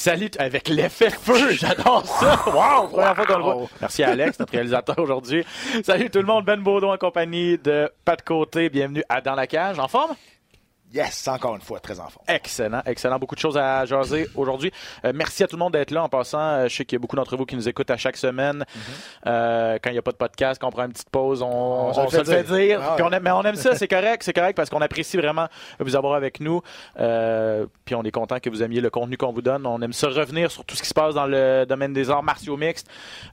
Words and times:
Salut 0.00 0.30
avec 0.38 0.68
l'effet 0.68 1.10
feu, 1.10 1.50
j'adore 1.50 2.06
ça. 2.06 2.42
Wow, 2.46 2.88
première 2.88 3.14
fois 3.14 3.26
qu'on 3.26 3.36
le 3.36 3.42
voit. 3.42 3.68
Merci 3.82 4.02
à 4.02 4.08
Alex, 4.12 4.38
notre 4.38 4.52
réalisateur 4.52 4.98
aujourd'hui. 4.98 5.44
Salut 5.84 6.08
tout 6.08 6.20
le 6.20 6.24
monde, 6.24 6.46
Ben 6.46 6.58
Baudon 6.58 6.90
en 6.90 6.96
compagnie 6.96 7.58
de 7.58 7.90
Pat 8.06 8.22
Côté. 8.22 8.70
Bienvenue 8.70 9.04
à 9.10 9.20
Dans 9.20 9.34
la 9.34 9.46
cage. 9.46 9.78
En 9.78 9.88
forme? 9.88 10.16
Yes, 10.92 11.28
encore 11.28 11.54
une 11.54 11.60
fois, 11.60 11.78
très 11.78 12.00
en 12.00 12.08
forme. 12.08 12.24
Excellent, 12.26 12.82
excellent. 12.84 13.18
Beaucoup 13.20 13.36
de 13.36 13.40
choses 13.40 13.56
à 13.56 13.84
jaser 13.84 14.26
aujourd'hui. 14.34 14.72
Euh, 15.04 15.12
merci 15.14 15.44
à 15.44 15.46
tout 15.46 15.54
le 15.54 15.60
monde 15.60 15.72
d'être 15.74 15.92
là. 15.92 16.02
En 16.02 16.08
passant, 16.08 16.40
euh, 16.40 16.68
je 16.68 16.74
sais 16.74 16.84
qu'il 16.84 16.96
y 16.96 16.98
a 16.98 17.00
beaucoup 17.00 17.14
d'entre 17.14 17.36
vous 17.36 17.46
qui 17.46 17.54
nous 17.54 17.68
écoutent 17.68 17.90
à 17.90 17.96
chaque 17.96 18.16
semaine. 18.16 18.64
Euh, 19.26 19.78
quand 19.80 19.90
il 19.90 19.92
n'y 19.92 19.98
a 20.00 20.02
pas 20.02 20.10
de 20.10 20.16
podcast, 20.16 20.60
qu'on 20.60 20.70
prend 20.70 20.84
une 20.86 20.92
petite 20.92 21.10
pause, 21.10 21.42
on, 21.42 21.46
on, 21.48 21.92
se 21.92 22.08
fait 22.10 22.18
le 22.18 22.24
fait 22.24 22.42
dire. 22.42 22.56
dire. 22.56 22.80
Ah 22.82 22.94
Puis 22.96 23.04
ouais. 23.04 23.08
on 23.08 23.12
aime- 23.12 23.22
mais 23.22 23.30
on 23.30 23.42
aime 23.42 23.54
ça, 23.54 23.76
c'est 23.76 23.86
correct, 23.86 24.24
c'est 24.24 24.32
correct 24.32 24.56
parce 24.56 24.68
qu'on 24.68 24.80
apprécie 24.80 25.16
vraiment 25.16 25.46
vous 25.78 25.94
avoir 25.94 26.14
avec 26.14 26.40
nous. 26.40 26.60
Euh, 26.98 27.66
puis 27.84 27.94
on 27.94 28.02
est 28.02 28.10
content 28.10 28.40
que 28.40 28.50
vous 28.50 28.64
aimiez 28.64 28.80
le 28.80 28.90
contenu 28.90 29.16
qu'on 29.16 29.32
vous 29.32 29.42
donne. 29.42 29.66
On 29.66 29.80
aime 29.82 29.92
ça 29.92 30.08
revenir 30.08 30.50
sur 30.50 30.64
tout 30.64 30.74
ce 30.74 30.82
qui 30.82 30.88
se 30.88 30.94
passe 30.94 31.14
dans 31.14 31.26
le 31.26 31.66
domaine 31.66 31.92
des 31.92 32.10
arts 32.10 32.24
martiaux 32.24 32.56
mixtes. 32.56 32.88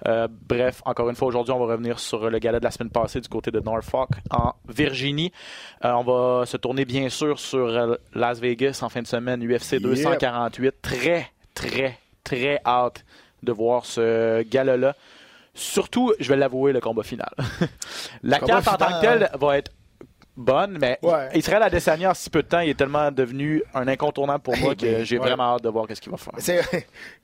Bref, 0.05 0.83
encore 0.85 1.09
une 1.09 1.15
fois, 1.15 1.27
aujourd'hui, 1.29 1.53
on 1.53 1.59
va 1.59 1.71
revenir 1.71 1.97
sur 1.97 2.29
le 2.29 2.37
gala 2.37 2.59
de 2.59 2.63
la 2.65 2.71
semaine 2.71 2.91
passée 2.91 3.19
du 3.19 3.29
côté 3.29 3.49
de 3.49 3.59
Norfolk 3.59 4.09
en 4.29 4.53
Virginie. 4.69 5.31
On 5.83 6.03
va 6.03 6.45
se 6.45 6.57
tourner 6.57 6.85
bien 6.85 7.09
sûr 7.09 7.39
sur 7.39 7.46
euh, 7.53 7.97
Las 8.13 8.39
Vegas 8.39 8.79
en 8.81 8.89
fin 8.89 9.01
de 9.01 9.07
semaine, 9.07 9.43
UFC 9.43 9.73
Yep. 9.73 9.81
248. 9.81 10.75
Très, 10.81 11.31
très, 11.53 11.97
très 12.23 12.61
hâte 12.65 13.05
de 13.43 13.51
voir 13.51 13.85
ce 13.85 14.43
gala-là. 14.43 14.95
Surtout, 15.53 16.13
je 16.19 16.29
vais 16.29 16.37
l'avouer, 16.37 16.71
le 16.71 16.79
combat 16.79 17.03
final. 17.03 17.31
la 18.23 18.39
carte 18.39 18.67
en 18.67 18.77
tant 18.77 18.99
que 18.99 19.01
telle 19.01 19.29
va 19.39 19.57
être 19.57 19.71
bonne, 20.37 20.77
mais 20.79 20.99
Ouais. 21.01 21.29
Israël 21.35 21.63
Adesanya, 21.63 22.11
en 22.11 22.13
si 22.13 22.29
peu 22.29 22.43
de 22.43 22.47
temps, 22.47 22.59
il 22.59 22.69
est 22.69 22.75
tellement 22.77 23.11
devenu 23.11 23.63
un 23.73 23.87
incontournable 23.87 24.43
pour 24.43 24.55
moi 24.57 24.73
Eh 24.73 24.75
que 24.75 24.85
ben, 24.85 25.03
j'ai 25.03 25.17
ouais. 25.17 25.25
vraiment 25.27 25.55
hâte 25.55 25.63
de 25.63 25.69
voir 25.69 25.87
qu'est-ce 25.87 25.99
qu'il 26.01 26.11
va 26.11 26.17
faire. 26.17 26.33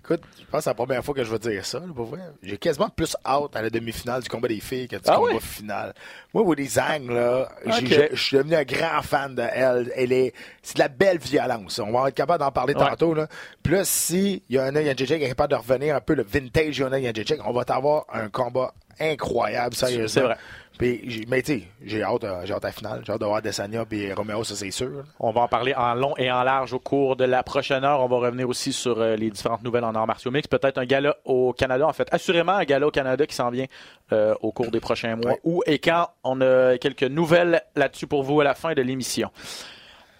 Écoute, 0.03 0.21
je 0.37 0.43
pense 0.45 0.59
que 0.59 0.63
c'est 0.63 0.69
la 0.69 0.73
première 0.73 1.03
fois 1.05 1.13
que 1.13 1.23
je 1.23 1.31
vais 1.31 1.39
dire 1.39 1.65
ça, 1.65 1.79
là, 1.79 1.85
pour 1.95 2.07
vrai. 2.07 2.19
J'ai 2.41 2.57
quasiment 2.57 2.89
plus 2.89 3.15
hâte 3.25 3.55
à 3.55 3.61
la 3.61 3.69
demi-finale 3.69 4.21
du 4.21 4.27
combat 4.29 4.47
des 4.49 4.59
filles 4.59 4.87
que 4.87 4.97
du 4.97 5.01
Ah 5.07 5.15
combat 5.15 5.39
final. 5.39 5.93
Moi, 6.33 6.43
Woody 6.43 6.67
Zhang, 6.67 7.09
là, 7.09 7.47
je, 7.65 8.15
suis 8.15 8.37
devenu 8.37 8.55
un 8.55 8.63
grand 8.63 9.01
fan 9.01 9.35
de 9.35 9.43
elle. 9.53 9.91
Elle 9.95 10.11
est, 10.11 10.33
c'est 10.61 10.75
de 10.75 10.79
la 10.81 10.89
belle 10.89 11.19
violence. 11.19 11.79
On 11.79 11.91
va 11.91 12.09
être 12.09 12.15
capable 12.15 12.39
d'en 12.39 12.51
parler 12.51 12.73
Ouais. 12.73 12.89
tantôt, 12.89 13.13
là. 13.13 13.27
Puis 13.61 13.73
là, 13.73 13.85
si 13.85 14.43
Yana 14.49 14.83
Jacek 14.95 15.21
est 15.21 15.29
capable 15.29 15.51
de 15.51 15.57
revenir 15.57 15.95
un 15.95 16.01
peu 16.01 16.15
le 16.15 16.23
vintage 16.23 16.79
Yana 16.79 17.13
Jacek, 17.13 17.39
on 17.45 17.53
va 17.53 17.63
avoir 17.67 18.05
un 18.11 18.29
combat 18.29 18.73
incroyable, 18.99 19.75
sérieusement. 19.75 20.07
C'est 20.07 20.21
vrai. 20.21 20.37
Puis, 20.77 21.25
mais 21.27 21.41
tu 21.43 21.59
sais, 21.59 21.63
j'ai 21.83 22.01
hâte, 22.01 22.23
euh, 22.23 22.41
j'ai 22.45 22.53
hâte 22.53 22.65
à 22.65 22.69
la 22.69 22.73
finale. 22.73 23.01
J'ai 23.05 23.13
hâte 23.13 23.21
de 23.21 23.25
voir 23.25 23.41
Desania 23.41 23.85
puis 23.85 24.11
Romeo, 24.11 24.43
ça 24.43 24.55
c'est 24.55 24.71
sûr. 24.71 25.03
On 25.19 25.31
va 25.31 25.41
en 25.41 25.47
parler 25.47 25.73
en 25.75 25.93
long 25.93 26.15
et 26.17 26.31
en 26.31 26.41
large 26.43 26.73
au 26.73 26.79
cours 26.79 27.15
de 27.15 27.25
la 27.25 27.43
prochaine 27.43 27.83
heure. 27.83 28.01
On 28.01 28.07
va 28.07 28.17
revenir 28.17 28.49
aussi 28.49 28.73
sur 28.73 28.99
euh, 28.99 29.15
les 29.15 29.29
différentes 29.29 29.63
nouvelles 29.63 29.83
en 29.83 29.93
arts 29.93 30.07
martiaux 30.07 30.31
mix. 30.31 30.47
Peut-être 30.47 30.79
un 30.79 30.85
gala 30.85 31.15
au 31.25 31.53
Canada, 31.53 31.87
en 31.87 31.93
fait. 31.93 32.07
Assurément 32.11 32.53
un 32.53 32.63
gala 32.63 32.87
au 32.87 32.91
Canada 32.91 33.25
qui 33.27 33.35
s'en 33.35 33.51
vient 33.51 33.67
euh, 34.11 34.33
au 34.41 34.51
cours 34.51 34.71
des 34.71 34.79
prochains 34.79 35.15
mois. 35.15 35.31
Ouais. 35.31 35.39
Où 35.43 35.63
et 35.67 35.77
quand 35.77 36.09
on 36.23 36.41
a 36.41 36.77
quelques 36.79 37.03
nouvelles 37.03 37.61
là-dessus 37.75 38.07
pour 38.07 38.23
vous 38.23 38.41
à 38.41 38.43
la 38.43 38.55
fin 38.55 38.73
de 38.73 38.81
l'émission. 38.81 39.29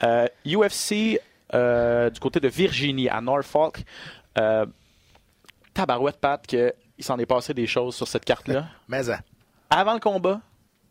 Euh, 0.03 0.27
UFC 0.45 1.19
euh, 1.53 2.09
du 2.09 2.19
côté 2.19 2.39
de 2.39 2.47
Virginie, 2.47 3.09
à 3.09 3.21
Norfolk. 3.21 3.83
Tabarouette, 5.73 6.17
Pat, 6.17 6.45
qu'il 6.45 6.73
s'en 6.99 7.17
est 7.17 7.25
passé 7.25 7.53
des 7.53 7.65
choses 7.65 7.95
sur 7.95 8.07
cette 8.07 8.25
carte-là. 8.25 8.65
Mais, 8.87 9.09
hein. 9.09 9.19
Avant 9.73 9.93
le 9.93 9.99
combat, 9.99 10.39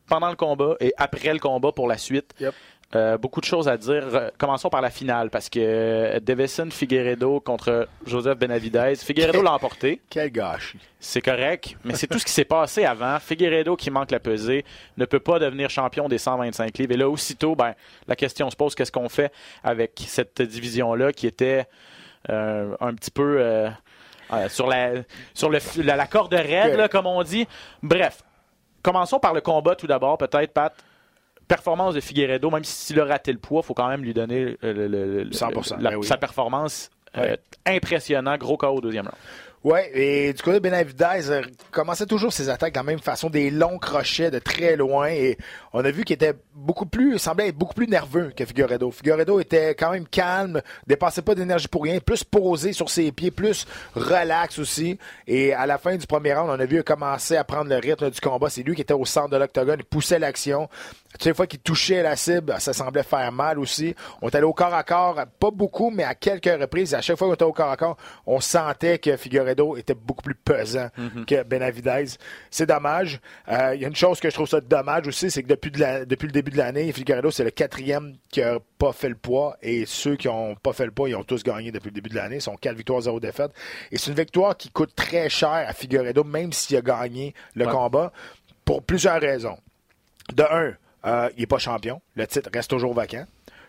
pendant 0.07 0.31
le 0.31 0.37
combat 0.37 0.75
et 0.81 0.93
après 0.97 1.33
le 1.33 1.39
combat 1.39 1.73
pour 1.73 1.87
la 1.89 1.99
suite. 1.99 2.35
Yep. 2.41 2.55
Euh, 2.95 3.17
beaucoup 3.17 3.41
de 3.41 3.47
choses 3.47 3.69
à 3.69 3.79
dire. 3.79 4.31
Commençons 4.37 4.69
par 4.69 4.83
la 4.83 4.91
finale 4.91 5.31
parce 5.31 5.49
que 5.49 5.61
euh, 5.61 6.21
Davison 6.21 6.69
Figueredo 6.71 7.41
contre 7.41 7.89
Joseph 8.05 8.37
Benavidez. 8.39 8.97
Figueredo 8.97 9.41
l'a 9.41 9.55
emporté. 9.55 10.03
Quel 10.11 10.31
gâchis. 10.31 10.79
C'est 11.01 11.23
correct, 11.23 11.77
mais 11.85 11.95
c'est 11.95 12.07
tout 12.07 12.19
ce 12.19 12.27
qui 12.27 12.33
s'est 12.33 12.45
passé 12.45 12.85
avant. 12.85 13.19
Figueredo, 13.19 13.77
qui 13.77 13.91
manque 13.91 14.11
la 14.11 14.21
pesée, 14.21 14.67
ne 14.99 15.07
peut 15.07 15.21
pas 15.21 15.39
devenir 15.39 15.71
champion 15.71 16.07
des 16.07 16.19
125 16.19 16.77
livres. 16.77 16.93
Et 16.93 16.99
là, 16.99 17.09
aussitôt, 17.09 17.57
ben, 17.57 17.73
la 18.09 18.17
question 18.17 18.51
se 18.51 18.57
pose 18.57 18.75
qu'est-ce 18.75 18.93
qu'on 18.93 19.09
fait 19.09 19.33
avec 19.65 19.93
cette 20.07 20.43
division-là 20.43 21.13
qui 21.15 21.27
était 21.27 21.65
euh, 22.29 22.77
un 22.79 22.93
petit 22.95 23.11
peu 23.11 23.37
euh, 23.41 23.71
sur, 24.49 24.67
la, 24.67 24.91
sur 25.33 25.49
le, 25.49 25.61
la, 25.79 25.97
la 25.97 26.07
corde 26.07 26.35
raide, 26.35 26.77
là, 26.77 26.89
comme 26.89 27.07
on 27.07 27.23
dit. 27.23 27.47
Bref, 27.83 28.23
commençons 28.83 29.19
par 29.19 29.33
le 29.35 29.41
combat 29.41 29.75
tout 29.77 29.87
d'abord, 29.87 30.19
peut-être, 30.19 30.53
Pat. 30.53 30.75
Performance 31.49 31.95
de 31.95 32.01
Figueredo, 32.01 32.51
même 32.51 32.65
s'il 32.65 32.99
a 33.01 33.05
raté 33.05 33.33
le 33.33 33.39
poids, 33.39 33.61
il 33.63 33.67
faut 33.67 33.75
quand 33.75 33.89
même 33.89 34.03
lui 34.03 34.15
donner 34.15 34.57
le- 34.63 34.73
le- 34.73 35.25
le- 35.25 35.31
100%, 35.33 35.77
la- 35.81 35.99
oui. 35.99 36.07
sa 36.07 36.17
performance. 36.17 36.91
euh, 37.19 37.37
impressionnant, 37.67 38.39
gros 38.39 38.57
KO 38.57 38.69
au 38.69 38.81
deuxième 38.81 39.05
round. 39.05 39.19
Ouais, 39.65 39.93
et 39.95 40.33
du 40.33 40.43
côté 40.43 40.59
de 40.59 40.63
Benavidez, 40.63 41.31
euh, 41.31 41.43
commençait 41.71 42.07
toujours 42.07 42.33
ses 42.33 42.49
attaques 42.49 42.73
de 42.73 42.79
la 42.81 42.83
même 42.83 42.99
façon, 42.99 43.31
des 43.31 43.49
longs 43.49 43.79
crochets 43.79 44.29
de 44.29 44.41
très 44.41 44.75
loin, 44.75 45.07
et 45.07 45.39
on 45.73 45.85
a 45.85 45.91
vu 45.93 46.03
qu'il 46.03 46.15
était 46.15 46.35
beaucoup 46.53 46.85
plus, 46.85 47.17
semblait 47.21 47.49
être 47.49 47.57
beaucoup 47.57 47.75
plus 47.75 47.87
nerveux 47.87 48.33
que 48.37 48.45
Figueredo. 48.45 48.91
Figueredo 48.91 49.39
était 49.39 49.77
quand 49.77 49.93
même 49.93 50.09
calme, 50.09 50.63
dépensait 50.89 51.23
pas 51.23 51.37
d'énergie 51.37 51.69
pour 51.69 51.85
rien, 51.85 52.01
plus 52.01 52.25
posé 52.25 52.73
sur 52.73 52.91
ses 52.91 53.13
pieds, 53.13 53.31
plus 53.31 53.65
relax 53.95 54.59
aussi, 54.59 54.99
et 55.29 55.55
à 55.55 55.65
la 55.67 55.79
fin 55.79 55.95
du 55.95 56.09
premier 56.09 56.35
round, 56.35 56.51
on 56.51 56.61
a 56.61 56.67
vu 56.67 56.83
commencer 56.83 57.37
à 57.37 57.45
prendre 57.45 57.71
le 57.71 57.77
rythme 57.77 58.11
du 58.11 58.21
combat, 58.21 58.51
c'est 58.51 58.65
lui 58.65 58.75
qui 58.75 58.83
était 58.83 58.95
au 58.95 59.05
centre 59.05 59.31
de 59.31 59.37
l'octogone, 59.37 59.77
il 59.79 59.85
poussait 59.85 60.19
l'action, 60.19 60.69
toutes 61.13 61.25
les 61.27 61.35
fois 61.35 61.47
qu'il 61.47 61.59
touchait 61.61 62.03
la 62.03 62.17
cible, 62.17 62.55
ça 62.59 62.73
semblait 62.73 63.03
faire 63.03 63.31
mal 63.33 63.59
aussi. 63.59 63.95
On 64.23 64.29
est 64.29 64.35
allé 64.35 64.45
au 64.45 64.53
corps 64.53 64.73
à 64.75 64.83
corps, 64.83 65.21
pas 65.39 65.51
beaucoup, 65.51 65.91
mais 65.91 66.05
à 66.05 66.15
quelques 66.15 66.47
reprises. 66.61 66.95
À 66.95 67.01
chaque 67.01 67.17
fois 67.19 67.29
qu'on 67.29 67.35
était 67.35 67.45
au 67.45 67.53
corps 67.53 67.71
à 67.71 67.77
corps, 67.77 67.97
on 68.27 68.41
sentait 68.41 68.99
que 68.99 69.17
Figueredo 69.17 69.77
était 69.77 69.95
beaucoup 69.95 70.23
plus 70.23 70.35
pesant 70.35 70.89
que 71.27 71.43
Benavidez. 71.43 72.05
C'est 72.51 72.67
dommage. 72.67 73.21
Euh, 73.49 73.75
Il 73.75 73.83
y 73.83 73.85
a 73.85 73.89
une 73.89 73.97
chose 73.97 74.21
que 74.21 74.29
je 74.31 74.35
trouve 74.35 74.49
ça 74.49 74.61
dommage 74.61 75.07
aussi, 75.07 75.31
c'est 75.31 75.43
que 75.43 75.49
depuis, 75.49 75.71
de 75.71 75.79
la- 75.81 76.05
depuis 76.05 76.27
le 76.27 76.33
début 76.33 76.51
de 76.51 76.57
l'année, 76.59 76.91
Figueredo, 76.93 77.31
c'est 77.31 77.45
le 77.45 77.51
quatrième 77.51 78.17
qui 78.31 78.43
a 78.43 78.59
pas 78.79 78.93
fait 78.93 79.09
le 79.09 79.15
poids. 79.15 79.57
Et 79.63 79.85
ceux 79.87 80.17
qui 80.17 80.29
ont 80.29 80.55
pas 80.57 80.73
fait 80.73 80.87
le 80.87 80.91
poids, 80.93 81.09
ils 81.09 81.15
ont 81.17 81.25
tous 81.25 81.43
gagné 81.43 81.71
depuis 81.73 81.89
le 81.89 81.95
début 81.95 82.11
de 82.11 82.17
l'année. 82.17 82.37
Ils 82.37 82.43
sont 82.43 82.57
4 82.57 82.75
victoires, 82.77 83.01
0 83.03 83.21
défaites. 83.21 83.53
Et 83.91 83.99
c'est 83.99 84.11
une 84.11 84.17
victoire 84.17 84.57
qui 84.57 84.71
coûte 84.71 84.95
très 84.97 85.29
cher 85.29 85.51
à 85.51 85.73
Figueredo, 85.73 86.25
même 86.25 86.53
s'il 86.53 86.77
a 86.77 86.81
gagné 86.81 87.35
le 87.55 87.67
Ouais. 87.67 87.73
combat, 87.73 88.13
pour 88.65 88.83
plusieurs 88.83 89.21
raisons. 89.21 89.59
De 90.33 90.43
un, 90.45 90.73
euh, 91.07 91.29
il 91.37 91.41
n'est 91.41 91.47
pas 91.47 91.59
champion. 91.59 92.01
Le 92.17 92.27
titre 92.27 92.51
reste 92.53 92.71
toujours 92.71 92.95
vacant. 92.95 93.25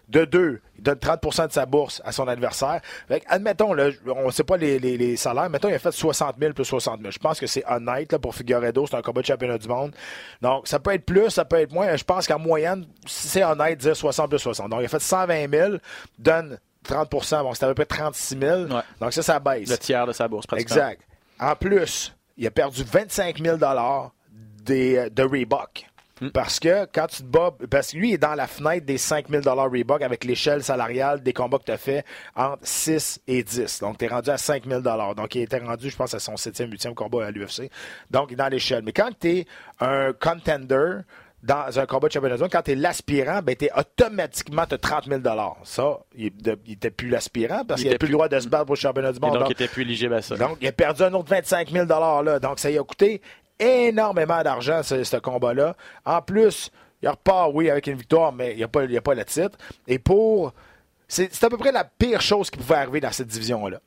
De 0.10 0.26
deux, 0.26 0.60
il 0.78 0.84
donne 0.84 0.98
30% 0.98 1.48
de 1.48 1.54
sa 1.54 1.66
bourse 1.66 2.02
à 2.04 2.12
son 2.12 2.28
adversaire. 2.28 2.82
Fait 3.08 3.22
que, 3.22 3.26
admettons, 3.30 3.74
là, 3.74 3.90
on 4.06 4.26
ne 4.26 4.32
sait 4.32 4.44
pas 4.44 4.58
les, 4.58 4.78
les- 4.78 4.98
les 4.98 5.16
salaires. 5.16 5.50
Mettons, 5.50 5.70
il 5.70 5.74
a 5.76 5.80
fait 5.80 5.94
60 5.94 6.36
000 6.38 6.52
plus 6.54 6.66
60 6.66 7.00
000. 7.00 7.10
Je 7.10 7.20
pense 7.20 7.40
que 7.40 7.48
c'est 7.48 7.64
honnête 7.66 8.12
là, 8.12 8.20
pour 8.20 8.36
Figueredo. 8.36 8.86
C'est 8.86 8.98
un 8.98 9.02
combat 9.02 9.22
de 9.22 9.28
championnat 9.28 9.58
du 9.58 9.68
monde. 9.70 9.96
Donc, 10.41 10.68
ça 10.68 10.80
peut 10.80 10.94
être 10.94 11.06
plus, 11.06 11.30
ça 11.30 11.46
peut 11.46 11.56
être 11.56 11.72
moins. 11.72 11.96
Je 11.96 12.03
pense 12.03 12.28
qu'en 12.28 12.38
moyenne, 12.38 12.85
c'est 13.08 13.46
honnête 13.46 13.78
de 13.78 13.84
dire 13.84 13.96
60 13.96 14.29
plus 14.29 14.40
60. 14.40 14.70
Donc, 14.70 14.82
il 14.82 14.86
a 14.86 14.90
fait 14.90 15.00
120 15.00 15.50
000, 15.50 15.74
donne 16.20 16.59
30% 16.86 17.41
Bon, 17.44 17.53
c'est 17.53 17.64
à 17.64 17.68
peu 17.70 17.74
près 17.76 17.86
36 17.86 18.38
000. 18.38 18.62
Ouais. 18.64 18.82
Donc, 19.00 19.14
ça, 19.14 19.24
ça 19.24 19.40
baisse. 19.40 19.70
Le 19.70 19.78
tiers 19.78 20.06
de 20.06 20.12
sa 20.12 20.28
bourse, 20.28 20.46
pratiquement. 20.46 20.76
Exact. 20.76 21.02
En 21.40 21.56
plus, 21.56 22.14
il 22.38 22.46
a 22.46 22.52
perdu 22.52 22.84
25 22.84 23.40
000 23.41 23.58
des, 24.66 25.09
de 25.09 25.24
Reebok. 25.24 25.86
Hmm. 26.22 26.30
Parce 26.30 26.60
que 26.60 26.86
quand 26.94 27.08
tu 27.08 27.24
te 27.24 27.28
bats, 27.28 27.56
parce 27.70 27.92
que 27.92 27.98
lui 27.98 28.10
il 28.10 28.14
est 28.16 28.18
dans 28.20 28.36
la 28.36 28.48
fenêtre 28.48 28.86
des 28.86 28.98
5 28.98 29.30
000 29.30 29.44
Reebok 29.44 30.02
avec 30.02 30.24
l'échelle 30.24 30.64
salariale 30.64 31.22
des 31.24 31.34
combats 31.34 31.58
que 31.58 31.66
tu 31.66 31.72
as 31.72 31.78
fait 31.78 32.06
entre 32.36 32.60
6 32.62 33.22
et 33.28 33.44
10. 33.44 33.80
Donc, 33.80 33.98
tu 33.98 34.06
es 34.06 34.08
rendu 34.08 34.30
à 34.30 34.38
5 34.38 34.66
000 34.66 34.82
Donc, 34.82 35.36
il 35.36 35.42
était 35.42 35.58
rendu, 35.58 35.90
je 35.90 35.96
pense, 35.96 36.14
à 36.14 36.20
son 36.20 36.36
7e, 36.36 36.70
8e 36.72 36.94
combat 36.94 37.26
à 37.26 37.32
l'UFC. 37.32 37.70
Donc, 38.12 38.30
il 38.30 38.34
est 38.34 38.38
dans 38.38 38.48
l'échelle. 38.48 38.84
Mais 38.84 38.94
quand 38.94 39.10
tu 39.20 39.30
es 39.30 39.46
un 39.80 40.14
contender, 40.14 41.00
dans 41.44 41.78
un 41.78 41.86
combat 41.86 42.08
de 42.08 42.14
championnat 42.14 42.38
monde, 42.38 42.50
quand 42.52 42.62
tu 42.62 42.72
es 42.72 42.76
l'aspirant, 42.76 43.42
ben, 43.44 43.56
tu 43.56 43.68
automatiquement 43.76 44.62
as 44.62 44.78
30 44.78 45.06
000 45.08 45.22
Ça, 45.64 46.00
il 46.16 46.32
n'était 46.68 46.90
plus 46.90 47.10
l'aspirant 47.10 47.66
parce 47.66 47.82
Il 47.82 47.84
qu'il 47.84 47.90
n'avait 47.90 47.98
plus 47.98 48.08
le 48.08 48.14
droit 48.14 48.30
de 48.30 48.40
se 48.40 48.48
battre 48.48 48.66
pour 48.66 48.76
le 48.76 48.80
championnat 48.80 49.12
du 49.12 49.18
Et 49.18 49.22
monde. 49.22 49.34
donc, 49.34 49.42
Donc, 49.42 49.50
il 49.50 49.54
était 49.64 49.68
plus 49.68 49.82
éligible 49.82 50.14
à 50.14 50.22
ça. 50.22 50.38
donc, 50.38 50.58
il 50.62 50.68
a 50.68 50.72
perdu 50.72 51.04
un 51.04 51.14
autre 51.14 51.30
25 51.30 51.70
000 51.70 51.86
là. 51.86 52.40
Donc, 52.40 52.60
ça 52.60 52.70
lui 52.70 52.80
a 52.80 52.84
coûté 52.84 53.22
énormément 53.59 54.41
d'argent, 54.44 54.82
ce, 54.84 55.03
ce 55.03 55.17
combat-là. 55.17 55.76
En 56.05 56.22
plus, 56.22 56.72
il 57.02 57.09
repart, 57.09 57.52
oui, 57.53 57.70
avec 57.70 57.88
une 57.88 57.97
victoire, 57.97 58.32
mais 58.32 58.52
il 58.52 58.58
n'y 58.58 58.64
a, 58.64 58.67
pas- 58.67 58.84
il 58.85 58.91
y 58.91 58.97
a 58.97 59.02
pas 59.02 59.14
le 59.16 59.26
titre. 59.26 59.58
Et 59.88 60.00
pour. 60.00 60.53
C'est 61.08 61.44
à 61.44 61.50
peu 61.50 61.58
près 61.58 61.72
la 61.72 61.84
pire 61.84 62.22
chose 62.22 62.50
qui 62.50 62.58
pouvait 62.58 62.76
arriver 62.76 63.00
dans 63.00 63.11
cette 63.11 63.28
division-là. 63.28 63.79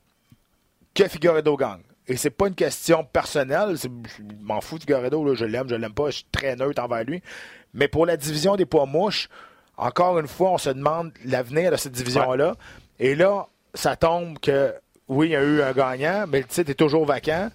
Que 0.95 1.09
Figueredo 1.09 1.57
gagne. 1.57 1.81
Et 2.07 2.17
c'est 2.17 2.31
pas 2.31 2.47
une 2.47 2.55
question 2.55 3.03
personnelle. 3.05 3.77
c'est- 3.79 3.91
Je 4.19 4.23
m'en 4.45 4.61
fous 4.61 4.77
de 4.79 4.83
Figueredo, 4.83 5.25
là, 5.25 5.35
je 5.35 5.45
l'aime, 5.45 5.69
je 5.69 5.75
l'aime 5.75 5.93
pas, 5.95 6.07
je 6.11 6.17
suis 6.19 6.27
très 6.31 6.55
neutre 6.55 6.81
envers 6.83 7.03
lui. 7.05 7.21
Mais 7.75 7.89
pour 7.89 8.07
la 8.07 8.17
division 8.17 8.55
des 8.55 8.65
poids 8.67 8.87
mouches, 8.87 9.29
encore 9.77 10.19
une 10.21 10.29
fois, 10.29 10.53
on 10.53 10.59
se 10.59 10.71
demande 10.71 11.11
l'avenir 11.25 11.73
de 11.73 11.77
cette 11.77 11.93
division-là. 11.93 12.55
Et 13.01 13.15
là, 13.17 13.49
ça 13.75 13.97
tombe 13.97 14.39
que, 14.39 14.73
oui, 15.09 15.29
il 15.29 15.33
y 15.33 15.37
a 15.37 15.43
eu 15.43 15.63
un 15.63 15.73
gagnant, 15.73 16.27
mais 16.29 16.39
le 16.41 16.47
titre 16.47 16.71
est 16.71 16.75
toujours 16.75 17.05
vacant. 17.07 17.51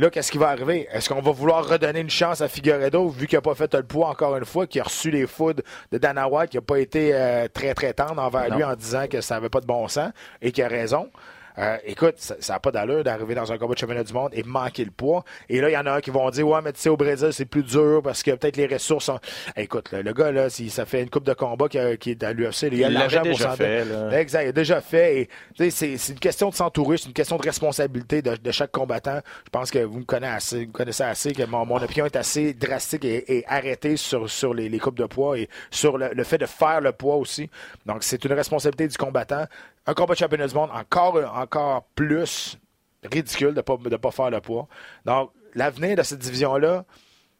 Là, 0.00 0.08
qu'est-ce 0.08 0.32
qui 0.32 0.38
va 0.38 0.48
arriver? 0.48 0.88
Est-ce 0.90 1.10
qu'on 1.10 1.20
va 1.20 1.30
vouloir 1.30 1.68
redonner 1.68 2.00
une 2.00 2.08
chance 2.08 2.40
à 2.40 2.48
Figueredo, 2.48 3.10
vu 3.10 3.26
qu'il 3.26 3.36
n'a 3.36 3.42
pas 3.42 3.54
fait 3.54 3.74
le 3.74 3.82
poids 3.82 4.08
encore 4.08 4.34
une 4.34 4.46
fois, 4.46 4.66
qu'il 4.66 4.80
a 4.80 4.84
reçu 4.84 5.10
les 5.10 5.26
foudres 5.26 5.62
de 5.92 5.98
Dana 5.98 6.26
White, 6.26 6.48
qui 6.52 6.56
n'a 6.56 6.62
pas 6.62 6.78
été 6.78 7.10
euh, 7.12 7.48
très, 7.52 7.74
très 7.74 7.92
tendre 7.92 8.18
envers 8.22 8.48
Non. 8.48 8.56
lui 8.56 8.64
en 8.64 8.74
disant 8.74 9.06
que 9.08 9.20
ça 9.20 9.34
n'avait 9.34 9.50
pas 9.50 9.60
de 9.60 9.66
bon 9.66 9.86
sens 9.88 10.10
et 10.40 10.52
qu'il 10.52 10.64
a 10.64 10.68
raison? 10.68 11.10
Euh, 11.58 11.76
écoute, 11.84 12.14
ça 12.18 12.54
n'a 12.54 12.60
pas 12.60 12.70
d'allure 12.70 13.04
d'arriver 13.04 13.34
dans 13.34 13.50
un 13.52 13.58
combat 13.58 13.74
de 13.74 13.78
championnat 13.78 14.04
du 14.04 14.12
monde 14.12 14.30
et 14.32 14.42
manquer 14.42 14.84
le 14.84 14.90
poids. 14.90 15.24
Et 15.48 15.60
là, 15.60 15.68
il 15.68 15.72
y 15.72 15.76
en 15.76 15.86
a 15.86 15.92
un 15.92 16.00
qui 16.00 16.10
vont 16.10 16.28
dire 16.30 16.46
Ouais, 16.46 16.60
mais 16.62 16.72
tu 16.72 16.80
sais, 16.80 16.88
au 16.88 16.96
Brésil, 16.96 17.28
c'est 17.32 17.44
plus 17.44 17.62
dur 17.62 18.00
parce 18.02 18.22
que 18.22 18.30
peut-être 18.32 18.56
les 18.56 18.66
ressources 18.66 19.06
sont. 19.06 19.18
Écoute, 19.56 19.92
le, 19.92 20.02
le 20.02 20.12
gars, 20.12 20.32
là, 20.32 20.50
si 20.50 20.70
ça 20.70 20.86
fait 20.86 21.02
une 21.02 21.10
coupe 21.10 21.24
de 21.24 21.34
combat 21.34 21.68
qui, 21.68 21.78
est 21.78 22.22
à 22.22 22.32
l'UFC, 22.32 22.62
il 22.64 22.78
y 22.78 22.84
a 22.84 22.90
l'argent 22.90 23.22
pour 23.22 23.38
s'en 23.38 23.54
là. 23.58 24.20
Exact, 24.20 24.44
il 24.44 24.48
a 24.48 24.52
déjà 24.52 24.80
fait. 24.80 25.28
C'est, 25.70 25.94
une 26.08 26.18
question 26.18 26.48
de 26.50 26.54
s'entourer, 26.54 26.96
c'est 26.96 27.06
une 27.06 27.14
question 27.14 27.36
de 27.36 27.42
responsabilité 27.42 28.22
de, 28.22 28.36
de 28.36 28.50
chaque 28.50 28.72
combattant. 28.72 29.20
Je 29.44 29.50
pense 29.50 29.70
que 29.70 29.78
vous 29.78 30.00
me 30.00 30.04
connaissez 30.04 30.30
assez, 30.34 30.64
vous 30.66 30.72
connaissez 30.72 31.02
assez, 31.02 31.32
que 31.32 31.44
mon, 31.44 31.66
mon 31.66 31.76
opinion 31.76 32.06
est 32.06 32.16
assez 32.16 32.54
drastique 32.54 33.04
et, 33.04 33.38
et 33.38 33.44
arrêtée 33.46 33.96
sur, 33.96 34.28
sur 34.30 34.54
les, 34.54 34.68
les 34.68 34.78
coupes 34.78 34.98
de 34.98 35.06
poids 35.06 35.38
et 35.38 35.48
sur 35.70 35.98
le, 35.98 36.10
le 36.12 36.24
fait 36.24 36.38
de 36.38 36.46
faire 36.46 36.80
le 36.80 36.92
poids 36.92 37.16
aussi. 37.16 37.50
Donc, 37.86 38.02
c'est 38.02 38.24
une 38.24 38.32
responsabilité 38.32 38.88
du 38.88 38.96
combattant. 38.96 39.46
Un 39.90 39.94
combat 39.94 40.14
de 40.14 40.18
championnat 40.20 40.46
du 40.46 40.54
monde, 40.54 40.70
encore, 40.72 41.16
encore 41.36 41.82
plus 41.96 42.56
ridicule 43.02 43.48
de 43.48 43.54
ne 43.54 43.60
pas, 43.60 43.76
de 43.76 43.96
pas 43.96 44.12
faire 44.12 44.30
le 44.30 44.40
poids. 44.40 44.68
Donc, 45.04 45.32
l'avenir 45.56 45.96
de 45.96 46.02
cette 46.04 46.20
division-là, 46.20 46.84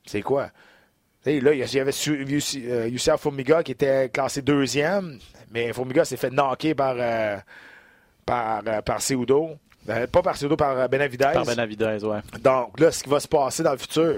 c'est 0.05 0.20
quoi? 0.20 0.50
Là, 1.25 1.32
il 1.32 1.44
y 1.44 1.79
avait 1.79 1.93
euh, 2.08 2.88
Yusia 2.88 3.17
Formiga 3.19 3.62
qui 3.62 3.70
était 3.70 4.08
classé 4.08 4.43
deuxième, 4.43 5.20
mais 5.52 5.73
Formiga 5.73 6.05
s'est 6.05 6.17
fait 6.17 6.31
knocker 6.31 6.75
par, 6.75 6.97
euh, 6.99 7.37
par, 8.26 8.62
euh, 8.67 8.82
par. 8.82 9.00
Euh, 9.88 10.06
pas 10.06 10.21
par 10.23 10.37
Seudo, 10.37 10.56
par 10.56 10.79
euh, 10.79 10.88
Benavidez. 10.88 11.31
Par 11.32 11.44
Benavidez, 11.47 11.99
ouais. 12.05 12.19
Donc 12.43 12.79
là, 12.79 12.93
ce 12.93 13.03
qui 13.03 13.09
va 13.09 13.19
se 13.19 13.27
passer 13.27 13.62
dans 13.62 13.73
le 13.73 13.79
futur, 13.79 14.17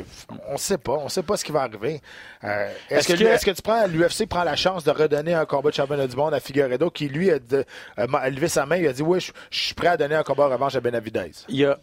on 0.49 0.55
ne 0.55 0.59
sait 0.59 0.77
pas. 0.77 0.95
On 0.95 1.05
ne 1.05 1.09
sait 1.09 1.23
pas 1.23 1.37
ce 1.37 1.45
qui 1.45 1.53
va 1.53 1.63
arriver. 1.63 2.01
Euh, 2.43 2.73
est-ce, 2.91 3.09
que, 3.09 3.13
que- 3.13 3.25
est-ce 3.25 3.47
que 3.47 3.53
tu 3.53 3.63
prends 3.63 3.87
l'UFC 3.87 4.27
prend 4.29 4.43
la 4.43 4.57
chance 4.57 4.83
de 4.83 4.91
redonner 4.91 5.35
un 5.35 5.47
combat 5.47 5.71
de 5.71 5.75
championnat 5.77 6.09
du 6.09 6.17
monde 6.17 6.35
à 6.35 6.41
Figueredo 6.41 6.91
qui 6.91 7.09
lui 7.09 7.31
a, 7.31 7.39
de- 7.39 7.65
levé 7.97 8.49
sa 8.49 8.67
main, 8.67 8.77
il 8.77 8.87
a 8.89 8.93
dit 8.93 9.03
oui, 9.03 9.21
je, 9.21 9.31
je 9.51 9.59
suis 9.67 9.75
prêt 9.75 9.87
à 9.89 9.97
donner 9.97 10.17
un 10.17 10.25
combat 10.25 10.49
revanche 10.49 10.75
à 10.75 10.81
Benavidez. 10.81 11.31
Il 11.49 11.57
y 11.57 11.65
a, 11.65 11.79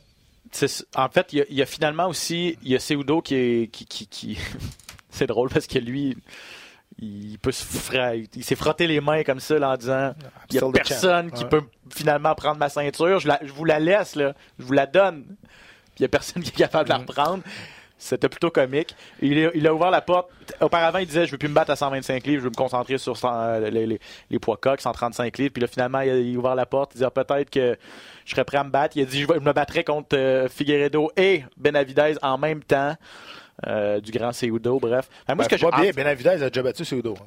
en 0.96 1.10
fait, 1.10 1.32
il 1.34 1.40
y, 1.40 1.42
a, 1.42 1.46
il 1.50 1.56
y 1.56 1.62
a 1.62 1.66
finalement 1.66 2.08
aussi, 2.08 2.58
il 2.64 2.72
y 2.72 2.76
a 2.76 2.80
Seudo 2.80 3.22
qui 3.22 3.36
est, 3.36 3.68
qui, 3.72 3.86
qui, 3.86 4.08
qui- 4.08 4.38
c'est 5.10 5.26
drôle 5.28 5.50
parce 5.50 5.68
que 5.68 5.80
lui, 5.80 6.18
il 7.02 7.38
peut 7.40 7.52
se 7.52 7.64
fra- 7.64 8.16
il 8.16 8.44
s'est 8.44 8.56
frotté 8.56 8.88
les 8.88 9.00
mains 9.02 9.24
comme 9.24 9.40
ça 9.40 9.58
là, 9.58 9.72
en 9.72 9.78
disant, 9.78 10.14
il 10.50 10.56
y 10.56 10.60
a 10.60 10.72
personne 10.72 11.32
qui 11.32 11.44
Ouais. 11.44 11.50
peut 11.50 11.62
finalement 11.94 12.36
prendre 12.36 12.58
ma 12.58 12.70
ceinture, 12.70 13.20
je, 13.20 13.28
la- 13.28 13.40
je 13.44 13.52
vous 13.52 13.66
la 13.66 13.80
laisse 13.80 14.16
là, 14.16 14.34
je 14.60 14.66
vous 14.66 14.74
la 14.74 14.86
donne. 14.86 15.26
Il 15.98 16.04
y 16.04 16.06
a 16.06 16.10
personne 16.10 16.42
qui 16.44 16.50
est 16.50 16.56
capable 16.56 16.86
de 16.86 16.94
la 16.94 17.00
Mm. 17.00 17.02
reprendre. 17.02 17.44
C'était 18.02 18.30
plutôt 18.30 18.50
comique. 18.50 18.96
Il, 19.22 19.38
a- 19.46 19.52
il 19.54 19.68
a 19.68 19.74
ouvert 19.74 19.92
la 19.92 20.00
porte. 20.00 20.30
Auparavant, 20.62 21.00
il 21.00 21.06
disait 21.06 21.26
Je 21.26 21.32
veux 21.34 21.38
plus 21.38 21.50
me 21.50 21.54
battre 21.54 21.72
à 21.72 21.76
125 21.76 22.26
livres, 22.26 22.40
je 22.40 22.44
veux 22.46 22.50
me 22.50 22.56
concentrer 22.56 22.98
sur 22.98 23.18
100, 23.18 23.30
euh, 23.34 23.70
les, 23.70 23.86
les- 23.86 24.00
les 24.30 24.40
poids 24.40 24.56
coques, 24.56 24.80
135 24.80 25.38
livres. 25.38 25.52
Puis 25.54 25.60
là, 25.62 25.68
finalement, 25.68 26.00
il 26.00 26.10
a, 26.10 26.16
il 26.18 26.36
a 26.36 26.40
ouvert 26.40 26.56
la 26.56 26.66
porte. 26.66 26.92
Il 26.94 27.00
disait 27.00 27.06
Ah, 27.08 27.12
Peut-être 27.24 27.50
que 27.50 27.78
je 28.24 28.32
serais 28.32 28.46
prêt 28.46 28.58
à 28.58 28.64
me 28.64 28.70
battre. 28.70 28.96
Il 28.96 29.02
a 29.02 29.06
dit 29.06 29.20
Je, 29.22 29.28
vais- 29.28 29.34
je 29.36 29.40
me 29.44 29.52
battrai 29.52 29.84
contre 29.84 30.16
euh, 30.18 30.48
Figueredo 30.48 31.12
et 31.18 31.44
Benavidez 31.58 32.16
en 32.22 32.38
même 32.38 32.64
temps. 32.64 32.96
Euh, 33.68 34.00
du 34.00 34.12
grand 34.12 34.32
Seudo, 34.34 34.80
bref. 34.80 35.10
Ben, 35.28 35.36
moi, 35.36 35.44
ce 35.46 35.50
que 35.50 35.56
Ben, 35.62 35.72
je- 35.78 35.82
bien, 35.84 35.92
Benavidez 35.92 36.30
a 36.44 36.50
déjà 36.50 36.62
battu 36.64 36.86
Seudo. 36.86 37.16
hein. 37.20 37.26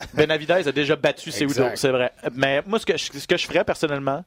Benavidez 0.14 0.68
a 0.68 0.72
déjà 0.72 0.96
battu 0.96 1.30
Seudo, 1.30 1.52
c'est 1.76 1.90
vrai. 1.90 2.12
Mais 2.34 2.62
moi, 2.66 2.78
ce 2.78 2.86
que, 2.86 2.96
je, 2.96 3.12
ce 3.18 3.26
que 3.26 3.36
je 3.36 3.46
ferais 3.46 3.64
personnellement, 3.64 4.24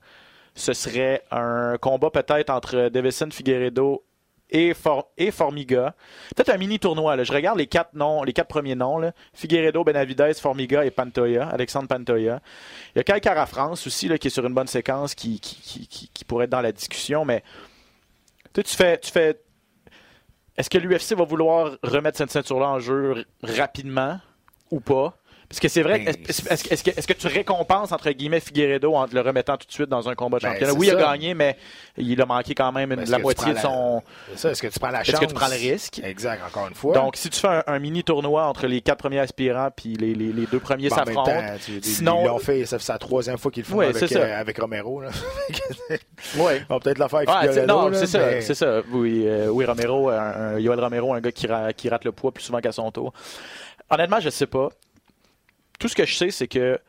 ce 0.54 0.74
serait 0.74 1.24
un 1.32 1.78
combat 1.80 2.10
peut-être 2.10 2.50
entre 2.50 2.90
Davison 2.90 3.30
Figueredo 3.32 4.04
et, 4.50 4.74
For- 4.74 5.10
et 5.18 5.32
Formiga. 5.32 5.96
Peut-être 6.36 6.50
un 6.50 6.58
mini 6.58 6.78
tournoi. 6.78 7.16
Là. 7.16 7.24
Je 7.24 7.32
regarde 7.32 7.58
les 7.58 7.68
quatre 7.68 7.94
noms, 7.94 8.22
les 8.24 8.34
quatre 8.34 8.50
premiers 8.50 8.76
noms. 8.76 8.98
Là. 8.98 9.14
Figueredo, 9.34 9.86
Benavidez, 9.86 10.34
Formiga 10.34 10.84
et 10.84 10.92
Pantoya, 10.92 11.48
Alexandre 11.48 11.88
Pantoya. 11.88 12.42
Il 12.94 12.98
y 12.98 13.00
a 13.00 13.04
Kai 13.06 13.22
Kara 13.22 13.46
France 13.46 13.88
aussi 13.88 14.10
là, 14.10 14.18
qui 14.18 14.28
est 14.28 14.32
sur 14.32 14.46
une 14.46 14.54
bonne 14.54 14.68
séquence 14.68 15.16
qui, 15.16 15.40
qui, 15.40 15.56
qui, 15.62 15.88
qui- 15.88 16.10
qui 16.14 16.26
pourrait 16.26 16.44
être 16.46 16.52
dans 16.52 16.60
la 16.60 16.74
discussion. 16.74 17.24
Mais 17.24 17.44
tu 18.54 18.60
sais, 18.60 18.64
tu 18.64 18.76
fais, 18.76 18.98
tu 18.98 19.10
fais. 19.12 19.40
Est-ce 20.58 20.70
que 20.70 20.78
l'UFC 20.78 21.14
va 21.18 21.24
vouloir 21.24 21.78
remettre 21.84 22.18
cette 22.18 22.32
ceinture-là 22.32 22.68
en 22.68 22.80
jeu 22.80 23.26
rapidement 23.42 24.20
ou 24.70 24.80
pas? 24.80 25.18
Parce 25.52 25.60
que 25.60 25.68
c'est 25.68 25.82
vrai, 25.82 26.00
Ben, 26.00 26.08
est-ce 26.28 26.42
est-ce 26.50 26.64
que, 26.64 26.74
est-ce 26.74 26.84
que- 26.84 26.90
est-ce 26.92 27.08
que 27.08 27.14
tu 27.14 27.28
récompenses 27.28 27.92
entre 27.92 28.10
guillemets 28.12 28.40
Figueredo 28.40 28.96
en 28.96 29.06
le 29.12 29.20
remettant 29.22 29.58
tout 29.58 29.68
de 29.68 29.72
suite 29.72 29.90
dans 29.90 30.08
un 30.08 30.16
combat 30.16 30.38
de 30.38 30.44
Ben, 30.44 30.52
championnat? 30.54 30.72
c'est 30.72 30.78
Oui, 30.80 30.88
il 30.88 30.96
a 30.96 31.12
gagné, 31.12 31.34
mais 31.34 31.58
il 31.98 32.22
a 32.22 32.26
manqué 32.26 32.56
quand 32.56 32.72
même 32.72 32.94
Est-ce 32.94 33.12
la 33.12 33.20
moitié 33.20 33.54
de 33.54 33.60
son. 33.60 34.02
C'est 34.32 34.38
ça, 34.40 34.52
est-ce 34.52 34.62
que 34.62 34.68
tu 34.68 34.80
prends 34.80 34.90
la 34.92 35.02
Est-ce 35.02 35.12
chance? 35.12 35.20
que 35.20 35.26
tu 35.26 35.34
prends 35.34 35.48
le 35.50 35.54
risque? 35.56 36.00
Exact, 36.04 36.40
encore 36.48 36.68
une 36.70 36.74
fois. 36.76 36.94
Donc, 36.96 37.18
si 37.18 37.30
tu 37.30 37.40
fais 37.40 37.48
un, 37.50 37.64
un 37.68 37.80
mini 37.80 38.04
tournoi 38.04 38.46
entre 38.46 38.66
les 38.68 38.80
quatre 38.82 39.00
premiers 39.00 39.20
aspirants 39.20 39.70
puis 39.76 39.94
les, 39.96 40.14
les- 40.16 40.32
les 40.32 40.46
deux 40.46 40.60
premiers 40.62 40.88
Ben, 40.90 40.96
s'affrontent, 40.96 41.32
Sinon- 41.82 42.22
ils 42.24 42.28
l'ont 42.28 42.40
fait, 42.40 42.66
fait 42.66 42.80
sa 42.80 42.98
troisième 42.98 43.38
fois 43.38 43.52
qu'ils 43.52 43.64
le 43.64 43.68
font 43.70 43.76
Ouais, 43.78 43.88
avec, 43.88 44.08
c'est 44.08 44.16
euh, 44.18 44.40
avec 44.40 44.58
Romero. 44.58 45.02
Ouais. 46.38 46.62
On 46.70 46.76
va 46.76 46.80
peut-être 46.80 47.00
le 47.00 47.08
faire 47.08 47.18
avec 47.18 47.30
Ah, 47.32 47.40
c'est- 47.44 47.50
Figueredo, 47.62 47.90
non, 47.90 47.94
c'est 47.94 48.08
ça, 48.08 48.20
mais- 48.20 48.42
c'est 48.42 48.54
ça. 48.56 48.82
Oui, 48.92 49.24
euh, 49.28 49.48
oui 49.48 49.66
Romero, 49.66 50.10
un, 50.10 50.16
un- 50.56 50.60
Yoel 50.60 50.80
Romero, 50.80 51.14
un 51.14 51.20
gars 51.20 51.32
qui, 51.32 51.48
ra- 51.48 51.74
qui 51.74 51.90
rate 51.90 52.06
le 52.06 52.12
poids 52.12 52.32
plus 52.32 52.44
souvent 52.44 52.60
qu'à 52.60 52.72
son 52.72 52.90
tour. 52.92 53.12
Honnêtement, 53.90 54.20
je 54.20 54.30
sais 54.30 54.46
pas. 54.48 54.70
Tout 55.82 55.88
ce 55.90 55.96
que 55.96 56.06
je 56.06 56.14
sais, 56.16 56.32
c'est 56.32 56.48
que 56.48 56.80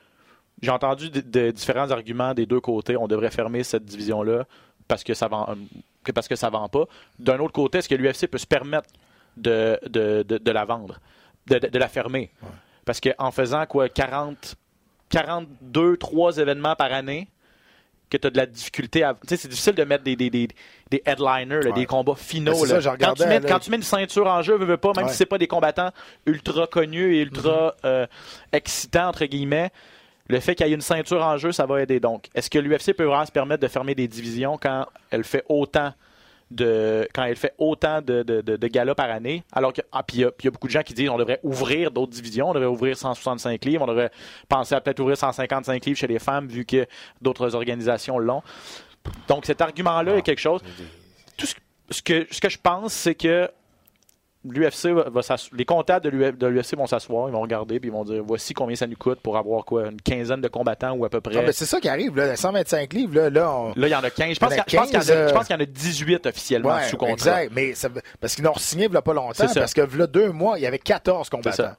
j'ai 0.60 0.70
entendu 0.70 1.10
de, 1.10 1.20
de 1.20 1.50
différents 1.50 1.90
arguments 1.90 2.34
des 2.34 2.46
deux 2.46 2.60
côtés. 2.60 2.96
On 2.96 3.08
devrait 3.08 3.30
fermer 3.30 3.64
cette 3.64 3.84
division-là 3.84 4.44
parce 4.86 5.02
que 5.02 5.14
ça 5.14 5.26
vend, 5.28 5.48
que 6.04 6.12
parce 6.12 6.28
que 6.28 6.36
ça 6.36 6.50
vend 6.50 6.68
pas. 6.68 6.84
D'un 7.18 7.38
autre 7.40 7.52
côté, 7.52 7.78
est-ce 7.78 7.88
que 7.88 7.94
l'UFC 7.94 8.26
peut 8.28 8.38
se 8.38 8.46
permettre 8.46 8.90
de, 9.36 9.78
de, 9.88 10.22
de- 10.22 10.38
de 10.38 10.50
la 10.52 10.64
vendre, 10.66 11.00
de 11.46 11.78
la 11.78 11.88
fermer? 11.88 12.30
Parce 12.84 13.00
qu'en 13.00 13.30
faisant 13.30 13.64
quoi, 13.66 13.88
40, 13.88 14.56
42, 15.08 15.96
3 15.96 16.38
événements 16.38 16.74
par 16.76 16.92
année, 16.92 17.28
que 18.12 18.16
tu 18.18 18.26
as 18.26 18.30
de 18.30 18.36
la 18.36 18.46
difficulté 18.46 19.02
à. 19.02 19.14
Tu 19.14 19.20
sais, 19.28 19.36
c'est 19.36 19.48
difficile 19.48 19.74
de 19.74 19.84
mettre 19.84 20.04
des, 20.04 20.14
des, 20.16 20.28
des, 20.30 20.48
des 20.90 21.02
headliners, 21.06 21.62
là, 21.62 21.70
Ouais. 21.70 21.72
des 21.72 21.86
combats 21.86 22.14
finaux. 22.14 22.52
Ben, 22.62 22.74
là. 22.74 22.80
ça, 22.80 22.96
quand, 22.98 23.14
tu 23.14 23.26
mets, 23.26 23.40
quand 23.40 23.58
tu 23.58 23.70
mets 23.70 23.76
une 23.78 23.82
ceinture 23.82 24.26
en 24.26 24.42
jeu, 24.42 24.56
veux, 24.56 24.66
veux 24.66 24.76
pas, 24.76 24.92
même 24.94 25.06
Ouais. 25.06 25.10
si 25.10 25.16
c'est 25.16 25.26
pas 25.26 25.38
des 25.38 25.46
combattants 25.46 25.90
ultra 26.26 26.66
connus 26.66 27.16
et 27.16 27.20
ultra 27.22 27.70
Mm-hmm. 27.72 27.86
euh, 27.86 28.06
excitants, 28.52 29.08
entre 29.08 29.24
guillemets, 29.24 29.70
le 30.28 30.38
fait 30.40 30.54
qu'il 30.54 30.66
y 30.66 30.70
ait 30.70 30.74
une 30.74 30.80
ceinture 30.80 31.22
en 31.24 31.36
jeu, 31.38 31.52
ça 31.52 31.66
va 31.66 31.82
aider. 31.82 32.00
Donc, 32.00 32.28
est-ce 32.34 32.48
que 32.50 32.58
l'UFC 32.58 32.92
peut 32.94 33.04
vraiment 33.04 33.26
se 33.26 33.32
permettre 33.32 33.62
de 33.62 33.68
fermer 33.68 33.94
des 33.94 34.06
divisions 34.08 34.58
quand 34.60 34.86
elle 35.10 35.24
fait 35.24 35.44
autant 35.48 35.92
de 36.52 37.08
quand 37.14 37.24
elle 37.24 37.36
fait 37.36 37.54
autant 37.58 38.00
de, 38.00 38.22
de, 38.22 38.40
de- 38.40 38.56
de 38.56 38.66
galas 38.68 38.94
par 38.94 39.10
année, 39.10 39.42
alors 39.52 39.72
que 39.72 39.80
ah, 39.92 40.02
puis 40.02 40.18
il 40.18 40.20
y, 40.20 40.24
a- 40.24 40.30
y 40.44 40.48
beaucoup 40.50 40.66
de 40.68 40.72
gens 40.72 40.82
qui 40.82 40.94
disent 40.94 41.08
on 41.08 41.16
devrait 41.18 41.40
ouvrir 41.42 41.90
d'autres 41.90 42.12
divisions, 42.12 42.50
on 42.50 42.54
devrait 42.54 42.68
ouvrir 42.68 42.96
165 42.96 43.64
livres, 43.64 43.82
on 43.82 43.86
devrait 43.86 44.10
penser 44.48 44.74
à 44.74 44.80
peut-être 44.80 45.00
ouvrir 45.00 45.16
155 45.16 45.84
livres 45.84 45.98
chez 45.98 46.06
les 46.06 46.18
femmes 46.18 46.46
vu 46.48 46.64
que 46.64 46.86
d'autres 47.20 47.54
organisations 47.54 48.18
l'ont. 48.18 48.42
Donc 49.28 49.46
cet 49.46 49.60
argument-là 49.60 50.16
est 50.16 50.22
quelque 50.22 50.40
chose. 50.40 50.60
Tout 51.36 51.46
ce, 51.46 51.54
ce 51.90 52.02
que 52.02 52.26
ce 52.30 52.40
que 52.40 52.48
je 52.48 52.58
pense, 52.62 52.92
c'est 52.92 53.14
que 53.14 53.50
l'UFC 54.44 54.86
va, 54.86 55.08
va 55.08 55.20
les 55.52 55.64
comptables 55.64 56.04
de 56.04 56.10
l'UF 56.10 56.36
de 56.36 56.46
l'UFC 56.46 56.76
vont 56.76 56.86
s'asseoir, 56.86 57.28
ils 57.28 57.32
vont 57.32 57.40
regarder 57.40 57.78
puis 57.78 57.90
ils 57.90 57.92
vont 57.92 58.04
dire 58.04 58.22
voici 58.26 58.54
combien 58.54 58.74
ça 58.74 58.86
nous 58.86 58.96
coûte 58.96 59.20
pour 59.20 59.36
avoir 59.36 59.64
quoi 59.64 59.88
une 59.88 60.00
quinzaine 60.00 60.40
de 60.40 60.48
combattants 60.48 60.92
ou 60.92 61.04
à 61.04 61.10
peu 61.10 61.20
près. 61.20 61.36
Ah, 61.36 61.42
ben, 61.42 61.52
c'est 61.52 61.66
ça 61.66 61.80
qui 61.80 61.88
arrive, 61.88 62.16
là. 62.16 62.34
125 62.34 62.92
livres, 62.92 63.14
là, 63.14 63.30
là 63.30 63.50
on... 63.50 63.68
Là, 63.76 63.88
il 63.88 63.90
y 63.90 63.94
en 63.94 64.02
a 64.02 64.10
15. 64.10 64.34
Je 64.34 64.40
pense 64.40 64.48
qu'il 64.54 64.74
y, 64.74 64.78
en 64.78 64.82
a- 64.82 64.86
15, 64.86 65.10
euh, 65.10 65.30
y 65.50 65.54
en 65.54 65.60
a 65.60 65.64
18 65.64 66.26
officiellement 66.26 66.74
Ouais, 66.74 66.88
sous 66.88 66.96
contrat. 66.96 67.12
exact. 67.44 67.52
Mais 67.54 67.74
ça, 67.74 67.88
parce 68.20 68.34
qu'ils 68.34 68.44
n'ont 68.44 68.54
signé 68.56 68.86
il 68.86 68.92
y 68.92 68.96
a 68.96 69.02
pas 69.02 69.14
longtemps. 69.14 69.46
Parce 69.54 69.74
que 69.74 69.80
là, 69.96 70.06
deux 70.06 70.32
mois, 70.32 70.58
il 70.58 70.62
y 70.62 70.66
avait 70.66 70.78
14 70.78 71.28
combattants. 71.28 71.56
ça. 71.56 71.76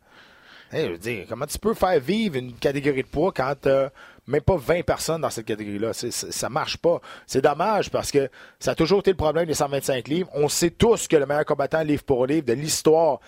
Hey, 0.71 0.87
je 0.87 0.91
veux 0.91 0.97
dire, 0.97 1.25
comment 1.29 1.45
tu 1.45 1.59
peux 1.59 1.75
faire 1.75 1.99
vivre 1.99 2.35
une 2.35 2.53
catégorie 2.53 3.03
de 3.03 3.07
poids 3.07 3.31
quand 3.31 3.53
t'as 3.61 3.89
même 4.27 4.41
pas 4.41 4.55
20 4.57 4.83
personnes 4.83 5.21
dans 5.21 5.29
cette 5.29 5.45
catégorie-là? 5.45 5.91
Ça 5.93 6.49
marche 6.49 6.77
pas. 6.77 7.01
C'est 7.27 7.41
dommage 7.41 7.89
parce 7.89 8.11
que 8.11 8.29
ça 8.59 8.71
a 8.71 8.75
toujours 8.75 8.99
été 8.99 9.11
le 9.11 9.17
problème 9.17 9.45
des 9.45 9.53
125 9.53 10.07
livres. 10.07 10.29
On 10.33 10.47
sait 10.49 10.69
tous 10.71 11.07
que 11.07 11.15
le 11.15 11.25
meilleur 11.25 11.45
combattant 11.45 11.81
livre 11.83 12.03
pour 12.03 12.25
livre 12.25 12.45
de 12.45 12.53
l'histoire, 12.53 13.19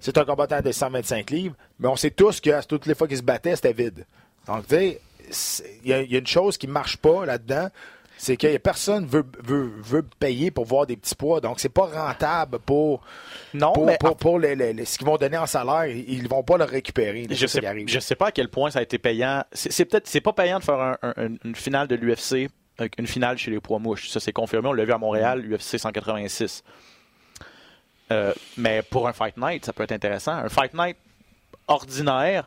c'est 0.00 0.16
un 0.18 0.24
combattant 0.24 0.60
de 0.60 0.70
125 0.72 1.30
livres, 1.30 1.54
mais 1.78 1.88
on 1.88 1.96
sait 1.96 2.10
tous 2.10 2.40
que 2.40 2.64
toutes 2.66 2.86
les 2.86 2.94
fois 2.94 3.08
qu'il 3.08 3.16
se 3.16 3.22
battait, 3.22 3.56
c'était 3.56 3.72
vide. 3.72 4.06
Donc, 4.46 4.66
tu 4.66 4.74
sais, 4.76 5.00
c'est- 5.30 5.78
il 5.82 5.90
y, 5.90 5.92
a- 5.92 6.02
il 6.02 6.12
y 6.12 6.16
a 6.16 6.18
une 6.18 6.26
chose 6.26 6.58
qui 6.58 6.66
marche 6.66 6.96
pas 6.98 7.24
là-dedans. 7.24 7.68
C'est 8.24 8.36
que 8.36 8.56
personne 8.58 9.06
veut, 9.06 9.24
veut, 9.42 9.70
veut 9.82 10.02
payer 10.18 10.50
pour 10.50 10.64
voir 10.64 10.86
des 10.86 10.96
petits 10.96 11.14
poids. 11.14 11.40
Donc, 11.40 11.60
c'est 11.60 11.68
pas 11.68 11.86
rentable 11.86 12.58
pour, 12.58 13.02
Non, 13.52 13.72
pour, 13.72 13.86
mais 13.86 13.96
pour, 14.00 14.16
pour 14.16 14.38
les- 14.38 14.56
les- 14.56 14.72
les- 14.72 14.84
ce 14.84 14.96
qu'ils 14.98 15.06
vont 15.06 15.16
donner 15.16 15.36
en 15.38 15.46
salaire. 15.46 15.86
Ils 15.86 16.26
vont 16.28 16.42
pas 16.42 16.56
le 16.56 16.64
récupérer. 16.64 17.26
je 17.30 17.46
sais, 17.46 17.60
qui 17.60 17.66
arrive. 17.66 17.88
je 17.88 18.00
sais 18.00 18.14
pas 18.16 18.28
à 18.28 18.32
quel 18.32 18.48
point 18.48 18.70
ça 18.70 18.78
a 18.78 18.82
été 18.82 18.98
payant. 18.98 19.44
C'est 19.52 19.84
peut-être 19.84 20.06
c'est 20.08 20.20
pas 20.20 20.32
payant 20.32 20.58
de 20.58 20.64
faire 20.64 20.80
un- 20.80 20.98
un- 21.02 21.34
une 21.44 21.54
finale 21.54 21.86
de 21.88 21.94
l'UFC, 21.96 22.48
une 22.98 23.06
finale 23.06 23.38
chez 23.38 23.50
les 23.50 23.60
poids 23.60 23.78
mouches. 23.78 24.08
Ça 24.08 24.20
c'est 24.20 24.32
confirmé. 24.32 24.68
On 24.68 24.72
l'a 24.72 24.84
vu 24.84 24.92
à 24.92 24.98
Montréal, 24.98 25.40
l'UFC 25.42 25.78
186. 25.78 26.64
Euh, 28.12 28.32
mais 28.56 28.82
pour 28.82 29.08
un 29.08 29.12
fight 29.12 29.36
night, 29.36 29.64
ça 29.64 29.72
peut 29.72 29.82
être 29.84 29.92
intéressant. 29.92 30.32
Un 30.32 30.48
fight 30.48 30.74
night 30.74 30.96
ordinaire, 31.68 32.46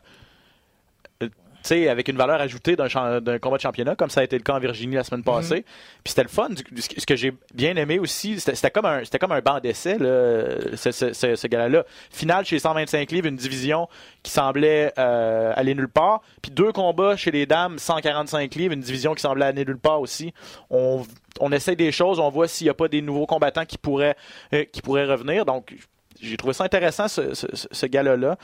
sais, 1.62 1.88
avec 1.88 2.08
une 2.08 2.16
valeur 2.16 2.40
ajoutée 2.40 2.76
d'un 2.76 3.38
combat 3.38 3.56
de 3.56 3.62
championnat, 3.62 3.96
comme 3.96 4.10
ça 4.10 4.20
a 4.20 4.24
été 4.24 4.36
le 4.36 4.42
cas 4.42 4.54
en 4.54 4.58
Virginie 4.60 4.94
la 4.96 5.04
semaine 5.04 5.22
passée. 5.24 5.64
Puis 6.04 6.10
c'était 6.12 6.22
le 6.22 6.28
fun. 6.28 6.48
Du- 6.50 6.62
du- 6.70 6.82
ce 6.82 7.04
que 7.06 7.16
j'ai 7.16 7.32
bien 7.54 7.74
aimé 7.76 7.98
aussi, 7.98 8.38
c'était 8.40 8.70
comme 8.70 8.86
un, 8.86 9.04
c'était 9.04 9.18
comme 9.18 9.32
un 9.32 9.40
banc 9.40 9.60
d'essai, 9.60 9.96
ce, 9.98 10.90
ce, 10.92 11.12
ce, 11.12 11.36
ce 11.36 11.46
gars-là. 11.46 11.84
Finale 12.10 12.44
chez 12.44 12.58
125 12.58 13.10
livres, 13.10 13.26
une 13.26 13.36
division 13.36 13.88
qui 14.22 14.30
semblait 14.30 14.92
euh, 14.98 15.52
aller 15.56 15.74
nulle 15.74 15.88
part. 15.88 16.22
Puis 16.42 16.50
deux 16.50 16.72
combats 16.72 17.16
chez 17.16 17.30
les 17.30 17.46
dames, 17.46 17.78
145 17.78 18.54
livres, 18.54 18.74
une 18.74 18.80
division 18.80 19.14
qui 19.14 19.22
semblait 19.22 19.46
aller 19.46 19.64
nulle 19.64 19.78
part 19.78 20.00
aussi. 20.00 20.32
On, 20.70 21.04
on 21.40 21.52
essaye 21.52 21.76
des 21.76 21.92
choses, 21.92 22.18
on 22.18 22.30
voit 22.30 22.48
s'il 22.48 22.66
n'y 22.66 22.70
a 22.70 22.74
pas 22.74 22.88
des 22.88 23.02
nouveaux 23.02 23.26
combattants 23.26 23.64
qui 23.64 23.78
pourraient, 23.78 24.16
euh, 24.54 24.64
qui 24.72 24.82
pourraient 24.82 25.06
revenir. 25.06 25.44
Donc, 25.44 25.74
j'ai 26.20 26.36
trouvé 26.36 26.52
ça 26.52 26.64
intéressant, 26.64 27.06
ce, 27.08 27.34
ce, 27.34 27.46
ce- 27.54 27.68
ce 27.70 27.86
gars-là. 27.86 28.36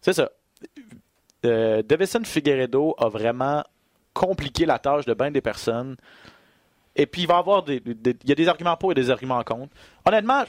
C'est 0.00 0.12
ça. 0.12 0.30
Euh, 1.44 1.82
Davison 1.82 2.24
Figueredo 2.24 2.94
a 2.98 3.08
vraiment 3.08 3.62
compliqué 4.12 4.66
la 4.66 4.78
tâche 4.78 5.04
de 5.04 5.14
bien 5.14 5.30
des 5.30 5.40
personnes. 5.40 5.96
Et 6.94 7.06
puis, 7.06 7.22
il 7.22 7.28
va 7.28 7.34
y 7.34 7.38
avoir 7.38 7.64
il 7.68 8.16
y 8.24 8.32
a 8.32 8.34
des 8.34 8.48
arguments 8.48 8.76
pour 8.76 8.92
et 8.92 8.94
des 8.94 9.10
arguments 9.10 9.42
contre. 9.44 9.74
Honnêtement, 10.04 10.44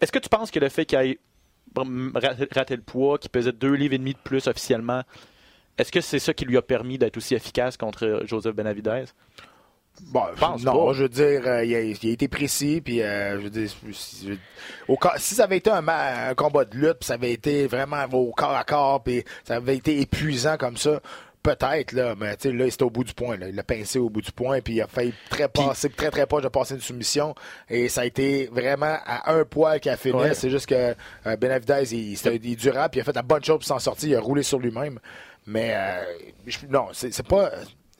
est-ce 0.00 0.10
que 0.10 0.18
tu 0.18 0.28
penses 0.28 0.50
que 0.50 0.58
le 0.58 0.68
fait 0.68 0.84
qu'il 0.84 0.98
ait 0.98 1.18
raté 2.54 2.76
le 2.76 2.82
poids, 2.82 3.18
qu'il 3.18 3.30
pesait 3.30 3.52
deux 3.52 3.74
livres 3.74 3.94
et 3.94 3.98
demi 3.98 4.14
de 4.14 4.18
plus 4.18 4.46
officiellement, 4.48 5.02
est-ce 5.78 5.92
que 5.92 6.00
c'est 6.00 6.18
ça 6.18 6.34
qui 6.34 6.44
lui 6.44 6.56
a 6.56 6.62
permis 6.62 6.98
d'être 6.98 7.16
aussi 7.16 7.34
efficace 7.34 7.76
contre 7.76 8.22
Joseph 8.24 8.54
Benavidez? 8.54 9.04
Bon, 10.08 10.22
pense 10.38 10.62
non, 10.62 10.86
pas. 10.86 10.92
je 10.92 11.02
veux 11.02 11.08
dire, 11.08 11.42
euh, 11.46 11.64
il, 11.64 11.74
a, 11.74 11.80
il 11.80 11.98
a 12.08 12.12
été 12.12 12.28
précis, 12.28 12.80
puis 12.84 13.02
euh, 13.02 13.38
je 13.38 13.44
veux 13.44 13.50
dire, 13.50 13.68
si, 13.92 14.28
je- 14.28 14.34
au 14.92 14.96
cas- 14.96 15.14
si 15.18 15.34
ça 15.34 15.44
avait 15.44 15.56
été 15.58 15.70
un, 15.70 16.34
combat 16.36 16.64
de 16.64 16.76
lutte, 16.76 16.98
puis 17.00 17.06
ça 17.06 17.14
avait 17.14 17.32
été 17.32 17.66
vraiment 17.66 18.04
au 18.12 18.32
corps 18.32 18.54
à 18.54 18.64
corps, 18.64 19.02
puis 19.02 19.24
ça 19.44 19.56
avait 19.56 19.76
été 19.76 20.00
épuisant 20.00 20.56
comme 20.56 20.76
ça, 20.76 21.00
peut-être, 21.42 21.92
là, 21.92 22.14
mais 22.18 22.36
tu 22.36 22.50
sais, 22.50 22.52
là, 22.56 22.68
c'était 22.68 22.82
au 22.82 22.90
bout 22.90 23.04
du 23.04 23.14
point, 23.14 23.36
là. 23.36 23.48
Il 23.48 23.54
l'a 23.54 23.62
pincé 23.62 23.98
au 24.00 24.10
bout 24.10 24.20
du 24.20 24.32
point, 24.32 24.60
puis 24.60 24.74
il 24.74 24.82
a 24.82 24.88
failli 24.88 25.14
très 25.30 25.48
passer, 25.48 25.88
très, 25.90 26.10
très 26.10 26.26
proche 26.26 26.42
de 26.42 26.48
passer 26.48 26.74
une 26.74 26.80
soumission, 26.80 27.34
et 27.70 27.88
ça 27.88 28.00
a 28.00 28.04
été 28.04 28.48
vraiment 28.50 28.96
à 29.06 29.32
un 29.32 29.44
poil 29.44 29.78
qu'il 29.78 29.92
a 29.92 29.96
fini. 29.96 30.14
Ouais. 30.18 30.34
C'est 30.34 30.50
juste 30.50 30.66
que 30.66 30.74
euh, 31.26 31.36
Benavidez, 31.36 31.94
il, 31.94 32.16
c'était- 32.16 32.36
il 32.36 32.52
est 32.52 32.56
durable, 32.56 32.90
puis 32.90 32.98
il 32.98 33.02
a 33.02 33.04
fait 33.04 33.14
la 33.14 33.22
bonne 33.22 33.44
chose 33.44 33.58
pour 33.58 33.64
s'en 33.66 33.78
sortir, 33.78 34.08
il 34.08 34.16
a 34.16 34.20
roulé 34.20 34.42
sur 34.42 34.58
lui-même. 34.58 34.98
Mais, 35.46 35.72
euh, 35.76 36.02
je- 36.48 36.66
non, 36.68 36.88
c'est 36.92 37.22
pas. 37.26 37.50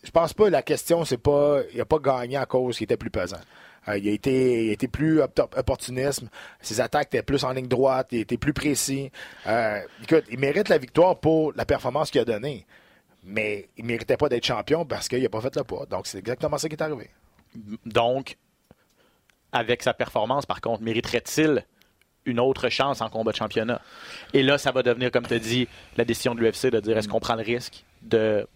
Je 0.06 0.12
pense 0.12 0.32
pas, 0.32 0.48
la 0.48 0.62
question, 0.62 1.04
c'est 1.04 1.18
pas. 1.18 1.62
Il 1.74 1.80
a 1.80 1.84
pas 1.84 1.98
gagné 1.98 2.36
à 2.36 2.46
cause 2.46 2.76
qu'il 2.78 2.84
était 2.84 2.96
plus 2.96 3.10
pesant. 3.10 3.40
Euh, 3.88 3.98
il, 3.98 4.08
a 4.08 4.12
été, 4.12 4.66
il 4.66 4.70
a 4.70 4.72
été 4.72 4.86
plus 4.86 5.20
op- 5.20 5.52
opportunisme. 5.56 6.28
Ses 6.60 6.80
attaques 6.80 7.08
étaient 7.08 7.24
plus 7.24 7.42
en 7.42 7.50
ligne 7.50 7.66
droite. 7.66 8.08
Il 8.12 8.20
était 8.20 8.36
plus 8.36 8.52
précis. 8.52 9.10
Euh, 9.48 9.80
écoute, 10.04 10.24
il 10.30 10.38
mérite 10.38 10.68
la 10.68 10.78
victoire 10.78 11.18
pour 11.18 11.52
la 11.56 11.64
performance 11.64 12.12
qu'il 12.12 12.20
a 12.20 12.24
donnée. 12.24 12.64
Mais 13.24 13.68
il 13.76 13.84
méritait 13.84 14.16
pas 14.16 14.28
d'être 14.28 14.46
champion 14.46 14.84
parce 14.84 15.08
qu'il 15.08 15.20
n'a 15.20 15.28
pas 15.28 15.40
fait 15.40 15.56
le 15.56 15.64
poids. 15.64 15.86
Donc, 15.86 16.06
c'est 16.06 16.18
exactement 16.18 16.56
ça 16.56 16.68
qui 16.68 16.76
est 16.76 16.82
arrivé. 16.82 17.10
Donc, 17.84 18.36
avec 19.50 19.82
sa 19.82 19.92
performance, 19.92 20.46
par 20.46 20.60
contre, 20.60 20.82
mériterait-il 20.82 21.64
une 22.26 22.38
autre 22.38 22.68
chance 22.68 23.00
en 23.00 23.08
combat 23.08 23.32
de 23.32 23.36
championnat? 23.36 23.80
Et 24.32 24.44
là, 24.44 24.58
ça 24.58 24.70
va 24.70 24.84
devenir, 24.84 25.10
comme 25.10 25.26
tu 25.26 25.38
dit, 25.40 25.66
la 25.96 26.04
décision 26.04 26.36
de 26.36 26.40
l'UFC 26.40 26.66
de 26.70 26.78
dire 26.78 26.96
est-ce 26.96 27.08
qu'on 27.08 27.18
prend 27.20 27.34
le 27.34 27.42
risque 27.42 27.84
de 28.02 28.46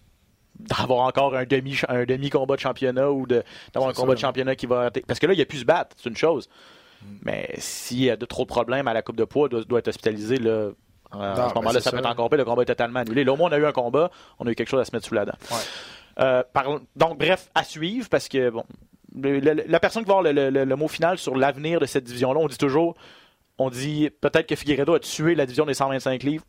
d'avoir 0.59 1.07
encore 1.07 1.35
un 1.35 1.45
demi 1.45 1.79
un 1.87 2.03
demi 2.05 2.29
combat 2.29 2.55
de 2.55 2.61
championnat 2.61 3.11
ou 3.11 3.25
d'avoir 3.25 3.89
un 3.89 3.93
combat 3.93 4.13
de 4.15 4.19
championnat 4.19 4.55
qui 4.55 4.65
va 4.65 4.91
parce 5.07 5.19
que 5.19 5.25
là 5.27 5.33
il 5.33 5.41
a 5.41 5.45
pu 5.45 5.57
se 5.57 5.65
battre 5.65 5.95
c'est 6.01 6.09
une 6.09 6.17
chose. 6.17 6.49
Mais 7.23 7.49
s'il 7.57 8.03
y 8.03 8.09
a 8.11 8.15
de 8.15 8.25
trop 8.25 8.43
de 8.43 8.47
problèmes 8.47 8.87
à 8.87 8.93
la 8.93 9.01
coupe 9.01 9.15
de 9.15 9.23
poids 9.23 9.47
il 9.47 9.51
doit, 9.51 9.63
doit 9.63 9.79
être 9.79 9.87
hospitalisé 9.87 10.37
là 10.37 10.69
à 11.11 11.17
Non, 11.17 11.35
ce 11.35 11.39
ben, 11.41 11.51
moment-là 11.55 11.81
ça, 11.81 11.91
peut 11.91 11.97
être 11.97 12.05
encore 12.05 12.29
pire 12.29 12.37
le 12.37 12.45
combat 12.45 12.61
est 12.61 12.65
totalement 12.65 12.99
annulé. 12.99 13.23
Là 13.23 13.33
au 13.33 13.37
moins 13.37 13.49
on 13.49 13.53
a 13.53 13.57
eu 13.57 13.65
un 13.65 13.71
combat 13.71 14.11
on 14.39 14.45
a 14.45 14.51
eu 14.51 14.55
quelque 14.55 14.69
chose 14.69 14.81
à 14.81 14.85
se 14.85 14.91
mettre 14.95 15.07
sous 15.07 15.13
la 15.15 15.25
dent. 15.25 15.33
Euh, 16.19 16.43
par- 16.53 16.79
donc, 16.95 17.17
bref, 17.17 17.49
à 17.55 17.63
suivre 17.63 18.09
parce 18.09 18.27
que, 18.27 18.49
bon, 18.49 18.65
le- 19.15 19.39
le- 19.39 19.63
la 19.65 19.79
personne 19.79 20.03
qui 20.03 20.09
va 20.09 20.17
avoir 20.17 20.33
le, 20.33 20.49
le- 20.49 20.65
le 20.65 20.75
mot 20.75 20.89
final 20.89 21.17
sur 21.17 21.35
l'avenir 21.37 21.79
de 21.79 21.85
cette 21.85 22.03
division-là, 22.03 22.39
on 22.39 22.47
dit 22.47 22.57
toujours, 22.57 22.95
on 23.57 23.69
dit 23.69 24.09
peut-être 24.19 24.45
que 24.45 24.55
Figueredo 24.55 24.93
a 24.93 24.99
tué 24.99 25.35
la 25.35 25.45
division 25.45 25.65
des 25.65 25.73
125 25.73 26.21
livres. 26.23 26.43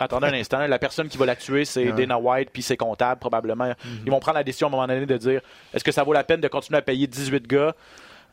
Attendez 0.00 0.26
un 0.26 0.34
instant, 0.34 0.66
la 0.66 0.78
personne 0.78 1.08
qui 1.08 1.18
va 1.18 1.26
la 1.26 1.36
tuer, 1.36 1.64
c'est. 1.64 1.92
Dana 1.92 2.18
White 2.18 2.50
puis 2.52 2.62
ses 2.62 2.76
comptables, 2.76 3.20
probablement. 3.20 3.72
Ils 4.04 4.10
vont 4.10 4.20
prendre 4.20 4.38
la 4.38 4.44
décision 4.44 4.66
à 4.66 4.70
un 4.70 4.72
moment 4.72 4.86
donné 4.86 5.06
de 5.06 5.16
dire 5.16 5.40
est-ce 5.72 5.84
que 5.84 5.92
ça 5.92 6.02
vaut 6.02 6.12
la 6.12 6.24
peine 6.24 6.40
de 6.40 6.48
continuer 6.48 6.78
à 6.78 6.82
payer 6.82 7.06
18 7.06 7.46
gars 7.46 7.74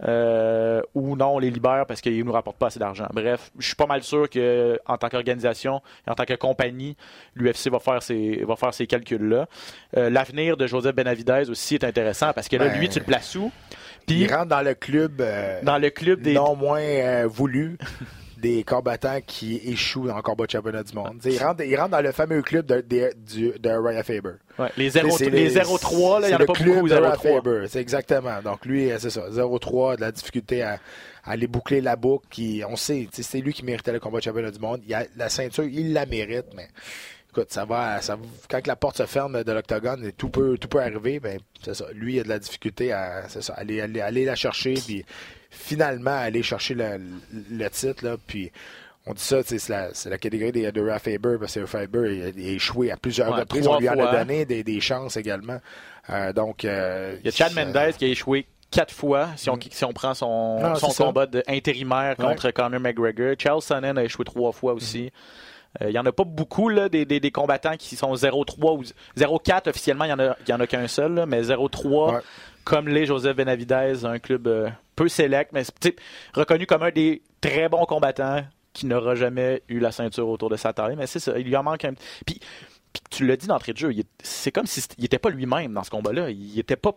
euh, 0.03 0.81
ou 0.95 1.15
non, 1.15 1.35
on 1.35 1.39
les 1.39 1.51
libère 1.51 1.85
parce 1.85 2.01
qu'ils 2.01 2.17
ne 2.17 2.23
nous 2.23 2.31
rapportent 2.31 2.57
pas 2.57 2.67
assez 2.67 2.79
d'argent. 2.79 3.05
Bref, 3.13 3.51
je 3.59 3.67
suis 3.67 3.75
pas 3.75 3.85
mal 3.85 4.01
sûr 4.01 4.29
que 4.29 4.79
en 4.87 4.97
tant 4.97 5.09
qu'organisation 5.09 5.81
et 6.07 6.09
en 6.09 6.15
tant 6.15 6.25
que 6.25 6.33
compagnie, 6.33 6.97
l'UFC 7.35 7.69
va 7.69 7.79
faire 7.79 8.01
ces, 8.01 8.43
va 8.47 8.55
faire 8.55 8.73
ces 8.73 8.87
calculs-là. 8.87 9.47
Euh, 9.97 10.09
L'avenir 10.09 10.57
de 10.57 10.65
Joseph 10.65 10.95
Benavidez 10.95 11.49
aussi 11.49 11.75
est 11.75 11.83
intéressant 11.83 12.33
parce 12.33 12.47
que 12.47 12.55
là, 12.55 12.69
Ben, 12.69 12.79
lui, 12.79 12.89
tu 12.89 12.97
le 12.99 13.05
places 13.05 13.35
où? 13.35 13.51
Puis 14.07 14.21
Il 14.21 14.33
rentre 14.33 14.47
dans 14.47 14.61
le 14.61 14.73
club 14.73 15.21
euh, 15.21 15.59
dans 15.61 15.77
le 15.77 15.91
club 15.91 16.21
des. 16.21 16.33
non 16.33 16.55
moins 16.55 17.27
voulu 17.27 17.77
des 18.41 18.63
combattants 18.63 19.19
qui 19.25 19.61
échouent 19.65 20.07
dans 20.07 20.15
le 20.15 20.21
combat 20.21 20.45
de 20.45 20.51
championnat 20.51 20.83
du 20.83 20.93
monde. 20.93 21.19
T'sais, 21.19 21.33
Il 21.33 21.43
rentre, 21.43 21.63
il 21.63 21.75
rentre 21.75 21.91
dans 21.91 22.01
le 22.01 22.11
fameux 22.11 22.41
club 22.41 22.65
de, 22.65 22.81
de, 22.81 23.57
de 23.57 23.69
Ryan 23.69 24.03
Faber. 24.03 24.33
Ouais, 24.59 24.69
les 24.77 24.89
0 24.89 25.17
C'est 25.17 25.29
les 25.29 25.55
0-3, 25.55 26.21
là, 26.21 26.27
il 26.27 26.29
n'y 26.29 26.35
en 26.35 26.37
a 26.37 26.39
pas 26.39 26.53
beaucoup, 26.53 26.89
de 26.89 26.95
Ryan 26.95 27.13
0-3. 27.13 27.17
Faber, 27.21 27.65
c'est 27.69 27.79
exactement. 27.79 28.41
Donc 28.43 28.65
lui, 28.65 28.91
euh, 28.91 28.97
c'est 28.99 29.11
ça, 29.11 29.29
0-3, 29.29 29.97
de 29.97 30.01
la 30.01 30.11
difficulté 30.11 30.63
à, 30.63 30.79
à 31.23 31.31
aller 31.31 31.47
boucler 31.47 31.81
la 31.81 31.95
boucle. 31.95 32.27
Qui, 32.29 32.63
on 32.67 32.75
sait, 32.75 33.07
c'est 33.11 33.39
lui 33.39 33.53
qui 33.53 33.63
méritait 33.63 33.93
le 33.93 33.99
combat 33.99 34.17
de 34.17 34.23
championnat 34.23 34.51
du 34.51 34.59
monde. 34.59 34.81
Il 34.87 34.93
a, 34.93 35.05
la 35.15 35.29
ceinture, 35.29 35.63
il 35.63 35.93
la 35.93 36.05
mérite, 36.05 36.47
mais 36.55 36.67
écoute, 37.29 37.51
ça 37.51 37.65
va, 37.65 38.01
ça, 38.01 38.17
quand 38.49 38.65
la 38.67 38.75
porte 38.75 38.97
se 38.97 39.05
ferme 39.05 39.43
de 39.43 39.51
l'octogone, 39.51 40.05
et 40.05 40.11
tout 40.11 40.29
peut, 40.29 40.57
tout 40.57 40.67
peut 40.67 40.81
arriver. 40.81 41.19
Ben, 41.19 41.39
c'est 41.63 41.75
ça. 41.75 41.85
Lui, 41.93 42.15
il 42.15 42.19
a 42.21 42.23
de 42.23 42.29
la 42.29 42.39
difficulté 42.39 42.91
à, 42.91 43.29
c'est 43.29 43.41
ça, 43.43 43.53
aller, 43.53 43.81
aller, 43.81 44.01
aller 44.01 44.25
la 44.25 44.35
chercher, 44.35 44.73
puis 44.73 45.05
finalement 45.51 46.17
aller 46.17 46.41
chercher 46.41 46.73
le, 46.73 46.99
le 47.51 47.69
titre, 47.69 48.03
là, 48.05 48.15
puis. 48.25 48.51
On 49.07 49.13
dit 49.15 49.23
ça, 49.23 49.37
c'est 49.43 49.67
la, 50.09 50.17
catégorie 50.19 50.51
des, 50.51 50.71
de 50.71 50.79
Ryan 50.79 50.99
Faber, 50.99 51.37
parce 51.39 51.55
que 51.55 51.65
Faber 51.65 52.23
a, 52.37 52.39
échoué 52.39 52.91
à 52.91 52.97
plusieurs 52.97 53.31
Ouais, 53.33 53.39
reprises. 53.39 53.67
On 53.67 53.79
lui 53.79 53.89
en 53.89 53.97
a 53.97 54.15
donné 54.15 54.45
des, 54.45 54.63
des 54.63 54.79
chances 54.79 55.17
également. 55.17 55.57
Euh, 56.11 56.31
donc, 56.33 56.65
euh, 56.65 57.15
Il 57.21 57.25
y 57.25 57.29
a 57.29 57.31
Chad 57.31 57.51
ça- 57.51 57.65
Mendez 57.65 57.93
qui 57.97 58.05
a 58.05 58.09
échoué 58.09 58.45
quatre 58.69 58.93
fois, 58.93 59.29
si 59.37 59.49
on, 59.49 59.57
si 59.71 59.83
on 59.85 59.91
prend 59.91 60.13
son, 60.13 60.59
Non, 60.61 60.75
son 60.75 60.89
combat 61.05 61.25
de 61.25 61.41
intérimaire 61.47 62.15
Ouais. 62.19 62.25
contre 62.27 62.51
Conor 62.51 62.79
McGregor. 62.79 63.33
Charles 63.39 63.63
Sonnen 63.63 63.97
a 63.97 64.03
échoué 64.03 64.23
trois 64.23 64.51
fois 64.51 64.73
aussi. 64.73 65.11
Euh, 65.81 65.89
Il 65.89 65.93
y 65.95 65.99
en 65.99 66.05
a 66.05 66.11
pas 66.11 66.23
beaucoup, 66.23 66.69
là, 66.69 66.87
des, 66.87 67.03
des, 67.03 67.19
des 67.19 67.31
combattants 67.31 67.77
qui 67.77 67.95
sont 67.95 68.13
0-3 68.13 68.77
ou 68.77 68.83
0-4 69.17 69.67
officiellement, 69.67 70.05
il 70.05 70.09
y 70.09 70.13
en 70.13 70.19
a, 70.19 70.35
il 70.45 70.49
y 70.51 70.53
en 70.53 70.59
a 70.59 70.67
qu'un 70.67 70.87
seul, 70.87 71.15
là, 71.15 71.25
mais 71.25 71.41
0-3, 71.41 72.13
Ouais. 72.13 72.19
Comme 72.63 72.87
les 72.87 73.05
Joseph 73.05 73.35
Benavidez, 73.35 74.05
un 74.05 74.19
club 74.19 74.47
euh, 74.47 74.69
peu 74.95 75.07
select, 75.07 75.51
mais 75.53 75.63
reconnu 76.33 76.65
comme 76.65 76.83
un 76.83 76.91
des 76.91 77.21
très 77.41 77.69
bons 77.69 77.85
combattants 77.85 78.43
qui 78.73 78.85
n'aura 78.85 79.15
jamais 79.15 79.61
eu 79.67 79.79
la 79.79 79.91
ceinture 79.91 80.27
autour 80.29 80.49
de 80.49 80.55
sa 80.57 80.71
taille. 80.73 80.95
Mais 80.95 81.07
c'est 81.07 81.19
ça, 81.19 81.37
il 81.37 81.45
lui 81.45 81.55
en 81.55 81.63
manque 81.63 81.83
un 81.85 81.93
Puis, 82.25 82.39
puis 82.93 83.01
tu 83.09 83.25
l'as 83.25 83.35
dit 83.37 83.47
d'entrée 83.47 83.73
de 83.73 83.77
jeu, 83.77 83.91
c'est 84.23 84.51
comme 84.51 84.65
s'il 84.67 84.83
n'était 84.99 85.19
pas 85.19 85.29
lui-même 85.29 85.73
dans 85.73 85.83
ce 85.83 85.89
combat-là. 85.89 86.29
Il 86.29 86.57
était 86.59 86.75
pas. 86.75 86.91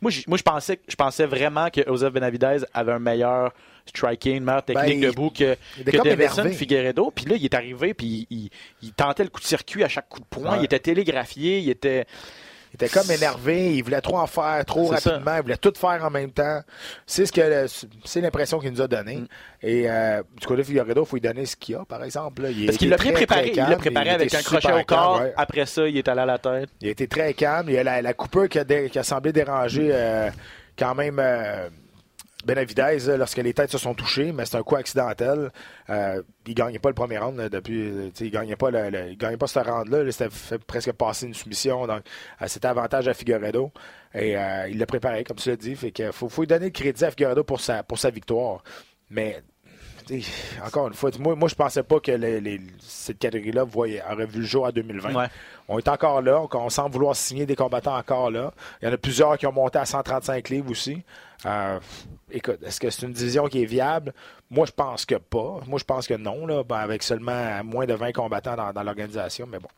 Moi, 0.00 0.10
j- 0.10 0.24
moi 0.26 0.36
je, 0.38 0.42
pensais, 0.42 0.80
je 0.88 0.94
pensais 0.96 1.24
vraiment 1.26 1.68
que 1.70 1.80
Joseph 1.86 2.12
Benavidez 2.12 2.58
avait 2.74 2.92
un 2.92 2.98
meilleur 2.98 3.52
striking, 3.86 4.36
une 4.38 4.44
meilleure 4.44 4.64
technique 4.64 4.86
Ben, 5.00 5.02
il- 5.02 5.06
debout 5.10 5.30
que, 5.30 5.54
que 5.54 5.96
énervé. 6.42 6.52
Figueredo. 6.54 7.10
Puis 7.10 7.24
là, 7.26 7.36
il 7.36 7.44
est 7.44 7.54
arrivé, 7.54 7.94
puis 7.94 8.26
il, 8.30 8.36
il- 8.44 8.50
il 8.82 8.92
tentait 8.92 9.24
le 9.24 9.30
coup 9.30 9.40
de 9.40 9.46
circuit 9.46 9.84
à 9.84 9.88
chaque 9.88 10.08
coup 10.08 10.20
de 10.20 10.24
poing. 10.26 10.52
Ouais. 10.52 10.58
Il 10.60 10.64
était 10.64 10.80
télégraphié, 10.80 11.60
il 11.60 11.70
était. 11.70 12.06
Il 12.78 12.84
était 12.84 12.88
comme 12.98 13.10
énervé, 13.10 13.74
il 13.76 13.82
voulait 13.82 14.00
trop 14.02 14.18
en 14.18 14.26
faire 14.26 14.62
trop 14.66 14.94
ça. 14.94 15.10
rapidement, 15.10 15.36
il 15.36 15.42
voulait 15.42 15.56
tout 15.56 15.72
faire 15.74 16.04
en 16.04 16.10
même 16.10 16.30
temps. 16.30 16.60
C'est 17.06 17.24
ce 17.24 17.32
que 17.32 17.66
c'est 18.04 18.20
l'impression 18.20 18.58
qu'il 18.58 18.70
nous 18.72 18.82
a 18.82 18.86
donné. 18.88 19.16
Mm. 19.16 19.26
Et 19.62 19.90
euh, 19.90 20.22
du 20.38 20.46
côté 20.46 20.58
de 20.62 20.66
Figueredo, 20.66 21.02
il 21.04 21.06
faut 21.06 21.16
lui 21.16 21.20
donner 21.22 21.46
ce 21.46 21.56
qu'il 21.56 21.74
a, 21.76 21.84
par 21.86 22.04
exemple. 22.04 22.42
là. 22.42 22.50
Il 22.50 22.66
Parce 22.66 22.76
qu'il 22.78 22.90
l'a 22.90 22.96
bien 22.98 23.12
préparé. 23.12 23.40
très 23.42 23.50
il 23.50 23.54
calme, 23.56 23.70
l'a 23.70 23.76
préparé 23.76 24.10
avec 24.10 24.26
était 24.28 24.36
un 24.36 24.42
crochet 24.42 24.72
au 24.72 24.84
corps. 24.84 25.14
calme, 25.18 25.24
ouais. 25.28 25.34
Après 25.36 25.64
ça, 25.66 25.88
il 25.88 25.96
est 25.96 26.06
allé 26.08 26.20
à 26.20 26.26
la 26.26 26.38
tête. 26.38 26.68
Il 26.82 26.88
été 26.88 27.06
très 27.08 27.32
calme. 27.34 27.68
Il 27.70 27.74
y 27.74 27.78
a 27.78 27.82
la, 27.84 28.02
la 28.02 28.12
coupeur 28.12 28.48
qui 28.48 28.58
a, 28.58 28.64
dé- 28.64 28.90
qui 28.90 28.98
a 28.98 29.02
semblé 29.02 29.32
déranger 29.32 29.88
euh, 29.92 30.28
quand 30.78 30.94
même 30.94 31.18
euh, 31.18 31.68
Benavidez, 32.46 33.16
lorsque 33.18 33.38
les 33.38 33.52
têtes 33.52 33.72
se 33.72 33.78
sont 33.78 33.94
touchées, 33.94 34.32
mais 34.32 34.46
c'est 34.46 34.56
un 34.56 34.62
coup 34.62 34.76
accidentel. 34.76 35.50
Euh, 35.90 36.22
il 36.46 36.54
gagnait 36.54 36.78
pas 36.78 36.88
le 36.88 36.94
premier 36.94 37.18
round 37.18 37.40
depuis. 37.50 38.12
Il 38.20 38.30
gagnait 38.30 38.56
pas 38.56 38.70
le, 38.70 39.10
il 39.10 39.18
gagnait 39.18 39.36
pas 39.36 39.46
ce 39.46 39.58
round-là. 39.58 40.02
Il 40.04 40.12
s'était 40.12 40.30
fait 40.30 40.58
presque 40.58 40.92
passer 40.92 41.26
une 41.26 41.34
soumission. 41.34 41.86
Donc, 41.86 42.02
c'était 42.46 42.68
avantage 42.68 43.08
à 43.08 43.14
Figueredo. 43.14 43.72
Et 44.14 44.36
il 44.70 44.78
l'a 44.78 44.86
préparé, 44.86 45.24
comme 45.24 45.36
tu 45.36 45.48
l'as 45.48 45.56
dit. 45.56 45.74
Fait 45.74 45.90
que 45.90 46.12
faut, 46.12 46.28
faut 46.28 46.42
lui 46.42 46.46
donner 46.46 46.66
le 46.66 46.70
crédit 46.70 47.04
à 47.04 47.10
Figueredo 47.10 47.44
pour 47.44 47.60
sa, 47.60 47.82
pour 47.82 47.98
sa 47.98 48.10
victoire. 48.10 48.62
Mais 49.10 49.42
encore 50.64 50.88
une 50.88 50.94
fois, 50.94 51.10
moi, 51.18 51.34
moi 51.34 51.48
je 51.48 51.54
pensais 51.54 51.82
pas 51.82 52.00
que 52.00 52.12
cette 52.78 53.18
catégorie-là 53.18 53.64
aurait 53.64 54.26
vu 54.26 54.40
le 54.40 54.46
jour 54.46 54.66
à 54.66 54.72
2020. 54.72 55.28
On 55.68 55.78
est 55.78 55.88
encore 55.88 56.22
là, 56.22 56.42
on, 56.52 56.70
semble 56.70 56.92
vouloir 56.92 57.16
signer 57.16 57.46
des 57.46 57.56
combattants 57.56 57.96
encore 57.96 58.30
là. 58.30 58.52
Il 58.80 58.86
y 58.86 58.88
en 58.88 58.94
a 58.94 58.96
plusieurs 58.96 59.36
qui 59.36 59.46
ont 59.46 59.52
monté 59.52 59.78
à 59.78 59.84
135 59.84 60.48
livres 60.48 60.70
aussi. 60.70 61.02
Euh, 61.44 61.78
écoute, 62.30 62.62
est-ce 62.62 62.80
que 62.80 62.90
c'est 62.90 63.06
une 63.06 63.12
division 63.12 63.46
qui 63.46 63.62
est 63.62 63.66
viable? 63.66 64.12
Moi, 64.50 64.66
je 64.66 64.72
pense 64.72 65.04
que 65.04 65.16
pas. 65.16 65.60
Moi, 65.66 65.78
je 65.78 65.84
pense 65.84 66.06
que 66.06 66.14
non, 66.14 66.46
là, 66.46 66.62
ben, 66.64 66.76
avec 66.76 67.02
seulement 67.02 67.62
moins 67.64 67.86
de 67.86 67.94
20 67.94 68.12
combattants 68.12 68.72
dans 68.72 68.82
l'organisation, 68.82 69.46
mais 69.46 69.58
bon 69.58 69.68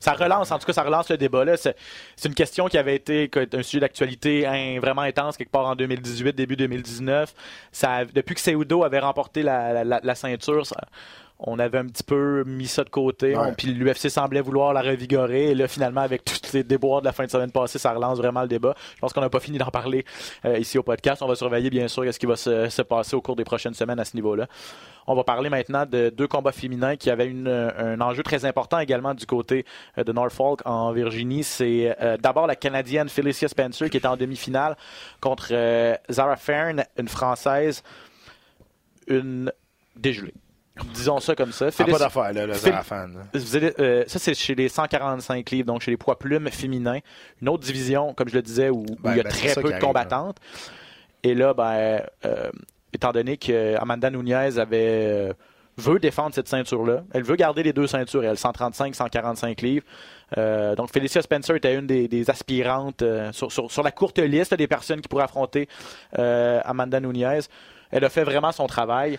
ça 0.00 0.12
relance, 0.12 0.50
en 0.50 0.58
tout 0.58 0.66
cas, 0.66 0.72
ça 0.72 0.82
relance 0.82 1.08
le 1.10 1.16
débat. 1.16 1.44
Là. 1.44 1.56
C'est, 1.56 1.74
une 2.24 2.34
question 2.34 2.68
qui 2.68 2.78
avait 2.78 2.94
été 2.94 3.30
un 3.52 3.62
sujet 3.62 3.80
d'actualité 3.80 4.42
vraiment 4.80 5.02
intense 5.02 5.36
quelque 5.36 5.50
part 5.50 5.66
en 5.66 5.76
2018, 5.76 6.34
début 6.34 6.56
2019. 6.56 7.34
Ça, 7.72 8.04
depuis 8.04 8.34
que 8.34 8.40
Seudo 8.40 8.84
avait 8.84 9.00
remporté 9.00 9.42
la, 9.42 10.14
ceinture, 10.14 10.64
on 11.40 11.58
avait 11.58 11.78
un 11.78 11.86
petit 11.86 12.02
peu 12.02 12.42
mis 12.44 12.66
ça 12.66 12.82
de 12.82 12.90
côté. 12.90 13.36
puis 13.56 13.68
l'UFC 13.72 14.10
semblait 14.10 14.40
vouloir 14.40 14.72
la 14.72 14.82
revigorer. 14.82 15.50
Et 15.50 15.54
là, 15.54 15.68
finalement, 15.68 16.00
avec 16.00 16.24
tous 16.24 16.52
les 16.52 16.64
déboires 16.64 17.00
de 17.00 17.06
la 17.06 17.12
fin 17.12 17.24
de 17.24 17.30
semaine 17.30 17.52
passée, 17.52 17.78
ça 17.78 17.92
relance 17.92 18.18
vraiment 18.18 18.42
le 18.42 18.48
débat. 18.48 18.74
Je 18.96 19.00
pense 19.00 19.12
qu'on 19.12 19.20
n'a 19.20 19.30
pas 19.30 19.38
fini 19.40 19.56
d'en 19.58 19.70
parler 19.70 20.04
euh, 20.44 20.58
ici 20.58 20.78
au 20.78 20.82
podcast. 20.82 21.22
On 21.22 21.28
va 21.28 21.36
surveiller, 21.36 21.70
bien 21.70 21.86
sûr, 21.86 22.12
ce 22.12 22.18
qui 22.18 22.26
va 22.26 22.36
se, 22.36 22.82
passer 22.82 23.14
au 23.14 23.20
cours 23.20 23.36
des 23.36 23.44
prochaines 23.44 23.74
semaines 23.74 24.00
à 24.00 24.04
ce 24.04 24.16
niveau-là. 24.16 24.48
On 25.06 25.14
va 25.14 25.24
parler 25.24 25.48
maintenant 25.48 25.86
de 25.86 26.10
deux 26.10 26.26
combats 26.26 26.52
féminins 26.52 26.96
qui 26.96 27.08
avaient 27.08 27.32
un 27.46 28.00
enjeu 28.00 28.22
très 28.22 28.44
important 28.44 28.78
également 28.78 29.14
du 29.14 29.24
côté 29.24 29.64
euh, 29.96 30.04
de 30.04 30.12
Norfolk 30.12 30.60
en 30.64 30.90
Virginie. 30.92 31.44
C'est 31.44 31.96
euh, 32.00 32.16
d'abord 32.16 32.48
la 32.48 32.56
Canadienne 32.56 33.08
Felicia 33.08 33.48
Spencer 33.48 33.88
qui 33.90 33.96
était 33.96 34.08
en 34.08 34.16
demi-finale 34.16 34.76
contre 35.20 35.52
Zara 36.10 36.36
Fern, 36.36 36.84
une 36.98 37.08
Française, 37.08 37.82
une 39.06 39.52
dégelée. 39.96 40.34
Disons 40.94 41.20
ça 41.20 41.34
comme 41.34 41.52
ça. 41.52 41.70
pas 41.70 41.98
d'affaire, 41.98 42.32
là, 42.32 42.46
le 42.46 43.80
euh, 43.80 44.04
ça, 44.06 44.18
c'est 44.18 44.34
chez 44.34 44.54
les 44.54 44.68
145 44.68 45.50
livres, 45.50 45.66
donc 45.66 45.82
chez 45.82 45.90
les 45.90 45.96
poids 45.96 46.18
plumes 46.18 46.48
féminins. 46.50 47.00
Une 47.42 47.48
autre 47.48 47.64
division, 47.64 48.14
comme 48.14 48.28
je 48.28 48.34
le 48.34 48.42
disais, 48.42 48.70
où, 48.70 48.84
il 49.04 49.16
y 49.16 49.20
a 49.20 49.22
ben, 49.22 49.28
très 49.28 49.54
peu 49.54 49.72
de 49.72 49.78
combattantes. 49.78 50.36
Et 51.22 51.34
là, 51.34 51.54
ben, 51.54 52.02
euh, 52.24 52.50
étant 52.92 53.12
donné 53.12 53.36
qu'Amanda 53.36 54.10
Nunez 54.10 54.58
avait 54.58 55.28
euh, 55.28 55.32
veut 55.76 55.98
défendre 55.98 56.34
cette 56.34 56.48
ceinture-là. 56.48 57.04
Elle 57.12 57.22
veut 57.22 57.36
garder 57.36 57.62
les 57.62 57.72
deux 57.72 57.86
ceintures, 57.86 58.24
elle, 58.24 58.38
135, 58.38 58.94
145 58.94 59.60
livres. 59.62 59.84
donc, 60.76 60.92
Felicia 60.92 61.22
Spencer 61.22 61.56
était 61.56 61.74
une 61.74 61.86
des, 61.86 62.30
aspirantes 62.30 63.04
sur, 63.32 63.50
sur, 63.52 63.82
la 63.82 63.92
courte 63.92 64.18
liste 64.18 64.54
des 64.54 64.66
personnes 64.66 65.00
qui 65.00 65.08
pourraient 65.08 65.24
affronter 65.24 65.68
Amanda 66.12 67.00
Nunez 67.00 67.40
elle 67.90 68.04
a 68.04 68.08
fait 68.08 68.24
vraiment 68.24 68.52
son 68.52 68.66
travail. 68.66 69.18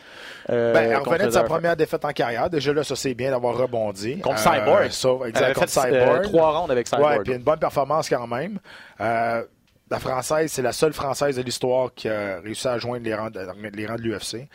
Euh, 0.49 0.73
ben, 0.73 0.91
elle 0.91 0.97
revenait 0.97 1.25
de 1.25 1.31
sa 1.31 1.43
première 1.43 1.75
défaite 1.75 2.05
en 2.05 2.11
carrière. 2.11 2.49
Déjà 2.49 2.73
là, 2.73 2.83
ça 2.83 2.95
c'est 2.95 3.13
bien 3.13 3.31
d'avoir 3.31 3.57
rebondi. 3.57 4.19
Contre 4.19 4.47
euh, 4.47 4.89
Cyborg. 4.89 5.27
exact, 5.27 5.53
contre 5.53 5.69
fait, 5.69 5.79
euh, 5.79 6.05
Cyborg. 6.05 6.21
trois 6.23 6.59
rounds 6.59 6.71
avec 6.71 6.87
Cyborg. 6.87 7.17
Ouais, 7.17 7.23
puis 7.23 7.33
une 7.33 7.43
bonne 7.43 7.59
performance 7.59 8.09
quand 8.09 8.27
même. 8.27 8.59
la 8.99 9.99
Française, 9.99 10.51
c'est 10.51 10.61
la 10.61 10.73
seule 10.73 10.93
Française 10.93 11.35
de 11.35 11.41
l'histoire 11.41 11.93
qui 11.93 12.07
a 12.09 12.39
réussi 12.39 12.67
à 12.67 12.77
joindre 12.77 13.03
les 13.03 13.15
rangs 13.15 13.31
de, 13.31 13.39
les 13.73 13.87
rangs 13.87 13.95
de 13.95 14.01
l'UFC. 14.01 14.47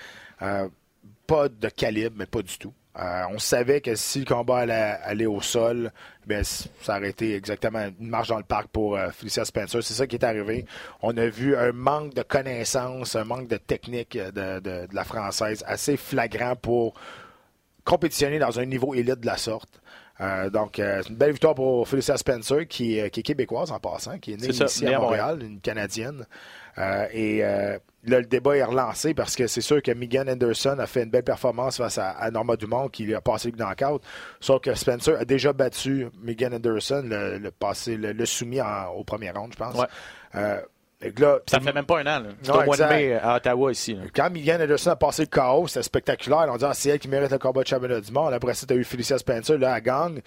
pas 1.27 1.49
de 1.49 1.69
calibre, 1.69 2.17
mais 2.19 2.27
pas 2.27 2.43
du 2.43 2.59
tout. 2.59 2.73
Euh, 2.97 3.23
on 3.31 3.39
savait 3.39 3.81
que 3.81 3.97
si 3.97 4.21
le 4.21 4.25
combat 4.25 4.59
allait 4.59 4.97
aller 5.03 5.27
au 5.27 5.41
sol, 5.41 5.91
ben, 6.27 6.45
ça 6.45 6.97
aurait 6.97 7.11
été 7.11 7.35
exactement 7.35 7.85
une 8.01 8.09
marche 8.09 8.29
dans 8.29 8.37
le 8.37 8.45
parc 8.45 8.69
pour 8.69 8.97
euh, 8.97 9.11
Felicia 9.11 9.45
Spencer. 9.45 9.83
C'est 9.83 9.95
ça 9.95 10.07
qui 10.07 10.15
est 10.15 10.25
arrivé. 10.25 10.65
On 11.03 11.17
a 11.17 11.27
vu 11.27 11.57
un 11.57 11.73
manque 11.73 12.15
de 12.15 12.23
connaissances, 12.23 13.17
un 13.17 13.25
manque 13.25 13.49
de 13.49 13.57
technique 13.57 14.17
de, 14.17 14.87
la 14.93 15.05
française 15.05 15.65
assez 15.67 15.97
flagrant 15.97 16.55
pour 16.55 16.95
compétitionner 17.85 18.39
dans 18.39 18.61
un 18.61 18.65
niveau 18.65 18.95
élite 18.95 19.21
de 19.21 19.27
la 19.27 19.37
sorte. 19.37 19.81
Euh, 20.21 20.49
donc, 20.49 20.75
c'est 20.77 21.09
une 21.09 21.17
belle 21.17 21.33
victoire 21.33 21.57
pour 21.57 21.89
Felicia 21.89 22.17
Spencer, 22.17 22.69
qui, 22.69 23.01
qui, 23.11 23.21
est 23.21 23.23
québécoise 23.25 23.73
en 23.73 23.81
passant, 23.81 24.19
qui 24.19 24.35
est 24.35 24.37
née 24.37 24.51
ici 24.51 24.87
à 24.87 25.01
Montréal, 25.01 25.43
une 25.43 25.61
Canadienne. 25.61 26.25
et 27.13 27.43
Là, 28.07 28.21
le 28.21 28.27
débat 28.27 28.57
est 28.57 28.65
relancé 28.65 29.15
parce 29.15 29.35
que 29.35 29.47
c'est 29.47 29.61
sûr 29.61 29.83
que 29.83 29.91
Megan 29.93 30.29
Anderson 30.29 30.77
a 30.79 30.87
fait 30.87 31.05
une 31.05 31.11
belle 31.11 31.23
performance 31.23 31.79
face 31.79 31.99
à, 31.99 32.31
Norma 32.31 32.57
Dumont 32.57 32.89
qui 32.89 33.05
lui 33.05 33.15
a 33.15 33.21
passé 33.21 33.51
le 33.51 33.57
knockout. 33.57 34.03
Sauf 34.41 34.61
que 34.61 34.75
Spencer 34.75 35.17
a 35.19 35.25
déjà 35.25 35.53
battu 35.53 36.09
Megan 36.23 36.55
Anderson, 36.55 37.03
le, 37.05 37.51
passé, 37.51 37.97
le, 37.97 38.27
soumis 38.27 38.61
au 38.95 39.05
premier 39.05 39.31
round, 39.31 39.53
je 39.53 39.59
pense. 39.59 39.77
Euh, 40.35 40.61
là, 41.19 41.39
ça 41.47 41.61
fait 41.61 41.73
même 41.73 41.87
pas 41.87 42.01
un 42.01 42.07
an. 42.07 42.23
C'est 42.43 42.51
au 42.51 42.63
mois 42.65 42.77
de 42.77 42.85
mai 42.85 43.15
à 43.15 43.37
Ottawa 43.37 43.73
ici. 43.73 43.97
Quand 44.15 44.31
Megan 44.31 44.61
Anderson 44.61 44.91
a 44.91 44.97
passé 44.97 45.23
le 45.23 45.29
chaos, 45.29 45.69
c'était 45.69 45.83
spectaculaire. 45.83 46.47
On 46.49 46.57
dit 46.57 46.65
ah, 46.65 46.75
c'est 46.75 46.91
elle 46.91 46.99
qui 46.99 47.09
mérite 47.09 47.31
le 47.31 47.39
combat 47.39 47.63
de 47.63 47.69
championnat 47.69 48.01
du 48.01 48.13
monde. 48.13 48.33
Après 48.33 48.55
ça, 48.55 48.67
tu 48.67 48.75
as 48.75 48.77
eu 48.77 48.85
Felicia 48.85 49.19
Spencer 49.19 49.59
là, 49.59 49.73
à 49.73 49.81
gang. 49.81 50.21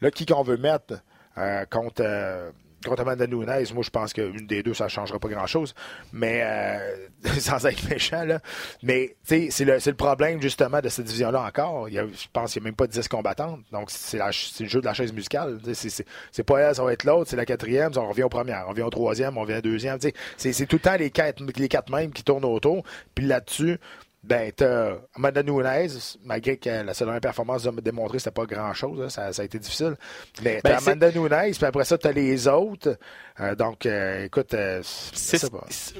Là, 0.00 0.10
qui 0.10 0.26
qu'on 0.26 0.42
veut 0.42 0.56
mettre 0.56 0.94
euh, 1.38 1.64
contre. 1.66 2.02
Euh, 2.04 2.50
contre 2.88 3.02
Amanda 3.02 3.26
Nunes, 3.26 3.44
moi, 3.74 3.82
je 3.82 3.90
pense 3.90 4.12
qu'une 4.12 4.46
des 4.46 4.62
deux, 4.62 4.74
ça 4.74 4.84
ne 4.84 4.88
changera 4.90 5.18
pas 5.18 5.28
grand-chose. 5.28 5.74
Mais, 6.12 6.42
euh, 6.44 7.08
sans 7.38 7.64
être 7.66 7.88
méchant, 7.88 8.24
là. 8.24 8.40
Mais, 8.82 9.16
tu 9.26 9.50
sais, 9.50 9.78
c'est 9.80 9.90
le, 9.90 9.96
problème, 9.96 10.40
justement, 10.40 10.80
de 10.80 10.88
cette 10.88 11.06
division-là 11.06 11.42
encore. 11.42 11.88
Je 11.88 12.02
pense 12.32 12.52
qu'il 12.52 12.62
n'y 12.62 12.66
a 12.66 12.68
même 12.68 12.76
pas 12.76 12.86
10 12.86 13.08
combattantes. 13.08 13.60
Donc, 13.72 13.90
c'est 13.90 14.18
le 14.18 14.68
jeu 14.68 14.80
de 14.80 14.86
la 14.86 14.94
chaise 14.94 15.12
musicale. 15.12 15.58
C'est 15.74 16.42
pas 16.44 16.60
elle, 16.60 16.74
ça 16.74 16.84
va 16.84 16.92
être 16.92 17.04
l'autre, 17.04 17.30
c'est 17.30 17.36
la 17.36 17.46
quatrième, 17.46 17.92
on 17.96 18.08
revient 18.08 18.24
au 18.24 18.28
premier, 18.28 18.54
on 18.66 18.70
revient 18.70 18.82
au 18.82 18.90
troisième, 18.90 19.36
on 19.38 19.42
revient 19.42 19.58
au 19.58 19.62
deuxième. 19.62 19.98
C'est 20.36 20.66
tout 20.66 20.76
le 20.76 20.80
temps 20.80 20.96
les 20.96 21.10
quatre 21.10 21.90
mêmes 21.90 22.12
qui 22.12 22.22
tournent 22.22 22.44
autour. 22.44 22.84
Puis 23.14 23.26
là-dessus, 23.26 23.78
ben, 24.26 24.50
t'as 24.56 24.96
Amanda 25.14 25.42
Nunes, 25.42 25.88
malgré 26.24 26.56
que 26.56 26.70
la 26.70 26.94
seule 26.94 27.20
performance 27.20 27.66
a 27.66 27.72
démontré 27.72 28.16
que 28.16 28.22
c'était 28.22 28.30
pas 28.34 28.46
grand-chose, 28.46 29.08
ça, 29.12 29.32
ça, 29.32 29.42
a 29.42 29.44
été 29.44 29.58
difficile. 29.58 29.96
Mais 30.42 30.60
t'as 30.62 30.70
ben, 30.70 30.78
Amanda 30.78 31.12
Nunes, 31.12 31.52
puis 31.54 31.64
après 31.64 31.84
ça, 31.84 31.98
t'as 31.98 32.12
les 32.12 32.48
autres. 32.48 32.96
Euh, 33.40 33.54
donc, 33.54 33.84
euh, 33.84 34.24
écoute, 34.24 34.54
euh, 34.54 34.80
c'est 34.82 35.38
ça. 35.38 35.48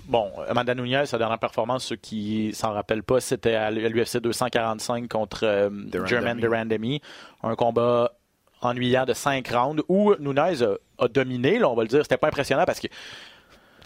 Bon, 0.06 0.32
Amanda 0.48 0.74
Nunes, 0.74 1.04
sa 1.04 1.18
dernière 1.18 1.38
performance, 1.38 1.84
ceux 1.84 1.96
qui 1.96 2.52
s'en 2.54 2.72
rappellent 2.72 3.02
pas, 3.02 3.20
c'était 3.20 3.56
à 3.56 3.70
l'UFC 3.70 4.18
245 4.18 5.06
contre 5.08 5.70
German 6.06 6.38
Durandamy. 6.38 7.02
Un 7.42 7.56
combat 7.56 8.12
ennuyant 8.62 9.04
de 9.04 9.12
5 9.12 9.46
rounds 9.48 9.82
où 9.88 10.14
Nunes 10.18 10.38
a, 10.38 11.08
dominé, 11.08 11.58
là, 11.58 11.68
on 11.68 11.74
va 11.74 11.82
le 11.82 11.88
dire. 11.88 12.02
C'était 12.02 12.16
pas 12.16 12.28
impressionnant 12.28 12.64
parce 12.64 12.80
que 12.80 12.88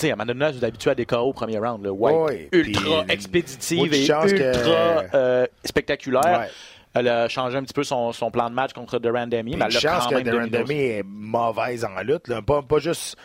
sais, 0.07 0.13
Amanda 0.13 0.35
Nunes, 0.35 0.59
vous 0.59 0.65
habitué 0.65 0.91
à 0.91 0.95
des 0.95 1.07
KO 1.07 1.17
au 1.17 1.33
premier 1.33 1.59
round. 1.59 1.85
Là. 1.85 1.93
White, 1.93 2.49
ultra 2.53 3.05
expéditive 3.09 3.93
et 3.93 4.01
ultra 4.01 4.25
euh, 5.15 5.47
spectaculaire. 5.65 6.49
Elle 6.95 7.09
a 7.09 7.29
changé 7.29 7.57
un 7.57 7.63
petit 7.63 7.75
peu 7.75 7.85
son, 7.85 8.13
son 8.13 8.31
plan 8.31 8.49
de 8.49 8.55
match 8.55 8.73
contre 8.73 8.99
Durand 8.99 9.27
Demi. 9.27 9.57
Mais 9.57 9.67
elle 9.67 9.73
chance 9.73 10.07
que 10.07 10.21
Durand 10.21 10.47
Demi 10.47 10.75
est 10.75 11.03
mauvaise 11.05 11.85
en 11.85 12.01
lutte. 12.03 12.29
Là. 12.29 12.43
Pas, 12.43 12.63
pas, 12.63 12.79
juste, 12.79 13.17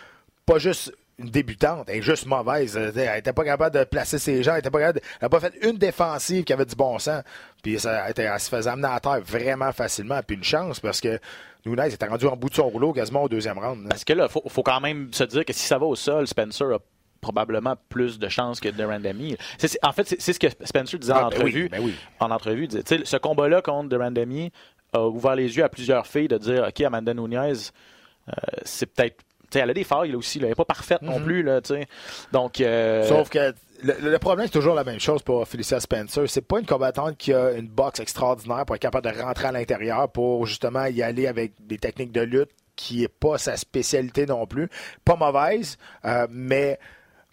pas 0.45 0.59
juste 0.59 0.93
une 1.19 1.29
débutante, 1.29 1.85
elle 1.87 1.97
est 1.97 2.01
juste 2.01 2.25
mauvaise. 2.25 2.75
Elle 2.75 3.15
n'était 3.15 3.33
pas 3.33 3.43
capable 3.43 3.77
de 3.77 3.83
placer 3.83 4.19
ses 4.19 4.43
gens. 4.43 4.55
Elle 4.55 4.93
n'a 5.21 5.29
pas 5.29 5.39
fait 5.39 5.53
une 5.61 5.77
défensive 5.77 6.43
qui 6.43 6.53
avait 6.53 6.65
du 6.65 6.75
bon 6.75 6.99
sens. 6.99 7.23
Puis 7.63 7.79
ça, 7.79 8.09
elle, 8.15 8.39
se 8.39 8.49
faisait 8.49 8.69
amener 8.69 8.89
à 8.89 8.99
terre 8.99 9.21
vraiment 9.25 9.71
facilement. 9.71 10.19
Puis 10.25 10.35
une 10.35 10.43
chance 10.43 10.81
parce 10.81 10.99
que 11.01 11.17
Nunes 11.65 11.79
était 11.79 12.05
rendu 12.05 12.27
en 12.27 12.35
bout 12.35 12.49
de 12.49 12.55
son 12.55 12.67
rouleau 12.67 12.91
quasiment 12.91 13.23
au 13.23 13.29
deuxième 13.29 13.57
round. 13.57 13.87
Parce 13.87 14.03
que 14.03 14.13
là, 14.13 14.27
il 14.29 14.51
faut, 14.51 14.63
quand 14.63 14.81
même 14.81 15.11
se 15.13 15.23
dire 15.23 15.45
que 15.45 15.53
si 15.53 15.65
ça 15.65 15.77
va 15.77 15.85
au 15.85 15.95
sol, 15.95 16.27
Spencer 16.27 16.65
a 16.73 16.79
probablement 17.21 17.75
plus 17.87 18.19
de 18.19 18.27
chances 18.27 18.59
que 18.59 18.67
Durand 18.67 19.01
En 19.81 19.91
fait, 19.93 20.15
c'est 20.19 20.33
ce 20.33 20.39
que 20.39 20.47
Spencer 20.49 20.99
disait 20.99 21.13
en 21.13 21.15
ah, 21.15 21.29
ben 21.29 21.37
entrevue. 21.37 21.69
Ben 21.69 21.89
en 22.19 22.31
entrevue, 22.31 22.67
disait, 22.67 22.83
ce 23.05 23.17
combat-là 23.17 23.61
contre 23.61 23.87
Durand 23.87 24.13
a 24.91 25.07
ouvert 25.07 25.35
les 25.35 25.55
yeux 25.55 25.63
à 25.63 25.69
plusieurs 25.69 26.05
filles 26.05 26.27
de 26.27 26.37
dire, 26.37 26.65
OK, 26.67 26.81
Amanda 26.81 27.13
Nunez, 27.13 27.69
euh, 28.27 28.33
c'est 28.63 28.87
peut-être 28.87 29.23
elle 29.59 29.69
a 29.69 29.73
des 29.73 29.83
failles 29.83 30.15
aussi. 30.15 30.39
Elle 30.39 30.49
n'est 30.49 30.55
pas 30.55 30.65
parfaite 30.65 31.01
non 31.01 31.19
mhm. 31.19 31.25
plus. 31.25 31.43
Là, 31.43 31.61
Donc, 32.31 32.61
euh, 32.61 33.07
Sauf 33.07 33.29
que 33.29 33.53
le, 33.83 34.17
problème, 34.17 34.47
c'est 34.47 34.53
toujours 34.53 34.75
la 34.75 34.83
même 34.83 34.99
chose 34.99 35.21
pour 35.21 35.47
Felicia 35.47 35.79
Spencer. 35.79 36.23
C'est 36.27 36.41
pas 36.41 36.59
une 36.59 36.65
combattante 36.65 37.17
qui 37.17 37.33
a 37.33 37.51
une 37.51 37.67
boxe 37.67 37.99
extraordinaire 37.99 38.65
pour 38.65 38.75
être 38.75 38.81
capable 38.81 39.11
de 39.11 39.21
rentrer 39.21 39.47
à 39.47 39.51
l'intérieur 39.51 40.09
pour 40.09 40.45
justement 40.45 40.85
y 40.85 41.01
aller 41.01 41.27
avec 41.27 41.53
des 41.59 41.77
techniques 41.77 42.11
de 42.11 42.21
lutte 42.21 42.51
qui 42.75 43.01
n'est 43.01 43.07
pas 43.07 43.37
sa 43.37 43.57
spécialité 43.57 44.25
non 44.25 44.47
plus. 44.47 44.69
Pas 45.03 45.15
mauvaise, 45.15 45.77
euh, 46.05 46.27
mais 46.29 46.79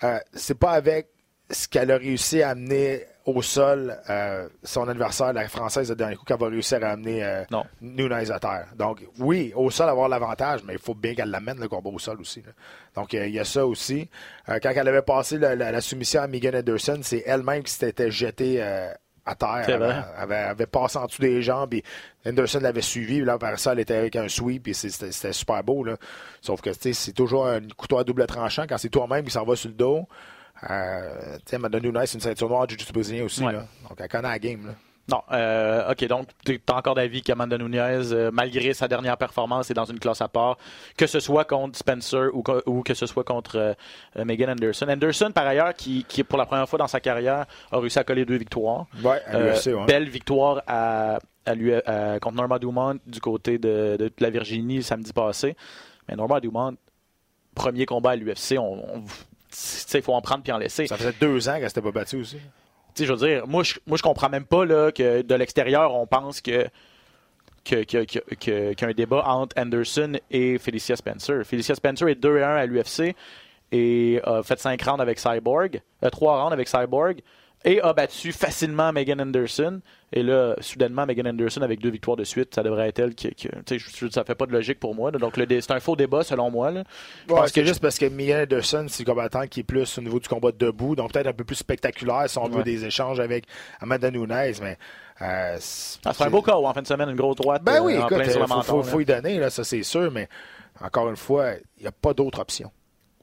euh, 0.03 0.19
c'est 0.35 0.59
pas 0.59 0.73
avec 0.73 1.09
ce 1.51 1.69
qu'elle 1.69 1.91
a 1.91 1.97
réussi 1.97 2.43
à 2.43 2.51
amener 2.51 3.05
au 3.27 3.43
sol 3.43 3.97
euh, 4.09 4.49
son 4.63 4.89
adversaire, 4.89 5.33
la 5.33 5.49
Française, 5.49 5.91
le 5.91 5.97
dernier 5.97 6.17
coup, 6.17 6.25
qu'elle 6.25 6.39
va 6.39 6.49
réussir 6.49 6.83
à 6.83 6.89
amener 6.91 7.23
euh, 7.23 7.45
Non. 7.51 7.65
Nunes 7.81 8.13
à 8.13 8.39
terre. 8.41 8.67
Donc, 8.77 9.05
oui, 9.19 9.53
au 9.55 9.71
sol, 9.71 9.89
avoir 9.89 10.09
l'avantage, 10.09 10.61
mais 10.65 10.73
il 10.75 10.79
faut 10.79 10.95
bien 10.95 11.15
qu'elle 11.15 11.31
l'amène, 11.31 11.61
le 11.61 11.69
combat 11.69 11.91
au 11.91 11.99
sol 11.99 12.21
aussi. 12.21 12.41
là. 12.43 12.53
Donc, 12.97 13.15
euh, 13.15 13.27
il 13.27 13.35
y 13.35 13.39
a 13.39 13.45
ça 13.45 13.67
aussi. 13.67 14.09
Euh, 14.49 14.59
quand 14.63 14.73
elle 14.75 14.89
avait 14.89 15.03
passé 15.03 15.39
la, 15.39 15.55
la- 15.55 15.71
la 15.71 15.81
soumission 15.81 16.23
à 16.23 16.27
Megan 16.27 16.57
Anderson, 16.57 17.01
c'est 17.03 17.23
elle-même 17.27 17.63
qui 17.63 17.73
s'était 17.73 18.11
jetée 18.11 18.61
à 19.27 19.35
terre. 19.35 19.65
Elle 19.69 19.83
avait, 19.83 19.95
avait, 20.17 20.35
avait 20.37 20.67
passé 20.67 20.99
en 20.99 21.05
dessous 21.07 21.21
des 21.23 21.43
jambes, 21.43 21.71
puis 21.71 21.83
Anderson 22.27 22.59
l'avait 22.61 22.81
suivi. 22.81 23.17
puis 23.19 23.25
Là, 23.27 23.39
par 23.39 23.59
ça, 23.59 23.73
elle 23.73 23.81
était 23.81 23.95
avec 23.97 24.17
un 24.17 24.29
sweep, 24.29 24.63
puis 24.65 24.75
c'était 24.75 25.33
super 25.33 25.63
beau. 25.63 25.85
Là. 25.85 25.97
Sauf 26.41 26.61
que, 26.63 26.71
tu 26.71 26.79
sais, 26.81 26.93
c'est 26.95 27.13
toujours 27.13 27.47
un 27.47 27.61
couteau 27.77 27.99
à 27.99 28.05
double 28.05 28.27
tranchant. 28.27 28.65
Quand 28.69 28.79
c'est 28.79 28.89
toi-même 28.89 29.25
qui 29.25 29.31
s'en 29.31 29.45
va 29.45 29.55
sur 29.57 29.69
le 29.69 29.75
dos, 29.77 30.09
euh, 30.69 31.59
Madonna 31.59 31.81
Nunes, 31.89 32.01
c'est 32.07 32.15
une 32.15 32.21
ceinture 32.21 32.49
noire 32.49 32.67
du 32.67 32.75
jiu-jitsu 32.75 32.93
brésilien 32.93 33.25
aussi. 33.25 33.45
Ouais. 33.45 33.53
Là. 33.53 33.65
Donc, 33.89 33.99
elle 33.99 34.09
connaît 34.09 34.29
la 34.29 34.39
game. 34.39 34.67
Là. 34.67 34.73
Non, 35.09 35.23
euh, 35.33 35.91
ok, 35.91 36.05
donc 36.07 36.29
tu 36.45 36.61
as 36.69 36.77
encore 36.77 36.95
d'avis 36.95 37.21
qu'Amanda 37.23 37.59
Nunez, 37.59 37.79
euh, 38.13 38.31
malgré 38.33 38.73
sa 38.75 38.87
dernière 38.87 39.17
performance, 39.17 39.69
est 39.69 39.75
dans 39.75 39.85
une 39.87 39.99
classe 39.99 40.21
à 40.21 40.29
part, 40.29 40.57
que 40.97 41.09
ce 41.09 41.19
soit 41.19 41.45
contre 41.45 41.77
Spencer 41.77 42.29
ou, 42.33 42.43
co- 42.43 42.63
ou 42.67 42.83
que 42.83 42.95
ce 42.95 43.07
soit 43.07 43.25
contre 43.25 43.57
euh, 44.17 44.25
Megan 44.25 44.51
Anderson. 44.51 44.87
Anderson, 44.89 45.33
par 45.35 45.47
ailleurs, 45.49 45.75
qui, 45.75 46.05
qui, 46.05 46.23
pour 46.23 46.39
la 46.39 46.47
première 46.47 46.69
fois 46.69 46.79
dans 46.79 46.87
sa 46.87 47.01
carrière, 47.01 47.47
a 47.73 47.79
réussi 47.79 47.99
à 47.99 48.05
coller 48.05 48.25
deux 48.25 48.37
victoires. 48.37 48.87
Ouais, 49.03 49.21
à 49.27 49.39
ouais. 49.41 49.85
Belle 49.87 50.09
victoire 50.09 50.63
à, 50.69 51.19
à 51.45 51.55
lui, 51.57 51.75
à- 51.75 52.21
contre 52.21 52.37
Norma 52.37 52.61
Dumont 52.61 52.97
du 53.05 53.21
côté 53.21 53.59
de, 53.59 53.97
de 53.99 54.13
la 54.21 54.31
Virginie 54.31 54.81
samedi 54.85 55.13
passé. 55.13 55.57
Mais 56.09 56.15
Norma 56.15 56.39
Dumont, 56.39 56.77
premier 57.57 57.85
combat 57.85 58.11
à 58.11 58.17
l'UFC, 58.17 58.59
on, 58.59 58.85
on- 58.99 59.05
il 59.95 60.03
faut 60.03 60.15
en 60.15 60.21
prendre 60.23 60.43
puis 60.43 60.53
en 60.53 60.59
laisser. 60.59 60.87
Ça 60.87 60.97
faisait 60.97 61.15
deux 61.21 61.49
ans 61.49 61.59
qu'elle 61.59 61.69
s'était 61.69 61.83
pas 61.83 61.91
battue 61.93 62.17
aussi. 62.21 62.39
Je 62.99 63.13
veux 63.13 63.17
dire, 63.29 63.47
moi, 63.47 63.63
je, 63.63 63.75
moi, 63.87 63.97
je 63.97 64.03
comprends 64.03 64.29
même 64.29 64.45
pas 64.45 64.65
là, 64.65 64.91
que 64.93 65.23
de 65.23 65.35
l'extérieur, 65.35 65.95
on 65.95 66.07
pense 66.07 66.41
que 66.41 66.67
que- 67.65 67.85
que- 67.85 68.05
que- 68.05 68.19
que- 68.35 68.35
qu'il 68.73 68.81
y 68.81 68.85
a 68.85 68.89
un 68.89 68.93
débat 68.93 69.23
entre 69.27 69.59
Anderson 69.61 70.15
et 70.31 70.57
Felicia 70.59 70.97
Spencer. 70.97 71.45
Felicia 71.45 71.75
Spencer 71.75 72.09
est 72.09 72.15
2 72.15 72.39
et 72.39 72.43
1 72.43 72.57
à 72.57 72.65
l'UFC 72.67 73.15
et 73.71 74.19
a 74.25 74.43
fait 74.43 74.59
5 74.59 74.81
rounds 74.83 75.01
avec 75.03 75.19
Cyborg, 75.19 75.81
3 76.11 76.41
rounds 76.43 76.53
avec 76.55 76.69
Cyborg 76.69 77.21
et 77.65 77.81
a 77.83 77.93
battu 77.93 78.33
facilement 78.33 78.93
Megan 78.93 79.21
Anderson. 79.21 79.81
Et 80.13 80.23
là, 80.23 80.57
soudainement, 80.61 81.07
Megan 81.07 81.29
Anderson 81.29 81.63
avec 81.63 81.79
deux 81.81 81.91
victoires 81.91 82.17
de 82.17 82.25
suite, 82.25 82.55
ça 82.55 82.63
devrait 82.63 82.89
être 82.89 82.99
elle 82.99 83.15
qui. 83.15 83.31
qui- 83.35 83.49
ça 84.11 84.25
fait 84.25 84.35
pas 84.35 84.47
de 84.47 84.53
logique 84.53 84.81
pour 84.81 84.95
moi. 84.95 85.11
là. 85.11 85.19
Donc, 85.19 85.35
c'est 85.37 85.71
un 85.71 85.79
faux 85.81 85.95
débat 85.95 86.23
selon 86.25 86.51
moi. 86.51 86.71
là. 86.71 86.85
Ouais, 87.29 87.41
c'est 87.47 87.61
que 87.61 87.65
juste 87.67 87.81
parce 87.81 87.99
que 87.99 88.07
Megan 88.07 88.43
Anderson, 88.43 88.87
c'est 88.89 89.05
le 89.07 89.13
combattant 89.13 89.47
qui 89.47 89.61
est 89.61 89.65
plus 89.65 89.99
au 89.99 90.01
niveau 90.01 90.19
du 90.19 90.29
combat 90.29 90.51
debout, 90.53 90.97
donc 90.97 91.13
peut-être 91.13 91.29
un 91.29 91.33
peu 91.33 91.45
plus 91.45 91.57
spectaculaire 91.57 92.25
si 92.29 92.39
on 92.39 92.49
veut 92.49 92.57
Ouais. 92.59 92.65
des 92.65 92.85
échanges 92.87 93.21
avec 93.21 93.45
Amanda 93.81 94.11
Nunes, 94.11 94.27
mais. 94.63 94.79
euh, 95.23 95.57
c'est 95.61 95.99
Ah, 96.07 96.13
un 96.21 96.31
beau 96.31 96.43
cas 96.43 96.55
en 96.55 96.73
fin 96.75 96.83
de 96.83 96.87
semaine, 96.87 97.11
une 97.11 97.17
grosse 97.17 97.37
droite. 97.37 97.63
Ben 97.63 97.75
euh, 97.77 97.81
oui, 97.85 97.93
écoute, 97.95 98.25
sur 98.25 98.41
il 98.41 98.57
le 98.57 98.63
faut, 98.63 98.83
faut 98.83 99.01
y 99.01 99.05
donner, 99.05 99.39
là, 99.39 99.51
ça 99.51 99.65
c'est 99.65 99.83
sûr, 99.83 100.11
mais 100.11 100.29
encore 100.81 101.11
une 101.11 101.17
fois, 101.17 101.53
il 101.77 101.83
n'y 101.83 101.87
a 101.89 101.93
pas 101.93 102.15
d'autre 102.15 102.41
option. 102.41 102.73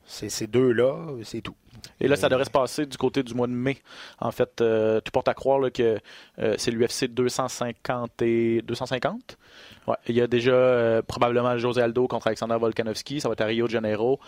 C'est 0.08 0.30
ces 0.30 0.48
deux-là, 0.48 0.96
c'est 1.24 1.41
tout. 1.41 1.56
Et 2.00 2.08
là, 2.08 2.15
ça 2.15 2.30
devrait 2.30 2.46
se 2.46 2.50
passer 2.50 2.86
du 2.86 2.98
côté 2.98 3.24
du 3.24 3.34
mois 3.34 3.48
de 3.48 3.52
mai. 3.52 3.78
En 4.20 4.32
fait, 4.32 4.62
euh, 4.62 5.02
tu 5.04 5.12
portes 5.12 5.28
à 5.28 5.34
croire 5.34 5.60
là, 5.60 5.70
que 5.70 6.00
euh, 6.39 6.56
c'est 6.58 6.72
l'UFC 6.72 7.06
250 7.10 8.22
et 8.22 8.62
250. 8.62 9.38
Ouais, 9.88 9.96
il 10.08 10.15
y 10.15 10.22
a 10.22 10.28
déjà 10.28 10.52
euh, 10.52 11.02
probablement 11.02 11.58
José 11.58 11.82
Aldo 11.82 12.08
contre 12.08 12.28
Alexander 12.28 12.58
Volkanovski. 12.60 13.20
Ça 13.20 13.28
va 13.28 13.34
être 13.34 13.41
à 13.41 13.46
Rio 13.46 13.67
de 13.67 13.72
Janeiro, 13.72 14.20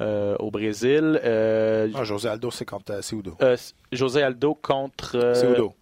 euh, 0.00 0.36
au 0.38 0.50
Brésil. 0.50 1.20
Ah, 1.24 2.04
José 2.04 2.28
Aldo, 2.28 2.50
c'est 2.50 2.64
contre 2.64 2.92
euh, 3.42 3.56
José 3.92 4.22
Aldo 4.22 4.54
contre. 4.54 5.34
Cejudo. 5.34 5.74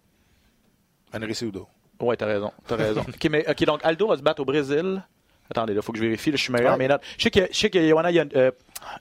Henry 1.13 1.33
Cejudo. 1.33 1.67
Ouais, 1.99 2.15
t'as 2.15 2.27
raison. 2.27 2.51
T'as 2.67 2.75
raison. 2.75 3.03
mais, 3.31 3.49
ok, 3.49 3.65
donc 3.65 3.79
Aldo 3.83 4.07
va 4.07 4.17
se 4.17 4.21
battre 4.21 4.41
au 4.41 4.45
Brésil. 4.45 5.03
Attendez, 5.49 5.73
il 5.73 5.81
faut 5.81 5.91
que 5.91 5.97
je 5.97 6.03
vérifie. 6.03 6.31
là, 6.31 6.37
je 6.37 6.43
suis 6.43 6.51
meilleur. 6.53 6.73
Ouais. 6.73 6.77
Mais 6.77 6.87
notes. 6.87 7.01
Je 7.17 7.23
sais 7.23 7.31
que, 7.31 7.47
je 7.51 7.57
sais 7.57 7.69
que 7.69 7.87
Joanna, 7.87 8.11
il 8.11 8.15
y 8.15 8.19
a, 8.19 8.25
euh, 8.35 8.51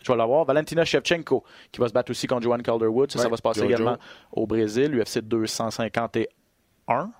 je 0.02 0.12
vais 0.12 0.16
l'avoir. 0.18 0.44
Valentina 0.44 0.84
Shevchenko 0.84 1.42
qui 1.72 1.80
va 1.80 1.88
se 1.88 1.92
battre 1.92 2.10
aussi 2.10 2.26
contre 2.26 2.42
Joanne 2.42 2.62
Calderwood. 2.62 3.10
Ça, 3.10 3.18
ça 3.20 3.28
va 3.28 3.36
se 3.36 3.42
passer 3.42 3.60
Jojo. 3.60 3.70
également 3.72 3.96
au 4.32 4.46
Brésil, 4.46 4.94
UFC 4.96 5.18
251. 5.20 7.10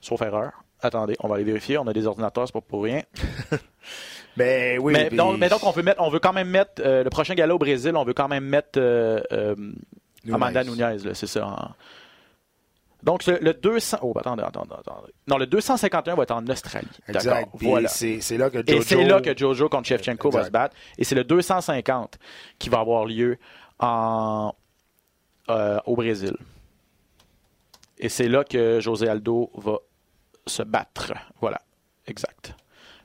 Sauf 0.00 0.20
erreur. 0.22 0.52
Attendez, 0.80 1.14
on 1.20 1.28
va 1.28 1.36
aller 1.36 1.44
vérifier. 1.44 1.78
On 1.78 1.86
a 1.86 1.92
des 1.92 2.06
ordinateurs, 2.06 2.46
c'est 2.48 2.52
pas 2.52 2.60
pour 2.60 2.82
rien. 2.82 3.02
Mais 4.36 4.78
oui, 4.80 4.92
mais, 4.92 5.06
puis- 5.08 5.16
donc, 5.16 5.38
mais 5.38 5.48
donc, 5.48 5.60
on 5.64 5.70
veut, 5.70 5.82
mettre, 5.84 6.02
on 6.02 6.08
veut 6.10 6.18
quand 6.18 6.32
même 6.32 6.48
mettre 6.48 6.82
euh, 6.84 7.04
le 7.04 7.10
prochain 7.10 7.34
gala 7.34 7.54
au 7.54 7.58
Brésil, 7.58 7.94
on 7.96 8.02
veut 8.04 8.14
quand 8.14 8.26
même 8.28 8.44
mettre 8.44 8.78
euh, 8.80 9.20
euh. 9.30 9.54
Amanda 10.32 10.64
Nunez, 10.64 10.96
c'est 11.14 11.26
ça. 11.28 11.46
hein. 11.46 11.74
Donc, 13.02 13.26
le, 13.26 13.38
le 13.40 13.54
200. 13.54 13.98
Oh, 14.02 14.12
attendez, 14.16 14.42
attendez, 14.42 14.74
attendez. 14.78 15.12
Non, 15.26 15.36
le 15.38 15.46
251 15.46 16.14
va 16.14 16.22
être 16.22 16.30
en 16.30 16.46
Australie. 16.46 16.88
Exact. 17.08 17.48
Voilà. 17.54 17.88
C'est 17.88 18.36
là 18.38 18.48
que 18.50 18.58
Jojo... 18.58 18.78
Et 18.78 18.82
c'est 18.82 19.04
là 19.04 19.20
que 19.20 19.36
Jojo 19.36 19.68
contre 19.68 19.88
Shevchenko 19.88 20.30
va 20.30 20.44
se 20.44 20.50
battre. 20.50 20.76
Et 20.98 21.04
c'est 21.04 21.14
le 21.14 21.24
250 21.24 22.18
qui 22.58 22.68
va 22.68 22.78
avoir 22.80 23.04
lieu 23.04 23.38
en, 23.78 24.54
euh, 25.50 25.78
au 25.86 25.96
Brésil. 25.96 26.36
Et 27.98 28.08
c'est 28.08 28.28
là 28.28 28.44
que 28.44 28.80
José 28.80 29.08
Aldo 29.08 29.50
va 29.54 29.78
se 30.46 30.62
battre. 30.62 31.12
Voilà, 31.40 31.60
exact. 32.06 32.54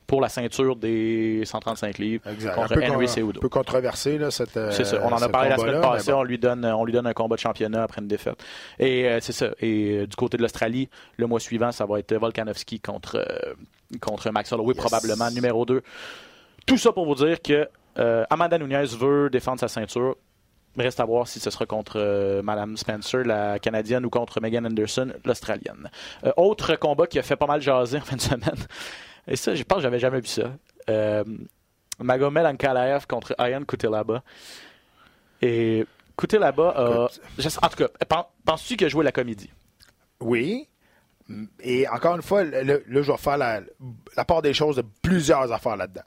Pour 0.08 0.20
la 0.20 0.28
ceinture 0.28 0.74
des 0.74 1.42
135 1.44 1.98
livres 1.98 2.26
Exact. 2.28 2.54
contre 2.56 2.72
un 2.72 2.74
peu, 2.76 2.84
Henry 2.90 3.06
Cejudo. 3.06 3.38
un 3.38 3.40
peu 3.42 3.48
controversé, 3.48 4.18
là, 4.18 4.30
cette, 4.32 4.56
euh, 4.56 4.70
C'est 4.72 4.84
ça. 4.84 5.00
On 5.04 5.12
en 5.12 5.22
a 5.22 5.28
parlé 5.28 5.50
la 5.50 5.58
semaine 5.58 5.80
passée. 5.80 6.10
bon. 6.10 6.18
On 6.18 6.22
lui 6.24 6.38
donne, 6.38 6.64
on 6.64 6.84
lui 6.84 6.92
donne 6.94 7.06
un 7.06 7.12
combat 7.12 7.36
de 7.36 7.40
championnat 7.40 7.82
après 7.84 8.00
une 8.00 8.08
défaite. 8.08 8.42
Et 8.80 9.06
euh, 9.06 9.18
c'est 9.20 9.32
ça. 9.34 9.50
Et 9.60 9.98
euh, 9.98 10.06
du 10.06 10.16
côté 10.16 10.36
de 10.38 10.42
l'Australie, 10.42 10.88
le 11.18 11.26
mois 11.26 11.38
suivant, 11.40 11.70
ça 11.72 11.84
va 11.86 11.98
être 12.00 12.14
Volkanovski 12.16 12.80
contre 12.80 13.22
contre 14.00 14.30
Max 14.30 14.50
Holloway, 14.52 14.74
Yes. 14.74 14.82
probablement 14.84 15.30
numéro 15.30 15.64
2. 15.64 15.82
Tout 16.66 16.76
ça 16.78 16.90
pour 16.92 17.06
vous 17.06 17.14
dire 17.14 17.40
que 17.40 17.68
Amanda 18.30 18.58
Nunez 18.58 18.86
veut 18.98 19.28
défendre 19.30 19.60
sa 19.60 19.68
ceinture. 19.68 20.16
Reste 20.76 21.00
à 21.00 21.04
voir 21.04 21.26
si 21.26 21.40
ce 21.40 21.50
sera 21.50 21.66
contre 21.66 21.94
euh, 21.96 22.40
Madame 22.42 22.76
Spencer, 22.76 23.24
la 23.24 23.58
Canadienne, 23.58 24.04
ou 24.06 24.10
contre 24.10 24.40
Megan 24.40 24.64
Anderson, 24.64 25.08
l'Australienne. 25.24 25.90
Euh, 26.24 26.30
autre 26.36 26.76
combat 26.76 27.06
qui 27.08 27.18
a 27.18 27.22
fait 27.22 27.34
pas 27.34 27.46
mal 27.46 27.60
jaser 27.60 27.98
en 27.98 28.02
fin 28.02 28.14
de 28.16 28.20
semaine. 28.20 28.54
Et 29.28 29.36
ça, 29.36 29.54
je 29.54 29.62
pense 29.62 29.76
que 29.76 29.82
j'avais 29.82 29.98
jamais 29.98 30.20
vu 30.20 30.26
ça. 30.26 30.52
Euh, 30.88 31.22
Magomed 32.00 32.46
Ankalaev 32.46 33.06
contre 33.06 33.34
Ayan 33.38 33.64
Kutelaba. 33.64 34.22
Et 35.42 35.86
Kutelaba 36.16 36.70
a... 36.70 37.08
En 37.62 37.68
tout 37.68 37.76
cas, 37.76 37.88
pen- 38.08 38.24
penses-tu 38.44 38.76
qu'il 38.76 38.86
a 38.86 38.88
joué 38.88 39.04
la 39.04 39.12
comédie? 39.12 39.50
Oui. 40.20 40.68
Et 41.60 41.86
encore 41.88 42.16
une 42.16 42.22
fois, 42.22 42.42
là, 42.42 42.78
je 42.88 42.98
vais 42.98 43.16
faire 43.18 43.36
la, 43.36 43.60
la 44.16 44.24
part 44.24 44.40
des 44.40 44.54
choses 44.54 44.76
de 44.76 44.84
plusieurs 45.02 45.52
affaires 45.52 45.76
là-dedans. 45.76 46.04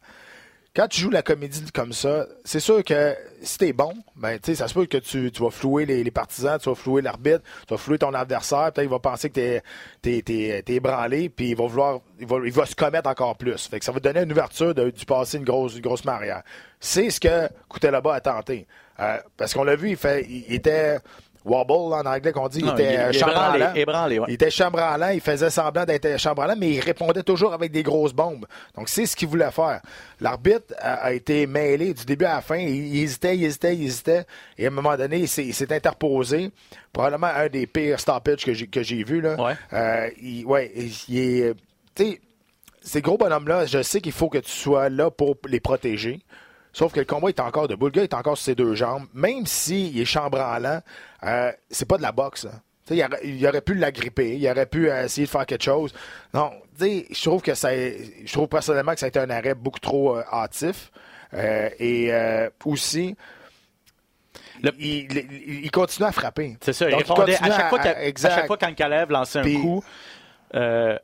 Quand 0.74 0.88
tu 0.88 1.02
joues 1.02 1.10
la 1.10 1.22
comédie 1.22 1.70
comme 1.74 1.92
ça, 1.92 2.26
c'est 2.46 2.62
sûr 2.62 2.82
que 2.82 3.14
si 3.42 3.58
t'es 3.58 3.74
bon, 3.74 3.94
ben, 4.16 4.40
ça 4.42 4.70
se 4.70 4.74
peut 4.74 4.86
que 4.86 5.00
tu, 5.00 5.30
tu 5.30 5.44
vas 5.44 5.50
flouer 5.50 5.86
les, 5.86 6.10
partisans, 6.12 6.58
tu 6.58 6.70
vas 6.70 6.76
flouer 6.76 7.02
l'arbitre, 7.02 7.42
tu 7.68 7.74
vas 7.74 7.78
flouer 7.78 7.98
ton 7.98 8.14
adversaire, 8.14 8.72
peut-être 8.72 8.86
il 8.86 8.90
va 8.90 9.00
penser 9.00 9.30
que 9.30 9.34
t'es, 9.34 9.62
t'es, 10.02 10.64
t'es 10.64 10.74
ébranlé, 10.74 11.28
puis 11.28 11.50
il 11.50 11.58
va 11.58 11.68
vouloir, 11.68 12.00
il 12.22 12.26
va, 12.26 12.38
il 12.46 12.54
va 12.54 12.66
se 12.66 12.74
commettre 12.74 13.10
encore 13.10 13.36
plus. 13.36 13.68
Fait 13.68 13.80
que 13.80 13.86
ça 13.86 13.92
va 13.92 14.00
donner 14.00 14.22
une 14.22 14.32
ouverture 14.32 14.74
de, 14.74 14.92
du 14.92 15.06
passer 15.06 15.40
une 15.40 15.44
grosse, 15.44 15.76
une 15.76 15.82
grosse 15.82 16.06
marière. 16.06 16.42
C'est 16.80 17.10
ce 17.10 17.20
que 17.20 17.50
Coutelaba 17.68 18.16
a 18.16 18.22
tenté. 18.22 18.66
Euh, 19.02 19.18
parce 19.36 19.54
qu'on 19.54 19.66
l'a 19.66 19.76
vu, 19.76 19.90
il 19.90 19.98
fait, 19.98 20.26
il 20.30 20.54
était 20.54 21.00
wobble 21.44 21.94
en 21.94 22.06
anglais 22.06 22.32
qu'on 22.32 22.48
dit, 22.48 22.60
il 22.60 22.66
Non, 22.66 22.74
était 22.76 22.94
il- 22.94 23.00
euh, 23.00 23.12
chambranlant. 23.12 23.74
ouais. 23.74 24.26
Il 24.28 24.34
était 24.34 24.52
chambranlant, 24.52 25.10
il 25.10 25.22
faisait 25.22 25.50
semblant 25.50 25.86
d'être 25.86 26.20
chambranlant, 26.20 26.56
mais 26.58 26.70
il 26.72 26.80
répondait 26.80 27.24
toujours 27.24 27.54
avec 27.54 27.72
des 27.72 27.84
grosses 27.84 28.14
bombes. 28.14 28.46
Donc, 28.76 28.90
c'est 28.90 29.06
ce 29.06 29.16
qu'il 29.16 29.28
voulait 29.28 29.52
faire. 29.52 29.82
L'arbitre 30.20 30.74
a, 30.80 30.94
a 31.06 31.12
été 31.14 31.48
mêlé 31.48 31.94
du 31.94 32.06
début 32.06 32.26
à 32.26 32.36
la 32.36 32.42
fin. 32.42 32.58
Il, 32.58 32.96
il 32.96 33.04
hésitait, 33.04 33.36
il 33.38 33.44
hésitait, 33.46 33.76
il 33.76 33.84
hésitait. 33.86 34.26
Et 34.58 34.66
à 34.66 34.68
un 34.68 34.72
moment 34.72 34.96
donné, 34.96 35.18
il 35.20 35.28
s'est, 35.28 35.74
interposé. 35.74 36.52
Probablement 36.94 37.28
un 37.28 37.48
des 37.48 37.66
pires 37.68 38.00
stoppages 38.00 38.44
que 38.46 38.54
j'ai, 38.54 38.68
que 38.68 38.84
j'ai 38.84 39.04
vu. 39.04 39.22
Là. 39.22 39.42
Ouais. 39.42 39.54
Euh, 39.74 40.10
il, 40.22 40.46
ouais, 40.46 40.72
il 41.08 41.18
est... 41.18 41.54
Tu 41.96 42.04
sais, 42.06 42.22
ces 42.84 43.02
gros 43.02 43.18
bonhommes-là, 43.18 43.66
je 43.66 43.82
sais 43.82 44.02
qu'il 44.02 44.12
faut 44.12 44.30
que 44.30 44.40
tu 44.40 44.52
sois 44.52 44.90
là 44.90 45.10
pour 45.12 45.36
les 45.48 45.60
protéger. 45.60 46.20
Sauf 46.74 46.94
que 46.94 47.00
le 47.00 47.06
combat 47.06 47.30
est 47.30 47.40
encore 47.40 47.68
debout. 47.68 47.86
Le 47.88 47.92
gars 47.92 48.04
est 48.04 48.14
encore 48.14 48.38
sur 48.38 48.46
ses 48.46 48.56
deux 48.56 48.76
jambes. 48.76 49.06
Même 49.14 49.46
s'il 49.46 50.00
est 50.00 50.06
chambranlant, 50.06 50.82
euh, 51.24 51.52
c'est 51.70 51.88
pas 51.88 51.98
de 51.98 52.02
la 52.02 52.12
boxe. 52.14 52.48
sais, 52.86 52.96
Il 52.96 53.04
aurait, 53.04 53.20
il 53.24 53.46
aurait 53.48 53.62
pu 53.62 53.74
l'agripper, 53.76 54.38
il 54.38 54.48
aurait 54.50 54.66
pu 54.66 54.90
euh, 54.90 55.06
essayer 55.06 55.26
de 55.28 55.32
faire 55.32 55.46
quelque 55.46 55.64
chose. 55.64 55.94
Non, 56.34 56.52
je 56.80 57.22
trouve 57.24 57.42
que 57.42 57.54
ça, 57.56 57.76
je 57.76 58.32
trouve 58.32 58.48
personnellement 58.48 58.94
que 58.94 59.00
ça 59.00 59.08
a 59.08 59.10
été 59.10 59.20
un 59.20 59.30
arrêt 59.30 59.54
beaucoup 59.54 59.80
trop 59.80 60.18
euh, 60.18 60.24
hâtif. 60.32 60.92
Euh, 61.34 61.70
et 61.80 62.12
aussi, 62.66 63.16
Le- 64.64 64.72
il, 64.80 65.12
il- 65.12 65.66
il 65.66 65.72
continue 65.72 66.08
à 66.08 66.12
frapper. 66.12 66.58
C'est 66.62 66.74
ça, 66.74 66.90
il 66.90 66.96
répondait 66.96 67.36
à 67.36 67.48
chaque, 67.52 67.70
fois 67.70 67.82
à 67.82 68.04
exact. 68.04 68.36
chaque 68.36 68.48
fois 68.48 68.58
qu'Ankalev 68.58 69.10
lançait 69.10 69.40
un 69.40 69.44
coup, 69.62 69.84
euh, 70.56 70.98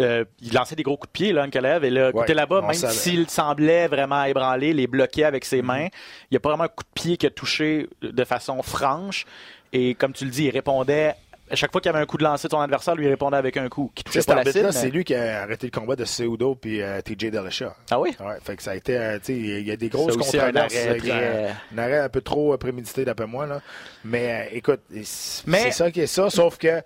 euh, 0.00 0.24
il 0.40 0.52
lançait 0.54 0.74
des 0.76 0.82
gros 0.82 0.96
coups 0.96 1.08
de 1.08 1.12
pied, 1.12 1.32
là, 1.32 1.44
Ankalev, 1.44 1.84
et 1.84 1.90
là, 1.90 2.06
Ouais, 2.06 2.12
côté 2.12 2.34
là-bas, 2.34 2.62
même 2.62 2.72
s'il 2.74 3.28
semblait 3.28 3.88
vraiment 3.88 4.24
ébranlé, 4.24 4.72
les 4.72 4.86
bloquait 4.86 5.24
avec 5.24 5.44
ses 5.44 5.60
Mm-hmm. 5.60 5.64
mains, 5.66 5.86
il 5.86 6.32
n'y 6.32 6.36
a 6.36 6.40
pas 6.40 6.50
vraiment 6.50 6.64
un 6.64 6.68
coup 6.68 6.84
de 6.84 7.00
pied 7.02 7.16
qui 7.16 7.26
a 7.26 7.30
touché 7.30 7.88
de 8.02 8.24
façon 8.24 8.62
franche, 8.62 9.24
et 9.72 9.94
comme 9.94 10.12
tu 10.12 10.24
le 10.24 10.30
dis, 10.30 10.44
il 10.44 10.50
répondait 10.50 11.14
à 11.48 11.54
chaque 11.54 11.70
fois 11.70 11.80
qu'il 11.80 11.90
y 11.92 11.94
avait 11.94 12.02
un 12.02 12.06
coup 12.06 12.16
de 12.18 12.24
lancer 12.24 12.48
de 12.48 12.52
son 12.52 12.60
adversaire, 12.60 12.96
lui 12.96 13.06
répondait 13.08 13.36
avec 13.36 13.56
un 13.56 13.68
coup 13.68 13.92
qui 13.94 14.02
touchait 14.02 14.20
pas 14.24 14.34
la 14.42 14.50
cible. 14.50 14.72
c'est 14.72 14.90
lui 14.90 15.04
qui 15.04 15.14
a 15.14 15.42
arrêté 15.42 15.68
le 15.68 15.70
combat 15.78 15.94
de 15.94 16.04
Seudo 16.04 16.56
puis 16.56 16.82
euh, 16.82 17.00
TJ 17.02 17.26
Dillashaw. 17.30 17.70
Ah 17.92 18.00
oui? 18.00 18.16
Ouais, 18.18 18.34
fait 18.42 18.56
que 18.56 18.62
ça 18.64 18.72
a 18.72 18.74
été, 18.74 18.96
euh, 18.98 19.18
tu 19.18 19.26
sais, 19.26 19.36
il 19.36 19.64
y 19.64 19.70
a 19.70 19.76
des 19.76 19.88
grosses 19.88 20.16
aussi, 20.16 20.38
un 20.40 20.46
controverses. 20.46 20.74
arrêt 20.76 20.96
très- 20.98 21.54
Un 21.72 21.78
arrêt 21.78 21.98
un 22.00 22.08
peu 22.08 22.20
trop 22.20 22.56
prémédité 22.58 23.04
d'après 23.04 23.28
moi, 23.28 23.46
là. 23.46 23.60
Mais 24.04 24.48
euh, 24.50 24.56
écoute, 24.56 24.80
c'est 25.04 25.46
Mais- 25.46 25.58
c'est 25.64 25.70
ça 25.70 25.90
qui 25.92 26.00
est 26.00 26.08
ça, 26.08 26.30
sauf 26.30 26.58
que 26.58 26.82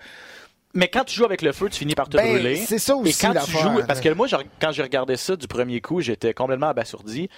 Mais 0.72 0.87
quand 0.88 1.02
tu 1.04 1.16
joues 1.16 1.24
avec 1.24 1.42
le 1.42 1.50
feu, 1.52 1.68
tu 1.68 1.78
finis 1.80 1.96
par 1.96 2.09
te 2.09 2.16
Ben, 2.16 2.33
brûler. 2.33 2.56
c'est 2.56 2.78
ça 2.78 2.94
aussi, 2.94 3.11
Et 3.11 3.14
quand 3.26 3.35
tu 3.44 3.50
joues, 3.50 3.80
parce 3.88 4.00
que 4.00 4.09
moi, 4.11 4.28
je- 4.28 4.37
quand 4.61 4.70
j'ai 4.70 4.83
regardé 4.83 5.16
ça 5.16 5.35
du 5.35 5.48
premier 5.48 5.80
coup, 5.80 6.00
j'étais 6.00 6.33
complètement 6.33 6.68
abasourdi. 6.68 7.28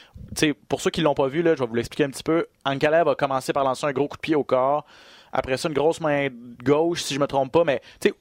Pour 0.68 0.80
ceux 0.82 0.90
qui 0.90 1.00
l'ont 1.00 1.14
pas 1.14 1.28
vu, 1.28 1.40
là, 1.42 1.54
je 1.54 1.60
vais 1.60 1.66
vous 1.66 1.74
l'expliquer 1.74 2.04
un 2.04 2.10
petit 2.10 2.22
peu. 2.22 2.46
Ankalev 2.66 3.08
a 3.08 3.14
commencé 3.14 3.52
par 3.54 3.64
lancer 3.64 3.86
un 3.86 3.92
gros 3.92 4.06
coup 4.08 4.16
de 4.18 4.20
pied 4.22 4.34
au 4.34 4.44
corps. 4.44 4.84
Après 5.32 5.56
ça, 5.56 5.68
une 5.68 5.74
grosse 5.74 6.00
main 6.00 6.28
gauche, 6.62 7.02
si 7.02 7.14
je 7.14 7.20
me 7.20 7.26
trompe 7.26 7.50
pas. 7.52 7.64
Mais 7.64 7.80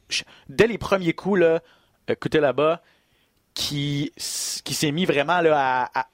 je- 0.09 0.23
dès 0.47 0.67
les 0.67 0.77
premiers 0.77 1.11
coups, 1.13 1.41
là, 1.41 1.59
écoutez 2.07 2.39
là-bas, 2.39 2.81
qui, 3.53 4.13
qui 4.63 4.73
s'est 4.73 4.91
mis 4.91 5.03
vraiment 5.05 5.41
là, 5.41 5.89
à, 5.93 5.99
à- 5.99 6.07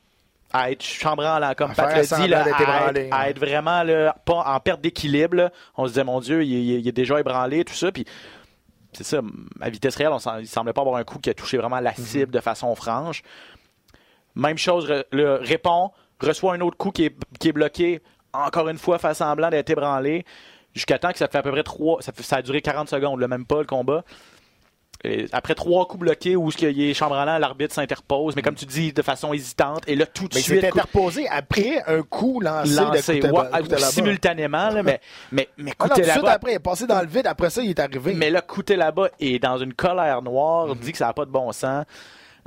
à 0.53 0.71
être 0.71 0.81
chambranlant, 0.83 1.53
comme 1.55 1.71
À 1.71 1.75
Pat 1.75 1.95
l'a 1.95 2.01
dit, 2.17 2.27
là, 2.27 2.43
à, 2.45 2.49
être, 2.49 2.61
à 2.61 2.91
ouais. 3.23 3.29
être 3.29 3.37
vraiment 3.39 3.83
là, 3.83 4.15
pas 4.25 4.43
en 4.47 4.59
perte 4.59 4.81
d'équilibre. 4.81 5.35
là. 5.35 5.51
On 5.75 5.85
se 5.85 5.91
disait, 5.91 6.03
mon 6.03 6.19
Dieu, 6.19 6.43
il, 6.43 6.51
il- 6.51 6.79
il 6.79 6.87
est 6.87 6.91
déjà 6.93 7.19
ébranlé, 7.19 7.63
tout 7.63 7.73
ça. 7.75 7.91
Puis 7.91 8.05
c'est 8.97 9.03
ça, 9.03 9.21
à 9.61 9.69
vitesse 9.69 9.95
réelle, 9.95 10.11
on 10.11 10.39
il 10.39 10.47
semblait 10.47 10.73
pas 10.73 10.81
avoir 10.81 10.95
un 10.97 11.03
coup 11.03 11.19
qui 11.19 11.29
a 11.29 11.33
touché 11.33 11.57
vraiment 11.57 11.79
la 11.79 11.93
cible 11.93 12.31
de 12.31 12.39
façon 12.39 12.73
franche. 12.75 13.21
Même 14.35 14.57
chose, 14.57 14.91
le 15.11 15.35
répond, 15.35 15.91
reçoit 16.21 16.53
un 16.53 16.61
autre 16.61 16.77
coup 16.77 16.91
qui 16.91 17.05
est, 17.05 17.15
qui 17.39 17.49
est 17.49 17.53
bloqué, 17.53 18.01
encore 18.33 18.69
une 18.69 18.77
fois, 18.77 18.97
fait 18.99 19.13
semblant 19.13 19.49
d'être 19.49 19.69
ébranlé, 19.69 20.25
jusqu'à 20.73 20.99
temps 20.99 21.11
que 21.11 21.17
ça 21.17 21.27
fait 21.27 21.37
à 21.37 21.43
peu 21.43 21.51
près 21.51 21.63
trois, 21.63 22.01
ça, 22.01 22.11
fait- 22.11 22.23
ça 22.23 22.37
a 22.37 22.41
duré 22.41 22.61
40 22.61 22.89
secondes, 22.89 23.19
là, 23.19 23.27
même 23.27 23.45
pas 23.45 23.59
le 23.59 23.65
combat. 23.65 24.03
Et 25.03 25.25
après 25.31 25.53
trois 25.55 25.85
coups 25.87 26.01
bloqués 26.01 26.35
où 26.35 26.49
ce 26.49 26.57
qu'il 26.57 26.81
est 26.81 26.93
chambranlant, 26.93 27.37
l'arbitre 27.37 27.73
s'interpose, 27.73 28.35
mais 28.35 28.41
comme 28.41 28.55
tu 28.55 28.65
dis, 28.65 28.93
de 28.93 29.01
façon 29.03 29.31
hésitante, 29.31 29.83
et 29.87 29.95
là, 29.95 30.05
tout 30.07 30.27
de 30.27 30.33
mais 30.33 30.39
il 30.41 30.43
suite, 30.43 30.61
s'est 30.61 30.69
coup- 30.69 30.79
interposé 30.79 31.27
après 31.29 31.83
un 31.85 32.01
coup 32.01 32.39
lancé, 32.41 32.73
lancé, 32.75 33.19
de 33.19 33.27
ouais, 33.31 33.77
simultanément, 33.79 34.69
là, 34.69 34.81
mais, 34.83 34.99
mais, 35.31 35.47
mais 35.57 35.71
Ah 35.79 35.89
tout 35.89 36.01
de 36.01 36.05
suite 36.07 36.25
après, 36.27 36.51
il 36.53 36.55
est 36.55 36.59
passé 36.59 36.87
dans 36.87 36.99
le 37.01 37.07
vide, 37.07 37.27
après 37.27 37.49
ça, 37.49 37.61
il 37.61 37.69
est 37.69 37.79
arrivé. 37.79 38.13
mais 38.15 38.29
là, 38.31 38.41
Couté 38.41 38.75
là-bas 38.75 39.09
est 39.19 39.39
dans 39.39 39.57
une 39.57 39.73
colère 39.73 40.21
noire, 40.21 40.67
Mhm. 40.67 40.75
dit 40.75 40.91
que 40.93 40.97
ça 40.97 41.05
n'a 41.07 41.13
pas 41.13 41.25
de 41.25 41.31
bon 41.31 41.51
sens. 41.51 41.85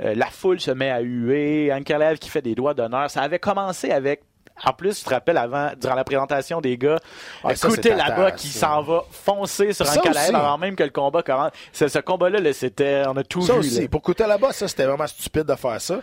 Euh, 0.03 0.15
la 0.15 0.25
foule 0.25 0.59
se 0.59 0.71
met 0.71 0.89
à 0.89 0.99
huer. 0.99 1.71
Ankalev 1.71 2.17
qui 2.17 2.29
fait 2.29 2.41
des 2.41 2.55
doigts 2.55 2.73
d'honneur. 2.73 3.09
Ça 3.11 3.21
avait 3.21 3.37
commencé 3.39 3.91
avec. 3.91 4.23
En 4.63 4.73
plus, 4.73 4.99
tu 4.99 5.05
te 5.05 5.09
rappelles 5.09 5.37
avant, 5.37 5.71
durant 5.79 5.95
la 5.95 6.03
présentation 6.03 6.61
des 6.61 6.77
gars, 6.77 6.97
Couté 7.41 7.89
c'est 7.89 7.95
là-bas 7.95 8.31
qui 8.31 8.47
s'en 8.47 8.81
va 8.81 9.03
foncer 9.11 9.73
sur 9.73 9.85
Ça 9.85 9.99
Ankalev 9.99 10.23
aussi. 10.23 10.35
avant 10.35 10.57
même 10.57 10.75
que 10.75 10.83
le 10.83 10.89
combat 10.89 11.23
commence. 11.23 11.51
Ce, 11.73 11.99
combat-là, 11.99 12.39
là, 12.39 12.53
c'était. 12.53 13.03
On 13.07 13.17
a 13.17 13.23
tout 13.23 13.41
Ça 13.41 13.53
vu. 13.53 13.59
aussi, 13.59 13.81
là. 13.81 13.87
pour 13.87 14.01
coûter 14.01 14.27
là-bas, 14.27 14.51
ça, 14.53 14.67
c'était 14.67 14.85
vraiment 14.85 15.07
stupide 15.07 15.43
de 15.43 15.55
faire 15.55 15.81
ça. 15.81 15.99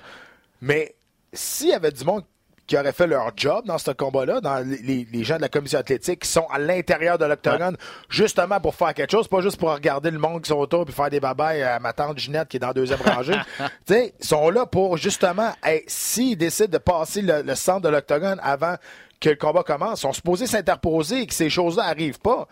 Mais 0.61 0.95
s'il 1.33 1.69
y 1.69 1.75
avait 1.75 1.93
du 1.93 2.05
monde 2.05 2.25
qui 2.69 2.79
aurait 2.79 2.93
fait 2.93 3.07
leur 3.09 3.33
job 3.35 3.65
dans 3.67 3.79
ce 3.79 3.91
combat-là, 3.91 4.41
dans 4.41 4.59
les, 4.65 5.07
gens 5.25 5.37
de 5.37 5.41
la 5.41 5.49
commission 5.49 5.81
athlétique 5.81 6.21
qui 6.21 6.29
sont 6.29 6.47
à 6.53 6.59
l'intérieur 6.59 7.19
de 7.19 7.25
l'octogone, 7.25 7.77
justement 8.09 8.61
pour 8.61 8.75
faire 8.77 8.95
quelque 8.95 9.11
chose, 9.11 9.27
pas 9.27 9.41
juste 9.41 9.57
pour 9.59 9.73
regarder 9.73 10.11
le 10.13 10.19
monde 10.19 10.43
qui 10.43 10.49
sont 10.51 10.59
autour 10.59 10.85
puis 10.85 10.95
faire 10.95 11.11
des 11.11 11.19
babayes 11.19 11.63
à 11.63 11.81
ma 11.81 11.93
tante 11.93 12.19
Ginette 12.19 12.47
qui 12.49 12.59
est 12.59 12.61
dans 12.61 12.69
la 12.69 12.75
deuxième 12.75 13.01
rangée. 13.01 13.35
tu 13.59 13.65
sais, 13.95 14.15
ils 14.21 14.25
sont 14.27 14.51
là 14.51 14.67
pour 14.67 14.97
justement, 14.99 15.51
hey, 15.65 15.83
s'ils 15.89 16.37
décident 16.37 16.69
de 16.71 16.79
passer 16.79 17.23
le, 17.23 17.43
le 17.43 17.55
centre 17.57 17.81
de 17.81 17.89
l'octogone 17.89 18.39
avant 18.43 18.77
que 19.21 19.31
le 19.31 19.37
combat 19.37 19.63
commence, 19.65 19.99
ils 20.01 20.03
sont 20.03 20.13
supposés 20.13 20.47
s'interposer 20.47 21.23
et 21.23 21.27
que 21.27 21.35
ces 21.35 21.51
choses-là 21.51 21.85
arrivent 21.85 22.21
pas. 22.21 22.47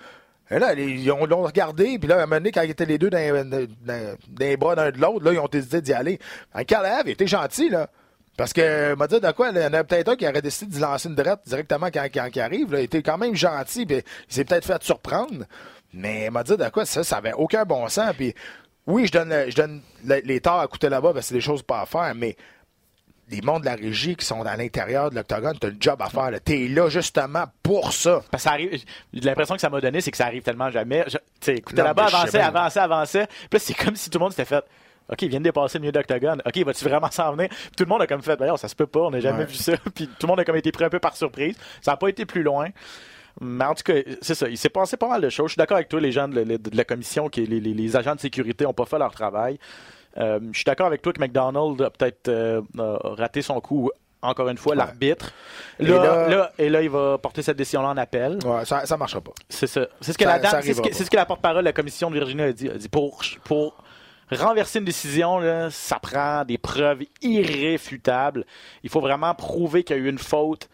Et 0.50 0.58
là, 0.58 0.72
ils 0.74 1.10
ont- 1.12 1.26
l'ont 1.26 1.42
regardé, 1.42 1.98
puis 1.98 2.08
là, 2.08 2.14
à 2.16 2.18
un 2.18 2.26
moment 2.26 2.36
donné, 2.36 2.52
quand 2.52 2.62
ils 2.62 2.70
étaient 2.70 2.86
les 2.86 2.98
deux 2.98 3.10
dans, 3.10 3.18
dans- 3.18 3.44
dans- 3.50 3.66
dans 3.84 4.16
les 4.38 4.56
bras 4.56 4.74
d'un 4.76 4.90
de 4.92 4.98
l'autre, 4.98 5.24
là, 5.24 5.32
ils 5.34 5.38
ont 5.40 5.48
décidé 5.48 5.82
d'y 5.82 5.92
aller. 5.92 6.18
Un 6.54 6.64
Kalev, 6.64 7.02
il 7.04 7.10
était 7.10 7.26
gentil, 7.26 7.68
là. 7.68 7.88
Parce 8.36 8.52
que, 8.52 8.94
m'a 8.94 9.06
dit 9.06 9.20
de 9.20 9.30
quoi, 9.32 9.48
il 9.50 9.56
y 9.60 9.64
en 9.64 9.72
a 9.72 9.82
peut-être 9.84 10.08
un 10.10 10.16
qui 10.16 10.28
aurait 10.28 10.42
décidé 10.42 10.70
d'y 10.72 10.80
lancer 10.80 11.08
une 11.08 11.14
drette 11.14 11.40
directement 11.46 11.86
quand, 11.86 12.06
quand 12.12 12.28
il 12.34 12.40
arrive, 12.40 12.72
là. 12.72 12.80
Il 12.80 12.84
était 12.84 13.02
quand 13.02 13.16
même 13.18 13.34
gentil, 13.34 13.86
puis 13.86 13.96
il 14.28 14.34
s'est 14.34 14.44
peut-être 14.44 14.66
fait 14.66 14.82
surprendre. 14.82 15.44
Mais, 15.94 16.28
m'a 16.30 16.42
dit 16.42 16.56
de 16.56 16.68
quoi, 16.68 16.84
ça, 16.84 17.02
ça 17.02 17.16
avait 17.16 17.32
aucun 17.32 17.64
bon 17.64 17.88
sens, 17.88 18.12
puis 18.16 18.34
oui, 18.86 19.06
je 19.06 19.12
donne, 19.12 19.32
je 19.48 19.56
donne 19.56 19.80
le- 20.04 20.20
les 20.24 20.40
torts 20.40 20.60
à 20.60 20.66
coûter 20.68 20.88
là-bas, 20.90 21.12
parce 21.14 21.20
que 21.26 21.28
c'est 21.28 21.34
des 21.34 21.40
choses 21.40 21.62
pas 21.62 21.80
à 21.80 21.86
faire, 21.86 22.14
mais 22.14 22.36
les 23.28 23.40
mondes 23.40 23.62
de 23.62 23.66
la 23.66 23.74
régie 23.74 24.14
qui 24.14 24.24
sont 24.24 24.42
à 24.42 24.56
l'intérieur 24.56 25.10
de 25.10 25.16
l'octogone, 25.16 25.58
t'as 25.58 25.68
le 25.68 25.76
job 25.80 26.00
à 26.00 26.08
faire. 26.08 26.30
T'es 26.44 26.68
là, 26.68 26.88
justement, 26.88 27.44
pour 27.62 27.92
ça. 27.92 28.22
Parce 28.30 28.44
que 28.44 28.48
ça 28.48 28.52
arrive. 28.52 28.84
L'impression 29.14 29.54
que 29.56 29.60
ça 29.60 29.68
m'a 29.70 29.80
donné, 29.80 30.00
c'est 30.00 30.12
que 30.12 30.16
ça 30.16 30.26
arrive 30.26 30.42
tellement 30.42 30.70
jamais. 30.70 31.04
Tu 31.06 31.16
sais, 31.40 31.62
là-bas, 31.72 32.04
je 32.06 32.10
sais 32.10 32.16
avançait, 32.16 32.38
bien. 32.38 32.46
avançait, 32.46 32.80
avançait. 32.80 33.26
Puis 33.50 33.58
c'est 33.58 33.74
comme 33.74 33.96
si 33.96 34.10
tout 34.10 34.18
le 34.18 34.24
monde 34.24 34.32
s'était 34.32 34.44
fait. 34.44 34.62
OK, 35.10 35.22
il 35.22 35.28
vient 35.28 35.38
de 35.38 35.44
dépasser 35.44 35.78
le 35.78 35.82
milieu 35.82 35.92
d'octogone. 35.92 36.42
OK, 36.44 36.56
va-tu 36.64 36.84
vraiment 36.84 37.10
s'en 37.10 37.32
venir? 37.32 37.48
Puis 37.48 37.70
tout 37.76 37.84
le 37.84 37.88
monde 37.88 38.02
a 38.02 38.06
comme 38.06 38.22
fait, 38.22 38.36
d'ailleurs, 38.36 38.58
ça 38.58 38.68
se 38.68 38.74
peut 38.74 38.86
pas, 38.86 39.00
on 39.00 39.10
n'a 39.10 39.20
jamais 39.20 39.40
Ouais. 39.40 39.44
vu 39.46 39.54
ça. 39.54 39.72
Puis 39.94 40.06
tout 40.08 40.26
le 40.26 40.28
monde 40.28 40.40
a 40.40 40.44
comme 40.44 40.56
été 40.56 40.72
pris 40.72 40.84
un 40.84 40.88
peu 40.90 40.98
par 40.98 41.16
surprise. 41.16 41.56
Ça 41.80 41.92
n'a 41.92 41.96
pas 41.96 42.08
été 42.08 42.24
plus 42.26 42.42
loin. 42.42 42.68
Mais 43.40 43.64
en 43.66 43.74
tout 43.74 43.82
cas, 43.84 43.94
c'est 44.22 44.34
ça. 44.34 44.48
Il 44.48 44.56
s'est 44.56 44.70
passé 44.70 44.96
pas 44.96 45.08
mal 45.08 45.20
de 45.20 45.28
choses. 45.28 45.48
Je 45.48 45.52
suis 45.52 45.58
d'accord 45.58 45.76
avec 45.76 45.88
toi, 45.88 46.00
les 46.00 46.10
gens 46.12 46.26
de, 46.26 46.40
la- 46.40 46.58
de 46.58 46.76
la 46.76 46.84
commission, 46.84 47.28
qui, 47.28 47.44
les, 47.46 47.60
les- 47.60 47.74
les 47.74 47.96
agents 47.96 48.14
de 48.14 48.20
sécurité 48.20 48.64
n'ont 48.64 48.72
pas 48.72 48.86
fait 48.86 48.98
leur 48.98 49.12
travail. 49.12 49.58
Euh, 50.16 50.40
je 50.52 50.56
suis 50.56 50.64
d'accord 50.64 50.86
avec 50.86 51.02
toi 51.02 51.12
que 51.12 51.20
McDonald 51.20 51.82
a 51.82 51.90
peut-être 51.90 52.28
euh, 52.28 52.62
raté 52.76 53.42
son 53.42 53.60
coup. 53.60 53.90
Encore 54.22 54.48
une 54.48 54.56
fois, 54.56 54.72
Ouais. 54.72 54.78
l'arbitre. 54.78 55.30
Et 55.78 55.84
Là, 55.84 56.02
là- 56.02 56.28
là- 56.28 56.52
et 56.58 56.70
là, 56.70 56.82
il 56.82 56.88
va 56.88 57.18
porter 57.18 57.42
cette 57.42 57.58
décision-là 57.58 57.88
en 57.90 57.96
appel. 57.98 58.38
Ouais, 58.44 58.64
ça, 58.64 58.86
ça 58.86 58.96
marchera 58.96 59.20
pas. 59.20 59.32
C'est 59.50 59.66
ça. 59.66 59.86
C'est 60.00 60.14
ce 60.14 60.18
que 60.18 60.24
Ça- 60.24 60.30
la 60.30 60.38
dame- 60.38 60.50
ça 60.50 60.62
c'est 60.62 60.68
ce 60.72 60.76
que, 60.78 60.80
arrivera 60.80 60.96
c'est 60.98 61.04
ce 61.04 61.10
que 61.10 61.16
la 61.16 61.26
porte-parole 61.26 61.58
de 61.60 61.64
la 61.66 61.72
commission 61.74 62.08
de 62.10 62.14
Virginie 62.14 62.42
a 62.42 62.52
dit. 62.52 62.66
Elle 62.66 62.72
a 62.72 62.78
dit 62.78 62.88
pour, 62.88 63.20
pour 63.44 63.76
renverser 64.30 64.78
une 64.80 64.84
décision, 64.84 65.38
là, 65.38 65.70
ça 65.70 65.98
prend 65.98 66.44
des 66.44 66.58
preuves 66.58 67.02
irréfutables. 67.22 68.44
Il 68.82 68.90
faut 68.90 69.00
vraiment 69.00 69.34
prouver 69.34 69.84
qu'il 69.84 69.96
y 69.96 69.98
a 69.98 70.02
eu 70.02 70.08
une 70.08 70.18
faute, 70.18 70.68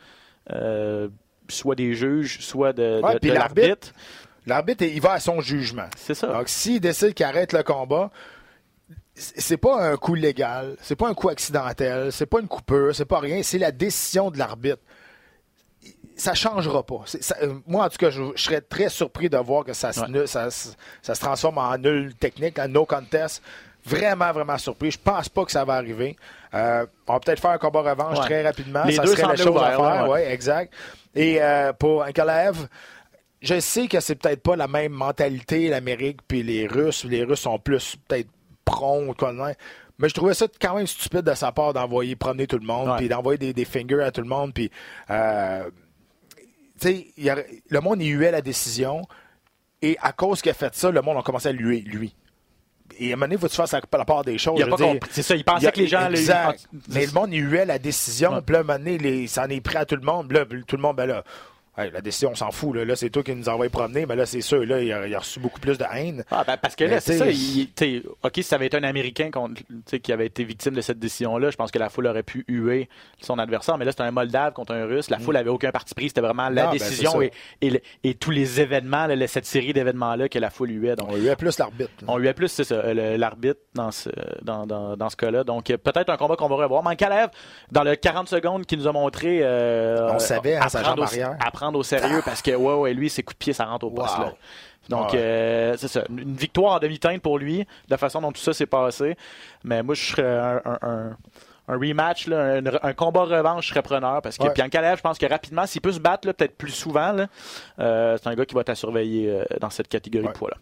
euh, 0.53 1.09
soit 1.49 1.75
des 1.75 1.95
juges, 1.95 2.41
soit 2.41 2.73
de, 2.73 3.01
de- 3.15 3.19
l'arbitre- 3.35 3.93
l'arbitre. 4.47 4.85
Il 4.85 5.01
va 5.01 5.13
à 5.13 5.21
son 5.21 5.41
jugement. 5.41 5.89
C'est 5.97 6.15
ça. 6.15 6.29
Donc, 6.29 6.49
s'il 6.49 6.81
décide 6.81 7.15
qu'il 7.15 7.27
arrête 7.27 7.53
le 7.53 7.63
combat, 7.63 8.11
c'est 9.15 9.59
pas 9.59 9.83
un 9.93 9.97
coup 9.97 10.15
légal, 10.15 10.77
c'est 10.81 10.97
pas 10.97 11.09
un 11.09 11.15
coup 11.15 11.29
accidentel, 11.29 12.11
c'est 12.13 12.27
pas 12.27 12.41
une 12.41 12.49
coupure, 12.49 12.95
c'est 12.95 13.05
pas 13.05 13.21
rien, 13.21 13.43
c'est 13.43 13.59
la 13.59 13.71
décision 13.71 14.31
de 14.31 14.39
l'arbitre. 14.39 14.81
Ça 16.17 16.35
changera 16.35 16.83
pas. 16.85 17.03
Ça- 17.07 17.37
euh, 17.43 17.55
moi, 17.67 17.85
en 17.87 17.89
tout 17.89 17.97
cas, 17.99 18.11
je, 18.11 18.23
je 18.35 18.43
serais 18.43 18.61
très 18.61 18.89
surpris 18.89 19.29
de 19.31 19.37
voir 19.39 19.65
que 19.65 19.73
ça, 19.73 19.93
se, 19.93 20.01
Ouais. 20.01 20.09
nu- 20.09 20.27
ça, 20.27 20.51
se- 20.51 20.71
ça 21.01 21.15
se 21.15 21.21
transforme 21.21 21.59
en 21.59 21.77
nul 21.79 22.15
technique, 22.15 22.59
en 22.59 22.69
no 22.69 22.85
contest. 22.85 23.43
Vraiment, 23.85 24.31
vraiment 24.33 24.59
surpris. 24.59 24.93
Je 24.93 24.99
pense 24.99 25.29
pas 25.29 25.45
que 25.45 25.51
ça 25.51 25.65
va 25.65 25.75
arriver. 25.75 26.17
Euh, 26.55 26.87
on 27.09 27.15
va 27.15 27.21
peut-être 27.21 27.41
faire 27.41 27.51
un 27.51 27.59
combat 27.59 27.81
revanche 27.83 28.19
Ouais. 28.19 28.25
très 28.27 28.43
rapidement. 28.43 28.85
Les 28.85 28.93
ça 28.95 29.03
deux 29.03 29.17
serait 29.17 29.27
la 29.27 29.37
chose 29.37 29.61
à 29.61 29.71
faire. 29.71 30.03
ouais. 30.05 30.09
ouais, 30.09 30.33
exact. 30.33 30.73
Et 31.15 31.43
euh, 31.43 31.73
pour 31.73 32.03
un 32.05 32.13
Kalev, 32.13 32.69
je 33.41 33.59
sais 33.59 33.89
que 33.89 33.99
c'est 33.99 34.15
peut-être 34.15 34.43
pas 34.43 34.55
la 34.55 34.69
même 34.69 34.93
mentalité, 34.93 35.69
l'Amérique 35.69 36.21
puis 36.29 36.43
les 36.45 36.69
Russes. 36.69 37.05
Les 37.05 37.25
Russes 37.25 37.41
sont 37.41 37.59
plus 37.59 37.97
peut-être 38.07 38.29
prompts. 38.65 39.17
Mais 39.99 40.09
je 40.09 40.15
trouvais 40.15 40.35
ça 40.35 40.47
quand 40.61 40.77
même 40.77 40.87
stupide 40.87 41.23
de 41.23 41.35
sa 41.35 41.51
part 41.53 41.73
d'envoyer 41.73 42.15
promener 42.17 42.47
tout 42.47 42.59
le 42.59 42.67
monde, 42.67 42.97
puis 42.99 43.09
d'envoyer 43.09 43.39
des, 43.39 43.53
des 43.53 43.65
fingers 43.65 44.03
à 44.05 44.11
tout 44.13 44.21
le 44.23 44.29
monde, 44.29 44.53
puis 44.55 44.71
euh, 45.11 45.69
il 46.91 47.31
a- 47.31 47.37
le 47.69 47.81
monde 47.81 48.03
y 48.03 48.09
huait 48.09 48.31
la 48.31 48.43
décision, 48.43 49.03
et 49.81 49.97
à 50.01 50.13
cause 50.13 50.41
qu'il 50.43 50.51
a 50.51 50.55
fait 50.55 50.75
ça, 50.75 50.91
le 50.91 51.03
monde 51.03 51.17
a 51.19 51.23
commencé 51.23 51.49
à 51.49 51.53
lui, 51.53 51.81
lui. 51.83 52.15
Et 52.99 53.11
à 53.11 53.15
un 53.15 53.17
moment 53.17 53.25
donné, 53.27 53.35
il 53.37 53.39
faut 53.41 53.47
que 53.47 53.53
tu 53.53 53.57
fasses 53.57 53.73
la, 53.73 54.05
part 54.05 54.23
des 54.25 54.37
choses? 54.39 54.61
Il. 54.61 55.01
C'est 55.11 55.23
ça, 55.23 55.35
il 55.35 55.45
pensait 55.45 55.65
Il 55.65 55.69
a- 55.69 55.73
que 55.73 55.81
les 55.81 55.87
gens... 55.87 56.09
Exact. 56.11 56.67
Ah, 56.73 56.77
Mais 56.89 57.07
le 57.07 57.13
monde, 57.13 57.33
il 57.33 57.41
huait 57.51 57.65
la 57.65 57.79
décision. 57.79 58.43
Puis 58.45 58.53
là, 58.53 58.59
à 58.59 58.61
un 58.63 58.65
moment 58.65 58.79
donné, 58.79 58.99
les- 58.99 59.27
ça 59.27 59.45
en 59.45 59.49
est 59.49 59.61
pris 59.63 59.79
à 59.79 59.87
tout 59.87 59.97
le 59.97 60.03
monde. 60.03 60.31
Là, 60.31 60.45
tout 60.67 60.77
le 60.77 60.83
monde, 60.83 60.97
ben 60.97 61.07
là, 61.07 61.25
hey, 61.79 61.91
la 61.91 62.01
décision, 62.01 62.31
on 62.33 62.35
s'en 62.35 62.51
fout. 62.51 62.75
Là, 62.77 62.85
Là, 62.85 62.97
c'est 62.97 63.11
toi 63.11 63.23
qui 63.23 63.35
nous 63.35 63.49
envoie 63.49 63.69
promener. 63.69 64.07
Mais 64.07 64.17
là, 64.17 64.27
c'est 64.27 64.41
sûr, 64.41 64.65
là, 64.67 64.81
il 64.81 64.93
a, 64.93 65.07
il 65.07 65.15
a 65.15 65.19
reçu 65.19 65.41
beaucoup 65.41 65.61
plus 65.61 65.79
de 65.79 65.85
haine. 65.93 66.25
Ah, 66.31 66.45
ben, 66.47 66.57
parce 66.57 66.77
que 66.77 66.85
là, 66.85 67.01
c'est 67.01 67.19
ça. 67.19 67.27
il- 67.31 68.03
OK, 68.23 68.33
si 68.35 68.43
ça 68.43 68.57
avait 68.57 68.67
été 68.67 68.77
un 68.77 68.83
Américain 68.85 69.31
contre- 69.31 69.63
qui 70.03 70.13
avait 70.13 70.27
été 70.27 70.45
victime 70.45 70.75
de 70.75 70.81
cette 70.81 70.99
décision-là, 70.99 71.51
je 71.51 71.57
pense 71.57 71.71
que 71.71 71.79
la 71.79 71.89
foule 71.89 72.07
aurait 72.07 72.23
pu 72.23 72.45
huer 72.49 72.89
son 73.21 73.39
adversaire. 73.39 73.79
Mais 73.79 73.85
là, 73.85 73.93
c'était 73.93 74.03
un 74.05 74.11
Moldave 74.11 74.53
contre 74.53 74.73
un 74.75 74.85
Russe. 74.87 75.11
La 75.11 75.19
foule 75.19 75.37
avait 75.37 75.51
aucun 75.51 75.71
parti 75.71 75.95
pris. 75.95 76.09
C'était 76.09 76.21
vraiment 76.21 76.49
la 76.49 76.63
Mm. 76.63 76.65
Non, 76.67 76.71
ben, 76.73 76.79
décision 76.79 77.11
c'est 77.13 77.27
ça. 77.29 77.33
et, 77.61 77.67
et 77.67 77.71
le- 77.71 77.81
et 78.05 78.15
tous 78.15 78.31
les 78.31 78.61
événements, 78.61 79.07
là, 79.07 79.27
cette 79.27 79.47
série 79.47 79.73
d'événements-là 79.73 80.29
que 80.29 80.39
la 80.39 80.51
foule 80.51 80.71
huait. 80.71 80.97
Donc, 80.97 81.09
On 81.11 81.17
huait 81.17 81.37
plus 81.37 81.59
l'arbitre. 81.59 81.91
on 82.07 82.19
huait 82.19 82.35
plus, 82.35 82.49
c'est 82.49 82.65
ça, 82.65 82.93
le- 82.93 83.17
l'arbitre 83.17 83.61
dans 83.75 83.91
ce, 83.91 84.11
dans, 84.43 84.67
dans, 84.67 84.97
dans 84.97 85.09
ce 85.09 85.17
cas-là. 85.17 85.45
Donc, 85.45 85.71
euh, 85.71 85.77
peut-être 85.79 86.11
un 86.11 86.17
combat 86.17 86.37
qu'on 86.37 86.49
va 86.49 86.57
revoir. 86.57 86.83
Mankalev, 86.83 87.29
dans 87.71 87.83
le 87.83 87.97
40 87.97 88.29
secondes 88.29 88.67
qu'il 88.67 88.79
nous 88.79 88.89
a 88.89 88.93
montré, 88.93 89.41
euh, 89.43 90.11
On 90.13 90.19
savait, 90.19 90.57
hein, 90.57 90.63
à, 90.65 90.69
sa 90.69 90.83
prendre 91.63 91.79
au, 91.79 91.83
sérieux 91.83 92.23
parce 92.25 92.43
que, 92.43 92.51
ouais, 92.51 92.75
ouais, 92.75 92.95
lui, 92.95 93.09
ses 93.09 93.23
coups 93.23 93.37
de 93.37 93.39
pied, 93.39 93.53
ça 93.53 93.65
rentre 93.65 93.87
au 93.87 93.91
poste. 93.91 94.19
Wow. 94.19 94.25
là. 94.25 94.33
Donc, 94.89 95.13
Ouais. 95.13 95.19
euh, 95.21 95.77
c'est 95.77 95.87
ça. 95.89 96.03
Une 96.11 96.35
victoire 96.35 96.75
en 96.75 96.79
demi-teinte 96.81 97.23
pour 97.23 97.39
lui, 97.39 97.59
de 97.61 97.67
la 97.91 97.99
façon 97.99 98.21
dont 98.21 98.33
tout 98.33 98.41
ça 98.41 98.53
s'est 98.53 98.67
passé. 98.67 99.17
Mais 99.63 99.83
moi, 99.83 99.95
je 99.95 100.03
serais 100.05 100.27
un, 100.39 100.61
un- 100.65 100.79
un- 100.83 101.17
un 101.69 101.79
rematch, 101.79 102.27
là, 102.27 102.61
un, 102.83 102.93
combat 102.93 103.23
revanche, 103.23 103.67
je 103.67 103.71
serais 103.71 103.83
preneur 103.83 104.21
parce 104.21 104.37
que 104.37 104.43
Ouais. 104.43 104.53
Je 104.57 105.01
pense 105.01 105.17
que 105.19 105.27
rapidement, 105.27 105.65
s'il 105.67 105.81
peut 105.81 105.93
se 105.93 106.01
battre 106.01 106.33
peut-être 106.33 106.57
plus 106.59 106.73
souvent, 106.73 107.15
euh, 107.79 108.19
c'est 108.21 108.29
un 108.29 108.35
gars 108.35 108.45
qui 108.45 108.55
va 108.57 108.63
être 108.63 108.71
à 108.71 108.75
surveiller 108.75 109.31
euh, 109.31 109.45
dans 109.61 109.71
cette 109.71 109.87
catégorie 109.87 110.27
Ouais. 110.27 110.33
de 110.33 110.39
poids-là. 110.39 110.57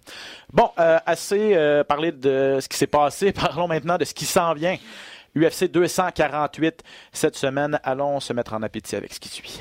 Bon, 0.52 0.68
euh, 0.78 0.98
assez 1.06 1.82
parlé 1.88 2.12
de 2.12 2.58
ce 2.60 2.68
qui 2.68 2.76
s'est 2.76 2.86
passé. 2.86 3.32
Parlons 3.56 3.66
maintenant 3.68 3.96
de 3.96 4.04
ce 4.04 4.12
qui 4.12 4.26
s'en 4.26 4.52
vient. 4.52 4.76
UFC 5.34 5.64
248 5.70 6.82
cette 7.12 7.36
semaine. 7.36 7.80
Allons 7.82 8.20
se 8.20 8.34
mettre 8.34 8.52
en 8.52 8.62
appétit 8.62 8.96
avec 8.96 9.14
ce 9.14 9.18
qui 9.20 9.30
suit. 9.30 9.60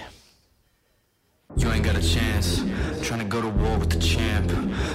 You 1.58 1.70
ain't 1.72 1.84
got 1.84 1.98
a 1.98 2.02
chance. 2.02 2.64
Trying 3.02 3.20
to 3.20 3.26
go 3.26 3.42
to 3.42 3.50
war 3.50 3.78
with 3.80 3.90
the 3.90 4.00
champ. 4.00 4.50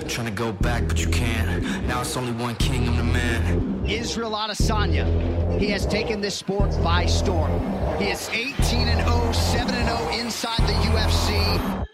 Trying 0.09 0.27
to 0.29 0.33
go 0.33 0.53
back, 0.53 0.87
but 0.87 0.99
you 0.99 1.09
can't. 1.11 1.63
Now 1.87 2.01
it's 2.03 2.17
only 2.17 2.33
one 2.33 2.55
king, 2.57 2.89
I'm 2.89 2.97
the 2.97 3.05
man. 3.05 3.85
Israel 3.87 4.31
Adesanya. 4.31 5.59
He 5.59 5.69
has 5.71 5.85
taken 5.85 6.21
this 6.21 6.35
sport 6.37 6.71
by 6.83 7.07
storm. 7.07 7.51
He 7.99 8.11
is 8.11 8.29
18 8.31 8.89
and 8.89 9.01
0, 9.07 9.33
7 9.33 9.75
and 9.75 9.89
0 9.89 10.11
inside 10.21 10.61
the 10.61 10.75
UFC. 10.89 11.85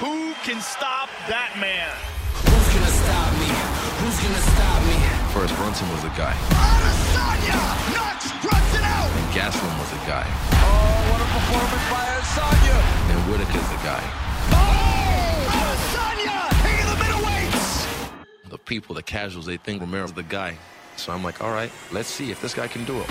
Who 0.00 0.34
can 0.42 0.60
stop 0.60 1.08
that 1.28 1.54
man? 1.60 1.88
Who's 2.42 2.68
gonna 2.74 2.90
stop 2.90 3.32
me? 3.38 3.46
Who's 4.02 4.18
gonna 4.20 4.44
stop 4.52 4.82
me? 4.90 4.98
First, 5.32 5.54
Brunson 5.56 5.88
was 5.90 6.02
the 6.02 6.08
guy, 6.10 6.34
Adesanya 6.50 7.94
knocks 7.94 8.31
Brunson 8.31 8.31
out. 8.31 8.31
and 8.31 8.31
Gaslam 9.32 9.72
was 9.80 9.90
the 9.90 9.96
guy, 10.04 10.26
Oh, 10.28 11.08
what 11.08 11.20
a 11.24 11.28
performance 11.32 11.86
by 11.88 12.04
Adesanya. 12.04 12.76
and 13.10 13.18
Whitaker's 13.32 13.68
the 13.72 13.80
guy. 13.80 14.02
Oh, 14.52 15.56
Adesanya 15.64 16.36
taking 16.60 16.88
the 16.92 16.98
middleweights. 17.00 18.50
The 18.50 18.58
people, 18.58 18.94
the 18.94 19.02
casuals, 19.02 19.46
they 19.46 19.56
think 19.56 19.80
Romero's 19.80 20.12
the 20.12 20.22
guy. 20.22 20.58
So 20.96 21.12
I'm 21.12 21.24
like, 21.24 21.40
all 21.42 21.50
right, 21.50 21.72
let's 21.92 22.10
see 22.10 22.30
if 22.30 22.42
this 22.42 22.52
guy 22.52 22.68
can 22.68 22.84
do 22.84 23.00
it. 23.00 23.08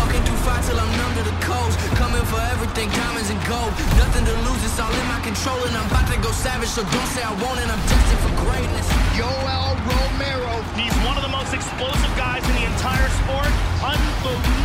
Walking 0.00 0.22
through 0.24 0.40
fire 0.48 0.62
till 0.64 0.80
I'm 0.80 0.92
numb 0.96 1.12
to 1.20 1.24
the 1.28 1.36
coast. 1.44 1.76
Coming 2.00 2.24
for 2.32 2.40
everything, 2.56 2.88
diamonds 2.96 3.28
and 3.28 3.40
gold. 3.44 3.72
Nothing 4.00 4.24
to 4.24 4.34
lose, 4.48 4.64
it's 4.64 4.80
all 4.80 4.88
in 4.88 5.06
my 5.12 5.20
control. 5.20 5.60
And 5.68 5.76
I'm 5.76 5.84
about 5.92 6.08
to 6.08 6.16
go 6.24 6.32
savage, 6.32 6.72
so 6.72 6.80
don't 6.88 7.10
say 7.12 7.20
I 7.22 7.36
won't. 7.36 7.60
And 7.60 7.68
I'm 7.70 7.82
destined 7.84 8.22
for 8.24 8.32
greatness. 8.48 8.88
Yoel 9.12 9.76
Romero. 9.84 10.56
He's 10.80 10.96
one 11.04 11.20
of 11.20 11.22
the 11.22 11.28
most 11.28 11.52
explosive 11.52 12.12
guys 12.16 12.40
in 12.48 12.54
the 12.56 12.64
entire 12.64 13.08
sport. 13.20 13.52
Unbelievable 13.84 14.59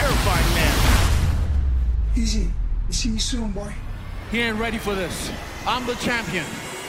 terrifying 0.00 0.50
man. 0.56 0.76
Easy. 2.16 2.48
See 2.88 3.10
you 3.10 3.18
soon, 3.20 3.52
boy. 3.52 3.72
He 4.32 4.40
ain't 4.40 4.58
ready 4.58 4.78
for 4.78 4.94
this. 4.94 5.30
I'm 5.66 5.84
the 5.84 5.94
champion. 6.00 6.44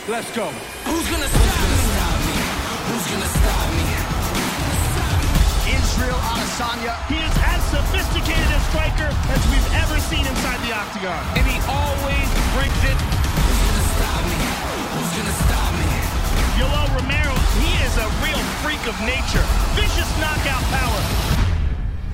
Let's 0.08 0.32
go. 0.32 0.48
Who's 0.88 1.08
gonna 1.12 1.28
stop 1.28 1.68
me? 1.68 2.36
Who's 2.88 3.06
gonna 3.12 3.32
stop 3.36 3.68
me? 3.76 3.86
Israel 5.76 6.20
Adesanya. 6.32 6.96
He 7.12 7.20
is 7.20 7.36
as 7.52 7.62
sophisticated 7.76 8.50
a 8.56 8.62
striker 8.72 9.12
as 9.12 9.42
we've 9.52 9.72
ever 9.84 10.00
seen 10.08 10.24
inside 10.24 10.60
the 10.64 10.72
octagon. 10.72 11.22
And 11.36 11.46
he 11.46 11.60
always 11.68 12.28
brings 12.56 12.82
it. 12.88 12.96
Who's 12.96 13.60
gonna 13.68 13.88
stop 14.00 14.22
me? 14.24 14.40
Who's 14.96 15.12
gonna 15.20 15.38
stop 15.52 15.72
me? 15.76 15.90
Yoel 16.60 16.88
Romero, 16.96 17.36
he 17.60 17.72
is 17.84 17.94
a 18.00 18.08
real 18.24 18.42
freak 18.64 18.84
of 18.88 18.96
nature. 19.04 19.46
Vicious 19.76 20.10
knockout 20.24 20.64
power. 20.72 21.41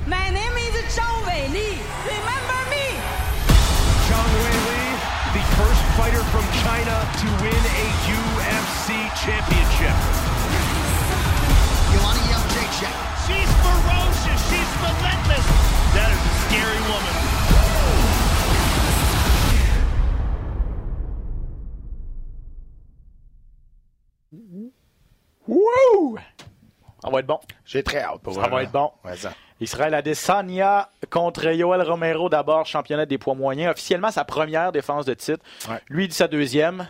My 0.08 0.30
name 0.32 0.56
is 0.56 0.74
Zhang 0.96 1.17
Weili. 1.28 1.72
Remember 2.08 2.60
me? 2.72 2.86
Zhang 4.08 4.32
Weili, 4.43 4.86
the 5.36 5.43
first 5.60 5.84
fighter 6.00 6.24
from 6.32 6.46
China 6.63 6.96
to 7.20 7.28
win 7.43 7.62
a 7.84 7.84
UFC 8.08 8.88
championship. 9.20 9.98
Yolanda 11.91 12.39
Jacek. 12.56 12.96
She's 13.28 13.52
ferocious. 13.63 14.41
She's 14.50 14.72
relentless. 14.80 15.46
That 15.96 16.10
is 16.15 16.22
a 16.24 16.34
scary 16.48 16.82
woman. 16.88 17.15
Wouh! 25.48 26.17
Ça 27.02 27.10
va 27.10 27.20
être 27.20 27.28
bon. 27.28 27.39
J'ai 27.65 27.84
très 27.84 28.02
hâte 28.02 28.22
pour 28.22 28.34
Ça 28.34 28.41
vrai, 28.41 28.50
va 28.50 28.56
là. 28.58 28.63
être 28.63 28.72
bon. 28.72 28.91
Ouais, 29.06 29.15
ça. 29.15 29.32
Israël 29.60 29.93
Adesanya 29.93 30.89
contre 31.10 31.48
Yoel 31.54 31.82
Romero 31.82 32.30
d'abord, 32.30 32.65
championnat 32.65 33.06
des 33.06 33.17
poids 33.17 33.36
moyens. 33.36 33.72
Officiellement, 33.72 34.12
sa 34.12 34.24
première 34.24 34.72
défense 34.72 35.06
de 35.06 35.13
titre. 35.13 35.43
Ouais. 35.70 35.80
Lui, 35.89 36.06
il 36.06 36.08
dit 36.10 36.15
sa 36.15 36.28
deuxième. 36.28 36.88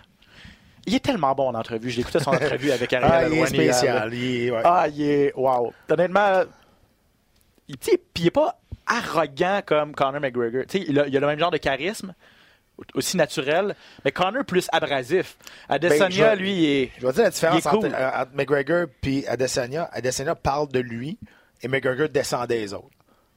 Il 0.86 0.96
est 0.96 1.00
tellement 1.04 1.34
bon 1.36 1.50
en 1.50 1.56
entrevue. 1.56 1.90
J'ai 1.90 2.02
écouté 2.02 2.20
son 2.20 2.32
entrevue 2.34 2.72
avec 2.72 2.92
Ariel 2.94 3.12
Ah, 3.12 3.28
il 3.30 3.38
est 3.40 3.46
spécial. 3.48 4.14
il 4.14 4.46
est- 4.48 4.52
ouais. 4.52 4.62
Ah, 4.64 4.88
il 4.88 5.02
est. 5.02 5.34
Wow. 5.36 5.74
Honnêtement, 5.90 6.44
il, 7.68 7.78
puis 7.78 7.98
il 8.18 8.28
est 8.28 8.32
pas 8.32 8.60
arrogant 8.86 9.62
comme 9.66 9.94
Conor 9.94 10.22
McGregor. 10.22 10.64
Tu 10.68 10.80
sais, 10.80 10.86
il, 10.88 11.00
a, 11.00 11.08
il 11.08 11.16
a 11.18 11.20
le 11.20 11.28
même 11.28 11.40
genre 11.40 11.52
de 11.52 11.58
charisme, 11.58 12.14
aussi 12.94 13.18
naturel, 13.18 13.76
mais 14.06 14.12
Conor 14.12 14.46
plus 14.46 14.68
abrasif. 14.72 15.36
Adesanya, 15.68 16.30
Ben, 16.30 16.36
je 16.36 16.40
lui, 16.42 16.54
il 16.54 16.66
est. 16.84 16.92
Je 17.00 17.06
vais 17.08 17.14
dire 17.14 17.24
la 17.24 17.30
différence 17.32 17.64
cool. 17.64 17.86
entre, 17.88 17.96
euh, 17.96 18.22
entre 18.22 18.32
McGregor 18.34 18.86
et 19.04 19.28
Adesanya. 19.28 19.90
Adesanya 19.92 20.36
parle 20.36 20.70
de 20.70 20.80
lui 20.80 21.18
et 21.62 21.68
McGregor 21.68 22.10
descend 22.10 22.48
des 22.48 22.74
autres. 22.74 22.90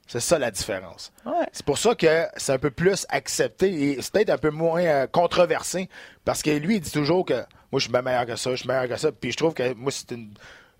C'est 0.07 0.21
ça 0.21 0.39
la 0.41 0.51
différence. 0.51 1.13
Ouais. 1.25 1.47
C'est 1.53 1.65
pour 1.65 1.79
ça 1.79 1.95
que 1.95 2.27
c'est 2.37 2.53
un 2.53 2.59
peu 2.59 2.71
plus 2.73 3.07
accepté 3.11 3.93
et 3.93 4.03
c'est 4.03 4.13
peut-être 4.13 4.31
un 4.31 4.39
peu 4.39 4.51
moins 4.51 4.83
euh, 4.83 5.07
controversé 5.07 5.89
parce 6.25 6.43
que 6.43 6.51
lui, 6.51 6.77
il 6.77 6.81
dit 6.81 6.91
toujours 6.91 7.25
que 7.25 7.35
moi, 7.71 7.79
je 7.79 7.81
suis 7.81 7.93
bien 7.93 8.03
meilleur 8.03 8.27
que 8.27 8.35
ça, 8.35 8.51
je 8.51 8.57
suis 8.57 8.69
meilleur 8.69 8.89
que 8.89 8.97
ça. 8.97 9.13
Puis 9.13 9.31
je 9.31 9.37
trouve 9.37 9.55
que 9.55 9.73
moi, 9.75 9.93
c'est 9.93 10.11
une, 10.11 10.35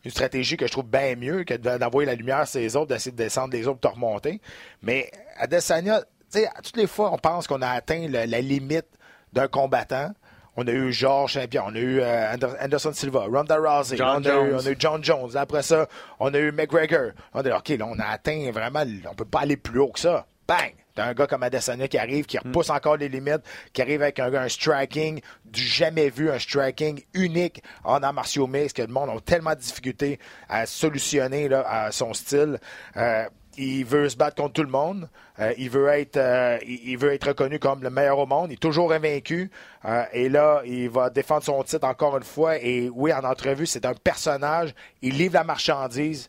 une 0.05 0.11
stratégie 0.11 0.57
que 0.57 0.67
je 0.67 0.73
trouve 0.73 0.87
bien 0.87 1.15
mieux 1.15 1.45
que 1.45 1.55
de- 1.55 1.79
d'envoyer 1.79 2.07
la 2.07 2.17
lumière 2.17 2.49
sur 2.49 2.59
les 2.61 2.75
autres, 2.75 2.89
d'essayer 2.89 3.13
de 3.13 3.17
descendre 3.17 3.53
les 3.53 3.69
autres 3.69 3.79
pour 3.79 3.91
te 3.93 3.95
remonter. 3.95 4.41
Mais 4.83 5.09
Adesanya, 5.39 6.01
tu 6.01 6.07
sais, 6.41 6.49
toutes 6.65 6.77
les 6.77 6.89
fois, 6.89 7.13
on 7.13 7.19
pense 7.19 7.47
qu'on 7.47 7.63
a 7.63 7.69
atteint 7.69 8.09
le- 8.09 8.25
la 8.27 8.41
limite 8.41 8.87
d'un 9.33 9.47
combattant. 9.47 10.13
On 10.57 10.67
a 10.67 10.73
eu 10.73 10.93
Georges 10.93 11.35
Saint-Pierre, 11.35 11.65
on 11.67 11.75
a 11.75 11.79
eu 11.79 12.01
euh, 12.01 12.35
Ander- 12.35 12.57
Anderson 12.61 12.93
Silva, 12.93 13.27
Ronda 13.31 13.57
Rousey, 13.57 14.01
on, 14.03 14.07
a 14.17 14.19
eu, 14.19 14.25
Jones. 14.25 14.55
on 14.61 14.67
a 14.67 14.71
eu 14.71 14.77
John 14.79 15.05
Jones. 15.05 15.37
Après 15.37 15.63
ça, 15.63 15.87
on 16.19 16.35
a 16.35 16.39
eu 16.39 16.51
McGregor. 16.53 17.13
On 17.35 17.41
a 17.41 17.43
dit, 17.45 17.51
OK, 17.53 17.69
là, 17.69 17.87
on 17.87 17.99
a 17.99 18.07
atteint 18.07 18.51
vraiment, 18.53 18.83
on 19.11 19.15
peut 19.15 19.25
pas 19.25 19.41
aller 19.41 19.57
plus 19.57 19.79
haut 19.81 19.91
que 19.93 20.01
ça. 20.01 20.27
Bang! 20.49 20.73
T'as 20.97 21.05
un 21.07 21.15
gars 21.15 21.29
comme 21.29 21.45
Adesanya 21.45 21.87
qui 21.87 21.99
arrive, 21.99 22.27
qui 22.27 22.37
repousse 22.37 22.69
encore 22.69 22.97
les 22.97 23.09
limites, 23.09 23.43
qui 23.73 23.81
arrive 23.81 24.03
avec 24.03 24.19
un, 24.19 24.35
un 24.35 24.49
striking 24.49 25.21
du 25.45 25.63
jamais 25.63 26.11
vu, 26.11 26.29
un 26.33 26.39
striking 26.41 27.01
unique 27.15 27.63
en 27.85 28.03
arts 28.03 28.13
martiaux 28.13 28.49
mixtes, 28.49 28.77
que 28.77 28.83
le 28.83 28.89
monde 28.93 29.09
a 29.09 29.21
tellement 29.21 29.55
de 29.55 29.61
difficultés 29.61 30.19
à 30.49 30.67
solutionner 30.67 31.49
là, 31.49 31.65
à 31.69 31.93
son 31.93 32.13
style. 32.13 32.59
Euh, 32.97 33.25
il 33.63 33.85
veut 33.85 34.09
se 34.09 34.17
battre 34.17 34.37
contre 34.37 34.55
tout 34.55 34.63
le 34.63 34.69
monde. 34.71 35.09
Euh, 35.39 35.53
il, 35.59 35.71
veut 35.71 35.89
être, 35.89 36.17
euh, 36.17 36.59
il, 36.67 36.97
veut 36.97 37.13
être 37.13 37.29
reconnu 37.29 37.59
comme 37.59 37.83
le 37.83 37.91
meilleur 37.91 38.19
au 38.19 38.27
monde. 38.27 38.51
Il 38.51 38.55
est 38.55 38.57
toujours 38.61 38.93
invaincu. 38.93 39.51
Euh, 39.85 40.05
et 40.13 40.29
là, 40.29 40.63
il 40.65 40.89
va 40.91 41.11
défendre 41.11 41.43
son 41.43 41.63
titre 41.63 41.87
encore 41.87 42.17
une 42.17 42.23
fois. 42.25 42.57
Et 42.59 42.89
oui, 42.93 43.13
en 43.13 43.25
entrevue, 43.25 43.67
c'est 43.67 43.85
un 43.87 43.95
personnage. 43.95 44.75
Il 45.03 45.17
livre 45.19 45.35
la 45.35 45.45
marchandise. 45.45 46.29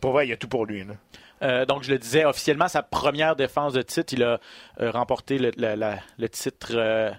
Pour 0.00 0.12
vrai, 0.12 0.26
il 0.26 0.30
y 0.30 0.32
a 0.32 0.36
tout 0.36 0.48
pour 0.48 0.66
lui. 0.66 0.84
là. 0.84 0.94
Euh, 1.42 1.66
donc, 1.66 1.82
je 1.82 1.90
le 1.92 1.98
disais, 1.98 2.24
officiellement, 2.24 2.66
sa 2.68 2.82
première 2.82 3.36
défense 3.36 3.74
de 3.74 3.82
titre, 3.82 4.14
il 4.14 4.22
a 4.22 4.38
euh, 4.80 4.90
remporté 4.90 5.36
le, 5.38 5.50
le- 5.58 5.74
la- 5.74 5.98
le 6.18 6.28
titre, 6.30 6.68
euh, 6.74 7.10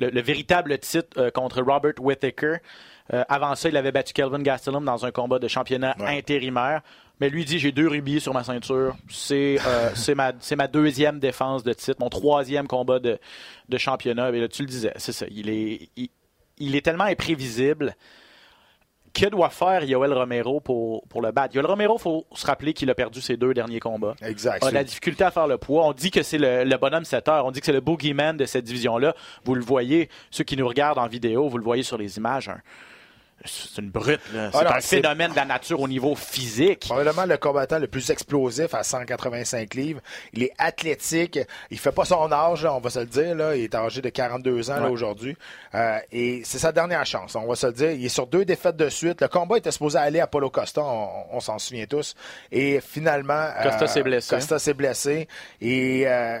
le, 0.00 0.08
le 0.08 0.20
véritable 0.22 0.78
titre 0.78 1.28
contre 1.30 1.60
Robert 1.62 1.92
Whittaker. 2.00 2.56
Avant 3.28 3.54
ça, 3.54 3.68
il 3.68 3.76
avait 3.76 3.92
battu 3.92 4.12
Kelvin 4.12 4.40
Gastelum 4.42 4.84
dans 4.84 5.06
un 5.06 5.12
combat 5.12 5.38
de 5.38 5.46
championnat 5.46 5.94
Ouais. 6.00 6.18
intérimaire. 6.18 6.80
Mais 7.20 7.30
lui 7.30 7.44
dit 7.46 7.58
j'ai 7.58 7.72
deux 7.72 7.88
rubis 7.88 8.20
sur 8.20 8.34
ma 8.34 8.44
ceinture. 8.44 8.94
C'est 9.08 9.58
euh, 9.66 9.90
c'est 9.94 10.14
ma, 10.14 10.32
ma 10.56 10.68
deuxième 10.68 11.18
défense 11.18 11.62
de 11.64 11.72
titre, 11.72 11.96
mon 12.00 12.10
troisième 12.10 12.66
combat 12.66 12.98
de, 12.98 13.18
de 13.68 13.78
championnat. 13.78 14.30
Et 14.30 14.40
là, 14.40 14.48
tu 14.48 14.62
le 14.62 14.68
disais, 14.68 14.92
c'est 14.96 15.12
ça. 15.12 15.26
Il 15.30 15.48
est, 15.48 15.88
il, 15.96 16.08
il 16.58 16.76
est 16.76 16.82
tellement 16.82 17.04
imprévisible. 17.04 17.94
Que 19.14 19.24
doit 19.30 19.48
faire 19.48 19.82
Yoel 19.82 20.12
Romero 20.12 20.60
pour, 20.60 21.08
pour 21.08 21.22
le 21.22 21.32
battre? 21.32 21.54
Yoel 21.54 21.64
Romero, 21.64 21.96
il 21.98 22.02
faut 22.02 22.26
se 22.34 22.46
rappeler 22.46 22.74
qu'il 22.74 22.90
a 22.90 22.94
perdu 22.94 23.22
ses 23.22 23.38
deux 23.38 23.54
derniers 23.54 23.80
combats. 23.80 24.14
Exact. 24.20 24.62
A 24.62 24.68
de 24.68 24.74
la 24.74 24.84
difficulté 24.84 25.24
à 25.24 25.30
faire 25.30 25.46
le 25.46 25.56
poids. 25.56 25.86
On 25.86 25.94
dit 25.94 26.10
que 26.10 26.22
c'est 26.22 26.36
le, 26.36 26.64
le 26.64 26.76
bonhomme 26.76 27.06
7 27.06 27.26
heures. 27.28 27.46
On 27.46 27.50
dit 27.50 27.60
que 27.60 27.64
c'est 27.64 27.72
le 27.72 27.80
boogeyman 27.80 28.36
de 28.36 28.44
cette 28.44 28.64
division-là. 28.64 29.14
Vous 29.46 29.54
le 29.54 29.62
voyez, 29.64 30.10
ceux 30.30 30.44
qui 30.44 30.54
nous 30.58 30.68
regardent 30.68 30.98
en 30.98 31.06
vidéo, 31.06 31.48
vous 31.48 31.56
le 31.56 31.64
voyez 31.64 31.82
sur 31.82 31.96
les 31.96 32.18
images. 32.18 32.50
un- 32.50 32.60
c'est 33.44 33.80
une 33.80 33.90
brute. 33.90 34.20
là. 34.32 34.50
C'est 34.50 34.58
Ah 34.58 34.64
non, 34.64 34.70
un 34.70 34.80
c'est- 34.80 34.96
phénomène 34.96 35.30
de 35.30 35.36
la 35.36 35.44
nature 35.44 35.80
au 35.80 35.86
niveau 35.86 36.14
physique. 36.14 36.80
Probablement 36.80 37.26
le 37.26 37.36
combattant 37.36 37.78
le 37.78 37.86
plus 37.86 38.10
explosif 38.10 38.74
à 38.74 38.82
185 38.82 39.74
livres. 39.74 40.00
Il 40.32 40.42
est 40.42 40.52
athlétique. 40.58 41.38
Il 41.70 41.78
fait 41.78 41.92
pas 41.92 42.04
son 42.04 42.30
âge, 42.32 42.64
là, 42.64 42.74
on 42.74 42.80
va 42.80 42.90
se 42.90 42.98
le 43.00 43.06
dire. 43.06 43.34
Là. 43.34 43.54
Il 43.54 43.64
est 43.64 43.74
âgé 43.74 44.00
de 44.02 44.08
42 44.08 44.70
ans 44.70 44.80
là, 44.80 44.90
aujourd'hui. 44.90 45.36
Euh, 45.74 45.98
et 46.10 46.42
c'est 46.44 46.58
sa 46.58 46.72
dernière 46.72 47.04
chance, 47.06 47.34
on 47.36 47.46
va 47.46 47.54
se 47.56 47.66
le 47.66 47.72
dire. 47.72 47.90
Il 47.92 48.04
est 48.04 48.08
sur 48.08 48.26
deux 48.26 48.44
défaites 48.44 48.76
de 48.76 48.88
suite. 48.88 49.20
Le 49.20 49.28
combat 49.28 49.58
était 49.58 49.70
supposé 49.70 49.98
aller 49.98 50.20
à 50.20 50.26
Paulo 50.26 50.50
Costa, 50.50 50.82
on, 50.82 51.08
on 51.32 51.40
s'en 51.40 51.58
souvient 51.58 51.86
tous. 51.86 52.14
Et 52.50 52.80
finalement... 52.80 53.34
euh, 53.34 53.62
Costa 53.64 53.86
s'est 53.86 54.02
blessé. 54.02 54.34
Costa 54.34 54.58
s'est 54.58 54.74
blessé. 54.74 55.28
Et... 55.60 56.04
euh, 56.06 56.38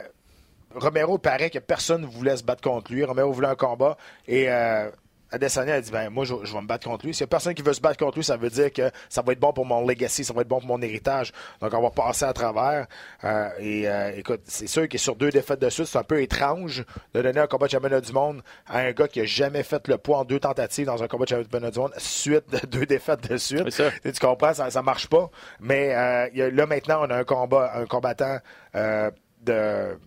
Romero, 0.74 1.16
paraît 1.16 1.48
que 1.48 1.58
personne 1.58 2.02
ne 2.02 2.06
voulait 2.06 2.36
se 2.36 2.42
battre 2.42 2.60
contre 2.60 2.92
lui. 2.92 3.02
Romero 3.02 3.32
voulait 3.32 3.48
un 3.48 3.54
combat. 3.54 3.96
Et 4.28 4.46
euh, 4.50 4.90
Adesanya 5.36 5.74
a 5.74 5.80
dit 5.80 5.90
ben 5.90 6.10
moi 6.10 6.24
je, 6.24 6.34
je 6.42 6.52
vais 6.52 6.60
me 6.60 6.66
battre 6.66 6.88
contre 6.88 7.06
lui. 7.06 7.14
S'il 7.14 7.22
y 7.22 7.24
a 7.24 7.28
personne 7.28 7.54
qui 7.54 7.62
veut 7.62 7.72
se 7.72 7.80
battre 7.80 7.98
contre 7.98 8.18
lui, 8.18 8.24
ça 8.24 8.36
veut 8.36 8.50
dire 8.50 8.72
que 8.72 8.90
ça 9.08 9.22
va 9.22 9.32
être 9.32 9.40
bon 9.40 9.52
pour 9.52 9.64
mon 9.64 9.86
legacy, 9.86 10.24
ça 10.24 10.32
va 10.32 10.42
être 10.42 10.48
bon 10.48 10.58
pour 10.58 10.68
mon 10.68 10.82
héritage. 10.82 11.32
Donc 11.60 11.72
on 11.72 11.82
va 11.82 11.90
passer 11.90 12.24
à 12.24 12.32
travers. 12.32 12.86
Euh, 13.24 13.48
et 13.58 13.88
euh, 13.88 14.12
écoute, 14.16 14.40
c'est 14.44 14.66
sûr 14.66 14.88
que 14.88 14.98
sur 14.98 15.16
deux 15.16 15.30
défaites 15.30 15.60
de 15.60 15.70
suite, 15.70 15.86
c'est 15.86 15.98
un 15.98 16.04
peu 16.04 16.20
étrange 16.20 16.84
de 17.14 17.22
donner 17.22 17.40
un 17.40 17.46
combat 17.46 17.66
de 17.66 17.72
championnat 17.72 18.00
du 18.00 18.12
monde 18.12 18.42
à 18.66 18.80
un 18.80 18.92
gars 18.92 19.08
qui 19.08 19.20
a 19.20 19.24
jamais 19.24 19.62
fait 19.62 19.86
le 19.88 19.98
poids 19.98 20.18
en 20.18 20.24
deux 20.24 20.40
tentatives 20.40 20.86
dans 20.86 21.02
un 21.02 21.08
combat 21.08 21.24
de 21.24 21.30
championnat 21.30 21.70
du 21.70 21.78
monde 21.78 21.92
suite 21.98 22.50
de 22.50 22.66
deux 22.66 22.86
défaites 22.86 23.28
de 23.28 23.36
suite. 23.36 23.70
Ça. 23.70 23.90
Tu 24.02 24.12
comprends, 24.20 24.54
ça, 24.54 24.70
ça 24.70 24.82
marche 24.82 25.08
pas. 25.08 25.30
Mais 25.60 25.94
euh, 25.94 26.50
là 26.50 26.66
maintenant, 26.66 27.06
on 27.06 27.10
a 27.10 27.16
un 27.16 27.24
combat, 27.24 27.72
un 27.74 27.86
combattant 27.86 28.38
de 28.74 29.98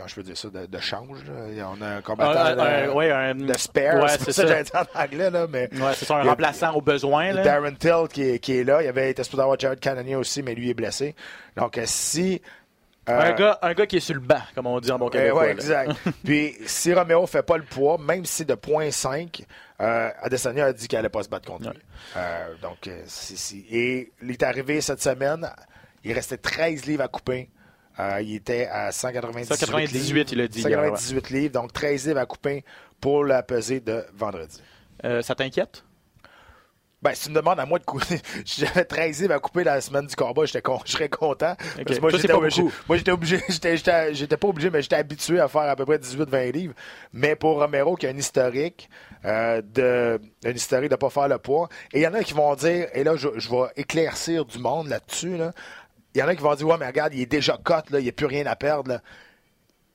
quand 0.00 0.08
je 0.08 0.14
peux 0.14 0.22
dire 0.22 0.36
ça, 0.36 0.48
de, 0.48 0.66
de 0.66 0.78
change. 0.78 1.18
là. 1.24 1.68
On 1.76 1.82
a 1.82 1.88
un 1.96 2.00
combattant 2.00 2.40
Un- 2.40 2.58
un- 2.58 2.86
de, 2.86 2.92
ouais, 2.92 3.10
un- 3.10 3.34
de 3.34 3.58
spare. 3.58 4.02
ouais, 4.02 4.08
c'est 4.18 4.32
ça 4.32 4.46
ça. 4.48 4.62
dire 4.62 4.72
en 4.96 5.00
anglais, 5.02 5.30
là, 5.30 5.46
mais 5.48 5.68
Ouais, 5.74 5.92
c'est 5.94 6.04
ça, 6.06 6.16
un 6.16 6.22
remplaçant 6.22 6.72
au 6.74 6.80
besoin. 6.80 7.32
Là. 7.32 7.42
Darren 7.42 7.74
Till 7.74 8.08
qui 8.12 8.22
est, 8.22 8.38
qui 8.38 8.58
est 8.58 8.64
là. 8.64 8.82
Il 8.82 8.88
avait 8.88 9.10
été 9.10 9.22
supposé 9.24 9.42
avoir 9.42 9.58
Jared 9.58 9.78
Cannonier 9.80 10.16
aussi, 10.16 10.42
mais 10.42 10.54
lui 10.54 10.70
est 10.70 10.74
blessé. 10.74 11.14
Donc, 11.56 11.76
euh, 11.78 11.82
si. 11.86 12.40
euh, 13.08 13.20
Un, 13.20 13.32
gars, 13.34 13.58
un 13.62 13.74
gars 13.74 13.86
qui 13.86 13.96
est 13.96 14.00
sur 14.00 14.14
le 14.14 14.20
banc, 14.20 14.40
comme 14.54 14.66
on 14.66 14.78
dit 14.80 14.90
en 14.90 14.98
bon 14.98 15.06
euh, 15.08 15.10
québécois. 15.10 15.46
là. 15.46 15.52
exact. 15.52 15.92
Puis, 16.24 16.54
si 16.66 16.94
Romero 16.94 17.26
fait 17.26 17.42
pas 17.42 17.56
le 17.56 17.64
poids, 17.64 17.98
même 17.98 18.24
si 18.24 18.44
de 18.44 18.54
0.5, 18.54 19.44
euh, 19.80 20.10
Adesanya 20.22 20.66
a 20.66 20.72
dit 20.72 20.86
qu'il 20.88 20.98
allait 20.98 21.08
pas 21.08 21.22
se 21.22 21.28
battre 21.28 21.46
contre 21.50 21.70
lui. 21.70 21.78
Euh, 22.16 22.54
donc, 22.62 22.86
euh, 22.86 23.02
c'est- 23.06 23.36
c'est- 23.36 23.64
et 23.70 24.12
il 24.22 24.30
est 24.30 24.42
arrivé 24.42 24.80
cette 24.80 25.02
semaine, 25.02 25.48
il 26.04 26.12
restait 26.12 26.36
13 26.38 26.84
livres 26.86 27.02
à 27.02 27.08
couper. 27.08 27.48
Euh, 28.00 28.20
il 28.22 28.34
était 28.36 28.66
à 28.66 28.92
198, 28.92 29.46
198, 29.46 29.92
livres. 29.92 30.28
il 30.32 30.40
a 30.40 30.48
dit 30.48 30.60
hier, 30.60 30.70
198 30.78 31.30
livres, 31.30 31.52
donc 31.52 31.72
13 31.72 32.06
livres 32.08 32.20
à 32.20 32.26
couper 32.26 32.64
pour 33.00 33.24
la 33.24 33.42
pesée 33.42 33.80
de 33.80 34.04
vendredi. 34.14 34.60
Euh, 35.04 35.22
ça 35.22 35.34
t'inquiète? 35.34 35.84
Ben, 37.02 37.14
si 37.14 37.24
tu 37.24 37.30
me 37.30 37.36
demandes 37.36 37.58
à 37.58 37.64
moi 37.64 37.78
de 37.78 37.84
couper, 37.84 38.20
j'avais 38.44 38.84
13 38.84 39.22
livres 39.22 39.32
à 39.34 39.38
couper 39.38 39.64
la 39.64 39.80
semaine 39.80 40.06
du 40.06 40.14
combat, 40.14 40.44
j'étais 40.44 40.60
con- 40.60 40.80
je 40.84 40.92
serais 40.92 41.08
content. 41.08 41.56
Parce 41.56 41.96
que 41.96 42.00
moi, 42.00 42.10
j'étais 42.10 42.32
obligé- 42.34 42.62
moi, 42.86 42.96
j'étais 42.98 43.10
obligé, 43.10 43.40
j'étais, 43.48 44.36
pas 44.36 44.48
obligé, 44.48 44.68
mais 44.68 44.82
j'étais 44.82 44.96
habitué 44.96 45.40
à 45.40 45.48
faire 45.48 45.62
à 45.62 45.76
peu 45.76 45.86
près 45.86 45.96
18-20 45.96 46.52
livres. 46.52 46.74
Mais 47.14 47.36
pour 47.36 47.58
Romero, 47.58 47.96
qui 47.96 48.06
a 48.06 48.10
un 48.10 48.16
historique, 48.18 48.90
euh, 49.24 49.62
de, 49.64 50.20
un 50.44 50.50
historique 50.50 50.90
de 50.90 50.96
pas 50.96 51.08
faire 51.08 51.28
le 51.28 51.38
poids, 51.38 51.70
et 51.94 52.00
il 52.00 52.02
y 52.02 52.06
en 52.06 52.12
a 52.12 52.22
qui 52.22 52.34
vont 52.34 52.54
dire, 52.54 52.88
et 52.92 53.02
là, 53.02 53.16
je, 53.16 53.28
je 53.36 53.48
vais 53.48 53.68
éclaircir 53.76 54.44
du 54.44 54.58
monde 54.58 54.88
là-dessus, 54.88 55.38
là. 55.38 55.52
Il 56.14 56.18
y 56.18 56.22
en 56.22 56.28
a 56.28 56.34
qui 56.34 56.42
vont 56.42 56.54
dire, 56.54 56.66
ouais, 56.66 56.76
mais 56.78 56.86
regarde, 56.86 57.14
il 57.14 57.20
est 57.20 57.26
déjà 57.26 57.56
cut, 57.64 57.90
là, 57.90 58.00
il 58.00 58.02
n'y 58.02 58.08
a 58.08 58.12
plus 58.12 58.26
rien 58.26 58.46
à 58.46 58.56
perdre, 58.56 58.90
là. 58.90 59.02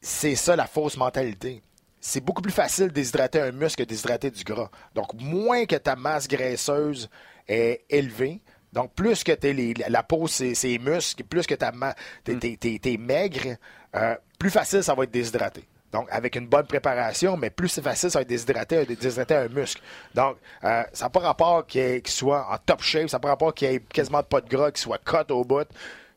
C'est 0.01 0.35
ça 0.35 0.55
la 0.55 0.67
fausse 0.67 0.97
mentalité. 0.97 1.61
C'est 1.99 2.21
beaucoup 2.21 2.41
plus 2.43 2.53
facile 2.53 2.87
de 2.89 2.93
déshydrater 2.93 3.41
un 3.41 3.51
muscle 3.51 3.77
que 3.79 3.83
de 3.83 3.89
déshydrater 3.89 4.29
du 4.29 4.43
gras. 4.43 4.69
Donc, 4.93 5.13
moins 5.15 5.65
que 5.65 5.75
ta 5.75 5.95
masse 5.95 6.27
graisseuse 6.27 7.09
est 7.47 7.83
élevée, 7.89 8.41
donc 8.71 8.93
plus 8.93 9.23
que 9.23 9.31
t'es 9.31 9.53
les- 9.53 9.73
la 9.73 10.03
peau, 10.03 10.27
c'est 10.27 10.53
c'est 10.53 10.77
muscles, 10.77 11.23
plus 11.23 11.47
que 11.47 11.55
ta 11.55 11.71
ma- 11.71 11.95
t'es, 12.23 12.35
t'es- 12.35 12.57
t'es- 12.57 12.77
t'es 12.79 12.97
maigre, 12.97 13.55
euh, 13.95 14.15
plus 14.37 14.51
facile 14.51 14.83
ça 14.83 14.93
va 14.93 15.03
être 15.05 15.11
déshydraté. 15.11 15.63
Donc, 15.91 16.07
avec 16.11 16.35
une 16.35 16.45
bonne 16.47 16.67
préparation, 16.67 17.37
mais 17.37 17.49
plus 17.49 17.69
c'est 17.69 17.81
facile, 17.81 18.11
ça 18.11 18.19
va 18.19 18.23
être 18.23 18.27
déshydraté, 18.29 18.85
déshydrater 18.85 19.35
un 19.35 19.47
muscle. 19.47 19.81
Donc, 20.13 20.37
euh, 20.63 20.83
ça 20.93 21.05
n'a 21.05 21.09
pas 21.09 21.21
rapport 21.21 21.65
qu'il, 21.65 22.01
soit 22.07 22.45
en 22.53 22.57
top 22.57 22.81
shape, 22.83 23.09
ça 23.09 23.17
n'a 23.17 23.21
pas 23.21 23.29
rapport 23.29 23.53
qu'il 23.53 23.67
ait 23.69 23.79
quasiment 23.79 24.21
pas 24.21 24.41
de 24.41 24.49
gras, 24.49 24.69
qu'il 24.71 24.81
soit 24.81 24.99
cut 25.03 25.31
au 25.31 25.43
bout. 25.43 25.67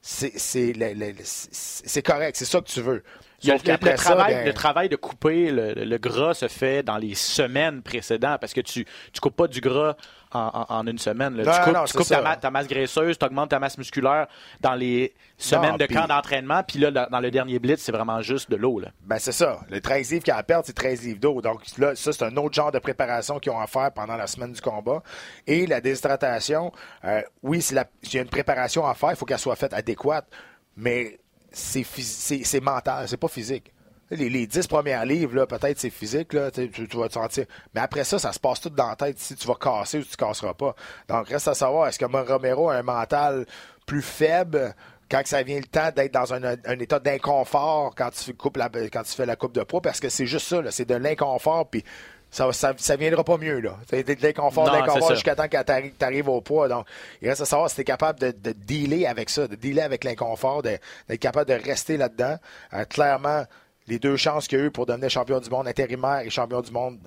C'est, 0.00 0.32
correct, 2.02 2.36
c'est 2.36 2.44
ça 2.44 2.60
que 2.60 2.66
tu 2.66 2.80
veux. 2.80 3.02
Le, 3.44 3.52
le 3.52 3.58
qu'après 3.58 3.96
ça, 3.96 4.04
travail, 4.04 4.34
ben- 4.34 4.46
le 4.46 4.52
travail 4.52 4.88
de 4.88 4.96
couper 4.96 5.50
le, 5.50 5.74
le 5.74 5.98
gras 5.98 6.34
se 6.34 6.48
fait 6.48 6.82
dans 6.82 6.98
les 6.98 7.14
semaines 7.14 7.82
précédentes 7.82 8.40
parce 8.40 8.52
que 8.52 8.60
tu 8.60 8.80
ne 8.80 9.20
coupes 9.20 9.36
pas 9.36 9.48
du 9.48 9.60
gras 9.60 9.96
en, 10.32 10.50
en- 10.68 10.74
en 10.80 10.86
une 10.86 10.98
semaine. 10.98 11.36
là. 11.36 11.44
Non, 11.44 11.52
tu 11.52 11.60
coupes, 11.64 11.74
non, 11.74 11.84
tu 11.84 11.92
c'est 11.92 11.98
coupes 11.98 12.06
ça. 12.06 12.16
ta, 12.16 12.22
ma- 12.22 12.36
ta 12.36 12.50
masse 12.50 12.66
graisseuse, 12.68 13.18
tu 13.18 13.24
augmentes 13.24 13.50
ta 13.50 13.58
masse 13.58 13.78
musculaire 13.78 14.26
dans 14.60 14.74
les 14.74 15.14
semaines 15.36 15.72
Non, 15.72 15.76
de 15.78 15.86
camp 15.86 16.06
d'entraînement. 16.06 16.62
Puis 16.62 16.78
là, 16.78 16.90
dans 16.90 17.20
le 17.20 17.30
dernier 17.30 17.58
blitz, 17.58 17.80
c'est 17.82 17.92
vraiment 17.92 18.20
juste 18.22 18.50
de 18.50 18.56
l'eau. 18.56 18.80
Ben, 19.02 19.18
c'est 19.18 19.32
ça. 19.32 19.60
Le 19.70 19.80
13 19.80 20.10
livres 20.12 20.24
qu'il 20.24 20.32
y 20.32 20.34
a 20.34 20.38
à 20.38 20.42
perdre, 20.42 20.64
c'est 20.66 20.72
13 20.74 21.02
livres 21.02 21.20
d'eau. 21.20 21.40
Donc, 21.40 21.62
là, 21.78 21.94
ça, 21.94 22.12
c'est 22.12 22.24
un 22.24 22.36
autre 22.36 22.54
genre 22.54 22.70
de 22.72 22.78
préparation 22.78 23.38
qu'ils 23.38 23.52
ont 23.52 23.60
à 23.60 23.66
faire 23.66 23.90
pendant 23.92 24.16
la 24.16 24.26
semaine 24.26 24.52
du 24.52 24.60
combat. 24.60 25.02
Et 25.46 25.66
la 25.66 25.80
déshydratation, 25.80 26.72
euh, 27.04 27.22
oui, 27.42 27.62
s'il 27.62 27.76
y 28.12 28.18
a 28.18 28.22
une 28.22 28.28
préparation 28.28 28.86
à 28.86 28.94
faire, 28.94 29.10
il 29.10 29.16
faut 29.16 29.24
qu'elle 29.26 29.38
soit 29.38 29.56
faite 29.56 29.72
adéquate, 29.72 30.26
mais 30.76 31.18
c'est 31.50 32.60
mental, 32.60 33.08
c'est 33.08 33.16
pas 33.16 33.28
physique. 33.28 33.72
Les, 34.10 34.28
les 34.30 34.46
10 34.46 34.66
premières 34.66 35.04
livres, 35.04 35.34
là, 35.36 35.46
peut-être 35.46 35.78
c'est 35.78 35.90
physique, 35.90 36.32
là, 36.32 36.50
tu, 36.50 36.70
tu 36.70 36.96
vas 36.96 37.08
te 37.08 37.14
sentir. 37.14 37.44
Mais 37.74 37.80
après 37.80 38.04
ça, 38.04 38.18
ça 38.18 38.32
se 38.32 38.40
passe 38.40 38.60
tout 38.60 38.70
dans 38.70 38.88
la 38.88 38.96
tête 38.96 39.18
si 39.18 39.34
tu 39.34 39.46
vas 39.46 39.54
casser 39.54 39.98
ou 39.98 40.02
si 40.02 40.10
tu 40.10 40.16
casseras 40.16 40.54
pas. 40.54 40.74
Donc, 41.08 41.28
reste 41.28 41.48
à 41.48 41.54
savoir, 41.54 41.88
est-ce 41.88 41.98
que 41.98 42.04
Romero 42.04 42.70
a 42.70 42.76
un 42.76 42.82
mental 42.82 43.46
plus 43.86 44.02
faible 44.02 44.74
quand 45.10 45.22
ça 45.24 45.42
vient 45.42 45.58
le 45.58 45.64
temps 45.64 45.90
d'être 45.94 46.12
dans 46.12 46.32
un, 46.34 46.42
un 46.42 46.78
état 46.78 46.98
d'inconfort 46.98 47.94
quand 47.96 48.10
tu 48.10 48.34
coupes 48.34 48.56
la, 48.56 48.68
quand 48.68 49.02
tu 49.02 49.12
fais 49.12 49.26
la 49.26 49.36
coupe 49.36 49.52
de 49.54 49.62
poids? 49.62 49.82
Parce 49.82 50.00
que 50.00 50.08
c'est 50.08 50.26
juste 50.26 50.48
ça, 50.48 50.62
c'est 50.70 50.88
de 50.88 50.94
l'inconfort, 50.94 51.68
puis 51.68 51.84
ça, 52.30 52.52
ça, 52.52 52.74
ça 52.76 52.96
viendra 52.96 53.24
pas 53.24 53.38
mieux, 53.38 53.60
là. 53.60 53.76
C'est 53.88 54.06
de 54.06 54.22
l'inconfort, 54.22 54.66
ça. 54.66 55.14
jusqu'à 55.14 55.34
temps 55.34 55.48
que 55.48 55.56
tu 55.62 56.04
arrives 56.04 56.28
au 56.28 56.40
poids. 56.40 56.68
Donc, 56.68 56.86
il 57.22 57.28
reste 57.28 57.40
à 57.40 57.46
savoir 57.46 57.70
si 57.70 57.76
tu 57.76 57.80
es 57.82 57.84
capable 57.84 58.20
de, 58.20 58.30
de 58.30 58.52
dealer 58.52 59.06
avec 59.06 59.30
ça, 59.30 59.48
de 59.48 59.54
dealer 59.54 59.82
avec 59.82 60.04
l'inconfort, 60.04 60.62
d'être 60.62 60.80
capable 61.20 61.48
de 61.48 61.54
rester 61.54 61.96
là-dedans. 61.96 62.36
Euh, 62.74 62.84
clairement, 62.84 63.44
les 63.88 63.98
deux 63.98 64.16
chances 64.16 64.46
qu'il 64.46 64.58
y 64.58 64.62
a 64.62 64.64
eu 64.66 64.70
pour 64.70 64.84
devenir 64.84 65.08
champion 65.08 65.40
du 65.40 65.48
monde 65.48 65.66
intérimaire 65.66 66.20
et 66.20 66.28
champion 66.30 66.60
du 66.60 66.70
monde 66.70 66.98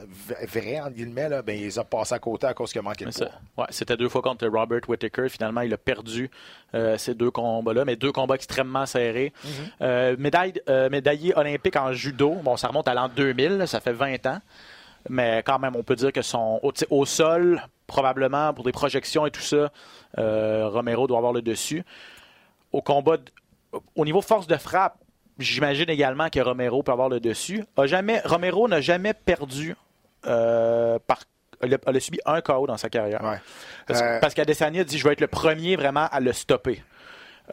vrai, 0.47 0.79
entre 0.79 0.93
guillemets, 0.93 1.29
là, 1.29 1.41
ben, 1.43 1.55
il 1.55 1.63
les 1.63 1.77
a 1.79 1.83
passés 1.83 2.15
à 2.15 2.19
côté 2.19 2.47
à 2.47 2.53
cause 2.53 2.71
qu'il 2.71 2.79
a 2.79 2.81
manqué 2.81 3.05
de 3.05 3.11
poids. 3.11 3.27
ouais, 3.57 3.65
C'était 3.69 3.95
deux 3.95 4.09
fois 4.09 4.21
contre 4.21 4.47
Robert 4.47 4.81
Whittaker. 4.87 5.29
Finalement, 5.29 5.61
il 5.61 5.71
a 5.73 5.77
perdu 5.77 6.31
euh, 6.73 6.97
ces 6.97 7.13
deux 7.13 7.29
combats-là, 7.29 7.85
mais 7.85 7.95
deux 7.95 8.11
combats 8.11 8.35
extrêmement 8.35 8.87
serrés. 8.87 9.31
Mhm. 9.43 9.51
Euh, 9.81 10.15
médaille, 10.17 10.53
euh, 10.69 10.89
médaillé 10.89 11.37
olympique 11.37 11.75
en 11.75 11.93
judo. 11.93 12.35
Bon, 12.43 12.57
ça 12.57 12.67
remonte 12.69 12.87
à 12.87 12.95
l'an 12.95 13.09
2000, 13.15 13.57
là, 13.59 13.67
ça 13.67 13.79
fait 13.79 13.93
20 13.93 14.25
ans. 14.25 14.39
Mais 15.07 15.43
quand 15.45 15.59
même, 15.59 15.75
on 15.75 15.83
peut 15.83 15.95
dire 15.95 16.11
que 16.11 16.21
son 16.23 16.59
au, 16.63 16.71
au 16.89 17.05
sol, 17.05 17.61
probablement 17.85 18.53
pour 18.53 18.63
des 18.63 18.71
projections 18.71 19.25
et 19.27 19.31
tout 19.31 19.41
ça, 19.41 19.71
Romero 20.17 21.07
doit 21.07 21.17
avoir 21.17 21.33
le 21.33 21.41
dessus. 21.41 21.83
Au 22.71 22.81
combat, 22.81 23.17
au 23.95 24.05
niveau 24.05 24.21
force 24.21 24.47
de 24.47 24.55
frappe, 24.57 24.95
j'imagine 25.41 25.89
également 25.89 26.29
que 26.29 26.39
Romero 26.39 26.83
peut 26.83 26.91
avoir 26.91 27.09
le 27.09 27.19
dessus. 27.19 27.63
A 27.77 27.85
jamais, 27.87 28.21
Romero 28.25 28.67
n'a 28.67 28.81
jamais 28.81 29.13
perdu 29.13 29.75
euh, 30.27 30.97
par. 31.07 31.19
Elle 31.63 31.75
a, 31.75 31.77
elle 31.85 31.95
a 31.95 31.99
subi 31.99 32.19
un 32.25 32.41
KO 32.41 32.65
dans 32.65 32.77
sa 32.77 32.89
carrière. 32.89 33.23
Ouais. 33.23 33.37
Parce, 33.85 34.01
Euh, 34.01 34.19
parce 34.19 34.33
qu'Adesanya 34.33 34.83
dit 34.83 34.97
je 34.97 35.03
vais 35.05 35.13
être 35.13 35.21
le 35.21 35.27
premier 35.27 35.75
vraiment 35.75 36.07
à 36.11 36.19
le 36.19 36.33
stopper. 36.33 36.83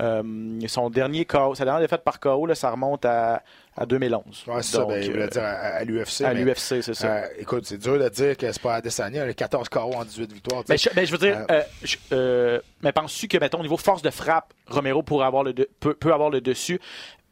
Euh, 0.01 0.23
son 0.69 0.91
dernier 0.91 1.25
KO, 1.25 1.55
sa 1.57 1.65
dernière 1.65 1.81
défaite 1.81 2.05
par 2.05 2.21
KO, 2.21 2.47
là, 2.47 2.55
ça 2.55 2.71
remonte 2.71 3.05
à, 3.05 3.43
à 3.77 3.85
2011. 3.85 4.45
Ouais, 4.47 4.63
c'est 4.63 4.77
ça, 4.77 4.85
ben, 4.85 5.03
il 5.03 5.11
voulait 5.11 5.25
euh, 5.25 5.29
dire 5.29 5.43
à, 5.43 5.83
l'UFC. 5.83 6.21
à 6.25 6.33
l'UFC, 6.35 6.83
c'est 6.83 6.95
ça. 6.95 7.09
euh, 7.17 7.27
écoute, 7.39 7.67
c'est 7.67 7.79
dur 7.79 7.99
de 7.99 8.09
dire 8.09 8.37
que 8.37 8.51
c'est 8.53 8.63
pas 8.63 8.77
Adesanya. 8.77 9.25
Il 9.25 9.31
a 9.31 9.35
14 9.35 9.69
KO 9.69 9.81
en 9.97 10.05
18 10.05 10.33
victoires. 10.33 10.63
Mais 10.69 10.79
je, 10.79 10.89
mais 10.95 11.05
je 11.05 11.13
veux 11.13 11.19
dire, 11.19 11.45
je- 11.83 12.61
mais 12.83 12.93
penses-tu 12.93 13.27
que, 13.29 13.39
mettons, 13.39 13.59
au 13.59 13.63
niveau 13.63 13.77
force 13.77 14.03
de 14.03 14.11
frappe, 14.11 14.53
Romero 14.69 15.03
pourrait 15.03 15.27
avoir 15.27 15.43
le 15.43 15.53
de- 15.53 15.69
peut, 15.81 15.95
peut 15.95 16.13
avoir 16.15 16.31
le 16.31 16.41
dessus? 16.41 16.81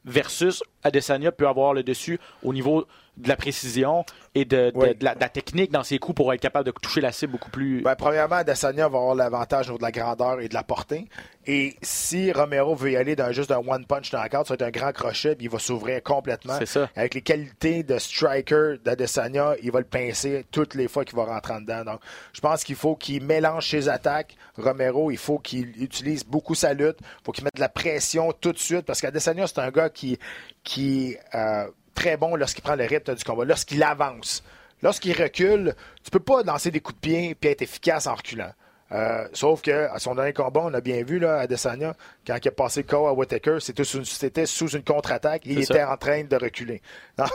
Versus 0.06 0.62
Adesanya 0.82 1.32
peut 1.32 1.48
avoir 1.48 1.74
le 1.74 1.82
dessus 1.82 2.18
au 2.42 2.52
niveau 2.52 2.86
de 3.16 3.28
la 3.28 3.36
précision 3.36 4.04
et 4.34 4.44
de, 4.44 4.70
de- 4.70 4.72
Oui. 4.74 4.94
de 4.94 5.04
la, 5.04 5.14
de 5.14 5.20
la 5.20 5.28
technique 5.30 5.70
dans 5.72 5.82
ses 5.82 5.98
coups 5.98 6.16
pour 6.16 6.32
être 6.34 6.40
capable 6.40 6.66
de 6.66 6.70
toucher 6.70 7.00
la 7.00 7.12
cible 7.12 7.32
beaucoup 7.32 7.50
plus. 7.50 7.80
Ben, 7.82 7.94
premièrement, 7.96 8.36
Adesanya 8.36 8.88
va 8.88 8.98
avoir 8.98 9.14
l'avantage 9.14 9.68
au 9.68 9.72
niveau 9.72 9.78
de 9.78 9.82
la 9.84 9.92
grandeur 9.92 10.40
et 10.40 10.48
de 10.48 10.54
la 10.54 10.62
portée. 10.62 11.06
Et 11.46 11.76
si 11.80 12.32
Romero 12.32 12.74
veut 12.74 12.90
y 12.90 12.96
aller 12.96 13.16
dans 13.16 13.32
juste 13.32 13.50
un 13.52 13.58
one 13.66 13.86
punch 13.86 14.10
dans 14.10 14.20
la 14.20 14.28
carte, 14.28 14.48
ça 14.48 14.54
va 14.56 14.66
être 14.66 14.76
un 14.76 14.78
grand 14.78 14.92
crochet, 14.92 15.36
puis 15.36 15.46
il 15.46 15.50
va 15.50 15.58
s'ouvrir 15.58 16.02
complètement. 16.02 16.58
C'est 16.58 16.66
ça. 16.66 16.90
Avec 16.96 17.14
les 17.14 17.22
qualités 17.22 17.82
de 17.84 17.98
striker 17.98 18.74
d'Adesanya, 18.84 19.54
il 19.62 19.70
va 19.70 19.78
le 19.78 19.86
pincer 19.86 20.44
toutes 20.50 20.74
les 20.74 20.88
fois 20.88 21.04
qu'il 21.04 21.16
va 21.16 21.24
rentrer 21.24 21.54
en 21.54 21.60
dedans. 21.60 21.84
Donc, 21.84 22.00
je 22.32 22.40
pense 22.40 22.64
qu'il 22.64 22.76
faut 22.76 22.96
qu'il 22.96 23.24
mélange 23.24 23.70
ses 23.70 23.88
attaques. 23.88 24.36
Romero, 24.58 25.10
il 25.10 25.18
faut 25.18 25.38
qu'il 25.38 25.82
utilise 25.82 26.24
beaucoup 26.24 26.54
sa 26.54 26.74
lutte. 26.74 26.98
Il 27.00 27.24
faut 27.24 27.32
qu'il 27.32 27.44
mette 27.44 27.54
de 27.54 27.60
la 27.60 27.68
pression 27.68 28.32
tout 28.32 28.52
de 28.52 28.58
suite, 28.58 28.82
parce 28.84 29.00
qu'Adesanya, 29.00 29.46
c'est 29.46 29.60
un 29.60 29.70
gars 29.70 29.88
qui, 29.88 30.18
qui 30.64 31.16
euh, 31.34 31.66
très 31.96 32.16
bon 32.16 32.36
lorsqu'il 32.36 32.62
prend 32.62 32.76
le 32.76 32.84
rythme 32.84 33.14
du 33.14 33.24
combat, 33.24 33.44
lorsqu'il 33.44 33.82
avance. 33.82 34.44
Lorsqu'il 34.82 35.20
recule, 35.20 35.74
tu 36.04 36.10
peux 36.10 36.20
pas 36.20 36.42
lancer 36.42 36.70
des 36.70 36.80
coups 36.80 36.96
de 36.96 37.00
pied 37.00 37.36
et 37.42 37.46
être 37.50 37.62
efficace 37.62 38.06
en 38.06 38.14
reculant. 38.14 38.52
Euh, 38.92 39.26
sauf 39.32 39.62
que 39.62 39.88
à 39.90 39.98
son 39.98 40.14
dernier 40.14 40.32
combat, 40.32 40.60
on 40.62 40.72
a 40.74 40.80
bien 40.80 41.02
vu 41.02 41.18
là, 41.18 41.38
à 41.40 41.46
Desania, 41.48 41.96
quand 42.26 42.36
il 42.40 42.48
a 42.48 42.50
passé 42.52 42.82
le 42.82 42.86
KO 42.86 43.08
à 43.08 43.12
Whittaker, 43.14 43.58
c'était 43.60 44.46
sous, 44.46 44.68
une 44.68 44.84
contre-attaque 44.84 45.44
et 45.46 45.50
il 45.50 45.54
C'est 45.64 45.72
était 45.74 45.82
ça. 45.82 45.92
en 45.92 45.96
train 45.96 46.22
de 46.22 46.36
reculer. 46.36 46.82
Donc, 47.18 47.28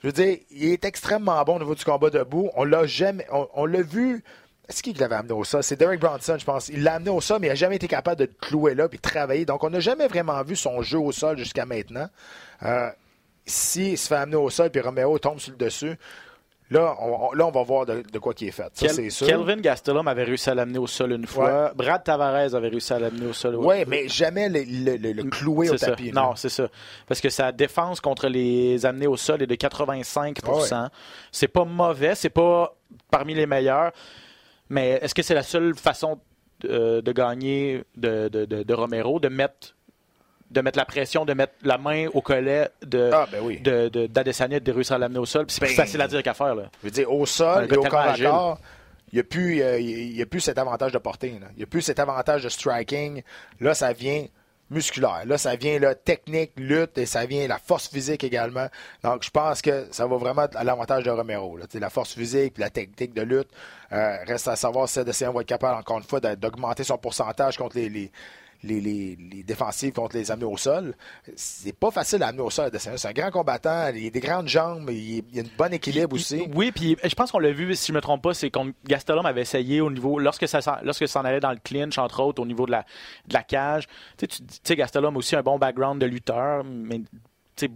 je 0.00 0.06
veux 0.06 0.12
dire, 0.12 0.38
il 0.50 0.72
est 0.72 0.84
extrêmement 0.84 1.42
bon 1.44 1.56
au 1.56 1.58
niveau 1.58 1.74
du 1.74 1.84
combat 1.84 2.08
debout. 2.08 2.48
On 2.54 2.64
l'a 2.64 2.86
jamais, 2.86 3.26
on, 3.30 3.48
on 3.54 3.66
l'a 3.66 3.82
vu. 3.82 4.22
Est-ce 4.68 4.82
qu'il 4.82 4.96
l'avait 4.98 5.16
amené 5.16 5.32
au 5.34 5.44
sol? 5.44 5.62
C'est 5.62 5.76
Derek 5.76 5.98
Bronson, 6.00 6.36
je 6.38 6.44
pense. 6.44 6.68
Il 6.68 6.82
l'a 6.82 6.94
amené 6.94 7.10
au 7.10 7.20
sol, 7.20 7.38
mais 7.40 7.48
il 7.48 7.50
n'a 7.50 7.56
jamais 7.56 7.76
été 7.76 7.88
capable 7.88 8.18
de 8.20 8.24
le 8.24 8.32
clouer 8.40 8.74
là 8.74 8.86
et 8.90 8.96
de 8.96 9.00
travailler. 9.02 9.44
Donc, 9.44 9.64
on 9.64 9.70
n'a 9.70 9.80
jamais 9.80 10.06
vraiment 10.08 10.42
vu 10.42 10.56
son 10.56 10.80
jeu 10.82 10.98
au 10.98 11.10
sol 11.10 11.36
jusqu'à 11.38 11.66
maintenant. 11.66 12.08
Euh, 12.62 12.88
S'il 13.48 13.98
se 13.98 14.06
fait 14.08 14.16
amener 14.16 14.36
au 14.36 14.50
sol 14.50 14.70
puis 14.70 14.80
Romero 14.80 15.18
tombe 15.18 15.38
sur 15.40 15.52
le 15.52 15.56
dessus, 15.58 15.96
Là, 16.70 16.94
on, 17.00 17.32
là, 17.32 17.46
on 17.46 17.50
va 17.50 17.62
voir 17.62 17.86
de, 17.86 18.02
de 18.12 18.18
quoi 18.18 18.34
qui 18.34 18.46
est 18.48 18.50
fait. 18.50 18.68
Ça, 18.74 18.84
Kel- 18.88 18.92
c'est 18.92 19.08
sûr. 19.08 19.26
Kelvin 19.26 19.56
Gastelum 19.56 20.06
avait 20.06 20.24
réussi 20.24 20.50
à 20.50 20.54
l'amener 20.54 20.76
au 20.76 20.86
sol 20.86 21.12
une 21.12 21.26
fois. 21.26 21.72
Brad 21.74 22.04
Tavares 22.04 22.54
avait 22.54 22.68
réussi 22.68 22.92
à 22.92 22.98
l'amener 22.98 23.24
au 23.24 23.32
sol. 23.32 23.56
Oui, 23.56 23.84
mais 23.86 24.06
jamais 24.06 24.50
le, 24.50 24.60
le, 24.68 24.98
le- 24.98 25.12
le 25.12 25.22
clouer 25.30 25.70
au 25.70 25.78
ça. 25.78 25.86
tapis. 25.86 26.10
là. 26.10 26.20
Non, 26.20 26.36
c'est 26.36 26.50
ça. 26.50 26.68
Parce 27.06 27.22
que 27.22 27.30
sa 27.30 27.52
défense 27.52 28.02
contre 28.02 28.28
les 28.28 28.84
amener 28.84 29.06
au 29.06 29.16
sol 29.16 29.40
est 29.40 29.46
de 29.46 29.54
85 29.54 30.40
Ah 30.70 30.90
C'est 31.32 31.48
pas 31.48 31.64
mauvais, 31.64 32.14
c'est 32.14 32.28
pas 32.28 32.76
parmi 33.10 33.32
les 33.32 33.46
meilleurs. 33.46 33.92
Mais 34.68 34.98
est-ce 35.00 35.14
que 35.14 35.22
c'est 35.22 35.32
la 35.32 35.42
seule 35.42 35.74
façon 35.74 36.20
de, 36.60 37.00
de 37.00 37.12
gagner 37.12 37.82
de- 37.96 38.28
de 38.28 38.74
Romero, 38.74 39.18
de 39.20 39.28
mettre 39.28 39.74
de 40.50 40.60
mettre 40.60 40.78
la 40.78 40.84
pression, 40.84 41.24
de 41.24 41.34
mettre 41.34 41.52
la 41.62 41.76
main 41.78 42.06
au 42.14 42.20
collet 42.22 42.68
de, 42.82 43.10
Ah, 43.12 43.26
ben 43.30 43.40
oui. 43.42 43.60
de, 43.60 43.88
de- 43.88 44.72
réussir 44.72 44.96
à 44.96 44.98
l'amener 44.98 45.18
au 45.18 45.26
sol. 45.26 45.44
C'est 45.48 45.60
plus 45.60 45.70
Ben, 45.70 45.76
facile 45.76 46.00
à 46.00 46.08
dire 46.08 46.22
qu'à 46.22 46.34
faire. 46.34 46.54
Là. 46.54 46.64
Je 46.82 46.86
veux 46.86 46.90
dire, 46.90 47.12
au 47.12 47.26
sol 47.26 47.68
et 47.70 47.76
au 47.76 47.82
corps 47.82 47.98
à 48.00 48.16
corps, 48.18 48.58
il 49.12 49.16
n'y 49.16 49.20
a, 49.20 49.24
plus, 49.24 49.62
euh, 49.62 49.78
y 49.80 50.20
a 50.22 50.26
plus 50.26 50.40
cet 50.40 50.58
avantage 50.58 50.92
de 50.92 50.98
portée. 50.98 51.38
là. 51.40 51.46
Il 51.52 51.58
n'y 51.58 51.62
a 51.62 51.66
plus 51.66 51.82
cet 51.82 51.98
avantage 51.98 52.42
de 52.44 52.48
striking. 52.48 53.22
Là, 53.60 53.74
ça 53.74 53.92
vient 53.92 54.26
musculaire. 54.70 55.22
Là, 55.24 55.38
ça 55.38 55.56
vient 55.56 55.78
là, 55.78 55.94
technique, 55.94 56.52
lutte 56.56 56.98
et 56.98 57.06
ça 57.06 57.24
vient 57.24 57.46
la 57.48 57.56
force 57.58 57.88
physique 57.88 58.22
également. 58.22 58.66
Donc, 59.02 59.22
je 59.24 59.30
pense 59.30 59.62
que 59.62 59.86
ça 59.90 60.06
va 60.06 60.16
vraiment 60.18 60.46
à 60.54 60.62
l'avantage 60.64 61.04
de 61.04 61.10
Romero. 61.10 61.56
Là. 61.56 61.64
La 61.74 61.88
force 61.88 62.12
physique 62.14 62.54
puis 62.54 62.62
la 62.62 62.68
technique 62.70 63.14
de 63.14 63.22
lutte. 63.22 63.48
Euh, 63.92 64.16
reste 64.26 64.46
à 64.48 64.56
savoir 64.56 64.86
si 64.88 64.98
Adesanya 64.98 65.32
va 65.32 65.40
être 65.40 65.46
capable, 65.46 65.78
encore 65.78 65.96
une 65.98 66.04
fois, 66.04 66.20
d'a- 66.20 66.36
d'augmenter 66.36 66.84
son 66.84 66.98
pourcentage 66.98 67.56
contre 67.56 67.76
les, 67.76 67.88
les, 67.88 68.12
les, 68.62 68.80
les, 68.80 69.16
les 69.16 69.42
défensives 69.42 69.92
contre 69.92 70.16
les 70.16 70.30
amener 70.30 70.46
au 70.46 70.56
sol. 70.56 70.94
C'est 71.36 71.76
pas 71.76 71.90
facile 71.90 72.22
à 72.22 72.28
amener 72.28 72.42
au 72.42 72.50
sol. 72.50 72.70
C'est 72.78 73.06
un 73.06 73.12
grand 73.12 73.30
combattant. 73.30 73.90
Il 73.94 74.06
a 74.06 74.10
des 74.10 74.20
grandes 74.20 74.48
jambes. 74.48 74.90
Il, 74.90 75.24
il 75.32 75.38
a 75.38 75.42
une 75.42 75.50
bonne 75.56 75.72
équilibre 75.72 76.14
aussi. 76.16 76.48
Oui, 76.54 76.72
puis 76.72 76.96
je 77.02 77.14
pense 77.14 77.30
qu'on 77.30 77.38
l'a 77.38 77.52
vu, 77.52 77.74
si 77.74 77.88
je 77.88 77.92
me 77.92 78.00
trompe 78.00 78.22
pas, 78.22 78.34
c'est 78.34 78.50
quand 78.50 78.68
Gastelum 78.86 79.26
avait 79.26 79.42
essayé 79.42 79.80
au 79.80 79.90
niveau, 79.90 80.18
lorsque 80.18 80.48
ça 80.48 80.60
s'en- 80.60 80.78
lorsque 80.82 81.06
ça 81.06 81.20
allait 81.20 81.40
dans 81.40 81.52
le 81.52 81.58
clinch, 81.62 81.98
entre 81.98 82.20
autres, 82.22 82.42
au 82.42 82.46
niveau 82.46 82.66
de 82.66 82.72
la, 82.72 82.84
de 83.28 83.34
la 83.34 83.42
cage. 83.42 83.86
Tu 83.86 83.92
sais, 84.20 84.26
tu 84.26 84.42
tu 84.42 84.58
sais, 84.64 84.76
Gastelum 84.76 85.14
a 85.14 85.18
aussi 85.18 85.36
un 85.36 85.42
bon 85.42 85.58
background 85.58 86.00
de 86.00 86.06
lutteur, 86.06 86.64
mais 86.64 86.98
tu 86.98 87.66
sais, 87.66 87.70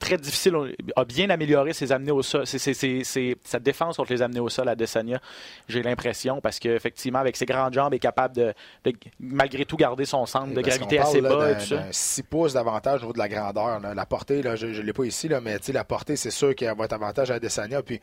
très 0.00 0.16
difficile, 0.16 0.54
a 0.96 1.04
bien 1.04 1.30
amélioré 1.30 1.72
ses 1.72 1.92
amenés 1.92 2.10
au 2.10 2.22
sol, 2.22 2.44
sa 2.46 3.58
défense 3.60 3.98
contre 3.98 4.12
les 4.12 4.22
amenés 4.22 4.40
au 4.40 4.48
sol 4.48 4.68
à 4.68 4.74
Desania, 4.74 5.20
j'ai 5.68 5.82
l'impression, 5.82 6.40
parce 6.40 6.58
qu'effectivement, 6.58 7.18
avec 7.20 7.36
ses 7.36 7.46
grandes 7.46 7.74
jambes, 7.74 7.92
il 7.92 7.96
est 7.96 8.00
capable 8.00 8.34
de, 8.34 8.54
de, 8.84 8.92
malgré 9.20 9.64
tout, 9.64 9.76
garder 9.76 10.06
son 10.06 10.26
centre 10.26 10.54
de 10.54 10.60
gravité 10.60 10.98
assez 10.98 11.20
parle, 11.20 11.36
bas 11.38 11.44
là, 11.44 11.50
et 11.52 11.54
tout 11.58 11.66
ça. 11.66 11.76
d'un 11.76 11.92
6 11.92 12.22
pouces 12.24 12.54
d'avantage 12.54 13.00
au 13.00 13.02
niveau 13.02 13.12
de 13.12 13.18
la 13.18 13.28
grandeur. 13.28 13.78
là. 13.78 13.94
La 13.94 14.06
portée, 14.06 14.42
là, 14.42 14.56
je 14.56 14.66
ne 14.66 14.80
l'ai 14.80 14.92
pas 14.92 15.04
ici, 15.04 15.28
là, 15.28 15.40
mais 15.40 15.58
la 15.72 15.84
portée, 15.84 16.16
c'est 16.16 16.30
sûr 16.30 16.54
qu'il 16.54 16.66
va 16.66 16.84
être 16.84 16.92
avantage 16.94 17.30
à 17.30 17.34
Adesanya. 17.34 17.82
Puis 17.82 18.00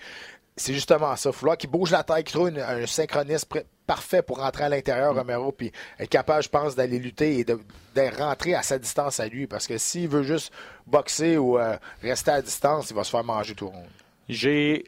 c'est 0.58 0.74
justement 0.74 1.16
ça. 1.16 1.30
Il 1.30 1.34
va 1.34 1.38
falloir 1.38 1.58
qu'il 1.58 1.70
bouge 1.70 1.92
la 1.92 2.04
tête, 2.04 2.26
qu'il 2.26 2.34
trouve 2.34 2.50
une- 2.50 2.60
un 2.60 2.86
synchronisme 2.86 3.48
parfait 3.86 4.22
pour 4.22 4.40
rentrer 4.40 4.66
à 4.66 4.70
l'intérieur, 4.70 5.14
Mm. 5.14 5.18
Romero, 5.20 5.52
puis 5.54 5.72
être 6.00 6.10
capable, 6.10 6.44
je 6.44 6.50
pense, 6.50 6.76
d'aller 6.76 7.00
lutter 7.00 7.40
et 7.40 7.44
de, 7.46 7.58
de 7.96 8.18
rentrer 8.22 8.54
à 8.56 8.62
sa 8.64 8.78
distance 8.78 9.20
à 9.20 9.28
lui. 9.28 9.48
Parce 9.48 9.66
que 9.68 9.78
s'il 9.78 10.10
veut 10.10 10.24
juste 10.24 10.52
boxer 10.86 11.38
ou 11.38 11.58
euh, 11.58 11.78
rester 12.02 12.32
à 12.32 12.42
distance, 12.42 12.90
il 12.90 12.96
va 12.96 13.04
se 13.06 13.12
faire 13.12 13.24
manger 13.24 13.56
tout 13.56 13.68
rond. 13.70 13.86
J'ai. 14.28 14.86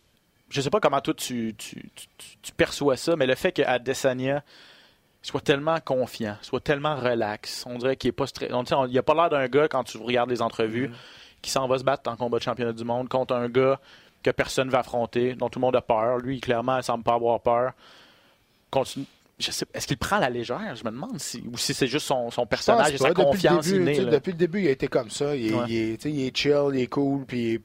Je 0.50 0.62
sais 0.62 0.72
pas 0.72 0.80
comment 0.80 1.00
toi 1.00 1.14
tu, 1.14 1.54
tu, 1.56 1.76
tu- 1.96 2.08
tu- 2.18 2.38
tu 2.42 2.52
perçois 2.54 2.98
ça, 2.98 3.16
mais 3.16 3.28
le 3.28 3.36
fait 3.36 3.52
qu'Adesanya 3.52 4.44
soit 5.22 5.42
tellement 5.42 5.80
confiant, 5.80 6.38
soit 6.42 6.60
tellement 6.60 6.96
relax, 6.96 7.66
on 7.68 7.78
dirait 7.78 7.96
qu'il 7.96 8.08
est 8.10 8.14
pas 8.14 8.26
stressé. 8.26 8.52
Il 8.90 8.98
a 8.98 9.04
pas 9.04 9.14
l'air 9.14 9.30
d'un 9.30 9.46
gars, 9.48 9.68
quand 9.68 9.84
tu 9.84 9.98
regardes 10.00 10.30
les 10.32 10.42
entrevues, 10.42 10.90
qui 11.44 11.52
s'en 11.52 11.68
va 11.68 11.78
se 11.78 11.84
battre 11.84 12.10
en 12.10 12.16
combat 12.16 12.40
de 12.40 12.44
championnat 12.44 12.74
du 12.74 12.84
monde 12.84 13.08
contre 13.10 13.36
un 13.36 13.48
gars 13.48 13.80
que 14.24 14.32
personne 14.32 14.68
ne 14.68 14.72
va 14.72 14.80
affronter, 14.80 15.36
dont 15.36 15.50
tout 15.50 15.60
le 15.60 15.66
monde 15.66 15.76
a 15.76 15.82
peur. 15.82 16.18
Lui, 16.18 16.40
clairement, 16.42 16.78
il 16.78 16.84
semble 16.84 17.04
pas 17.04 17.14
avoir 17.16 17.40
peur. 17.42 17.72
Continue. 18.72 19.06
Je 19.40 19.52
sais, 19.52 19.66
est-ce 19.74 19.88
qu'il 19.88 19.98
prend 19.98 20.20
la 20.20 20.30
légère? 20.30 20.76
Je 20.76 20.84
me 20.84 20.92
demande 20.92 21.18
si, 21.20 21.42
ou 21.50 21.58
si 21.58 21.74
c'est 21.74 21.88
juste 21.88 22.06
son, 22.08 22.30
son 22.30 22.46
personnage 22.46 22.94
et 22.94 22.98
sa 22.98 23.14
confiance 23.14 23.66
depuis 23.66 23.80
le, 23.80 23.86
début, 23.86 24.02
innée. 24.02 24.12
depuis 24.12 24.32
le 24.34 24.38
début, 24.38 24.62
il 24.64 24.68
a 24.68 24.72
été 24.72 24.88
comme 24.90 25.10
ça. 25.10 25.34
Il 25.36 25.48
est, 25.48 25.56
Ouais. 25.56 25.66
il 25.70 25.76
est- 25.94 26.06
il 26.06 26.36
chill, 26.36 26.72
il 26.74 26.82
est 26.82 26.88
cool, 26.88 27.26
puis 27.26 27.54
il, 27.54 27.62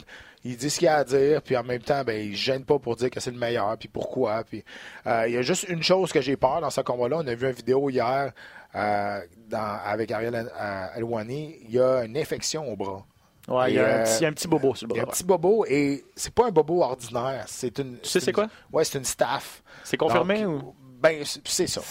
il 0.53 0.57
dit 0.57 0.71
ce 0.71 0.79
qu'il 0.79 0.87
a 0.87 0.99
à 0.99 1.05
dire, 1.05 1.43
puis 1.43 1.57
en 1.57 1.65
même 1.65 1.83
temps, 1.83 2.05
ben, 2.05 2.25
il 2.25 2.31
ne 2.31 2.37
gêne 2.37 2.65
pas 2.65 2.79
pour 2.79 2.95
dire 2.95 3.11
que 3.11 3.19
c'est 3.19 3.33
le 3.33 3.39
meilleur, 3.39 3.77
puis 3.77 3.89
pourquoi. 3.89 4.45
Puis, 4.45 4.63
euh, 5.09 5.25
il 5.27 5.35
y 5.35 5.37
a 5.37 5.43
juste 5.43 5.65
une 5.69 5.83
chose 5.83 6.13
que 6.13 6.21
j'ai 6.21 6.37
peur 6.37 6.61
dans 6.61 6.71
ce 6.71 6.81
combat-là. 6.81 7.17
On 7.25 7.27
a 7.27 7.35
vu 7.35 7.45
une 7.49 7.53
vidéo 7.55 7.91
hier 7.91 8.31
euh, 8.77 9.21
dans- 9.49 9.79
avec 9.85 10.13
Ariel 10.13 10.35
euh, 10.37 10.87
Alwani. 10.95 11.57
Il 11.65 11.73
y 11.75 11.81
a 11.81 12.05
une 12.05 12.17
infection 12.17 12.73
au 12.73 12.77
bras. 12.77 13.05
Ouais, 13.49 13.73
il 13.73 13.75
y 13.75 13.79
a 13.79 13.85
un 13.85 13.99
euh, 14.01 14.05
petit, 14.05 14.25
un 14.25 14.33
petit 14.33 14.49
bobo 14.49 14.75
sur 14.75 14.89
le 14.89 14.95
Il 14.95 14.97
y 14.97 15.01
a 15.01 15.03
un 15.03 15.07
petit 15.07 15.25
bobo 15.25 15.67
et 15.69 16.05
c'est 16.17 16.33
pas 16.33 16.47
un 16.47 16.51
bobo 16.51 16.83
ordinaire. 16.83 17.45
C'est 17.47 17.79
une. 17.79 17.99
Tu 18.01 18.09
sais 18.09 18.21
c'est 18.21 18.33
quoi? 18.33 18.49
Ouais, 18.73 18.85
c'est 18.85 18.99
une 18.99 19.05
staff. 19.05 19.63
C'est 19.83 19.97
confirmé 19.99 20.43
Donc, 20.43 20.63
ou? 20.63 20.75
Ben, 21.01 21.23
c'est 21.45 21.67
ça. 21.67 21.83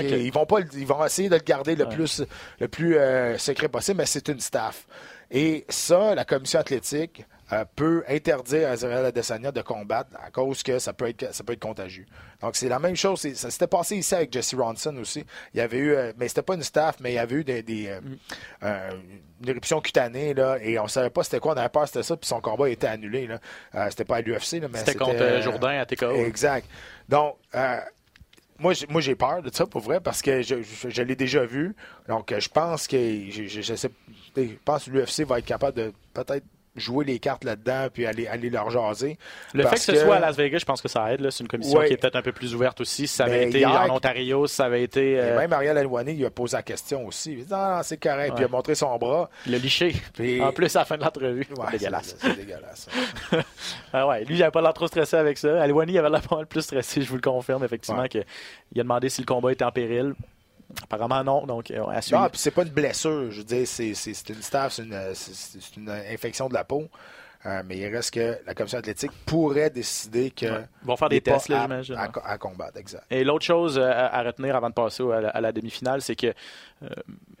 Ils 0.00 0.30
vont 0.32 0.46
pas, 0.46 0.60
ils 0.74 0.86
vont 0.86 1.04
essayer 1.04 1.28
de 1.28 1.34
le 1.34 1.40
garder 1.42 1.74
le 1.74 1.84
Ouais. 1.86 1.90
plus, 1.94 2.22
le 2.60 2.68
plus 2.68 2.96
euh, 2.96 3.36
secret 3.36 3.68
possible, 3.68 3.98
mais 3.98 4.06
c'est 4.06 4.28
une 4.28 4.38
staff. 4.38 4.86
Et 5.32 5.64
ça, 5.68 6.14
la 6.14 6.24
commission 6.24 6.60
athlétique 6.60 7.24
euh, 7.52 7.64
peut 7.76 8.04
interdire 8.08 8.68
à 8.70 8.74
Israël 8.74 9.04
Adesanya 9.04 9.50
de 9.52 9.62
combattre 9.62 10.10
à 10.24 10.30
cause 10.30 10.62
que 10.62 10.78
ça 10.78 10.92
peut 10.92 11.08
être, 11.08 11.34
ça 11.34 11.42
peut 11.44 11.52
être 11.54 11.60
contagieux. 11.60 12.06
Donc 12.40 12.56
c'est 12.56 12.68
la 12.68 12.78
même 12.78 12.96
chose. 12.96 13.20
Ça 13.34 13.50
s'était 13.50 13.66
passé 13.66 13.96
ici 13.96 14.14
avec 14.14 14.32
Jesse 14.32 14.54
Ronson 14.54 14.96
aussi. 14.98 15.24
Il 15.54 15.58
y 15.58 15.60
avait 15.60 15.78
eu, 15.78 15.92
euh, 15.94 16.12
mais 16.16 16.28
c'était 16.28 16.42
pas 16.42 16.54
une 16.54 16.62
staff, 16.62 16.96
mais 17.00 17.12
il 17.12 17.16
y 17.16 17.18
avait 17.18 17.36
eu 17.36 17.44
des, 17.44 17.62
des, 17.62 17.98
euh, 18.62 18.90
une 19.42 19.48
éruption 19.48 19.80
cutanée 19.80 20.34
là, 20.34 20.58
et 20.62 20.78
on 20.78 20.86
savait 20.86 21.10
pas 21.10 21.24
c'était 21.24 21.40
quoi. 21.40 21.54
On 21.54 21.56
avait 21.56 21.68
peur 21.68 21.86
c'était 21.88 22.02
ça, 22.02 22.16
puis 22.16 22.28
son 22.28 22.40
combat 22.40 22.68
été 22.68 22.86
annulé. 22.86 23.26
Là. 23.26 23.40
C'était 23.90 24.04
pas 24.04 24.16
à 24.16 24.20
l'UFC, 24.20 24.60
mais 24.60 24.68
C'était 24.78 24.94
contre 24.94 25.40
Jourdain 25.42 25.80
à 25.80 25.86
TKO. 25.86 26.14
Exact. 26.14 26.66
Donc, 27.08 27.36
moi, 28.58 28.72
j'ai- 29.00 29.14
peur 29.14 29.42
de 29.42 29.50
ça, 29.52 29.66
pour 29.66 29.80
vrai, 29.80 30.00
parce 30.00 30.20
que 30.20 30.42
je, 30.42 30.62
je- 30.62 30.90
je 30.90 31.02
l'ai 31.02 31.16
déjà 31.16 31.44
vu. 31.46 31.74
Donc, 32.08 32.32
je 32.38 32.48
pense 32.48 32.86
que 32.86 32.96
je, 33.30 33.44
je- 33.46 33.62
je 33.62 33.74
sais- 33.74 33.90
je 34.36 34.42
pense 34.64 34.84
que 34.84 34.90
l'UFC 34.90 35.24
va 35.24 35.38
être 35.38 35.46
capable 35.46 35.76
de 35.78 35.92
peut-être 36.12 36.44
jouer 36.76 37.04
les 37.04 37.18
cartes 37.18 37.42
là-dedans 37.44 37.88
puis 37.92 38.06
aller, 38.06 38.26
aller 38.28 38.48
leur 38.48 38.70
jaser. 38.70 39.18
Le 39.54 39.64
fait 39.66 39.74
que 39.74 39.80
ce 39.80 39.96
soit 39.96 40.16
à 40.16 40.20
Las 40.20 40.36
Vegas, 40.36 40.58
je 40.58 40.64
pense 40.64 40.80
que 40.80 40.88
ça 40.88 41.12
aide. 41.12 41.28
C'est 41.30 41.42
une 41.42 41.48
commission 41.48 41.78
Ouais. 41.80 41.88
qui 41.88 41.94
est 41.94 41.96
peut-être 41.96 42.16
un 42.16 42.22
peu 42.22 42.32
plus 42.32 42.54
ouverte 42.54 42.80
aussi. 42.80 43.08
Si 43.08 43.16
ça 43.16 43.24
avait 43.24 43.48
été 43.48 43.58
hier- 43.58 43.70
en 43.90 43.96
Ontario, 43.96 44.46
si 44.46 44.54
ça 44.54 44.66
avait 44.66 44.82
été. 44.82 45.12
Et 45.12 45.20
euh, 45.20 45.38
même 45.38 45.52
Ariel 45.52 45.76
Alwani, 45.78 46.14
il 46.14 46.24
a 46.24 46.30
posé 46.30 46.56
la 46.56 46.62
question 46.62 47.06
aussi. 47.06 47.32
Il 47.32 47.40
a 47.40 47.44
dit, 47.44 47.50
non, 47.52 47.76
non, 47.76 47.82
c'est 47.82 47.96
correct. 48.00 48.34
Puis 48.34 48.42
il 48.42 48.46
a 48.46 48.48
montré 48.48 48.74
son 48.74 48.96
bras. 48.98 49.28
le 49.46 49.58
liché. 49.58 49.94
Puis- 50.14 50.40
En 50.40 50.52
plus, 50.52 50.74
à 50.76 50.80
la 50.80 50.84
fin 50.84 50.96
de 50.96 51.02
l'entrevue. 51.02 51.46
Ouais, 51.56 51.64
C'est 51.72 51.78
dégueulasse. 51.78 52.16
C'est 52.20 52.36
dégueulasse. 52.36 52.88
Ah 53.92 54.06
ouais, 54.06 54.24
lui, 54.24 54.36
il 54.36 54.42
avait 54.42 54.50
pas 54.52 54.60
l'air 54.62 54.72
trop 54.72 54.86
stressé 54.86 55.16
avec 55.16 55.36
ça. 55.38 55.60
Alwani 55.62 55.98
avait 55.98 56.08
l'air 56.10 56.22
pas 56.22 56.36
mal 56.36 56.46
plus 56.46 56.62
stressé, 56.62 57.02
je 57.02 57.08
vous 57.08 57.16
le 57.16 57.20
confirme, 57.20 57.64
effectivement, 57.64 58.02
Ouais. 58.02 58.08
que 58.08 58.18
il 58.72 58.80
a 58.80 58.84
demandé 58.84 59.08
si 59.08 59.20
le 59.22 59.26
combat 59.26 59.52
était 59.52 59.64
en 59.64 59.72
péril. 59.72 60.14
Apparemment, 60.82 61.24
non. 61.24 61.46
Donc, 61.46 61.70
euh, 61.70 61.84
à 61.86 62.00
suivre. 62.02 62.20
Non, 62.22 62.28
puis 62.28 62.38
c'est 62.38 62.50
pas 62.50 62.62
une 62.62 62.68
blessure. 62.70 63.30
Je 63.30 63.38
veux 63.38 63.44
dire, 63.44 63.66
c'est 63.66 63.94
c'est- 63.94 64.14
c'est 64.14 64.28
une 64.30 64.42
staff, 64.42 64.72
c'est 64.74 64.82
une, 64.84 64.92
euh, 64.94 65.12
c'est- 65.14 65.76
une 65.76 65.88
infection 65.90 66.48
de 66.48 66.54
la 66.54 66.64
peau. 66.64 66.88
Euh, 67.46 67.62
mais 67.64 67.78
il 67.78 67.86
reste 67.86 68.12
que 68.12 68.36
la 68.46 68.52
commission 68.54 68.78
athlétique 68.78 69.12
pourrait 69.24 69.70
décider 69.70 70.30
que. 70.30 70.44
Ouais. 70.44 70.64
Ils 70.82 70.86
vont 70.86 70.96
faire 70.96 71.08
des 71.08 71.22
tests, 71.22 71.48
là, 71.48 71.62
j'imagine, 71.62 71.94
À, 71.96 72.10
à 72.24 72.36
combattre, 72.36 72.76
exact. 72.76 73.04
Et 73.10 73.24
l'autre 73.24 73.46
chose 73.46 73.78
euh, 73.78 73.90
à, 73.90 74.18
à 74.18 74.22
retenir 74.22 74.54
avant 74.54 74.68
de 74.68 74.74
passer 74.74 75.02
à 75.10 75.40
la, 75.40 75.50
demi-finale, 75.50 76.02
c'est 76.02 76.16
que, 76.16 76.26
euh, 76.82 76.88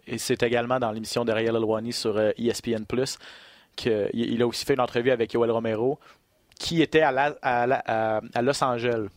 et 0.06 0.16
c'est 0.16 0.42
également 0.42 0.78
dans 0.80 0.90
l'émission 0.90 1.22
de 1.26 1.32
Ariel 1.32 1.54
Alwani 1.54 1.92
sur 1.92 2.16
euh, 2.16 2.30
ESPN, 2.38 2.84
qu'il 3.76 4.08
il 4.14 4.40
a 4.40 4.46
aussi 4.46 4.64
fait 4.64 4.72
une 4.74 4.80
entrevue 4.80 5.10
avec 5.10 5.34
Yoel 5.34 5.50
Romero, 5.50 5.98
qui 6.58 6.80
était 6.80 7.02
à, 7.02 7.12
la- 7.12 7.36
à 7.42 7.66
la- 7.66 7.82
à- 7.86 8.20
à 8.34 8.42
Los 8.42 8.64
Angeles. 8.64 9.08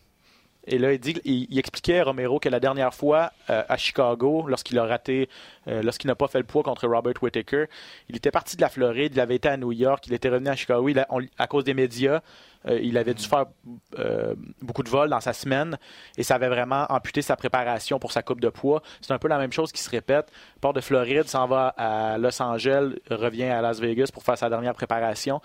Et 0.66 0.78
là, 0.78 0.94
il, 0.94 1.60
expliquait 1.60 2.00
à 2.00 2.06
Romero 2.06 2.40
que 2.40 2.48
la 2.48 2.60
dernière 2.60 2.94
fois 2.94 3.34
euh, 3.50 3.64
à 3.68 3.76
Chicago, 3.76 4.46
lorsqu'il 4.48 4.80
a 4.80 4.86
raté, 4.86 5.28
euh, 5.68 5.82
lorsqu'il 5.82 6.08
n'a 6.08 6.16
pas 6.16 6.28
fait 6.28 6.38
le 6.38 6.46
poids 6.46 6.64
contre 6.64 6.88
Robert 6.88 7.22
Whittaker, 7.22 7.66
il 8.10 8.16
était 8.16 8.32
parti 8.32 8.56
de 8.56 8.62
la 8.62 8.70
Floride, 8.70 9.12
il 9.14 9.20
avait 9.20 9.36
été 9.36 9.50
à 9.50 9.58
New 9.58 9.74
York, 9.74 10.06
il 10.08 10.14
était 10.14 10.30
revenu 10.30 10.48
à 10.48 10.56
Chicago. 10.56 10.90
À 11.38 11.48
cause 11.48 11.66
des 11.66 11.74
médias, 11.74 12.22
euh, 12.68 12.80
il 12.82 12.98
avait 12.98 13.14
dû 13.14 13.24
faire 13.26 13.46
euh, 14.00 14.36
beaucoup 14.62 14.84
de 14.84 14.90
vols 14.90 15.10
dans 15.10 15.20
sa 15.20 15.34
semaine 15.34 15.78
et 16.18 16.24
ça 16.24 16.36
avait 16.36 16.48
vraiment 16.50 16.86
amputé 16.90 17.22
sa 17.22 17.36
préparation 17.36 18.00
pour 18.00 18.12
sa 18.12 18.22
coupe 18.22 18.40
de 18.42 18.50
poids. 18.50 18.82
C'est 19.02 19.14
un 19.14 19.20
peu 19.20 19.28
la 19.28 19.38
même 19.38 19.52
chose 19.52 19.72
qui 19.72 19.82
se 19.82 19.90
répète. 19.90 20.28
Il 20.56 20.60
part 20.60 20.74
de 20.74 20.82
Floride, 20.82 21.28
s'en 21.28 21.48
va 21.48 21.74
à 21.78 22.18
Los 22.18 22.42
Angeles, 22.42 22.94
revient 23.10 23.44
à 23.46 23.62
Las 23.62 23.80
Vegas 23.80 24.10
pour 24.14 24.24
faire 24.24 24.38
sa 24.38 24.50
dernière 24.50 24.74
préparation. 24.74 25.42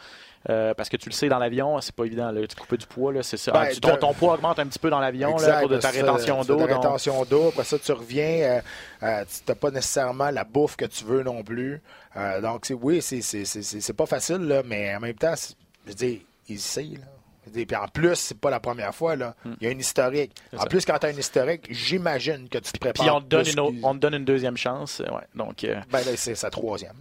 Euh, 0.48 0.72
parce 0.72 0.88
que 0.88 0.96
tu 0.96 1.08
le 1.08 1.14
sais, 1.14 1.28
dans 1.28 1.40
l'avion, 1.40 1.80
c'est 1.80 1.94
pas 1.94 2.04
évident. 2.04 2.30
Là, 2.30 2.46
tu 2.46 2.54
coupes 2.54 2.78
du 2.78 2.86
poids, 2.86 3.12
là, 3.12 3.24
c'est 3.24 3.36
ça. 3.36 3.50
Ben, 3.50 3.64
Ah, 3.64 3.72
tu- 3.72 3.80
ton, 3.80 3.96
ton 3.96 4.14
poids 4.14 4.34
augmente 4.34 4.58
un 4.60 4.66
petit 4.66 4.78
peu 4.78 4.88
dans 4.88 5.00
l'avion 5.00 5.36
là, 5.36 5.60
cause 5.62 5.70
de 5.70 5.76
ta 5.78 5.90
rétention 5.90 6.42
d'eau. 6.44 6.56
rétention. 6.64 7.24
Après 7.48 7.64
ça, 7.64 7.78
tu 7.78 7.90
reviens. 7.92 8.60
euh, 9.02 9.24
tu 9.24 9.40
n'as 9.48 9.54
pas 9.56 9.70
nécessairement 9.72 10.30
la 10.30 10.44
bouffe 10.44 10.76
que 10.76 10.84
tu 10.84 11.04
veux 11.04 11.24
non 11.24 11.42
plus. 11.42 11.82
Euh, 12.16 12.40
donc, 12.40 12.66
c'est- 12.66 12.74
oui, 12.74 13.02
c'est- 13.02 13.20
c'est 13.20 13.44
c'est- 13.44 13.62
c'est- 13.62 13.80
c'est 13.80 13.92
pas 13.92 14.06
facile, 14.06 14.38
là, 14.46 14.62
mais 14.64 14.94
en 14.94 15.00
même 15.00 15.14
temps, 15.16 15.34
je 15.86 15.90
veux 15.90 15.94
il 16.48 16.58
sait. 16.60 16.82
Là. 16.82 17.06
Et 17.54 17.64
puis 17.64 17.76
en 17.76 17.88
plus, 17.88 18.14
c'est 18.16 18.38
pas 18.38 18.50
la 18.50 18.60
première 18.60 18.94
fois. 18.94 19.16
Là. 19.16 19.34
Il 19.60 19.64
y 19.64 19.66
a 19.68 19.70
une 19.70 19.80
historique. 19.80 20.32
En 20.56 20.64
plus, 20.66 20.84
quand 20.84 20.98
tu 20.98 21.06
as 21.06 21.10
une 21.10 21.18
historique, 21.18 21.66
j'imagine 21.70 22.46
que 22.48 22.58
tu 22.58 22.72
te 22.72 22.78
prépares. 22.78 23.04
Puis 23.06 23.10
on 23.10 23.20
te 23.22 23.26
donne, 23.26 23.46
une, 23.48 23.60
autre- 23.60 23.76
on 23.82 23.94
te 23.94 23.98
donne 24.00 24.14
une 24.14 24.24
deuxième 24.26 24.56
chance. 24.58 25.00
euh, 25.00 25.10
ouais. 25.14 25.22
Donc, 25.34 25.64
euh, 25.64 25.76
Ben 25.90 26.00
là, 26.04 26.12
c'est 26.16 26.34
sa 26.34 26.50
troisième. 26.50 26.92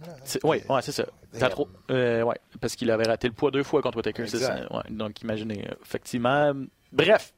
oui, 0.44 0.62
ouais, 0.68 0.82
c'est 0.82 0.92
ça. 0.92 1.04
Trop, 1.50 1.68
euh, 1.90 2.22
ouais, 2.22 2.36
parce 2.62 2.76
qu'il 2.76 2.90
avait 2.90 3.04
raté 3.04 3.28
le 3.28 3.34
poids 3.34 3.50
deux 3.50 3.62
fois 3.62 3.82
contre 3.82 4.00
ça. 4.26 4.56
Ouais, 4.70 4.82
donc, 4.88 5.20
imaginez, 5.20 5.68
effectivement. 5.84 6.52
Bref, 6.92 7.34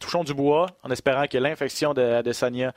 touchons 0.00 0.24
du 0.24 0.34
bois 0.34 0.66
en 0.82 0.90
espérant 0.90 1.26
que 1.28 1.38
l'infection 1.38 1.94
de 1.94 2.02
Adesanya 2.02 2.68
euh, 2.68 2.72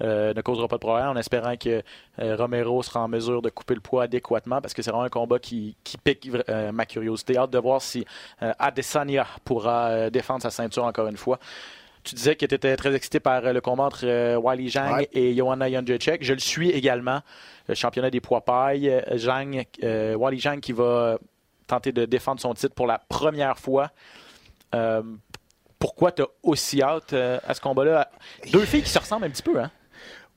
ne 0.00 0.40
causera 0.42 0.66
pas 0.68 0.76
de 0.76 0.80
problème, 0.80 1.08
en 1.08 1.16
espérant 1.16 1.56
que 1.56 1.82
euh, 2.20 2.36
Romero 2.36 2.82
sera 2.82 3.00
en 3.00 3.08
mesure 3.08 3.42
de 3.42 3.50
couper 3.50 3.74
le 3.74 3.80
poids 3.80 4.04
adéquatement, 4.04 4.60
parce 4.60 4.74
que 4.74 4.82
c'est 4.82 4.90
vraiment 4.90 5.04
un 5.06 5.08
combat 5.08 5.38
qui, 5.38 5.76
qui 5.84 5.96
pique 5.98 6.28
euh, 6.48 6.72
ma 6.72 6.86
curiosité. 6.86 7.36
Hâte 7.36 7.50
de 7.50 7.58
voir 7.58 7.80
si 7.80 8.04
euh, 8.42 8.52
Adesanya 8.58 9.26
pourra 9.44 9.88
euh, 9.88 10.10
défendre 10.10 10.42
sa 10.42 10.50
ceinture 10.50 10.84
encore 10.84 11.06
une 11.06 11.16
fois. 11.16 11.38
Tu 12.02 12.14
disais 12.14 12.36
que 12.36 12.44
tu 12.44 12.54
étais 12.54 12.76
très 12.76 12.94
excité 12.94 13.18
par 13.18 13.46
euh, 13.46 13.52
le 13.52 13.60
combat 13.62 13.84
entre 13.84 14.04
euh, 14.04 14.36
Wiley 14.36 14.68
Zhang 14.68 14.96
Ouais. 14.96 15.08
et 15.12 15.34
Joanna 15.34 15.70
Jędrzejczyk. 15.70 16.22
Je 16.22 16.34
le 16.34 16.38
suis 16.40 16.70
également. 16.70 17.20
Le 17.66 17.74
championnat 17.74 18.10
des 18.10 18.20
poids 18.20 18.42
pailles. 18.42 18.90
Euh, 18.90 19.16
Zhang, 19.16 19.64
euh, 19.82 20.14
Wiley 20.14 20.38
Zhang 20.38 20.60
qui 20.60 20.72
va 20.72 21.16
tenter 21.66 21.92
de 21.92 22.04
défendre 22.04 22.42
son 22.42 22.52
titre 22.52 22.74
pour 22.74 22.86
la 22.86 22.98
première 22.98 23.58
fois. 23.58 23.90
Euh, 24.74 25.02
pourquoi 25.78 26.12
tu 26.12 26.20
as 26.22 26.26
aussi 26.42 26.82
hâte 26.82 27.14
euh, 27.14 27.38
à 27.46 27.54
ce 27.54 27.60
combat-là? 27.62 28.10
Deux 28.52 28.66
filles 28.66 28.82
qui 28.82 28.90
se 28.90 28.98
ressemblent 28.98 29.24
un 29.24 29.30
petit 29.30 29.42
peu, 29.42 29.58
hein? 29.58 29.70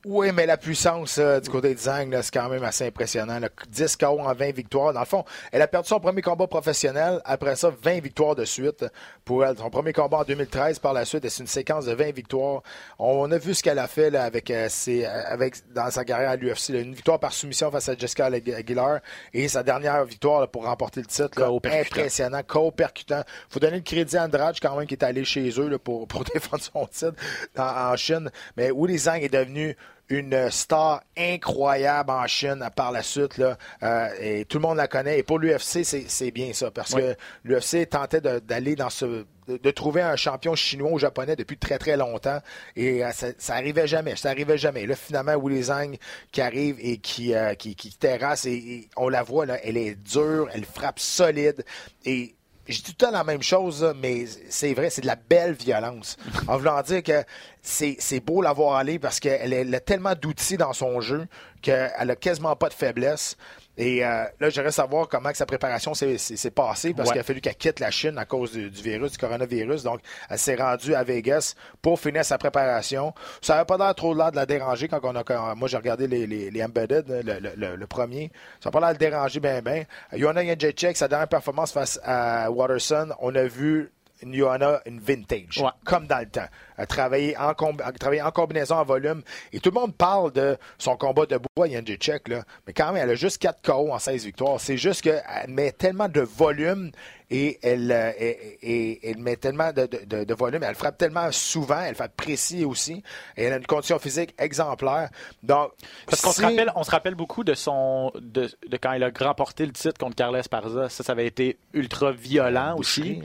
Oui, 0.09 0.31
mais 0.33 0.45
la 0.45 0.55
puissance 0.55 1.17
euh, 1.17 1.41
du 1.41 1.49
côté 1.49 1.73
de 1.73 1.79
Zhang, 1.79 2.17
c'est 2.21 2.33
quand 2.33 2.47
même 2.47 2.63
assez 2.63 2.85
impressionnant. 2.87 3.39
là. 3.39 3.49
10 3.67 3.97
KO 3.97 4.19
en 4.21 4.33
20 4.33 4.55
victoires. 4.55 4.93
Dans 4.93 5.01
le 5.01 5.05
fond, 5.05 5.25
elle 5.51 5.61
a 5.61 5.67
perdu 5.67 5.89
son 5.89 5.99
premier 5.99 6.21
combat 6.21 6.47
professionnel. 6.47 7.19
Après 7.25 7.57
ça, 7.57 7.73
20 7.81 7.99
victoires 7.99 8.33
de 8.33 8.45
suite 8.45 8.85
pour 9.25 9.43
elle. 9.43 9.57
Son 9.57 9.69
premier 9.69 9.91
combat 9.91 10.19
en 10.19 10.23
2013 10.23 10.79
par 10.79 10.93
la 10.93 11.03
suite, 11.03 11.27
c'est 11.27 11.41
une 11.41 11.47
séquence 11.47 11.83
de 11.87 11.93
20 11.93 12.13
victoires. 12.15 12.61
On 12.99 13.29
a 13.33 13.37
vu 13.37 13.53
ce 13.53 13.61
qu'elle 13.61 13.79
a 13.79 13.87
fait 13.87 14.09
là, 14.09 14.23
avec, 14.23 14.49
euh, 14.49 14.69
ses- 14.69 15.05
euh, 15.05 15.23
avec, 15.25 15.55
dans 15.73 15.91
sa 15.91 16.05
carrière 16.05 16.29
à 16.29 16.35
l'UFC. 16.37 16.69
Une 16.69 16.93
victoire 16.93 17.19
par 17.19 17.33
soumission 17.33 17.69
face 17.69 17.89
à 17.89 17.97
Jessica 17.97 18.27
Aguilar 18.27 18.99
et 19.33 19.49
sa 19.49 19.61
dernière 19.61 20.05
victoire 20.05 20.39
là, 20.39 20.47
pour 20.47 20.63
remporter 20.63 21.01
le 21.01 21.07
titre. 21.07 21.27
percutant. 21.59 21.69
impressionnant, 21.99 22.43
KO 22.47 22.71
percutant. 22.71 23.23
faut 23.49 23.59
donner 23.59 23.75
le 23.77 23.83
crédit 23.83 24.15
à 24.15 24.23
Andrade 24.23 24.55
quand 24.61 24.77
même 24.77 24.87
qui 24.87 24.93
est 24.93 25.03
allé 25.03 25.25
chez 25.25 25.49
eux 25.59 25.67
là, 25.67 25.77
pour, 25.79 26.07
pour 26.07 26.23
défendre 26.33 26.63
son 26.63 26.85
titre 26.87 27.21
en, 27.57 27.91
en 27.91 27.95
Chine. 27.97 28.31
Mais 28.55 28.71
Willy 28.73 28.97
Zhang 28.99 29.21
est 29.21 29.33
devenu 29.33 29.75
une 30.09 30.49
star 30.51 31.01
incroyable 31.17 32.11
en 32.11 32.25
Chine 32.27 32.67
par 32.75 32.91
la 32.91 33.03
suite. 33.03 33.37
Là, 33.37 33.57
Euh, 33.83 34.07
et 34.19 34.45
tout 34.45 34.57
le 34.57 34.61
monde 34.61 34.77
la 34.77 34.87
connaît. 34.87 35.19
Et 35.19 35.23
pour 35.23 35.39
l'UFC, 35.39 35.83
c'est 35.83 36.05
c'est 36.07 36.31
bien 36.31 36.53
ça. 36.53 36.71
Parce 36.71 36.93
Oui. 36.93 37.01
que 37.01 37.15
l'UFC 37.43 37.87
tentait 37.89 38.21
d'aller 38.21 38.75
dans 38.75 38.89
ce. 38.89 39.25
De, 39.47 39.55
de 39.55 39.71
trouver 39.71 40.01
un 40.01 40.17
champion 40.17 40.55
chinois 40.55 40.91
ou 40.91 40.99
japonais 40.99 41.37
depuis 41.37 41.57
très 41.57 41.77
très 41.77 41.95
longtemps. 41.95 42.39
Et 42.75 43.01
euh, 43.05 43.11
ça, 43.11 43.27
ça 43.37 43.53
arrivait 43.55 43.87
jamais. 43.87 44.17
Ça 44.17 44.29
arrivait 44.29 44.57
jamais. 44.57 44.85
Là, 44.85 44.93
finalement, 44.97 45.37
Willy 45.41 45.63
Zhang 45.63 45.95
qui 46.33 46.41
arrive 46.41 46.75
et 46.81 46.97
qui, 46.97 47.33
euh, 47.33 47.53
qui, 47.53 47.73
qui 47.73 47.95
terrasse. 47.97 48.45
Et, 48.45 48.55
et 48.55 48.89
on 48.97 49.07
la 49.07 49.23
voit, 49.23 49.45
là, 49.45 49.57
elle 49.63 49.77
est 49.77 49.95
dure, 49.95 50.49
elle 50.53 50.65
frappe 50.65 50.99
solide. 50.99 51.63
Et 52.03 52.35
je 52.67 52.77
dis 52.77 52.83
tout 52.83 52.91
le 52.91 53.05
temps 53.05 53.11
la 53.11 53.23
même 53.23 53.41
chose, 53.41 53.93
mais 54.01 54.25
c'est 54.49 54.73
vrai, 54.73 54.89
c'est 54.89 55.01
de 55.01 55.07
la 55.07 55.15
belle 55.15 55.53
violence. 55.53 56.17
En 56.47 56.57
voulant 56.57 56.81
dire 56.81 57.03
que 57.03 57.23
c'est 57.61 58.19
beau 58.19 58.41
la 58.41 58.53
voir 58.53 58.75
aller 58.75 58.99
parce 58.99 59.19
qu'elle 59.19 59.53
elle 59.53 59.73
a 59.73 59.79
tellement 59.79 60.13
d'outils 60.15 60.57
dans 60.57 60.73
son 60.73 61.01
jeu 61.01 61.27
qu'elle 61.61 61.91
a 62.11 62.15
quasiment 62.15 62.55
pas 62.55 62.69
de 62.69 62.73
faiblesse. 62.73 63.37
Et 63.77 64.03
euh, 64.03 64.23
là, 64.39 64.49
j'aimerais 64.49 64.71
savoir 64.71 65.07
comment 65.07 65.29
que 65.29 65.37
sa 65.37 65.45
préparation 65.45 65.93
s'est 65.93 66.17
passée 66.51 66.93
parce 66.95 67.09
Ouais. 67.09 67.13
qu'il 67.13 67.21
a 67.21 67.23
fallu 67.23 67.41
qu'elle 67.41 67.55
quitte 67.55 67.79
la 67.79 67.91
Chine 67.91 68.17
à 68.17 68.25
cause 68.25 68.51
du, 68.51 68.69
du 68.71 68.81
virus, 68.81 69.11
du 69.11 69.17
coronavirus. 69.19 69.83
Donc, 69.83 69.99
elle 70.29 70.39
s'est 70.39 70.55
rendue 70.55 70.95
à 70.95 71.03
Vegas 71.03 71.53
pour 71.81 71.99
finir 71.99 72.25
sa 72.25 72.37
préparation. 72.39 73.13
Ça 73.41 73.53
n'avait 73.53 73.65
pas 73.65 73.77
l'air 73.77 73.93
trop 73.93 74.15
l'air 74.15 74.31
de 74.31 74.35
la 74.37 74.45
déranger 74.47 74.87
quand 74.87 74.99
on 75.03 75.15
a. 75.15 75.23
quand- 75.23 75.55
moi, 75.55 75.67
j'ai 75.67 75.77
regardé 75.77 76.07
les, 76.07 76.25
les, 76.25 76.49
les 76.49 76.63
Embedded, 76.63 77.07
le, 77.07 77.39
le- 77.39 77.53
le- 77.55 77.75
le 77.75 77.87
premier. 77.87 78.31
Ça 78.59 78.69
n'a 78.69 78.71
pas 78.71 78.79
l'air 78.79 78.93
de 78.93 78.97
déranger 78.99 79.39
bien, 79.39 79.61
bien. 79.61 79.83
Joanna 80.13 80.43
Jędrzejczyk, 80.43 80.97
sa 80.97 81.07
dernière 81.07 81.27
performance 81.27 81.71
face 81.71 81.99
à 82.03 82.49
Watterson, 82.49 83.09
on 83.19 83.35
a 83.35 83.43
vu 83.43 83.91
une 84.23 84.33
Johanna, 84.33 84.81
une 84.87 84.99
vintage, 84.99 85.59
Ouais. 85.61 85.69
comme 85.85 86.07
dans 86.07 86.17
le 86.19 86.25
temps. 86.25 86.47
Elle 86.77 86.83
a 86.83 86.87
travaillé 86.87 87.37
en, 87.37 87.53
elle 87.53 88.31
combinaison, 88.33 88.75
en 88.75 88.83
volume. 88.83 89.23
Et 89.51 89.59
tout 89.59 89.71
le 89.71 89.79
monde 89.79 89.95
parle 89.95 90.31
de 90.31 90.57
son 90.77 90.95
combat 90.95 91.25
de 91.25 91.39
bois, 91.55 91.67
Jędrzejczyk, 91.67 92.27
là. 92.27 92.43
Mais 92.67 92.73
quand 92.73 92.91
même, 92.93 93.01
elle 93.03 93.09
a 93.09 93.15
juste 93.15 93.39
4 93.41 93.61
KO 93.61 93.91
en 93.91 93.99
16 93.99 94.25
victoires. 94.25 94.59
C'est 94.59 94.77
juste 94.77 95.01
qu'elle 95.01 95.23
met 95.49 95.71
tellement 95.71 96.07
de 96.07 96.21
volume 96.21 96.91
et 97.29 97.59
elle, 97.61 97.91
euh, 97.91 98.11
et- 98.17 98.57
et- 98.61 99.09
elle 99.09 99.17
met 99.17 99.35
tellement 99.35 99.73
de, 99.73 99.85
de- 99.85 100.05
de- 100.05 100.23
de 100.23 100.33
volume. 100.33 100.63
Elle 100.63 100.75
frappe 100.75 100.97
tellement 100.97 101.29
souvent, 101.31 101.81
elle 101.81 101.95
frappe 101.95 102.15
précis 102.15 102.63
aussi. 102.63 103.03
Et 103.35 103.43
elle 103.43 103.53
a 103.53 103.57
une 103.57 103.65
condition 103.65 103.99
physique 103.99 104.33
exemplaire. 104.37 105.09
Donc, 105.43 105.71
Parce 106.05 106.21
qu'on 106.21 106.31
se 106.31 106.41
rappelle, 106.41 106.71
on 106.75 106.83
se 106.83 106.91
rappelle 106.91 107.15
beaucoup 107.15 107.43
de 107.43 107.53
son 107.53 108.11
de, 108.15 108.49
de 108.69 108.77
quand 108.77 108.93
il 108.93 109.03
a 109.03 109.09
remporté 109.19 109.65
le 109.65 109.73
titre 109.73 109.97
contre 109.99 110.15
Carles 110.15 110.41
Parza. 110.49 110.87
Ça, 110.89 111.03
ça 111.03 111.11
avait 111.11 111.27
été 111.27 111.57
ultra 111.73 112.11
violent 112.11 112.75
aussi. 112.77 113.01
Boucherie. 113.01 113.23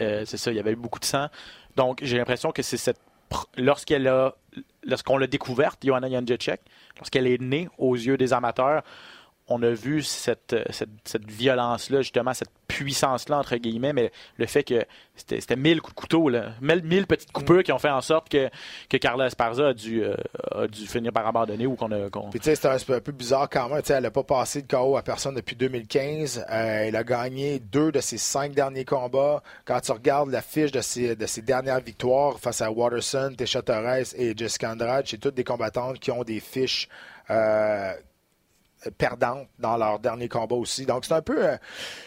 Euh, 0.00 0.24
c'est 0.24 0.36
ça, 0.38 0.50
il 0.50 0.56
y 0.56 0.60
avait 0.60 0.72
eu 0.72 0.76
beaucoup 0.76 0.98
de 1.00 1.04
sang. 1.04 1.26
Donc 1.76 2.00
j'ai 2.02 2.16
l'impression 2.16 2.52
que 2.52 2.62
c'est 2.62 2.76
cette 2.76 3.00
lorsqu'elle 3.56 4.06
a 4.06 4.34
lorsqu'on 4.84 5.16
l'a 5.16 5.26
découverte, 5.26 5.80
Johanna 5.84 6.08
Jędrzejczyk, 6.08 6.60
lorsqu'elle 6.98 7.26
est 7.26 7.40
née 7.40 7.68
aux 7.78 7.94
yeux 7.94 8.16
des 8.16 8.32
amateurs, 8.32 8.82
on 9.48 9.62
a 9.62 9.70
vu 9.70 10.02
cette, 10.02 10.56
cette, 10.70 10.88
cette 11.04 11.30
violence-là, 11.30 12.00
justement, 12.00 12.32
cette 12.32 12.48
puissance-là, 12.66 13.38
entre 13.38 13.56
guillemets, 13.56 13.92
mais 13.92 14.10
le 14.38 14.46
fait 14.46 14.64
que 14.64 14.84
c'était 15.14 15.38
c'était 15.40 15.56
mille 15.56 15.82
coups 15.82 15.94
de 15.94 16.00
couteau, 16.00 16.28
là, 16.30 16.52
mille, 16.62 16.82
mille 16.82 17.06
petites 17.06 17.30
coupures 17.30 17.62
qui 17.62 17.70
ont 17.70 17.78
fait 17.78 17.90
en 17.90 18.00
sorte 18.00 18.30
que, 18.30 18.48
que 18.88 18.96
Carlos 18.96 19.24
Esparza 19.24 19.68
a 19.68 19.74
dû, 19.74 20.02
euh, 20.02 20.14
a 20.50 20.66
dû 20.66 20.86
finir 20.86 21.12
par 21.12 21.26
abandonner 21.26 21.66
ou 21.66 21.76
qu'on 21.76 21.92
a. 21.92 22.08
qu'on- 22.08 22.30
Puis 22.30 22.40
tu 22.40 22.46
sais, 22.46 22.56
c'est 22.56 22.68
un, 22.94 23.00
peu 23.00 23.12
bizarre 23.12 23.48
quand 23.50 23.68
même. 23.68 23.82
Elle 23.86 24.02
n'a 24.02 24.10
pas 24.10 24.22
passé 24.24 24.62
de 24.62 24.66
KO 24.66 24.96
à 24.96 25.02
personne 25.02 25.34
depuis 25.34 25.56
2015. 25.56 26.38
Euh, 26.50 26.84
elle 26.88 26.96
a 26.96 27.04
gagné 27.04 27.58
deux 27.58 27.92
de 27.92 28.00
ses 28.00 28.16
cinq 28.18 28.52
derniers 28.54 28.86
combats. 28.86 29.42
Quand 29.66 29.78
tu 29.80 29.92
regardes 29.92 30.30
la 30.30 30.40
fiche 30.42 30.72
de 30.72 30.80
ses, 30.80 31.16
de 31.16 31.26
ses 31.26 31.42
dernières 31.42 31.80
victoires 31.80 32.40
face 32.40 32.62
à 32.62 32.70
Watterson, 32.72 33.34
Tesha 33.36 33.60
Torres 33.60 34.14
et 34.16 34.34
Jessica 34.34 34.72
Andrade, 34.72 35.04
c'est 35.06 35.18
toutes 35.18 35.34
des 35.34 35.44
combattantes 35.44 35.98
qui 35.98 36.10
ont 36.10 36.24
des 36.24 36.40
fiches 36.40 36.88
euh, 37.30 37.92
perdantes 38.96 39.48
dans 39.58 39.76
leur 39.76 39.98
dernier 39.98 40.28
combat 40.28 40.56
aussi. 40.56 40.86
Donc 40.86 41.04
c'est 41.04 41.14
un 41.14 41.22
peu 41.22 41.46
euh, 41.48 41.56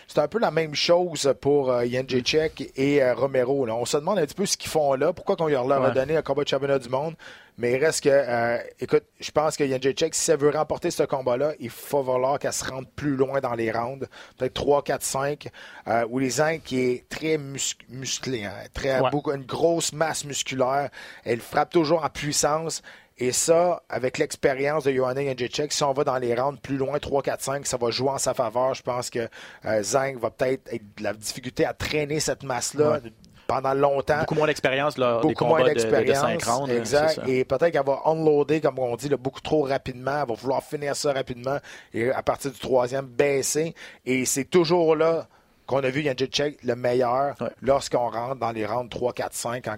c'est 0.07 0.19
un 0.19 0.27
peu 0.27 0.39
la 0.39 0.51
même 0.51 0.75
chose 0.75 1.33
pour 1.41 1.69
euh, 1.71 1.85
Jędrzejczyk 1.85 2.71
et 2.75 3.01
euh, 3.03 3.13
Romero. 3.13 3.65
là. 3.65 3.75
On 3.75 3.85
se 3.85 3.97
demande 3.97 4.19
un 4.19 4.25
petit 4.25 4.35
peu 4.35 4.45
ce 4.45 4.57
qu'ils 4.57 4.69
font 4.71 4.93
là. 4.93 5.13
Pourquoi 5.13 5.35
qu'on 5.35 5.47
leur 5.47 5.71
a 5.83 5.91
donné 5.91 6.15
un 6.17 6.21
combat 6.21 6.43
de 6.43 6.49
championnat 6.49 6.79
du 6.79 6.89
monde? 6.89 7.15
Mais 7.59 7.71
il 7.73 7.83
reste 7.83 8.03
que, 8.03 8.09
euh, 8.11 8.57
écoute, 8.79 9.03
je 9.19 9.31
pense 9.31 9.57
que 9.57 9.65
Jędrzejczyk, 9.67 10.13
si 10.13 10.29
elle 10.29 10.37
veut 10.37 10.51
remporter 10.51 10.91
ce 10.91 11.01
combat-là, 11.01 11.53
il 11.59 11.71
faut 11.71 12.03
falloir 12.03 12.37
qu'elle 12.37 12.53
se 12.53 12.63
rende 12.63 12.87
plus 12.95 13.15
loin 13.15 13.39
dans 13.39 13.55
les 13.55 13.71
rounds. 13.71 14.05
Peut-être 14.37 14.53
3, 14.53 14.83
4, 14.83 15.01
5. 15.01 15.47
Euh, 15.87 16.05
où 16.09 16.19
les 16.19 16.29
Zinc 16.29 16.61
qui 16.63 16.79
est 16.81 17.09
très 17.09 17.39
mus- 17.39 17.75
musclé, 17.89 18.45
hein, 18.45 18.53
très, 18.75 18.99
Ouais. 18.99 19.09
beaucoup, 19.09 19.31
une 19.31 19.43
grosse 19.45 19.91
masse 19.91 20.23
musculaire. 20.23 20.89
Elle 21.25 21.39
frappe 21.39 21.71
toujours 21.71 22.03
en 22.05 22.09
puissance. 22.09 22.83
Et 23.19 23.31
ça, 23.31 23.81
avec 23.89 24.19
l'expérience 24.19 24.83
de 24.83 24.91
Johanna 24.91 25.21
Jędrzejczyk, 25.23 25.73
si 25.73 25.83
on 25.83 25.91
va 25.93 26.03
dans 26.03 26.17
les 26.17 26.35
rounds 26.35 26.59
plus 26.61 26.77
loin, 26.77 26.99
3, 26.99 27.23
4, 27.23 27.41
5, 27.41 27.65
ça 27.65 27.77
va 27.77 27.89
jouer 27.89 28.09
en 28.09 28.17
sa 28.19 28.35
faveur. 28.35 28.75
Je 28.75 28.83
pense 28.83 29.09
que 29.09 29.27
euh, 29.65 29.81
Zhang 29.81 30.19
va 30.19 30.29
peut-être 30.29 30.71
être 30.71 30.83
de 30.97 31.03
la 31.03 31.13
difficulté 31.13 31.65
à 31.65 31.73
traîner 31.73 32.19
cette 32.19 32.43
masse-là 32.43 32.99
pendant 33.47 33.73
longtemps 33.73 34.19
Beaucoup 34.19 34.35
moins 34.35 34.47
d'expérience, 34.47 34.97
là, 34.97 35.19
des 35.21 35.29
beaucoup 35.29 35.45
moins 35.45 35.59
combats 35.61 35.73
de, 35.73 35.79
de, 35.79 35.85
de 35.85 35.89
d'expérience. 35.89 36.43
rounds. 36.43 36.67
là, 36.67 36.77
exact. 36.77 37.21
Et 37.27 37.43
peut-être 37.43 37.71
qu'elle 37.71 37.85
va 37.85 38.01
unloader, 38.05 38.61
comme 38.61 38.77
on 38.77 38.95
dit, 38.95 39.09
là, 39.09 39.17
beaucoup 39.17 39.41
trop 39.41 39.63
rapidement. 39.63 40.21
Elle 40.21 40.27
va 40.27 40.33
vouloir 40.35 40.61
finir 40.63 40.95
ça 40.95 41.13
rapidement. 41.13 41.57
Et 41.93 42.11
à 42.11 42.21
partir 42.21 42.51
du 42.51 42.59
troisième, 42.59 43.05
baisser. 43.07 43.73
Et 44.05 44.25
c'est 44.25 44.45
toujours 44.45 44.95
là 44.95 45.27
qu'on 45.67 45.83
a 45.83 45.89
vu 45.89 46.01
Jędrzejczyk 46.01 46.63
le 46.63 46.75
meilleur 46.75 47.35
Ouais. 47.39 47.49
lorsqu'on 47.61 48.09
rentre 48.09 48.35
dans 48.37 48.51
les 48.51 48.65
rounds 48.65 48.89
3, 48.89 49.13
4, 49.13 49.33
5 49.33 49.63
quand 49.63 49.77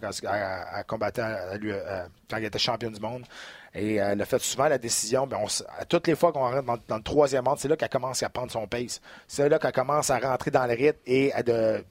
combattait 0.87 1.21
à 1.21 1.57
lui, 1.57 1.71
euh, 1.73 2.03
quand 2.29 2.37
elle 2.37 2.45
était 2.45 2.59
championne 2.59 2.93
du 2.93 3.01
monde. 3.01 3.23
Et 3.75 4.01
euh, 4.01 4.11
elle 4.13 4.21
a 4.21 4.25
fait 4.25 4.39
souvent 4.41 4.67
la 4.67 4.77
décision. 4.77 5.27
ben, 5.27 5.37
on 5.41 5.47
à 5.79 5.85
toutes 5.85 6.07
les 6.07 6.15
fois 6.15 6.31
qu'on 6.31 6.39
rentre 6.39 6.63
dans, 6.63 6.77
dans 6.87 6.97
le 6.97 7.03
troisième 7.03 7.45
round, 7.47 7.59
c'est 7.59 7.67
là 7.67 7.75
qu'elle 7.75 7.89
commence 7.89 8.23
à 8.23 8.29
prendre 8.29 8.51
son 8.51 8.65
pace. 8.67 9.01
C'est 9.27 9.49
là 9.49 9.59
qu'elle 9.59 9.71
commence 9.71 10.09
à 10.09 10.17
rentrer 10.19 10.51
dans 10.51 10.65
le 10.65 10.73
rythme 10.73 10.99
et 11.05 11.33
à 11.33 11.43
de, 11.43 11.83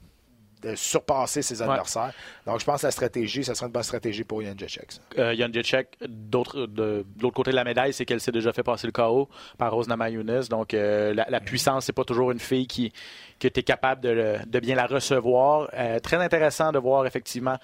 de 0.61 0.75
surpasser 0.75 1.41
ses 1.41 1.61
adversaires. 1.61 2.11
Donc, 2.45 2.59
je 2.59 2.65
pense 2.65 2.81
que 2.81 2.87
la 2.87 2.91
stratégie, 2.91 3.43
ça 3.43 3.55
serait 3.55 3.67
une 3.67 3.71
bonne 3.71 3.83
stratégie 3.83 4.23
pour 4.23 4.41
Jędrzejczyk. 4.41 4.91
ça. 4.91 4.99
euh, 5.17 5.35
Jan 5.35 5.47
Jacek, 5.53 5.97
d'autre- 6.07 6.65
de, 6.65 7.05
de 7.15 7.21
l'autre 7.21 7.35
côté 7.35 7.51
de 7.51 7.55
la 7.55 7.63
médaille, 7.63 7.93
c'est 7.93 8.05
qu'elle 8.05 8.19
s'est 8.21 8.31
déjà 8.31 8.51
fait 8.51 8.63
passer 8.63 8.87
le 8.87 8.91
KO 8.91 9.29
par 9.57 9.71
Rose 9.71 9.87
Namajunas. 9.87 10.47
Donc, 10.49 10.73
euh, 10.73 11.13
la, 11.13 11.25
la 11.29 11.39
puissance, 11.39 11.85
c'est 11.85 11.93
pas 11.93 12.03
toujours 12.03 12.31
une 12.31 12.39
fille 12.39 12.67
qui 12.67 12.91
que 13.39 13.47
tu 13.47 13.61
es 13.61 13.63
capable 13.63 14.01
de, 14.01 14.35
de 14.45 14.59
bien 14.59 14.75
la 14.75 14.85
recevoir. 14.85 15.69
Euh, 15.73 15.99
très 15.99 16.17
intéressant 16.17 16.73
de 16.73 16.77
voir 16.77 17.05
effectivement 17.05 17.55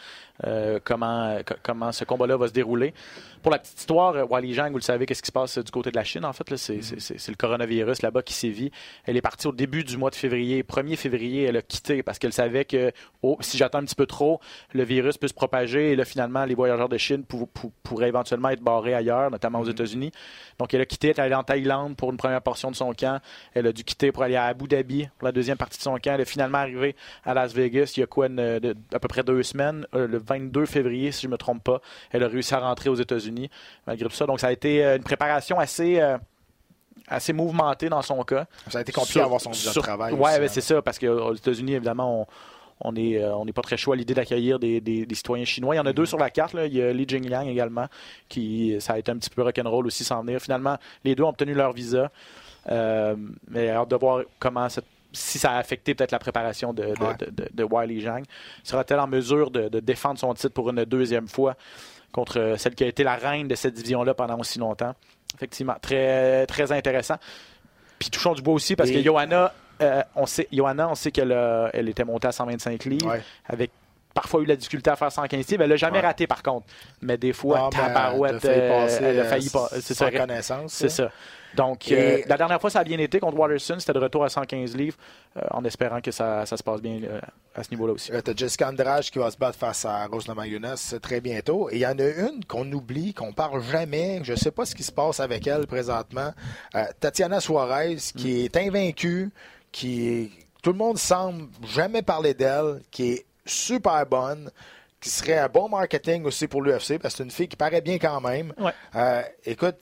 euh, 0.46 0.80
comment, 0.82 1.38
co- 1.46 1.56
comment 1.62 1.91
ce 1.91 2.06
combat-là 2.06 2.38
va 2.38 2.48
se 2.48 2.54
dérouler. 2.54 2.93
Pour 3.41 3.52
la 3.52 3.60
petite 3.60 3.80
histoire, 3.82 4.32
Wally 4.32 4.54
Zhang, 4.54 4.70
vous 4.72 4.78
le 4.78 4.82
savez, 4.82 5.06
qu'est-ce 5.06 5.22
qui 5.22 5.28
se 5.28 5.32
passe 5.34 5.58
du 5.58 5.70
côté 5.72 5.91
de 5.91 5.98
la 5.98 6.06
Chine, 6.06 6.24
en 6.24 6.32
fait? 6.32 6.50
là, 6.50 6.56
C'est 6.56 6.82
c'est- 6.82 7.02
c'est- 7.02 7.18
c'est 7.18 7.32
le 7.32 7.36
coronavirus 7.36 8.04
là-bas 8.04 8.22
qui 8.24 8.34
sévit. 8.34 8.72
Elle 9.04 9.18
est 9.18 9.22
partie 9.22 9.48
au 9.48 9.52
début 9.52 9.84
du 9.84 9.98
mois 9.98 10.10
de 10.12 10.16
février. 10.16 10.64
1er 10.64 10.96
février, 10.96 11.43
elle 11.43 11.58
a 11.58 11.62
quitté 11.62 12.04
parce 12.04 12.20
qu'elle 12.20 12.32
savait 12.34 12.64
que 12.64 12.84
que 12.91 12.97
oh, 13.21 13.38
si 13.41 13.57
j'attends 13.57 13.79
un 13.79 13.83
petit 13.86 13.95
peu 13.95 14.05
trop, 14.05 14.39
le 14.73 14.83
virus 14.83 15.17
peut 15.17 15.27
se 15.27 15.33
propager 15.33 15.91
et 15.91 15.95
là, 15.95 16.05
finalement, 16.05 16.45
les 16.45 16.55
voyageurs 16.55 16.89
de 16.89 16.97
Chine 16.97 17.23
pour- 17.23 17.47
pour- 17.49 17.71
pourraient 17.83 18.07
éventuellement 18.07 18.49
être 18.49 18.61
barrés 18.61 18.93
ailleurs, 18.93 19.31
notamment 19.31 19.59
aux 19.59 19.65
États-Unis. 19.69 20.11
Donc, 20.59 20.73
elle 20.73 20.81
a 20.81 20.86
quitté, 20.86 21.09
elle 21.09 21.17
est 21.17 21.19
allée 21.21 21.36
en 21.36 21.43
Thaïlande 21.43 21.95
pour 21.95 22.11
une 22.11 22.17
première 22.17 22.41
portion 22.41 22.71
de 22.71 22.75
son 22.75 22.93
camp. 22.93 23.19
Elle 23.53 23.67
a 23.67 23.71
dû 23.71 23.83
quitter 23.83 24.11
pour 24.11 24.23
aller 24.23 24.36
à 24.36 24.45
Abu 24.45 24.67
Dhabi 24.67 25.07
pour 25.17 25.25
la 25.25 25.31
deuxième 25.31 25.57
partie 25.57 25.77
de 25.77 25.83
son 25.83 25.95
camp. 25.97 26.13
Elle 26.15 26.21
est 26.21 26.25
finalement 26.25 26.59
arrivée 26.59 26.95
à 27.23 27.33
Las 27.33 27.53
Vegas 27.53 27.93
il 27.97 28.01
y 28.01 28.03
a 28.03 28.07
quoi, 28.07 28.27
une- 28.27 28.59
de- 28.59 28.75
à 28.93 28.99
peu 28.99 29.07
près 29.07 29.23
deux 29.23 29.43
semaines, 29.43 29.86
euh, 29.95 30.07
le 30.07 30.17
22 30.17 30.65
février, 30.65 31.11
si 31.11 31.23
je 31.23 31.27
ne 31.27 31.31
me 31.33 31.38
trompe 31.38 31.63
pas. 31.63 31.81
Elle 32.11 32.23
a 32.23 32.27
réussi 32.27 32.53
à 32.53 32.59
rentrer 32.59 32.89
aux 32.89 32.95
États-Unis 32.95 33.49
malgré 33.88 34.07
tout 34.07 34.15
ça. 34.15 34.25
Donc, 34.25 34.39
ça 34.39 34.47
a 34.47 34.51
été 34.51 34.86
euh, 34.86 34.97
une 34.97 35.03
préparation 35.03 35.59
assez. 35.59 35.99
euh, 35.99 36.17
assez 37.07 37.33
mouvementée 37.33 37.88
dans 37.88 38.01
son 38.01 38.23
cas. 38.23 38.47
Ça 38.67 38.79
a 38.79 38.81
été 38.81 38.91
compliqué 38.91 39.19
d'avoir 39.19 39.39
son 39.39 39.51
visa 39.51 39.71
de 39.71 39.79
travail 39.79 40.13
Ouais, 40.13 40.21
aussi, 40.31 40.39
ben, 40.39 40.43
hein. 40.45 40.47
c'est 40.51 40.61
ça, 40.61 40.81
parce 40.81 40.97
qu'aux 40.97 41.36
États-Unis, 41.36 41.73
évidemment, 41.75 42.21
on, 42.21 42.25
on 42.82 42.95
est, 42.95 43.17
euh, 43.23 43.36
on 43.36 43.45
n'est 43.45 43.53
pas 43.53 43.61
très 43.61 43.78
chaud 43.78 43.93
à 43.93 43.95
l'idée 43.95 44.13
d'accueillir 44.13 44.59
des, 44.59 44.82
des- 44.82 45.05
des 45.05 45.15
citoyens 45.15 45.45
chinois. 45.45 45.76
Il 45.76 45.78
y 45.78 45.82
en 45.82 45.86
a 45.86 45.93
deux 45.93 46.05
sur 46.05 46.17
la 46.17 46.30
carte. 46.30 46.53
Là. 46.53 46.65
Il 46.65 46.73
y 46.76 46.82
a 46.82 46.91
Li 46.91 47.05
Jingliang 47.07 47.47
également, 47.47 47.88
qui 48.30 48.76
ça 48.80 48.93
a 48.93 48.99
été 48.99 49.11
un 49.11 49.17
petit 49.17 49.30
peu 49.30 49.43
rock'n'roll 49.43 49.88
aussi 49.88 50.03
sans 50.03 50.21
venir. 50.23 50.39
Finalement, 50.41 50.78
les 51.03 51.15
deux 51.15 51.23
ont 51.23 51.30
obtenu 51.30 51.53
leur 51.53 51.71
visa. 51.73 52.11
Euh, 52.69 53.15
mais 53.47 53.69
hâte 53.69 53.89
de 53.89 53.95
voir 53.95 54.23
comment 54.39 54.67
cette- 54.69 54.86
si 55.13 55.38
ça 55.39 55.51
a 55.51 55.57
affecté 55.57 55.95
peut-être 55.95 56.11
la 56.11 56.19
préparation 56.19 56.73
de, 56.73 56.84
de, 56.84 56.89
Ouais. 57.03 57.15
de, 57.19 57.26
de- 57.32 57.49
de 57.53 57.63
Wiley 57.63 58.01
Zhang. 58.01 58.23
Sera-t-elle 58.63 58.99
en 58.99 59.07
mesure 59.07 59.51
de, 59.51 59.80
défendre 59.80 60.19
son 60.19 60.34
titre 60.34 60.53
pour 60.53 60.69
une 60.71 60.84
deuxième 60.84 61.28
fois 61.30 61.55
contre 62.11 62.55
celle 62.57 62.76
qui 62.76 62.84
a 62.84 62.88
été 62.88 63.03
la 63.03 63.15
reine 63.15 63.47
de 63.47 63.55
cette 63.55 63.73
division-là 63.76 64.13
pendant 64.13 64.38
aussi 64.39 64.59
longtemps? 64.59 64.93
Effectivement, 65.36 65.76
très, 65.82 66.45
très 66.47 66.71
intéressant. 66.71 67.15
Puis 67.99 68.09
touchons 68.09 68.34
du 68.34 68.41
bois 68.41 68.53
aussi 68.55 68.76
parce 68.76 68.89
Et- 68.89 68.93
que 68.95 69.01
Johanna, 69.01 69.53
euh, 69.82 70.01
on 70.15 70.26
sait, 70.26 70.47
Johanna, 70.51 70.89
on 70.89 70.95
sait 70.95 71.11
qu'elle 71.11 71.32
a- 71.32 71.69
elle 71.73 71.89
était 71.89 72.03
montée 72.05 72.28
à 72.28 72.32
125 72.32 72.86
livres, 72.86 73.09
Ouais. 73.11 73.21
avec 73.45 73.71
parfois 74.13 74.41
eu 74.41 74.45
la 74.45 74.55
difficulté 74.55 74.89
à 74.89 74.95
faire 74.95 75.11
115 75.11 75.47
livres. 75.49 75.63
Elle 75.63 75.69
l'a 75.69 75.76
jamais 75.76 75.99
Ouais. 75.99 76.05
raté 76.05 76.26
par 76.28 76.41
contre. 76.41 76.65
Mais 77.01 77.17
des 77.17 77.34
fois, 77.34 77.63
Ah, 77.65 77.69
ben, 77.71 77.88
tabarouette, 77.88 78.45
elle 78.45 79.19
a 79.19 79.26
failli 79.26 79.47
euh, 79.47 79.51
passer, 79.51 79.76
euh. 79.76 79.80
C'est 79.82 79.93
ça. 79.93 80.09
connaissance, 80.11 80.71
C'est 80.73 80.89
ça. 80.89 81.05
ça. 81.07 81.11
Donc, 81.55 81.89
Et- 81.89 81.95
euh, 81.95 82.21
la 82.28 82.36
dernière 82.36 82.59
fois, 82.59 82.69
ça 82.69 82.80
a 82.80 82.84
bien 82.84 82.99
été 82.99 83.17
contre 83.19 83.38
Watterson. 83.38 83.76
C'était 83.80 83.93
de 83.93 83.99
retour 83.99 84.26
à 84.26 84.30
115 84.30 84.76
livres, 84.76 84.97
euh, 85.38 85.41
en 85.51 85.63
espérant 85.63 86.01
que 86.01 86.11
ça, 86.11 86.45
ça 86.45 86.57
se 86.57 86.63
passe 86.63 86.82
bien 86.82 86.99
euh, 87.03 87.19
à 87.55 87.63
ce 87.63 87.69
niveau-là 87.71 87.93
aussi. 87.93 88.11
Là, 88.11 88.21
t'as 88.21 88.34
Jessica 88.36 88.67
Andrade 88.69 89.03
qui 89.03 89.19
va 89.19 89.32
se 89.32 89.38
battre 89.38 89.57
face 89.57 89.86
à 89.86 90.05
Rose 90.07 90.28
Namajunas 90.28 90.95
très 91.01 91.21
bientôt. 91.21 91.69
Et 91.69 91.76
il 91.76 91.80
y 91.80 91.86
en 91.88 91.97
a 91.97 92.03
une 92.03 92.43
qu'on 92.45 92.69
oublie, 92.73 93.13
qu'on 93.13 93.32
parle 93.32 93.61
jamais. 93.63 94.19
Je 94.23 94.34
sais 94.36 94.51
pas 94.51 94.65
ce 94.65 94.76
qui 94.76 94.84
se 94.84 94.91
passe 94.91 95.21
avec 95.21 95.47
elle 95.47 95.65
présentement. 95.65 96.34
Tatiana 96.99 97.39
Suarez, 97.39 97.95
qui 98.17 98.43
est 98.43 98.57
invaincue, 98.57 99.30
qui 99.76 100.07
est- 100.07 100.30
tout 100.63 100.71
le 100.71 100.78
monde 100.78 100.97
semble 100.97 101.47
jamais 101.67 102.01
parler 102.01 102.34
d'elle, 102.34 102.82
qui 102.91 103.11
est 103.11 103.26
super 103.45 104.05
bonne, 104.05 104.49
qui 105.01 105.09
serait 105.09 105.38
un 105.38 105.49
bon 105.49 105.67
marketing 105.67 106.23
aussi 106.23 106.47
pour 106.47 106.61
l'UFC 106.61 106.97
parce 106.97 107.13
que 107.13 107.17
c'est 107.17 107.23
une 107.26 107.30
fille 107.32 107.49
qui 107.49 107.57
paraît 107.57 107.82
bien 107.82 107.97
quand 107.99 108.21
même. 108.21 108.53
Ouais. 108.57 108.71
Euh, 108.95 109.21
écoute, 109.45 109.76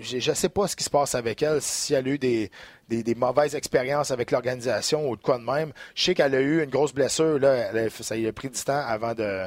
je 0.00 0.18
je 0.20 0.32
sais 0.32 0.48
pas 0.48 0.68
ce 0.68 0.76
qui 0.76 0.84
se 0.84 0.88
passe 0.90 1.16
avec 1.16 1.42
elle, 1.42 1.60
si 1.60 1.94
elle 1.94 2.06
a 2.06 2.10
eu 2.12 2.16
des, 2.18 2.48
des, 2.88 3.02
des 3.02 3.14
mauvaises 3.16 3.56
expériences 3.56 4.12
avec 4.12 4.30
l'organisation 4.30 5.10
ou 5.10 5.16
de 5.16 5.22
quoi 5.22 5.36
de 5.38 5.44
même. 5.44 5.72
Je 5.96 6.04
sais 6.04 6.14
qu'elle 6.14 6.34
a 6.34 6.40
eu 6.40 6.62
une 6.62 6.70
grosse 6.70 6.94
blessure, 6.94 7.38
là, 7.40 7.52
elle 7.72 7.78
a- 7.78 7.90
ça 7.90 8.14
lui 8.14 8.28
a 8.28 8.32
pris 8.32 8.48
du 8.48 8.62
temps 8.62 8.84
avant 8.86 9.14
de, 9.14 9.46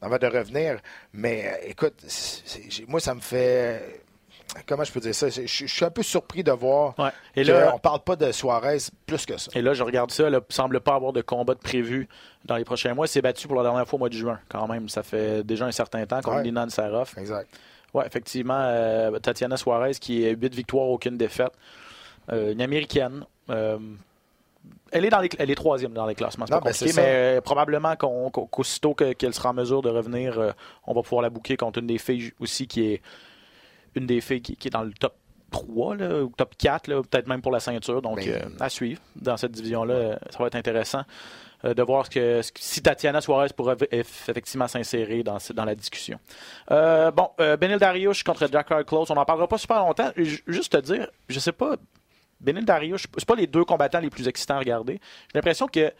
avant 0.00 0.16
de 0.18 0.26
revenir. 0.26 0.80
Mais 1.12 1.46
euh, 1.46 1.68
écoute, 1.70 1.94
moi, 2.88 3.00
ça 3.00 3.14
me 3.14 3.20
fait. 3.20 4.00
Comment 4.66 4.84
je 4.84 4.92
peux 4.92 5.00
dire 5.00 5.14
ça? 5.14 5.28
Je, 5.28 5.42
je 5.46 5.66
suis 5.66 5.84
un 5.84 5.90
peu 5.90 6.02
surpris 6.02 6.42
de 6.42 6.52
voir 6.52 6.94
Ouais. 6.98 7.10
Et 7.34 7.44
qu'on 7.44 7.52
là- 7.52 7.72
ne 7.74 7.78
parle 7.78 8.00
pas 8.00 8.16
de 8.16 8.32
Suarez 8.32 8.78
plus 9.06 9.26
que 9.26 9.36
ça. 9.36 9.50
Et 9.54 9.60
là, 9.62 9.74
je 9.74 9.82
regarde 9.82 10.10
ça. 10.10 10.24
Elle 10.28 10.32
ne 10.34 10.40
semble 10.48 10.80
pas 10.80 10.94
avoir 10.94 11.12
de 11.12 11.20
combat 11.20 11.54
de 11.54 11.58
prévu 11.60 12.08
dans 12.44 12.56
les 12.56 12.64
prochains 12.64 12.94
mois. 12.94 13.04
Elle 13.06 13.10
s'est 13.10 13.22
battue 13.22 13.48
pour 13.48 13.56
la 13.56 13.64
dernière 13.64 13.86
fois 13.86 13.96
au 13.96 14.00
mois 14.00 14.08
de 14.08 14.14
juin, 14.14 14.38
quand 14.48 14.66
même. 14.68 14.88
Ça 14.88 15.02
fait 15.02 15.42
déjà 15.44 15.66
un 15.66 15.72
certain 15.72 16.06
temps 16.06 16.20
contre 16.22 16.36
Ouais. 16.38 16.42
Linan 16.44 16.68
Sarov. 16.70 17.12
Exact. 17.18 17.48
Oui, 17.92 18.02
effectivement. 18.06 18.58
euh, 18.60 19.18
Tatiana 19.18 19.56
Suarez, 19.56 19.92
qui 19.94 20.24
est 20.24 20.34
8 20.34 20.54
victoires, 20.54 20.86
aucune 20.88 21.16
défaite. 21.18 21.52
Euh, 22.32 22.52
une 22.52 22.60
américaine. 22.62 23.24
Euh, 23.50 23.78
elle 24.92 25.04
est 25.04 25.10
dans 25.10 25.20
les, 25.20 25.28
elle 25.38 25.50
est 25.50 25.54
troisième 25.54 25.92
dans 25.92 26.06
les 26.06 26.14
classements. 26.14 26.46
C'est 26.46 26.52
Non, 26.54 26.60
pas 26.60 26.70
ben, 26.70 26.72
compliqué, 26.72 26.92
mais 26.96 27.36
euh, 27.36 27.40
probablement 27.40 27.94
qu'on- 27.96 28.30
qu'au- 28.30 28.46
qu'aussitôt 28.46 28.94
que- 28.94 29.12
qu'elle 29.12 29.34
sera 29.34 29.50
en 29.50 29.54
mesure 29.54 29.82
de 29.82 29.90
revenir, 29.90 30.38
euh, 30.38 30.52
on 30.86 30.94
va 30.94 31.02
pouvoir 31.02 31.22
la 31.22 31.30
bouquer 31.30 31.56
contre 31.56 31.78
une 31.80 31.86
des 31.86 31.98
filles 31.98 32.32
aussi 32.40 32.66
qui 32.66 32.92
est 32.94 33.02
une 33.96 34.06
des 34.06 34.20
filles 34.20 34.42
qui, 34.42 34.56
qui 34.56 34.68
est 34.68 34.70
dans 34.70 34.82
le 34.84 34.92
top 34.92 35.14
3 35.50 35.96
là, 35.96 36.22
ou 36.22 36.32
top 36.36 36.54
4, 36.58 36.88
là, 36.88 37.02
peut-être 37.02 37.26
même 37.28 37.40
pour 37.42 37.52
la 37.52 37.60
ceinture. 37.60 38.02
Donc, 38.02 38.18
Ben, 38.18 38.42
euh, 38.42 38.48
à 38.60 38.68
suivre 38.68 39.00
dans 39.16 39.36
cette 39.36 39.52
division-là, 39.52 39.94
euh, 39.94 40.16
ça 40.30 40.38
va 40.38 40.46
être 40.48 40.56
intéressant 40.56 41.02
euh, 41.64 41.72
de 41.72 41.82
voir 41.82 42.04
ce 42.06 42.10
que, 42.10 42.42
ce 42.42 42.50
si 42.56 42.82
Tatiana 42.82 43.20
Suarez 43.20 43.48
pourrait 43.56 43.74
eff- 43.76 44.28
effectivement 44.30 44.68
s'insérer 44.68 45.22
dans, 45.22 45.38
dans 45.54 45.64
la 45.64 45.74
discussion. 45.74 46.18
Euh, 46.70 47.10
bon, 47.10 47.30
Benil 47.38 47.78
Dariush 47.78 48.22
contre 48.24 48.48
Jack 48.50 48.68
Close, 48.86 49.10
on 49.10 49.14
n'en 49.14 49.24
parlera 49.24 49.48
pas 49.48 49.58
super 49.58 49.78
longtemps. 49.78 50.10
J- 50.16 50.42
Juste 50.46 50.72
te 50.72 50.78
dire, 50.78 51.08
je 51.28 51.38
sais 51.38 51.52
pas, 51.52 51.76
Benil 52.40 52.64
Dariush, 52.66 53.06
c'est 53.16 53.26
pas 53.26 53.36
les 53.36 53.46
deux 53.46 53.64
combattants 53.64 54.00
les 54.00 54.10
plus 54.10 54.28
excitants 54.28 54.56
à 54.56 54.58
regarder. 54.58 54.94
J'ai 55.28 55.36
l'impression 55.38 55.68
que 55.68 55.92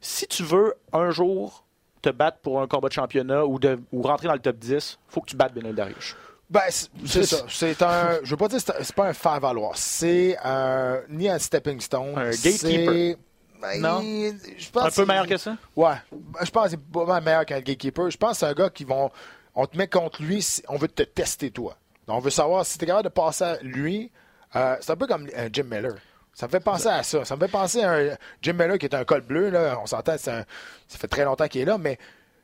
si 0.00 0.26
tu 0.28 0.42
veux 0.44 0.74
un 0.92 1.10
jour 1.10 1.64
te 2.00 2.08
battre 2.10 2.38
pour 2.38 2.62
un 2.62 2.68
combat 2.68 2.88
de 2.88 2.94
championnat 2.94 3.44
ou, 3.44 3.58
de, 3.58 3.78
ou 3.92 4.02
rentrer 4.02 4.28
dans 4.28 4.34
le 4.34 4.38
top 4.38 4.56
10, 4.56 4.98
faut 5.08 5.20
que 5.20 5.26
tu 5.28 5.36
battes 5.36 5.52
Benil 5.52 5.74
Dariush. 5.74 6.14
Ben, 6.50 6.62
c'est 7.04 7.24
ça. 7.24 7.44
C'est 7.48 7.82
un. 7.82 8.20
Je 8.22 8.30
veux 8.30 8.36
pas 8.36 8.48
dire 8.48 8.64
que 8.64 8.72
c'est- 8.82 8.92
pas 8.94 9.08
un 9.08 9.12
faire-valoir. 9.12 9.72
C'est 9.76 10.36
un. 10.42 11.00
Ni 11.10 11.28
un 11.28 11.38
stepping 11.38 11.80
stone. 11.80 12.16
Un 12.16 12.30
gatekeeper. 12.30 13.16
Ben, 13.60 13.80
Non? 13.80 14.00
je 14.00 14.70
pense 14.70 14.84
Un 14.86 14.90
peu 15.02 15.04
meilleur 15.06 15.26
que 15.26 15.36
ça? 15.36 15.56
Ouais. 15.76 15.94
Ben, 16.12 16.44
Je 16.44 16.50
pense 16.50 16.64
que 16.64 16.70
c'est 16.70 16.80
pas 16.92 17.04
mal 17.04 17.22
meilleur 17.24 17.44
qu'un 17.44 17.60
gatekeeper. 17.60 18.08
Je 18.10 18.16
pense 18.16 18.32
que 18.32 18.36
c'est 18.38 18.46
un 18.46 18.54
gars 18.54 18.70
qui 18.70 18.84
vont. 18.84 19.10
On 19.54 19.66
te 19.66 19.76
met 19.76 19.88
contre 19.88 20.22
lui, 20.22 20.40
si- 20.40 20.62
on 20.68 20.76
veut 20.76 20.88
te 20.88 21.02
tester, 21.02 21.50
toi. 21.50 21.76
Donc, 22.06 22.16
on 22.18 22.20
veut 22.20 22.30
savoir 22.30 22.64
si 22.64 22.78
tu 22.78 22.84
es 22.84 22.86
capable 22.86 23.04
de 23.08 23.12
passer 23.12 23.44
à 23.44 23.58
lui. 23.62 24.10
euh, 24.56 24.76
c'est 24.80 24.92
un 24.92 24.96
peu 24.96 25.06
comme 25.06 25.28
un 25.36 25.48
Jim 25.52 25.64
Miller. 25.64 25.96
Ça 26.32 26.46
me 26.46 26.50
fait 26.52 26.60
penser 26.60 26.86
à 26.88 27.02
ça. 27.02 27.24
Ça 27.26 27.34
me 27.36 27.40
fait 27.40 27.50
penser 27.52 27.82
à 27.82 27.90
un 27.92 28.16
Jim 28.40 28.54
Miller 28.54 28.78
qui 28.78 28.86
est 28.86 28.94
un 28.94 29.04
col 29.04 29.20
bleu. 29.20 29.50
Là. 29.50 29.78
On 29.82 29.86
s'entend, 29.86 30.16
ça 30.16 30.44
fait 30.88 31.08
très 31.08 31.24
longtemps 31.24 31.48
qu'il 31.48 31.60
est 31.60 31.64
là, 31.66 31.76
mais 31.76 31.98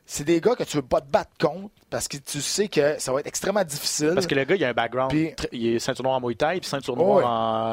c'est 0.07 0.25
des 0.25 0.41
gars 0.41 0.55
que 0.55 0.65
tu 0.65 0.77
veux 0.77 0.83
pas 0.83 1.01
te 1.01 1.07
battre 1.11 1.31
contre 1.41 1.71
parce 1.91 2.09
que 2.09 2.17
tu 2.19 2.41
sais 2.41 2.69
que 2.69 2.99
ça 2.99 3.13
va 3.13 3.21
être 3.21 3.27
extrêmement 3.27 3.65
difficile. 3.65 4.13
Parce 4.15 4.27
que 4.27 4.35
le 4.35 4.45
gars, 4.45 4.57
il 4.57 4.65
a 4.65 4.69
un 4.69 4.73
background. 4.75 5.11
Puis- 5.11 5.35
il 5.53 5.75
est 5.75 5.79
ceinture 5.79 6.05
noire 6.05 6.17
en 6.17 6.21
Muay 6.21 6.35
Thai 6.35 6.61
puis 6.61 6.69
ceinture 6.69 6.95
Oh, 6.99 7.21
noire 7.21 7.27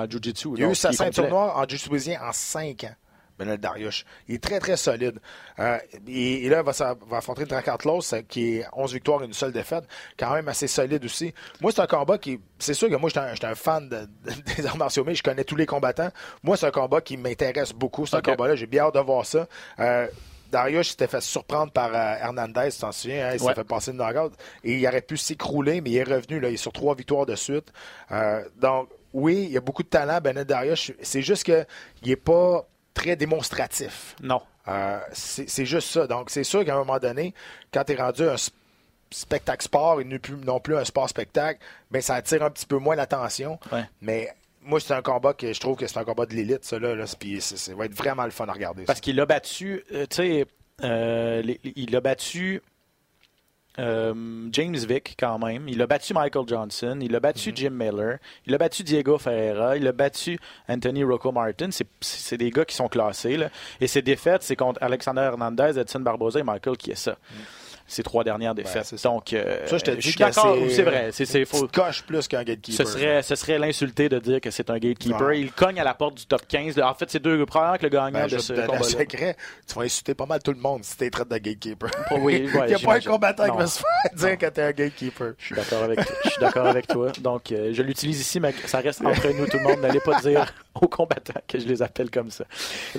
en 0.04 0.10
Jiu-Jitsu. 0.10 0.50
Il 0.58 0.64
a 0.64 0.70
eu 0.70 0.76
sa 0.76 0.92
ceinture 0.94 1.28
noire 1.30 1.58
en 1.58 1.68
jiu 1.68 1.78
en 2.18 2.32
5 2.32 2.84
ans. 2.86 2.96
Benel 3.40 3.58
Dariush. 3.58 4.06
Il 4.28 4.36
est 4.36 4.44
très, 4.44 4.60
très 4.60 4.78
solide. 4.78 5.20
Euh, 5.58 5.80
et, 6.08 6.46
et 6.46 6.50
là, 6.50 6.64
il 6.64 6.72
va, 6.72 7.18
affronter 7.18 7.46
Dracatlos, 7.46 8.02
qui 8.30 8.58
est 8.58 8.66
11 8.74 8.94
victoires 8.94 9.24
et 9.24 9.26
une 9.26 9.34
seule 9.34 9.52
défaite. 9.52 9.86
Quand 10.16 10.32
même 10.36 10.48
assez 10.48 10.68
solide 10.68 11.04
aussi. 11.04 11.34
Moi, 11.60 11.72
c'est 11.72 11.82
un 11.82 11.88
combat 11.88 12.20
qui. 12.20 12.40
C'est 12.60 12.76
sûr 12.76 12.88
que 12.88 12.96
moi, 12.98 13.10
j'étais 13.10 13.22
un, 13.22 13.34
j'étais 13.34 13.48
un 13.48 13.56
fan 13.56 13.90
de- 13.90 14.06
de- 14.06 14.56
des 14.58 14.66
arts 14.68 14.78
martiaux, 14.78 15.04
mais 15.04 15.16
je 15.16 15.24
connais 15.24 15.44
tous 15.44 15.56
les 15.56 15.66
combattants. 15.66 16.10
Moi, 16.44 16.56
c'est 16.56 16.68
un 16.68 16.72
combat 16.72 17.02
qui 17.02 17.18
m'intéresse 17.18 17.74
beaucoup, 17.74 18.06
ce 18.06 18.18
Ok. 18.18 18.26
combat-là. 18.26 18.56
J'ai 18.56 18.68
bien 18.68 18.84
hâte 18.84 18.94
de 18.94 19.00
voir 19.00 19.26
ça. 19.26 19.48
Euh, 19.80 20.08
Darius 20.52 20.90
s'était 20.92 21.08
fait 21.08 21.22
surprendre 21.22 21.72
par 21.72 21.90
euh, 21.94 22.16
Hernandez, 22.22 22.70
tu 22.72 22.80
t'en 22.80 22.92
souviens, 22.92 23.30
hein, 23.30 23.32
il 23.34 23.40
s'est 23.40 23.46
Ouais. 23.46 23.56
fait 23.56 23.64
passer 23.64 23.92
une 23.92 23.98
knockout. 23.98 24.34
Et 24.64 24.74
il 24.78 24.88
aurait 24.88 25.02
pu 25.02 25.18
s'écrouler, 25.18 25.82
mais 25.82 25.92
il 25.92 25.98
est 25.98 26.04
revenu, 26.04 26.40
là, 26.40 26.50
il 26.50 26.54
est 26.56 26.58
sur 26.58 26.72
trois 26.74 26.94
victoires 26.96 27.26
de 27.26 27.36
suite. 27.36 27.72
Euh, 28.12 28.44
donc, 28.58 28.90
oui, 29.14 29.44
il 29.46 29.52
y 29.52 29.58
a 29.58 29.62
beaucoup 29.62 29.84
de 29.84 29.88
talent, 29.90 30.20
Bennett 30.22 30.48
Darius. 30.48 30.92
C'est 31.02 31.22
juste 31.22 31.44
qu'il 31.44 31.66
n'est 32.06 32.16
pas 32.16 32.66
très 32.94 33.16
démonstratif. 33.16 34.16
Non. 34.22 34.42
Euh, 34.68 35.00
c'est 35.14 35.66
juste 35.66 35.90
ça. 35.90 36.06
Donc, 36.08 36.30
c'est 36.30 36.44
sûr 36.44 36.64
qu'à 36.64 36.76
un 36.76 36.78
moment 36.80 37.00
donné, 37.00 37.34
quand 37.74 37.84
tu 37.84 37.94
es 37.94 37.96
rendu 37.96 38.24
un 38.24 38.36
sp- 38.36 38.52
spectacle 39.10 39.64
sport 39.64 40.00
et 40.00 40.04
non 40.06 40.18
plus, 40.20 40.36
non 40.38 40.60
plus 40.60 40.78
un 40.78 40.86
sport 40.86 41.10
spectacle, 41.10 41.60
ben, 41.90 42.02
ça 42.02 42.16
attire 42.16 42.44
un 42.44 42.50
petit 42.50 42.66
peu 42.66 42.78
moins 42.78 42.96
l'attention. 42.96 43.60
Ouais. 43.72 43.84
Mais 44.02 44.30
moi, 44.64 44.80
c'est 44.80 44.94
un 44.94 45.02
combat 45.02 45.34
que 45.34 45.52
je 45.54 45.60
trouve 45.60 45.76
que 45.78 45.88
c'est 45.88 45.98
un 45.98 46.04
combat 46.04 46.26
de 46.26 46.34
l'élite, 46.34 46.64
ça. 46.64 46.80
Là, 46.80 46.96
là, 46.96 47.06
puis 47.20 47.42
ça 47.42 47.74
va 47.76 47.86
être 47.86 47.96
vraiment 47.96 48.26
le 48.26 48.32
fun 48.32 48.48
à 48.48 48.54
regarder. 48.54 48.84
Parce 48.84 49.02
qu'il 49.02 49.20
a 49.20 49.26
battu, 49.26 49.84
euh, 49.94 50.06
tu 50.10 50.16
sais, 50.18 50.46
euh, 50.84 51.42
il 51.76 51.96
a 51.96 52.02
battu 52.02 52.62
euh, 53.80 54.14
James 54.52 54.76
Vick 54.76 55.16
quand 55.18 55.40
même. 55.40 55.68
Il 55.70 55.82
a 55.82 55.88
battu 55.88 56.14
Michael 56.14 56.46
Johnson. 56.48 57.00
Il 57.02 57.16
a 57.16 57.20
battu 57.22 57.52
Jim 57.56 57.70
Miller. 57.72 58.18
Il 58.46 58.54
a 58.54 58.58
battu 58.58 58.84
Diego 58.84 59.18
Ferreira. 59.18 59.78
Il 59.78 59.88
a 59.88 59.94
battu 59.94 60.38
Anthony 60.68 61.04
Rocco 61.04 61.32
Martin. 61.32 61.70
C'est- 61.72 62.36
des 62.38 62.50
gars 62.52 62.66
qui 62.66 62.76
sont 62.76 62.90
classés. 62.90 63.38
Là. 63.38 63.50
Et 63.80 63.88
ses 63.88 64.02
défaites, 64.02 64.44
c'est 64.44 64.56
contre 64.58 64.82
Alexander 64.84 65.22
Hernandez, 65.22 65.80
Edson 65.80 66.02
Barboza 66.02 66.40
et 66.40 66.44
Michael 66.44 66.76
Chiesa. 66.84 67.18
Ses 67.92 68.04
trois 68.04 68.24
dernières 68.24 68.56
défaites. 68.56 68.96
Donc, 69.04 69.34
euh, 69.34 69.68
Ça, 69.68 69.78
je 69.78 69.84
te 69.84 69.92
je 69.92 69.96
dis 69.98 70.10
suis 70.12 70.18
d'accord, 70.20 70.56
c'est- 70.70 70.84
vrai. 70.84 71.10
C'est, 71.12 71.26
petite 71.46 71.72
coche 71.72 72.04
plus 72.04 72.28
qu'un 72.28 72.44
gatekeeper. 72.44 72.86
ce 72.88 72.92
serait, 72.94 73.22
ce 73.22 73.36
serait 73.36 73.60
l'insulter 73.60 74.08
de 74.10 74.20
dire 74.20 74.40
que 74.42 74.50
c'est 74.52 74.70
un 74.70 74.78
gatekeeper. 74.80 75.22
Ouais. 75.28 75.40
Il 75.42 75.52
cogne 75.52 75.80
à 75.80 75.84
la 75.84 75.94
porte 75.94 76.16
du 76.16 76.26
top 76.26 76.42
15. 76.48 76.80
En 76.80 76.94
fait, 76.94 77.10
c'est 77.10 77.20
deux 77.20 77.46
probablement 77.46 77.78
que 77.78 77.84
le 77.84 77.90
gagnant 77.90 78.12
Ben, 78.12 78.28
de 78.28 78.38
ce 78.38 78.54
combat-là. 78.54 78.84
secret. 78.84 79.36
Tu 79.68 79.76
vas 79.76 79.82
insulter 79.84 80.14
pas 80.14 80.26
mal 80.26 80.42
tout 80.42 80.52
le 80.52 80.60
monde 80.60 80.84
si 80.84 80.96
t'es 80.98 81.10
traite 81.10 81.28
de 81.30 81.38
gatekeeper. 81.38 81.90
Oui, 82.20 82.48
Il 82.54 82.66
n'y 82.68 82.74
a 82.74 82.80
pas 82.80 82.96
un 82.96 83.00
combattant 83.02 83.44
qui 83.46 83.50
Non. 83.52 83.58
va 83.58 83.68
se 83.68 83.80
faire 83.80 84.16
dire 84.30 84.38
que 84.38 84.46
t'es 84.48 84.62
un 84.62 84.72
gatekeeper. 84.72 85.34
Je 85.38 85.46
suis 85.48 85.56
d'accord 85.56 85.84
avec, 85.84 86.00
je 86.24 86.30
suis 86.30 86.40
d'accord 86.42 86.68
avec 86.68 86.88
toi. 86.88 87.12
Donc, 87.20 87.52
euh, 87.52 87.72
je 87.74 87.82
l'utilise 87.82 88.22
ici, 88.22 88.40
mais 88.40 88.54
ça 88.66 88.80
reste 88.80 89.04
entre 89.06 89.28
nous, 89.30 89.48
tout 89.48 89.58
le 89.58 89.64
monde. 89.64 89.80
N'allez 89.82 90.00
pas 90.00 90.20
dire 90.22 90.54
aux 90.80 90.88
combattants 90.88 91.40
que 91.48 91.60
je 91.60 91.68
les 91.68 91.82
appelle 91.82 92.10
comme 92.10 92.30
ça. 92.32 92.46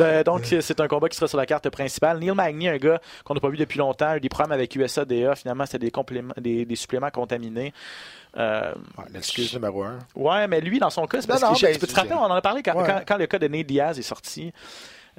Euh, 0.00 0.22
donc, 0.24 0.42
c'est 0.60 0.80
un 0.80 0.88
combat 0.88 1.08
qui 1.08 1.16
sera 1.16 1.28
sur 1.28 1.38
la 1.38 1.46
carte 1.46 1.68
principale. 1.70 2.18
Neil 2.18 2.32
Magny, 2.32 2.68
un 2.68 2.76
gars 2.76 3.00
qu'on 3.24 3.34
n'a 3.34 3.40
pas 3.40 3.48
vu 3.48 3.56
depuis 3.56 3.78
longtemps, 3.78 4.08
a 4.08 4.16
eu 4.16 4.20
des 4.20 4.28
problèmes 4.28 4.52
avec 4.52 4.74
USADA. 4.84 5.34
Finalement, 5.34 5.66
c'était 5.66 5.78
des, 5.78 5.90
compléments- 5.90 6.34
des, 6.38 6.64
des 6.64 6.76
suppléments 6.76 7.10
contaminés. 7.10 7.72
Euh, 8.36 8.72
Ouais, 8.98 9.04
L'excuse 9.12 9.52
numéro 9.54 9.82
un. 9.82 9.98
Ouais, 10.14 10.48
mais 10.48 10.60
lui, 10.60 10.78
dans 10.78 10.88
son 10.90 11.06
cas, 11.06 11.20
c'est 11.20 11.28
Non, 11.28 11.34
parce 11.34 11.42
non, 11.42 11.52
que 11.52 11.58
je- 11.58 11.66
ben, 11.66 11.72
tu 11.74 11.78
peux 11.80 11.86
te 11.86 11.94
rappeler, 11.94 12.14
on 12.14 12.20
en 12.22 12.32
a 12.34 12.40
parlé 12.40 12.62
quand, 12.62 12.74
Ouais. 12.74 12.86
quand- 12.86 13.02
quand 13.06 13.16
le 13.18 13.26
cas 13.26 13.38
de 13.38 13.46
Nate 13.48 13.66
Diaz 13.66 13.98
est 13.98 14.02
sorti. 14.02 14.52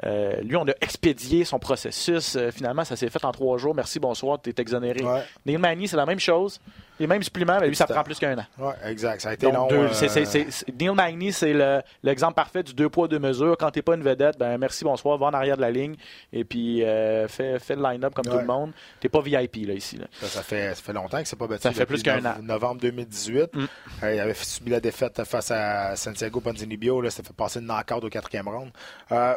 Euh, 0.05 0.41
lui, 0.41 0.55
on 0.55 0.67
a 0.67 0.71
expédié 0.81 1.45
son 1.45 1.59
processus. 1.59 2.35
Euh, 2.35 2.49
finalement, 2.51 2.83
ça 2.83 2.95
s'est 2.95 3.09
fait 3.09 3.23
en 3.25 3.31
trois 3.31 3.57
jours. 3.59 3.75
Merci, 3.75 3.99
bonsoir, 3.99 4.39
tu 4.41 4.49
es 4.49 4.53
exonéré. 4.57 5.03
Ouais. 5.03 5.21
Neil 5.45 5.57
Magny, 5.57 5.87
c'est 5.87 5.97
la 5.97 6.05
même 6.07 6.19
chose. 6.19 6.59
Les 6.99 7.07
mêmes 7.07 7.23
suppléments, 7.23 7.57
mais 7.59 7.67
lui, 7.67 7.75
ça 7.75 7.85
prend 7.87 8.03
plus 8.03 8.17
qu'un 8.19 8.37
an. 8.37 8.45
Ouais, 8.59 8.73
exact. 8.85 9.21
Ça 9.21 9.29
a 9.29 9.33
été 9.33 9.47
Donc, 9.47 9.55
long. 9.55 9.67
deux- 9.67 9.89
euh, 10.03 10.45
Neil 10.79 10.89
Magny, 10.95 11.31
c'est 11.33 11.53
le- 11.53 11.81
l'exemple 12.03 12.35
parfait 12.35 12.61
du 12.63 12.73
deux 12.73 12.87
poids, 12.89 13.07
deux 13.07 13.17
mesures. 13.19 13.55
Quand 13.59 13.71
t'es 13.71 13.81
pas 13.81 13.95
une 13.95 14.03
vedette, 14.03 14.37
ben 14.37 14.57
merci, 14.59 14.83
bonsoir, 14.83 15.17
va 15.17 15.25
en 15.27 15.33
arrière 15.33 15.57
de 15.57 15.61
la 15.61 15.71
ligne 15.71 15.95
et 16.31 16.43
puis 16.43 16.83
euh, 16.83 17.27
fais, 17.27 17.57
fais 17.59 17.75
le 17.75 17.81
line-up 17.83 18.13
comme 18.13 18.25
tout 18.25 18.37
le 18.37 18.45
monde. 18.45 18.71
T'es 18.99 19.09
pas 19.09 19.21
VIP 19.21 19.65
là, 19.67 19.73
ici. 19.73 19.97
là. 19.97 20.05
Ça, 20.21 20.27
ça 20.27 20.43
fait, 20.43 20.75
ça 20.75 20.81
fait 20.83 20.93
longtemps 20.93 21.21
que 21.21 21.27
c'est 21.27 21.35
pas 21.37 21.47
battu. 21.47 21.63
Ça 21.63 21.71
fait 21.71 21.85
plus 21.87 22.03
qu'un 22.03 22.23
an. 22.25 22.35
Novembre 22.41 22.81
2018. 22.81 23.55
Mm. 23.55 23.65
Euh, 24.03 24.13
il 24.15 24.19
avait 24.19 24.33
subi 24.35 24.69
la 24.71 24.79
défaite 24.79 25.23
face 25.23 25.49
à 25.51 25.95
Santiago 25.95 26.39
Ponzinibbio. 26.41 27.01
Là, 27.01 27.09
ça 27.09 27.23
fait 27.23 27.33
passer 27.33 27.59
une 27.59 27.65
knockout 27.67 28.03
au 28.03 28.09
quatrième 28.09 28.47
round. 28.47 28.71
Euh, 29.11 29.33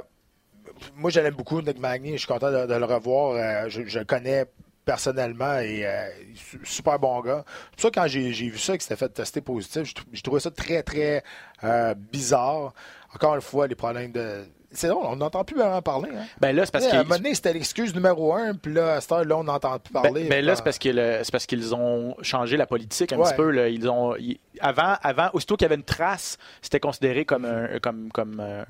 moi, 0.96 1.10
je 1.10 1.20
l'aime 1.20 1.34
beaucoup, 1.34 1.60
Nick 1.60 1.78
Magny. 1.78 2.12
Je 2.12 2.18
suis 2.18 2.26
content 2.26 2.50
de, 2.50 2.74
le 2.74 2.84
revoir. 2.84 3.32
Euh, 3.32 3.68
je, 3.68 3.98
le 3.98 4.04
connais 4.04 4.46
personnellement 4.84 5.58
et 5.58 5.84
euh, 5.84 6.08
su- 6.34 6.60
super 6.64 6.98
bon 6.98 7.20
gars. 7.20 7.44
Pour 7.72 7.80
ça 7.80 7.90
que 7.90 7.94
quand 7.94 8.06
j'ai 8.06 8.30
vu 8.30 8.58
ça, 8.58 8.72
qu'il 8.74 8.82
s'était 8.82 8.96
fait 8.96 9.08
tester 9.08 9.40
positif, 9.40 9.92
j'ai 10.12 10.22
trouvé 10.22 10.40
ça 10.40 10.50
très, 10.50 10.82
très 10.82 11.24
euh, 11.64 11.94
bizarre. 11.94 12.72
Encore 13.14 13.34
une 13.34 13.40
fois, 13.40 13.66
les 13.66 13.74
problèmes 13.74 14.12
de... 14.12 14.44
C'est 14.76 14.88
drôle, 14.88 15.04
on 15.06 15.16
n'entend 15.16 15.42
plus 15.44 15.56
vraiment 15.56 15.80
parler. 15.82 16.10
Hein? 16.14 16.24
Ben 16.40 16.54
là, 16.54 16.64
c'est 16.66 16.70
parce 16.72 16.84
Tu 16.84 16.90
sais, 16.90 16.96
à 16.96 17.00
un 17.00 17.02
moment 17.04 17.16
donné, 17.16 17.34
c'était 17.34 17.52
l'excuse 17.52 17.94
numéro 17.94 18.34
un, 18.34 18.54
puis 18.54 18.72
là, 18.72 18.94
à 18.94 19.00
cette 19.00 19.10
heure-là, 19.12 19.38
on 19.38 19.44
n'entend 19.44 19.78
plus 19.78 19.92
parler. 19.92 20.22
Ben, 20.24 20.28
ben 20.28 20.44
là, 20.44 20.54
c'est 20.56 20.62
parce, 20.64 20.78
que 20.78 20.88
le- 20.90 21.20
c'est 21.22 21.30
parce 21.32 21.46
qu'ils 21.46 21.74
ont 21.74 22.14
changé 22.22 22.56
la 22.56 22.66
politique 22.66 23.12
un 23.12 23.16
Ouais. 23.18 23.24
petit 23.30 23.36
peu. 23.36 23.50
là. 23.50 23.68
Ils 23.68 23.88
ont, 23.88 24.14
ils- 24.16 24.38
avant, 24.60 24.94
avant, 25.02 25.30
aussitôt 25.32 25.56
qu'il 25.56 25.64
y 25.64 25.66
avait 25.66 25.74
une 25.76 25.82
trace, 25.82 26.38
c'était 26.62 26.80
considéré 26.80 27.24
comme 27.24 27.44
un, 27.44 27.78
comme, 27.80 28.10
comme 28.12 28.38
euh, 28.40 28.64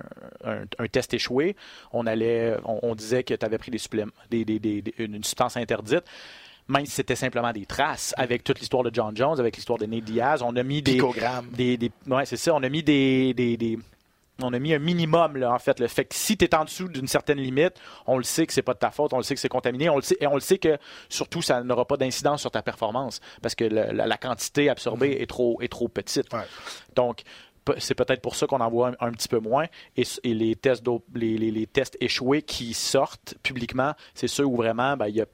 un, 0.45 0.63
un 0.79 0.87
test 0.87 1.13
échoué. 1.15 1.57
On, 1.93 2.07
allait, 2.07 2.57
on, 2.65 2.79
on 2.83 2.95
disait 2.95 3.23
que 3.25 3.35
tu 3.35 3.45
avais 3.45 3.59
pris 3.59 3.71
des 3.71 3.79
suppléments, 3.79 4.13
des, 4.31 4.45
des- 4.45 4.59
des- 4.59 4.83
une 4.99 5.23
substance 5.25 5.57
interdite. 5.57 6.05
Même 6.69 6.85
si 6.85 6.91
c'était 6.93 7.15
simplement 7.15 7.53
des 7.53 7.65
traces, 7.65 8.13
avec 8.17 8.43
toute 8.43 8.59
l'histoire 8.59 8.83
de 8.83 8.91
John 8.93 9.17
Jones, 9.17 9.39
avec 9.39 9.55
l'histoire 9.57 9.79
de 9.79 9.87
Nate 9.87 10.03
Diaz, 10.03 10.43
on 10.43 10.57
a 10.57 10.63
mis 10.65 10.83
des. 10.83 10.95
Picogramme. 10.95 11.47
des, 11.53 11.77
des 11.77 11.93
ouais, 12.09 12.27
c'est 12.27 12.37
ça. 12.37 12.53
On 12.55 12.63
a 12.65 12.69
mis 12.69 12.83
des, 12.83 13.33
des- 13.35 13.57
des- 13.57 13.79
on 14.43 14.53
a 14.53 14.59
mis 14.59 14.75
un 14.75 14.79
minimum, 14.79 15.37
là, 15.39 15.53
en 15.53 15.59
fait. 15.59 15.81
Le 15.81 15.89
fait 15.89 16.05
que 16.05 16.15
si 16.15 16.37
tu 16.37 16.45
es 16.45 16.55
en 16.55 16.65
dessous 16.65 16.89
d'une 16.89 17.07
certaine 17.09 17.39
limite, 17.39 17.75
on 18.07 18.19
le 18.19 18.25
sait 18.25 18.47
que 18.47 18.53
c'est 18.53 18.63
pas 18.63 18.75
de 18.75 18.79
ta 18.79 18.91
faute, 18.91 19.13
on 19.15 19.17
le 19.17 19.23
sait 19.23 19.35
que 19.35 19.41
c'est 19.41 19.49
contaminé, 19.49 19.89
on 19.89 19.97
le 19.97 20.03
sait, 20.03 20.17
et 20.21 20.27
on 20.27 20.35
le 20.35 20.41
sait 20.41 20.59
que 20.59 20.77
surtout 21.09 21.41
ça 21.43 21.63
n'aura 21.63 21.87
pas 21.87 21.97
d'incidence 21.97 22.43
sur 22.43 22.51
ta 22.51 22.63
performance 22.63 23.21
parce 23.41 23.55
que 23.55 23.65
le- 23.65 23.93
la, 23.93 24.07
la 24.07 24.17
quantité 24.19 24.69
absorbée 24.69 25.17
est, 25.21 25.27
trop, 25.27 25.61
est 25.63 25.69
trop 25.69 25.89
petite. 25.89 26.33
Ouais. 26.35 26.41
Donc, 26.95 27.23
c'est 27.79 27.95
peut-être 27.95 28.21
pour 28.21 28.37
ça 28.37 28.47
qu'on 28.47 28.61
en 28.61 28.71
voit 28.71 28.89
un, 29.01 29.09
un 29.09 29.11
petit 29.13 29.27
peu 29.29 29.41
moins. 29.41 29.67
Et, 29.97 30.05
les, 30.25 30.55
tests 30.55 30.83
d'op- 30.85 31.05
les, 31.15 31.37
les- 31.39 31.51
les 31.51 31.67
tests 31.67 31.97
échoués 32.01 32.43
qui 32.43 32.75
sortent 32.75 33.35
publiquement, 33.43 33.93
c'est 34.15 34.29
ceux 34.29 34.45
où 34.45 34.55
vraiment 34.57 34.97
ben, 34.97 35.09
il 35.09 35.17
y 35.17 35.21
a 35.21 35.27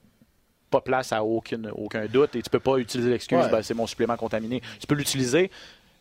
pas 0.71 0.81
place 0.81 1.11
à 1.13 1.23
aucune, 1.23 1.69
aucun 1.75 2.07
doute 2.07 2.35
et 2.35 2.41
tu 2.41 2.49
peux 2.49 2.59
pas 2.59 2.77
utiliser 2.77 3.11
l'excuse, 3.11 3.37
Ouais. 3.37 3.51
ben, 3.51 3.61
c'est 3.61 3.75
mon 3.75 3.85
supplément 3.85 4.15
contaminé. 4.17 4.61
Tu 4.79 4.87
peux 4.87 4.95
l'utiliser, 4.95 5.51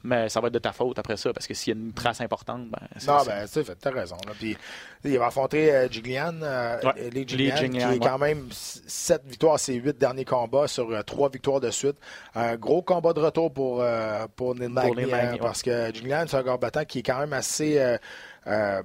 mais 0.05 0.29
ça 0.29 0.41
va 0.41 0.49
être 0.49 0.55
de 0.55 0.59
ta 0.59 0.73
faute 0.73 0.99
après 0.99 1.17
ça 1.17 1.33
parce 1.33 1.47
que 1.47 1.55
s'il 1.55 1.75
y 1.75 1.77
a 1.77 1.81
une 1.81 1.93
trace 1.93 2.21
importante, 2.21 2.69
ben, 2.71 2.81
c'est 2.97 3.07
Non, 3.07 3.23
ben, 3.25 3.47
tu 3.47 3.63
t'as 3.79 3.91
raison. 3.91 4.17
Là. 4.27 4.33
Puis, 4.39 4.57
il 5.05 5.19
va 5.19 5.27
affronter 5.27 5.73
euh, 5.73 5.89
Jiglian, 5.89 6.43
euh, 6.43 6.81
Ouais, 6.83 7.11
Jiglian, 7.27 7.57
Jiglian, 7.57 7.71
qui 7.71 7.79
est 7.79 7.87
ouais. 7.87 7.99
quand 7.99 8.19
même 8.19 8.49
7 8.51 9.23
victoires 9.27 9.59
ses 9.59 9.75
8 9.75 9.99
derniers 9.99 10.25
combats 10.25 10.69
sur 10.69 11.05
3 11.05 11.31
victoires 11.31 11.61
de 11.61 11.71
suite. 11.71 11.97
Un 12.35 12.57
gros 12.57 12.83
combat 12.83 13.13
de 13.13 13.21
retour 13.21 13.53
pour, 13.53 13.81
euh, 13.81 14.27
pour 14.37 14.55
Neil 14.55 14.71
ouais. 14.73 15.39
parce 15.41 15.63
que 15.63 15.93
Jiglian, 15.95 16.25
c'est 16.27 16.37
un 16.37 16.43
combattant 16.43 16.85
qui 16.85 17.01
est 17.01 17.03
quand 17.03 17.19
même 17.19 17.33
assez... 17.33 17.79
euh, 17.79 17.97
euh, 18.47 18.83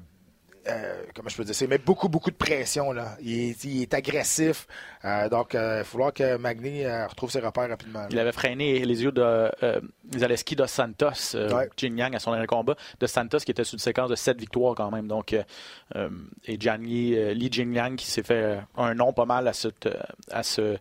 euh, 0.68 1.04
comment 1.16 1.30
je 1.30 1.38
peux 1.38 1.44
dire 1.44 1.56
ça? 1.56 1.66
Il 1.66 1.70
met 1.70 1.78
beaucoup, 1.78 2.10
beaucoup 2.10 2.32
de 2.32 2.36
pression. 2.36 2.92
Là. 2.92 3.16
Il, 3.22 3.52
est, 3.52 3.64
il 3.64 3.82
est 3.84 3.94
agressif. 3.94 4.68
Euh, 5.08 5.30
donc, 5.30 5.52
il 5.54 5.60
va 5.60 5.84
falloir 5.84 6.14
que 6.14 6.38
Magny 6.38 6.84
euh, 6.84 7.08
retrouve 7.08 7.32
ses 7.32 7.40
repères 7.40 7.70
rapidement. 7.70 8.02
là. 8.02 8.08
Il 8.12 8.20
avait 8.20 8.32
freiné 8.32 8.80
les 8.86 9.04
yeux 9.04 9.12
de 9.12 9.22
euh, 9.22 9.80
Zaleski 10.18 10.56
dos 10.56 10.68
Santos, 10.68 11.36
euh, 11.36 11.52
Ouais. 11.54 11.70
Jin 11.78 11.96
Yang 11.96 12.16
à 12.16 12.20
son 12.20 12.32
dernier 12.32 12.48
combat, 12.48 12.76
de 13.00 13.08
Santos 13.08 13.40
qui 13.40 13.52
était 13.52 13.64
sur 13.64 13.76
une 13.76 13.80
séquence 13.80 14.10
de 14.10 14.16
7 14.16 14.38
victoires 14.40 14.76
quand 14.76 14.92
même. 14.92 15.08
Donc, 15.08 15.34
euh, 15.34 15.44
euh, 15.96 16.10
et 16.46 16.60
Jiangyi, 16.60 17.16
euh, 17.16 17.34
Li 17.34 17.50
Jingliang 17.52 17.96
qui 17.96 18.06
s'est 18.08 18.24
fait 18.24 18.34
euh, 18.44 18.58
un 18.76 18.94
nom 18.94 19.14
pas 19.14 19.26
mal 19.26 19.48
à, 19.48 19.54
cette, 19.54 19.86
euh, 19.86 19.94
à 20.32 20.44
ce, 20.44 20.78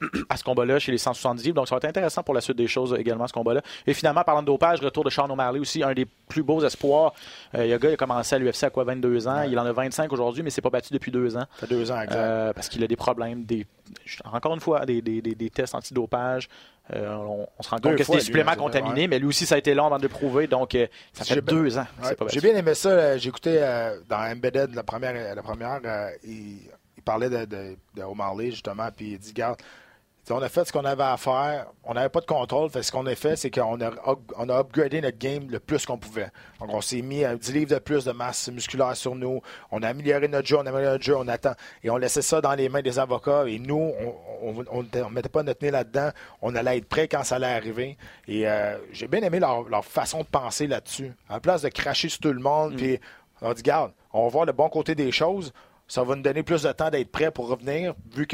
à 0.28 0.36
ce 0.36 0.44
combat-là 0.44 0.78
chez 0.78 0.92
les 0.92 0.98
170 0.98 1.42
livres. 1.44 1.54
Donc, 1.56 1.68
ça 1.68 1.74
va 1.74 1.78
être 1.78 1.84
intéressant 1.86 2.22
pour 2.22 2.34
la 2.34 2.40
suite 2.40 2.56
des 2.58 2.66
choses 2.68 2.94
également, 2.98 3.26
ce 3.26 3.32
combat-là. 3.32 3.62
Et 3.86 3.94
finalement, 3.94 4.22
parlant 4.24 4.42
de 4.42 4.46
dopage, 4.46 4.80
retour 4.80 5.04
de 5.04 5.10
Sean 5.10 5.30
O'Malley 5.30 5.58
aussi, 5.60 5.82
un 5.82 5.94
des 5.94 6.06
plus 6.28 6.42
beaux 6.42 6.62
espoirs. 6.64 7.14
Euh, 7.54 7.64
il 7.64 7.70
y 7.70 7.72
a 7.72 7.76
un 7.76 7.78
gars, 7.78 7.88
il 7.90 7.94
a 7.94 7.96
commencé 7.96 8.34
à 8.34 8.38
l'UFC 8.38 8.64
à 8.64 8.70
quoi, 8.70 8.84
22 8.84 9.28
ans. 9.28 9.42
Il 9.42 9.58
en 9.58 9.64
a 9.64 9.72
25 9.72 10.12
aujourd'hui, 10.12 10.42
mais 10.42 10.50
c'est 10.50 10.60
pas 10.62 10.70
battu 10.70 10.92
depuis 10.92 11.10
deux 11.10 11.36
ans. 11.36 11.44
Ça 11.58 11.66
fait 11.66 11.74
deux 11.74 11.90
ans, 11.90 12.00
exact. 12.00 12.16
Euh, 12.16 12.52
parce 12.52 12.68
qu'il 12.68 12.82
a 12.84 12.86
des 12.86 12.96
problèmes, 12.96 13.44
des, 13.44 13.61
encore 14.24 14.54
une 14.54 14.60
fois, 14.60 14.84
des, 14.86 15.02
des, 15.02 15.20
des- 15.22 15.34
des 15.34 15.50
tests 15.50 15.74
antidopage. 15.74 16.48
Euh, 16.92 17.14
on, 17.14 17.46
on 17.58 17.62
se 17.62 17.68
rend 17.70 17.76
compte 17.78 17.96
que 17.96 18.04
c'est 18.04 18.12
des 18.12 18.20
suppléments 18.20 18.54
contaminés, 18.56 19.06
mais 19.08 19.18
lui 19.18 19.26
aussi, 19.28 19.46
ça 19.46 19.54
a 19.54 19.58
été 19.58 19.74
long 19.74 19.86
avant 19.86 19.98
de 19.98 20.02
le 20.02 20.08
prouver. 20.08 20.46
Donc, 20.48 20.74
euh, 20.74 20.86
ça 21.12 21.24
fait 21.24 21.40
bien- 21.40 21.54
deux 21.54 21.78
ans. 21.78 21.86
Ouais, 22.02 22.16
J'ai 22.28 22.40
bien 22.40 22.56
aimé 22.56 22.74
ça. 22.74 23.16
J'ai 23.18 23.28
écouté 23.28 23.56
euh, 23.60 23.98
dans 24.08 24.18
Embedded, 24.18 24.74
la 24.74 24.82
première, 24.82 25.34
la 25.34 25.42
première 25.42 25.80
euh, 25.84 26.10
il, 26.24 26.58
il 26.96 27.02
parlait 27.04 27.30
de, 27.30 27.44
de, 27.44 27.76
justement, 28.50 28.88
puis 28.96 29.12
il 29.12 29.18
dit, 29.18 29.32
garde, 29.32 29.58
on 30.32 30.42
a 30.42 30.48
fait 30.48 30.64
ce 30.64 30.72
qu'on 30.72 30.84
avait 30.84 31.02
à 31.02 31.16
faire, 31.16 31.66
on 31.84 31.94
n'avait 31.94 32.08
pas 32.08 32.20
de 32.20 32.26
contrôle, 32.26 32.70
fait 32.70 32.82
ce 32.82 32.90
qu'on 32.90 33.06
a 33.06 33.14
fait, 33.14 33.36
c'est 33.36 33.50
qu'on 33.50 33.80
a, 33.80 33.86
up- 33.88 34.32
on 34.36 34.48
a 34.48 34.58
upgradé 34.58 35.00
notre 35.00 35.18
game 35.18 35.48
le 35.50 35.58
plus 35.60 35.84
qu'on 35.86 35.98
pouvait. 35.98 36.28
Donc, 36.60 36.70
on 36.72 36.80
s'est 36.80 37.02
mis 37.02 37.24
à 37.24 37.36
10 37.36 37.52
livres 37.52 37.74
de 37.74 37.78
plus 37.78 38.04
de 38.04 38.12
masse 38.12 38.48
musculaire 38.50 38.96
sur 38.96 39.14
nous, 39.14 39.40
on 39.70 39.82
a 39.82 39.88
amélioré 39.88 40.28
notre 40.28 40.46
jeu, 40.48 40.56
on 40.56 40.66
a 40.66 40.70
amélioré 40.70 40.92
notre 40.92 41.04
jeu, 41.04 41.16
on 41.16 41.28
attend, 41.28 41.52
et 41.84 41.90
on 41.90 41.96
laissait 41.96 42.22
ça 42.22 42.40
dans 42.40 42.54
les 42.54 42.68
mains 42.68 42.82
des 42.82 42.98
avocats, 42.98 43.44
et 43.46 43.58
nous, 43.58 43.92
on 44.42 44.82
ne 44.82 45.08
mettait 45.10 45.28
pas 45.28 45.42
notre 45.42 45.64
nez 45.64 45.70
là-dedans, 45.70 46.10
on 46.40 46.54
allait 46.54 46.78
être 46.78 46.88
prêt 46.88 47.08
quand 47.08 47.24
ça 47.24 47.36
allait 47.36 47.46
arriver, 47.46 47.96
et 48.26 48.48
euh, 48.48 48.76
j'ai 48.92 49.08
bien 49.08 49.20
aimé 49.22 49.38
leur, 49.40 49.68
leur 49.68 49.84
façon 49.84 50.20
de 50.20 50.26
penser 50.26 50.66
là-dessus. 50.66 51.12
À 51.28 51.34
la 51.34 51.40
place 51.40 51.62
de 51.62 51.68
cracher 51.68 52.08
sur 52.08 52.20
tout 52.20 52.32
le 52.32 52.40
monde, 52.40 52.76
puis 52.76 52.98
on 53.40 53.52
dit, 53.52 53.62
garde, 53.62 53.92
on 54.12 54.24
va 54.24 54.28
voir 54.28 54.44
le 54.46 54.52
bon 54.52 54.68
côté 54.68 54.94
des 54.94 55.10
choses, 55.12 55.52
ça 55.88 56.04
va 56.04 56.14
nous 56.14 56.22
donner 56.22 56.42
plus 56.42 56.62
de 56.62 56.72
temps 56.72 56.88
d'être 56.90 57.10
prêt 57.10 57.30
pour 57.30 57.48
revenir, 57.48 57.94
vu 58.14 58.26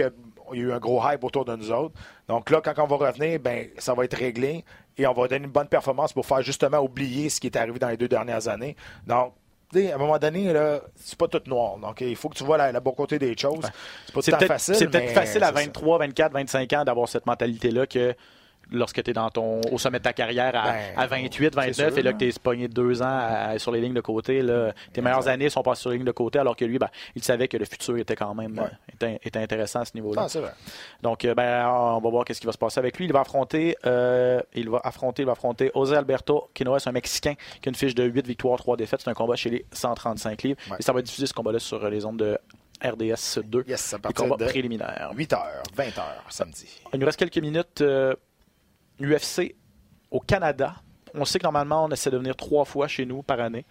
qu'il 0.51 0.61
y 0.61 0.62
a 0.62 0.66
eu 0.66 0.72
un 0.72 0.78
gros 0.78 1.03
hype 1.05 1.22
autour 1.24 1.44
de 1.44 1.55
nous 1.57 1.70
autres. 1.70 1.94
Donc 2.28 2.51
là, 2.51 2.61
quand 2.61 2.74
on 2.78 2.86
va 2.86 3.09
revenir, 3.09 3.38
ben, 3.40 3.68
ça 3.78 3.94
va 3.94 4.05
être 4.05 4.16
réglé 4.16 4.64
et 4.96 5.07
on 5.07 5.12
va 5.12 5.28
donner 5.28 5.44
une 5.44 5.51
bonne 5.51 5.68
performance 5.68 6.12
pour 6.12 6.26
faire 6.26 6.42
justement 6.42 6.78
oublier 6.78 7.28
ce 7.28 7.40
qui 7.40 7.46
est 7.46 7.57
arrivé 7.57 7.78
dans 7.78 7.88
les 7.88 7.96
deux 7.96 8.09
dernières 8.09 8.49
années. 8.49 8.76
Donc, 9.07 9.34
à 9.74 9.94
un 9.94 9.99
moment 9.99 10.18
donné, 10.18 10.53
c'est 10.96 11.18
pas 11.18 11.28
tout 11.28 11.42
noir. 11.46 11.78
Donc, 11.78 12.01
il 12.01 12.16
faut 12.16 12.28
que 12.28 12.36
tu 12.36 12.44
vois 12.44 12.57
la, 12.57 12.72
la 12.72 12.80
bon 12.80 12.92
côté 12.92 13.18
des 13.18 13.36
choses. 13.36 13.64
C'est 14.07 14.32
pas 14.32 14.38
tout 14.38 14.42
le 14.42 14.46
facile. 14.46 14.74
c'est 14.74 14.88
peut-être 14.88 15.12
facile 15.12 15.42
à 15.44 15.49
c'est 15.49 15.55
ça. 15.55 15.61
23, 15.64 15.99
24, 15.99 16.32
25 16.32 16.72
ans 16.72 16.84
d'avoir 16.84 17.09
cette 17.09 17.26
mentalité-là 17.26 17.86
que 17.86 18.14
lorsque 18.71 19.03
tu 19.03 19.11
es 19.11 19.14
dans 19.14 19.31
ton, 19.31 19.61
au 19.73 19.79
sommet 19.79 19.99
de 19.99 20.05
ta 20.05 20.12
carrière 20.12 20.55
à, 20.57 20.73
Ben, 20.73 20.81
à 20.97 21.07
28, 21.07 21.55
29 21.55 21.75
c'est 21.77 21.89
sûr, 21.89 21.99
et 21.99 22.03
là 22.03 22.12
que 22.12 22.19
tu 22.19 22.29
es 22.29 22.33
pogné 22.43 22.69
de 22.69 22.73
deux 22.75 23.03
ans 23.03 23.07
à- 23.21 23.59
sur 23.59 23.73
les 23.73 23.81
lignes 23.81 23.95
de 23.95 24.01
côté, 24.01 24.43
là, 24.43 24.73
tes 24.93 25.01
meilleures 25.01 25.27
années 25.29 25.49
sont 25.51 25.62
passées 25.62 25.81
sur 25.83 25.91
les 25.91 25.97
lignes 25.97 26.07
de 26.07 26.12
côté 26.12 26.39
alors 26.39 26.57
que 26.57 26.64
lui, 26.64 26.79
ben, 26.79 26.89
il 27.14 27.23
savait 27.25 27.49
que 27.49 27.57
le 27.57 27.64
futur 27.64 27.97
était 27.99 28.16
quand 28.16 28.35
même 28.35 28.59
Ouais. 28.59 28.64
euh, 28.66 28.95
était, 28.95 29.21
était 29.25 29.39
intéressant 29.39 29.81
à 29.81 29.85
ce 29.85 29.93
niveau-là. 29.95 30.27
Ah. 30.35 30.41
Donc, 31.03 31.25
euh, 31.25 31.35
ben, 31.35 31.66
on 31.69 32.01
va 32.01 32.11
voir 32.11 32.25
qu'est-ce 32.25 32.41
qui 32.41 32.47
va 32.47 32.53
se 32.53 32.59
passer 32.59 32.79
avec 32.79 32.99
lui. 32.99 33.05
Il 33.07 33.12
va 33.12 33.21
affronter, 33.21 33.77
euh, 33.87 34.41
il 34.55 34.69
va 34.69 34.81
affronter, 34.85 35.23
il 35.23 35.27
va 35.27 35.33
affronter 35.33 35.71
José 35.75 35.97
Alberto 35.97 36.51
Quinoa, 36.55 36.79
c'est 36.79 36.89
un 36.89 36.93
Mexicain 36.93 37.35
qui 37.62 37.69
a 37.69 37.71
une 37.71 37.75
fiche 37.75 37.95
de 37.95 38.05
8 38.05 38.27
victoires, 38.27 38.59
3 38.59 38.77
défaites. 38.77 39.01
C'est 39.03 39.11
un 39.11 39.14
combat 39.14 39.37
chez 39.37 39.51
les 39.51 39.64
135 39.73 40.43
livres. 40.43 40.59
Ouais. 40.71 40.77
Et 40.79 40.83
ça 40.83 40.93
va 40.93 41.01
diffusé 41.03 41.27
ce 41.27 41.33
combat-là 41.35 41.59
sur 41.59 41.89
les 41.89 42.05
ondes 42.05 42.19
de 42.19 42.39
RDS 42.85 43.41
2. 43.45 43.64
Yes, 43.66 43.95
combats 44.14 44.37
de 44.37 44.45
préliminaires. 44.45 45.11
8h, 45.16 45.39
20h, 45.77 46.03
samedi. 46.29 46.66
Il 46.93 47.01
nous 47.01 47.07
reste 47.07 47.19
quelques 47.19 47.39
minutes. 47.39 47.81
euh, 47.81 48.14
UFC 49.01 49.55
au 50.11 50.20
Canada. 50.20 50.74
On 51.14 51.24
sait 51.24 51.38
que 51.38 51.44
normalement, 51.44 51.84
on 51.84 51.88
essaie 51.90 52.11
de 52.11 52.18
venir 52.18 52.36
trois 52.36 52.64
fois 52.64 52.88
chez 52.88 53.07
nous 53.07 53.22
par 53.22 53.40
année. 53.40 53.64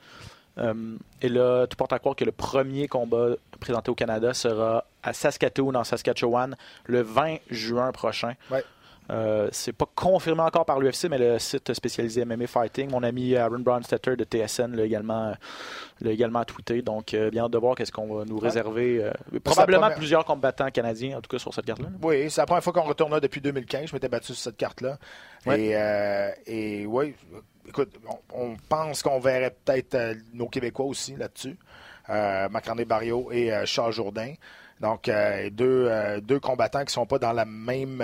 Euh, 0.58 0.98
et 1.22 1.30
là, 1.30 1.68
tout 1.68 1.78
porte 1.78 1.94
à 1.94 2.00
croire 2.00 2.16
que 2.16 2.26
le 2.26 2.32
premier 2.32 2.88
combat 2.88 3.36
présenté 3.60 3.92
au 3.92 3.96
Canada 3.96 4.34
sera 4.34 4.86
à 5.04 5.14
Saskatoon, 5.14 5.76
en 5.76 5.84
Saskatchewan, 5.84 6.56
le 6.86 7.02
20 7.02 7.38
juin 7.50 7.92
prochain. 7.92 8.34
Euh, 9.10 9.48
c'est 9.54 9.72
pas 9.74 9.86
confirmé 9.96 10.42
encore 10.42 10.66
par 10.66 10.80
l'UFC, 10.80 11.06
mais 11.10 11.18
le 11.18 11.40
site 11.40 11.74
spécialisé 11.74 12.26
MMA 12.26 12.48
Fighting, 12.48 12.92
mon 12.92 13.04
ami 13.04 13.36
Aaron 13.38 13.60
Bronstetter 13.60 14.16
de 14.18 14.26
TSN 14.26 14.76
l'a 14.76 14.84
également, 14.84 15.34
l'a 16.02 16.12
également 16.12 16.44
tweeté. 16.44 16.82
Donc, 16.82 17.14
euh, 17.14 17.30
bien 17.30 17.46
hâte 17.46 17.52
de 17.52 17.58
voir 17.58 17.76
qu'est-ce 17.76 17.92
qu'on 17.92 18.14
va 18.14 18.26
nous 18.26 18.38
réserver. 18.38 19.02
euh, 19.04 19.12
probablement 19.44 19.82
première- 19.84 19.98
plusieurs 19.98 20.26
combattants 20.26 20.70
canadiens, 20.72 21.18
en 21.18 21.22
tout 21.22 21.30
cas 21.30 21.40
sur 21.40 21.54
cette 21.54 21.66
carte-là. 21.66 21.88
Oui, 22.02 22.30
c'est 22.30 22.42
la 22.42 22.46
première 22.46 22.64
fois 22.64 22.74
qu'on 22.74 22.82
retourne 22.84 23.12
là 23.12 23.20
depuis 23.22 23.40
2015. 23.40 23.88
Je 23.90 23.94
m'étais 23.94 24.10
battu 24.10 24.28
sur 24.34 24.36
cette 24.44 24.58
carte-là. 24.58 24.98
Ouais. 25.46 25.74
Et, 26.46 26.82
et 26.82 26.86
oui, 26.86 27.16
écoute, 27.68 27.94
on, 28.34 28.42
on 28.52 28.56
pense 28.68 29.02
qu'on 29.04 29.20
verrait 29.20 29.56
peut-être 29.64 29.98
nos 30.34 30.48
Québécois 30.50 30.86
aussi 30.86 31.16
là-dessus. 31.16 31.58
Marc-André 32.10 32.86
Barrio 32.86 33.30
et 33.32 33.52
Charles 33.66 33.94
Jourdain. 33.94 34.34
Donc, 34.82 35.10
deux, 35.52 35.90
deux 36.22 36.40
combattants 36.40 36.80
qui 36.80 36.86
ne 36.88 36.92
sont 36.92 37.06
pas 37.06 37.20
dans 37.20 37.32
la 37.34 37.46
même 37.46 38.04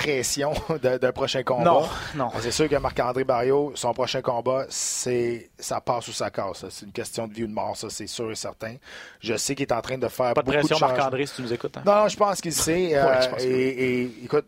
pression 0.00 0.52
de- 0.82 0.98
d'un 0.98 1.12
prochain 1.12 1.42
combat. 1.42 1.64
Non, 1.64 1.88
non. 2.14 2.30
C'est 2.40 2.50
sûr 2.50 2.68
que 2.68 2.76
Marc-André 2.76 3.24
Barrio, 3.24 3.72
son 3.74 3.92
prochain 3.92 4.22
combat, 4.22 4.66
c'est 4.68 5.50
ça 5.58 5.80
passe 5.80 6.08
ou 6.08 6.12
ça 6.12 6.30
casse. 6.30 6.64
C'est 6.70 6.86
une 6.86 6.92
question 6.92 7.26
de 7.28 7.34
vie 7.34 7.44
ou 7.44 7.46
de 7.46 7.52
mort, 7.52 7.76
ça, 7.76 7.88
c'est 7.90 8.06
sûr 8.06 8.30
et 8.30 8.34
certain. 8.34 8.76
Je 9.20 9.36
sais 9.36 9.54
qu'il 9.54 9.64
est 9.66 9.72
en 9.72 9.80
train 9.80 9.98
de 9.98 10.08
faire 10.08 10.34
Pas 10.34 10.42
de 10.42 10.46
beaucoup 10.46 10.66
pression. 10.66 10.78
Marc-André, 10.78 11.26
si 11.26 11.34
tu 11.36 11.42
nous 11.42 11.52
écoutes. 11.52 11.76
hein? 11.76 11.82
Non, 11.86 11.94
non, 12.02 12.08
je 12.08 12.16
pense 12.16 12.40
qu'il 12.40 12.52
sait. 12.52 12.96
euh, 12.96 13.04
Ouais, 13.06 13.22
je 13.22 13.28
pense 13.28 13.42
que 13.42 13.48
et, 13.48 14.00
et, 14.02 14.24
écoute, 14.24 14.46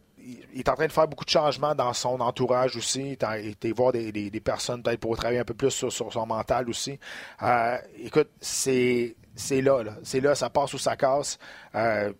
il 0.55 0.61
est 0.61 0.69
en 0.69 0.75
train 0.75 0.87
de 0.87 0.93
faire 0.93 1.09
beaucoup 1.09 1.25
de 1.25 1.31
changements 1.31 1.75
dans 1.75 1.93
son 1.93 2.21
entourage 2.21 2.77
aussi. 2.77 3.17
Il 3.43 3.49
était 3.49 3.73
voir 3.73 3.91
des, 3.93 4.13
des- 4.13 4.31
des 4.31 4.41
personnes 4.41 4.83
peut-être 4.83 5.01
pour 5.01 5.17
travailler 5.17 5.41
un 5.41 5.45
peu 5.45 5.55
plus 5.55 5.71
sur, 5.71 5.93
sur 5.93 6.13
son 6.13 6.27
mental 6.27 6.69
aussi. 6.69 6.99
Euh, 7.43 7.77
écoute, 7.99 8.29
c'est 8.41 9.17
c'est 9.35 9.63
là, 9.63 9.83
là. 9.83 9.93
C'est 10.05 10.21
là, 10.21 10.35
ça 10.35 10.49
passe 10.51 10.75
ou 10.75 10.79
ça 10.79 10.95
casse. 10.95 11.39
Euh, 11.75 12.13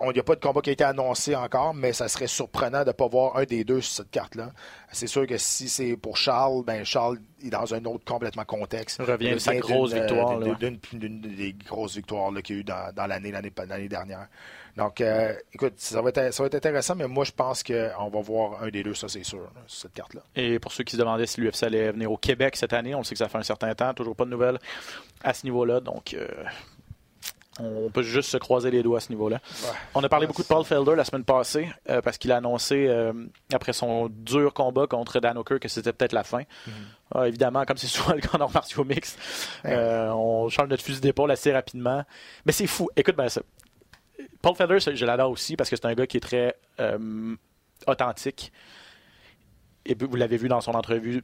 Il 0.00 0.12
n'y 0.14 0.18
a 0.18 0.22
pas 0.22 0.34
de 0.34 0.40
combat 0.40 0.60
qui 0.62 0.70
a 0.70 0.72
été 0.72 0.84
annoncé 0.84 1.36
encore, 1.36 1.74
mais 1.74 1.92
ça 1.92 2.08
serait 2.08 2.26
surprenant 2.26 2.80
de 2.80 2.86
ne 2.88 2.92
pas 2.92 3.06
voir 3.06 3.36
un 3.36 3.44
des 3.44 3.62
deux 3.62 3.80
sur 3.82 3.96
cette 3.96 4.10
carte-là. 4.10 4.50
C'est 4.90 5.06
sûr 5.06 5.26
que 5.26 5.36
si 5.36 5.68
c'est 5.68 5.96
pour 5.96 6.16
Charles, 6.16 6.64
ben 6.64 6.82
Charles 6.84 7.18
est 7.44 7.50
dans 7.50 7.72
un 7.74 7.84
autre 7.84 8.04
complètement 8.04 8.44
contexte. 8.44 8.98
Il 9.00 9.10
revient 9.10 9.32
de 9.34 9.38
sa 9.38 9.52
grosse 9.56 9.92
victoire, 10.02 10.38
d'une- 10.58 11.20
des 11.20 11.52
grosses 11.52 11.94
victoires 11.96 12.32
qu'il 12.42 12.56
y 12.56 12.58
a 12.58 12.60
eu 12.62 12.64
dans, 12.64 12.92
dans 12.94 13.06
l'année 13.06 13.30
dernière. 13.88 14.28
Donc, 14.76 15.02
euh, 15.02 15.34
écoute, 15.52 15.74
ça 15.76 16.00
va, 16.00 16.08
être, 16.08 16.32
ça 16.32 16.42
va 16.42 16.46
être 16.46 16.54
intéressant, 16.54 16.94
mais 16.96 17.06
moi, 17.06 17.24
je 17.24 17.32
pense 17.32 17.62
qu'on 17.62 18.08
va 18.08 18.20
voir 18.22 18.62
un 18.62 18.70
des 18.70 18.82
deux, 18.82 18.94
ça, 18.94 19.06
c'est 19.08 19.22
sûr, 19.22 19.40
là, 19.40 19.50
sur 19.66 19.82
cette 19.82 19.92
carte-là. 19.92 20.22
Et 20.34 20.58
pour 20.58 20.72
ceux 20.72 20.82
qui 20.84 20.92
se 20.96 21.00
demandaient 21.00 21.26
si 21.26 21.42
l'UFC 21.42 21.64
allait 21.64 21.92
venir 21.92 22.10
au 22.10 22.16
Québec 22.16 22.56
cette 22.56 22.72
année, 22.72 22.94
on 22.94 23.02
sait 23.02 23.14
que 23.14 23.18
ça 23.18 23.28
fait 23.28 23.36
un 23.38 23.42
certain 23.42 23.74
temps, 23.74 23.92
toujours 23.92 24.16
pas 24.16 24.24
de 24.24 24.30
nouvelles 24.30 24.58
à 25.22 25.34
ce 25.34 25.44
niveau-là. 25.44 25.80
Donc, 25.80 26.14
euh, 26.14 26.26
on 27.60 27.90
peut 27.90 28.02
juste 28.02 28.30
se 28.30 28.36
croiser 28.38 28.70
les 28.70 28.82
doigts 28.82 28.98
à 28.98 29.00
ce 29.00 29.10
niveau-là. 29.10 29.40
On 29.94 30.02
a 30.02 30.08
parlé 30.08 30.26
beaucoup 30.26 30.42
de 30.42 30.46
Paul 30.46 30.64
Felder 30.64 30.94
la 30.96 31.04
semaine 31.04 31.24
passée 31.24 31.68
euh, 31.90 32.00
parce 32.00 32.16
qu'il 32.16 32.32
a 32.32 32.36
annoncé 32.38 32.86
euh, 32.88 33.12
après 33.52 33.72
son 33.72 34.08
dur 34.08 34.54
combat 34.54 34.86
contre 34.86 35.20
Dan 35.20 35.36
Hooker 35.36 35.58
que 35.60 35.68
c'était 35.68 35.92
peut-être 35.92 36.12
la 36.12 36.24
fin. 36.24 36.40
Mm-hmm. 36.40 36.70
Ah, 37.14 37.28
évidemment, 37.28 37.64
comme 37.64 37.76
c'est 37.76 37.86
souvent 37.88 38.14
le 38.14 38.20
cas 38.20 38.38
en 38.38 38.50
martiaux 38.50 38.84
mix, 38.84 39.16
euh, 39.66 40.08
on 40.10 40.48
change 40.48 40.68
notre 40.68 40.82
fusil 40.82 41.00
d'épaule 41.00 41.30
assez 41.30 41.52
rapidement. 41.52 42.04
Mais 42.46 42.52
c'est 42.52 42.66
fou. 42.66 42.88
Écoute 42.96 43.16
bien 43.16 43.28
ça. 43.28 43.42
Paul 44.40 44.56
Felder, 44.56 44.78
je 44.80 45.04
l'adore 45.04 45.30
aussi 45.30 45.56
parce 45.56 45.70
que 45.70 45.76
c'est 45.76 45.86
un 45.86 45.94
gars 45.94 46.06
qui 46.06 46.16
est 46.16 46.20
très 46.20 46.56
euh, 46.80 47.36
authentique. 47.86 48.52
Et 49.84 49.94
vous 49.94 50.16
l'avez 50.16 50.36
vu 50.36 50.48
dans 50.48 50.60
son 50.60 50.72
entrevue 50.72 51.22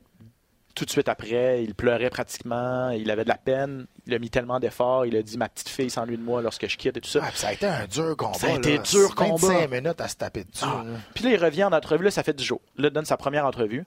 tout 0.79 0.85
de 0.85 0.91
suite 0.91 1.09
après, 1.09 1.63
il 1.63 1.75
pleurait 1.75 2.11
pratiquement, 2.11 2.91
il 2.91 3.11
avait 3.11 3.25
de 3.25 3.29
la 3.29 3.37
peine, 3.37 3.87
il 4.07 4.15
a 4.15 4.19
mis 4.19 4.31
tellement 4.31 4.59
d'efforts, 4.61 5.05
il 5.07 5.17
a 5.17 5.23
dit 5.23 5.37
ma 5.37 5.49
petite 5.49 5.69
fille 5.69 5.91
s'ennuie 5.91 6.17
de 6.17 6.23
moi 6.23 6.41
lorsque 6.43 6.67
je 6.69 6.77
quitte 6.77 6.97
et 6.97 7.01
tout 7.01 7.09
ça. 7.11 7.21
Ah, 7.25 7.31
ça 7.35 7.49
a 7.49 7.53
été 7.53 7.67
un 7.67 7.87
dur 7.87 8.17
combat. 8.17 8.35
Ça 8.39 8.47
a 8.49 8.57
été 8.57 8.77
là. 8.77 8.83
dur 8.83 9.15
25 9.17 9.29
combat. 9.29 9.67
minutes 9.69 10.01
à 10.01 10.09
se 10.09 10.17
taper 10.17 10.45
dessus. 10.45 10.65
Ah. 10.67 10.85
là. 10.87 10.93
Puis 11.15 11.25
là, 11.25 11.31
il 11.31 11.45
revient 11.45 11.65
en 11.65 11.73
entrevue, 11.73 12.05
là, 12.05 12.11
ça 12.11 12.23
fait 12.23 12.33
10 12.35 12.45
jours. 12.45 12.61
Là, 12.77 12.89
il 12.89 12.93
donne 12.95 13.05
sa 13.05 13.17
première 13.17 13.45
entrevue. 13.47 13.85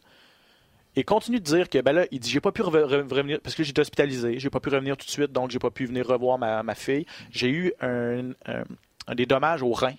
Et 0.97 1.03
continue 1.05 1.39
de 1.39 1.45
dire 1.45 1.69
que, 1.69 1.79
ben 1.81 1.93
là, 1.93 2.05
il 2.11 2.19
dit, 2.19 2.29
j'ai 2.29 2.41
pas 2.41 2.51
pu 2.51 2.61
re- 2.63 2.83
re- 2.85 3.09
revenir, 3.09 3.39
parce 3.41 3.55
que 3.55 3.63
j'étais 3.63 3.79
hospitalisé, 3.79 4.39
j'ai 4.39 4.49
pas 4.49 4.59
pu 4.59 4.67
revenir 4.69 4.97
tout 4.97 5.05
de 5.05 5.11
suite, 5.11 5.31
donc 5.31 5.49
j'ai 5.49 5.59
pas 5.59 5.71
pu 5.71 5.85
venir 5.85 6.05
revoir 6.05 6.37
ma, 6.37 6.63
ma 6.63 6.75
fille. 6.75 7.05
J'ai 7.31 7.49
eu 7.49 7.73
un, 7.79 8.31
un- 8.45 8.63
un 9.07 9.15
des 9.15 9.25
dommages 9.25 9.63
au 9.63 9.71
rein 9.71 9.93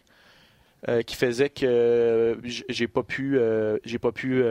euh, 0.88 1.02
qui 1.02 1.14
faisait 1.14 1.48
que 1.48 1.64
euh, 1.64 2.34
j'ai 2.68 2.88
pas 2.88 3.04
pu, 3.04 3.38
euh, 3.38 3.78
j'ai 3.84 3.98
pas 4.00 4.10
pu, 4.10 4.42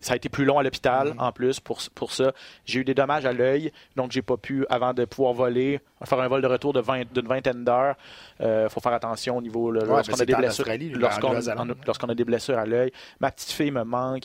ça 0.00 0.14
a 0.14 0.16
été 0.16 0.28
plus 0.30 0.44
long 0.46 0.58
à 0.58 0.62
l'hôpital 0.62 1.08
en 1.18 1.30
plus 1.32 1.60
pour, 1.60 1.78
pour 1.94 2.12
ça. 2.12 2.32
J'ai 2.64 2.80
eu 2.80 2.84
des 2.84 2.94
dommages 2.94 3.26
à 3.26 3.32
l'œil, 3.32 3.70
donc 3.94 4.10
j'ai 4.12 4.22
pas 4.22 4.36
pu, 4.38 4.64
avant 4.70 4.94
de 4.94 5.04
pouvoir 5.04 5.34
voler, 5.34 5.80
faire 6.04 6.20
un 6.20 6.28
vol 6.28 6.40
de 6.40 6.46
retour 6.46 6.72
de 6.72 6.80
20 6.80 7.12
d'une 7.12 7.26
vingtaine 7.28 7.64
d'heures. 7.64 7.96
Il 8.40 8.66
faut 8.70 8.80
faire 8.80 8.92
attention 8.94 9.36
au 9.36 9.42
niveau, 9.42 9.70
Ouais, 9.80 9.86
lorsqu'on 9.96 10.12
a 10.14 10.24
des 10.26 10.32
blessures, 10.38 10.64
lorsqu'on 11.00 11.28
en- 11.58 11.64
lorsqu'on 11.86 12.08
a 12.08 12.14
des 12.14 12.24
blessures 12.24 12.58
à 12.58 12.64
l'œil. 12.64 12.90
Ma 13.20 13.30
petite 13.30 13.50
fille 13.50 13.70
me 13.70 13.82
manque. 13.84 14.22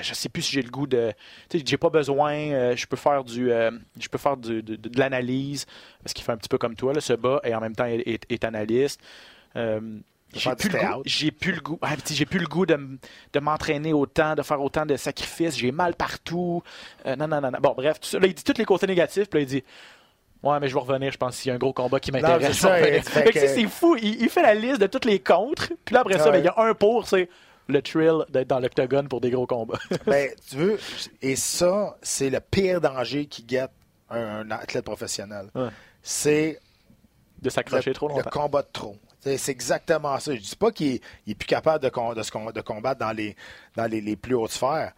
Je 0.00 0.14
sais 0.14 0.28
plus 0.28 0.42
si 0.42 0.52
j'ai 0.52 0.62
le 0.62 0.70
goût 0.70 0.86
de. 0.86 1.12
Tu 1.48 1.58
sais, 1.58 1.64
j'ai 1.66 1.76
pas 1.76 1.90
besoin. 1.90 2.74
je 2.74 2.86
peux 2.86 2.96
faire 2.96 3.22
du. 3.22 3.50
je 3.50 4.08
peux 4.10 4.18
faire 4.18 4.36
du- 4.36 4.62
de, 4.62 4.74
de- 4.76 4.88
de 4.88 4.98
l'analyse. 4.98 5.66
Parce 6.02 6.12
qu'il 6.14 6.24
fait 6.24 6.32
un 6.32 6.36
petit 6.36 6.48
peu 6.48 6.58
comme 6.58 6.74
toi, 6.74 6.92
là, 6.92 7.00
ce 7.00 7.12
bas, 7.12 7.40
et 7.44 7.54
en 7.54 7.60
même 7.60 7.76
temps 7.76 7.84
est, 7.86 8.00
est- 8.08 8.26
est 8.32 8.44
analyste. 8.44 9.00
Euh, 9.54 9.80
j'ai 10.34 10.54
plus, 10.54 10.68
le 10.70 11.30
plus 11.30 11.52
le 11.52 11.60
goût. 11.60 11.78
ah, 11.82 11.94
j'ai 12.10 12.26
plus 12.26 12.38
le 12.38 12.46
goût 12.46 12.66
de, 12.66 12.78
de 13.32 13.40
m'entraîner 13.40 13.92
autant, 13.92 14.34
de 14.34 14.42
faire 14.42 14.60
autant 14.62 14.86
de 14.86 14.96
sacrifices. 14.96 15.56
J'ai 15.56 15.72
mal 15.72 15.94
partout. 15.94 16.62
Euh, 17.06 17.16
non, 17.16 17.28
non, 17.28 17.40
non, 17.40 17.50
non. 17.50 17.58
Bon, 17.60 17.74
bref, 17.76 18.00
tout 18.00 18.08
ça, 18.08 18.18
là, 18.18 18.26
il 18.26 18.34
dit 18.34 18.44
tous 18.44 18.56
les 18.58 18.64
côtés 18.64 18.86
négatifs. 18.86 19.28
Puis 19.28 19.38
là, 19.40 19.42
il 19.42 19.46
dit 19.46 19.64
Ouais, 20.42 20.58
mais 20.58 20.68
je 20.68 20.74
vais 20.74 20.80
revenir, 20.80 21.12
je 21.12 21.18
pense, 21.18 21.36
s'il 21.36 21.50
y 21.50 21.52
a 21.52 21.54
un 21.54 21.58
gros 21.58 21.72
combat 21.72 22.00
qui 22.00 22.10
m'intéresse. 22.10 22.58
c'est 22.58 23.02
que, 23.04 23.20
que- 23.28 23.32
tu 23.32 23.38
sais, 23.38 23.48
c'est 23.48 23.66
fou. 23.68 23.96
Il, 24.02 24.20
il 24.22 24.28
fait 24.28 24.42
la 24.42 24.54
liste 24.54 24.80
de 24.80 24.86
tous 24.88 25.06
les 25.06 25.20
contres. 25.20 25.72
Puis 25.84 25.94
là, 25.94 26.00
après 26.00 26.18
ça, 26.18 26.26
Ouais. 26.26 26.32
ben, 26.32 26.38
il 26.38 26.44
y 26.44 26.48
a 26.48 26.54
un 26.56 26.74
pour, 26.74 27.06
c'est 27.06 27.28
le 27.68 27.80
thrill 27.80 28.24
d'être 28.28 28.48
dans 28.48 28.58
l'octogone 28.58 29.06
pour 29.08 29.20
des 29.20 29.30
gros 29.30 29.46
combats. 29.46 29.78
ben, 30.06 30.30
tu 30.50 30.56
veux, 30.56 30.78
et 31.22 31.36
ça, 31.36 31.96
c'est 32.02 32.28
le 32.28 32.40
pire 32.40 32.80
danger 32.80 33.26
qui 33.26 33.44
guette 33.44 33.70
un, 34.10 34.40
un 34.40 34.50
athlète 34.50 34.84
professionnel. 34.84 35.46
Ouais. 35.54 35.68
C'est 36.02 36.58
de 37.40 37.48
s'accrocher 37.48 37.90
le, 37.90 37.94
trop 37.94 38.08
le 38.08 38.14
longtemps. 38.14 38.30
combat 38.30 38.62
de 38.62 38.68
trop. 38.72 38.96
C'est 39.22 39.48
exactement 39.48 40.18
ça. 40.18 40.34
Je 40.34 40.40
dis 40.40 40.56
pas 40.56 40.72
qu'il 40.72 40.94
est, 40.94 41.00
il 41.26 41.32
est 41.32 41.34
plus 41.34 41.46
capable 41.46 41.82
de, 41.82 41.88
combattre 41.88 42.98
dans 42.98 43.12
les, 43.12 44.16
plus 44.16 44.34
hautes 44.34 44.50
sphères, 44.50 44.92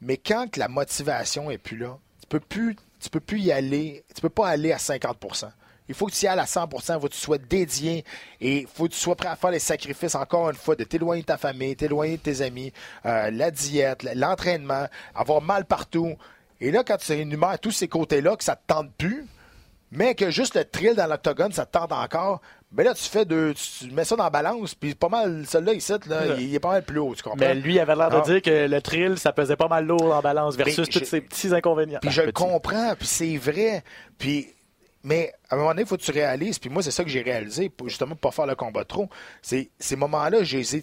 mais 0.00 0.16
quand 0.16 0.56
la 0.56 0.68
motivation 0.68 1.50
est 1.50 1.58
plus 1.58 1.78
là, 1.78 1.98
tu 2.20 2.26
peux 2.28 2.40
plus, 2.40 2.76
tu 3.00 3.10
peux 3.10 3.20
plus 3.20 3.40
y 3.40 3.52
aller, 3.52 4.04
tu 4.14 4.20
peux 4.20 4.28
pas 4.28 4.48
aller 4.48 4.72
à 4.72 4.76
50% 4.76 5.50
il 5.90 5.94
faut 5.94 6.06
que 6.06 6.12
tu 6.12 6.24
y 6.24 6.28
ailles 6.28 6.38
à 6.38 6.44
100% 6.44 6.94
il 6.94 7.00
faut 7.00 7.08
que 7.08 7.12
tu 7.12 7.18
sois 7.18 7.38
dédié 7.38 8.04
et 8.40 8.60
il 8.60 8.66
faut 8.68 8.84
que 8.84 8.92
tu 8.92 8.98
sois 8.98 9.16
prêt 9.16 9.28
à 9.28 9.34
faire 9.34 9.50
les 9.50 9.58
sacrifices, 9.58 10.14
encore 10.14 10.48
une 10.48 10.56
fois, 10.56 10.76
de 10.76 10.84
t'éloigner 10.84 11.22
de 11.22 11.26
ta 11.26 11.36
famille, 11.36 11.74
t'éloigner 11.74 12.16
de 12.16 12.22
tes 12.22 12.42
amis, 12.42 12.72
euh, 13.06 13.28
la 13.32 13.50
diète, 13.50 14.04
l'entraînement, 14.14 14.86
avoir 15.16 15.42
mal 15.42 15.64
partout. 15.64 16.14
Et 16.60 16.70
là, 16.70 16.84
quand 16.84 16.96
tu 16.96 17.10
énumères 17.10 17.58
tous 17.58 17.72
ces 17.72 17.88
côtés-là, 17.88 18.36
que 18.36 18.44
ça 18.44 18.54
te 18.54 18.62
tente 18.68 18.92
plus, 18.92 19.26
mais 19.90 20.14
que 20.14 20.30
juste 20.30 20.54
le 20.54 20.64
thrill 20.64 20.94
dans 20.94 21.08
l'octogone, 21.08 21.50
ça 21.50 21.66
te 21.66 21.72
tente 21.72 21.90
encore, 21.90 22.40
ben 22.72 22.84
là, 22.84 22.94
tu 22.94 23.02
fais 23.04 23.24
deux, 23.24 23.52
tu 23.54 23.90
mets 23.90 24.04
ça 24.04 24.14
dans 24.16 24.24
la 24.24 24.30
balance, 24.30 24.74
puis 24.74 24.94
pas 24.94 25.08
mal, 25.08 25.44
celui-là 25.46 25.72
ici, 25.74 25.92
là, 26.06 26.20
Ouais. 26.20 26.34
il, 26.38 26.48
il 26.50 26.54
est 26.54 26.60
pas 26.60 26.70
mal 26.70 26.84
plus 26.84 26.98
haut, 27.00 27.14
tu 27.16 27.22
comprends? 27.22 27.36
Mais 27.38 27.54
lui, 27.54 27.74
il 27.74 27.80
avait 27.80 27.96
l'air 27.96 28.10
de 28.10 28.16
Ah. 28.16 28.20
dire 28.20 28.40
que 28.42 28.66
le 28.68 28.80
thrill, 28.82 29.18
ça 29.18 29.32
pesait 29.32 29.56
pas 29.56 29.68
mal 29.68 29.86
lourd 29.86 30.14
en 30.14 30.20
balance 30.20 30.56
versus 30.56 30.78
Mais 30.78 31.00
tous 31.00 31.04
ces 31.04 31.20
petits 31.20 31.52
inconvénients. 31.54 31.98
Puis 32.00 32.10
Ah, 32.10 32.12
je 32.12 32.22
le 32.22 32.32
comprends, 32.32 32.94
puis 32.96 33.08
c'est 33.08 33.36
vrai. 33.36 33.82
Puis, 34.18 34.48
mais 35.02 35.32
à 35.48 35.54
un 35.54 35.58
moment 35.58 35.70
donné, 35.70 35.82
il 35.82 35.88
faut 35.88 35.96
que 35.96 36.02
tu 36.02 36.10
réalises. 36.12 36.58
Puis 36.58 36.70
moi, 36.70 36.82
c'est 36.82 36.90
ça 36.90 37.02
que 37.02 37.10
j'ai 37.10 37.22
réalisé, 37.22 37.70
pour, 37.70 37.88
justement, 37.88 38.14
pour 38.14 38.30
pas 38.30 38.30
faire 38.30 38.46
le 38.46 38.54
combat 38.54 38.84
trop. 38.84 39.08
C'est 39.42 39.70
ces 39.78 39.96
moments-là, 39.96 40.44
je 40.44 40.58
les 40.58 40.76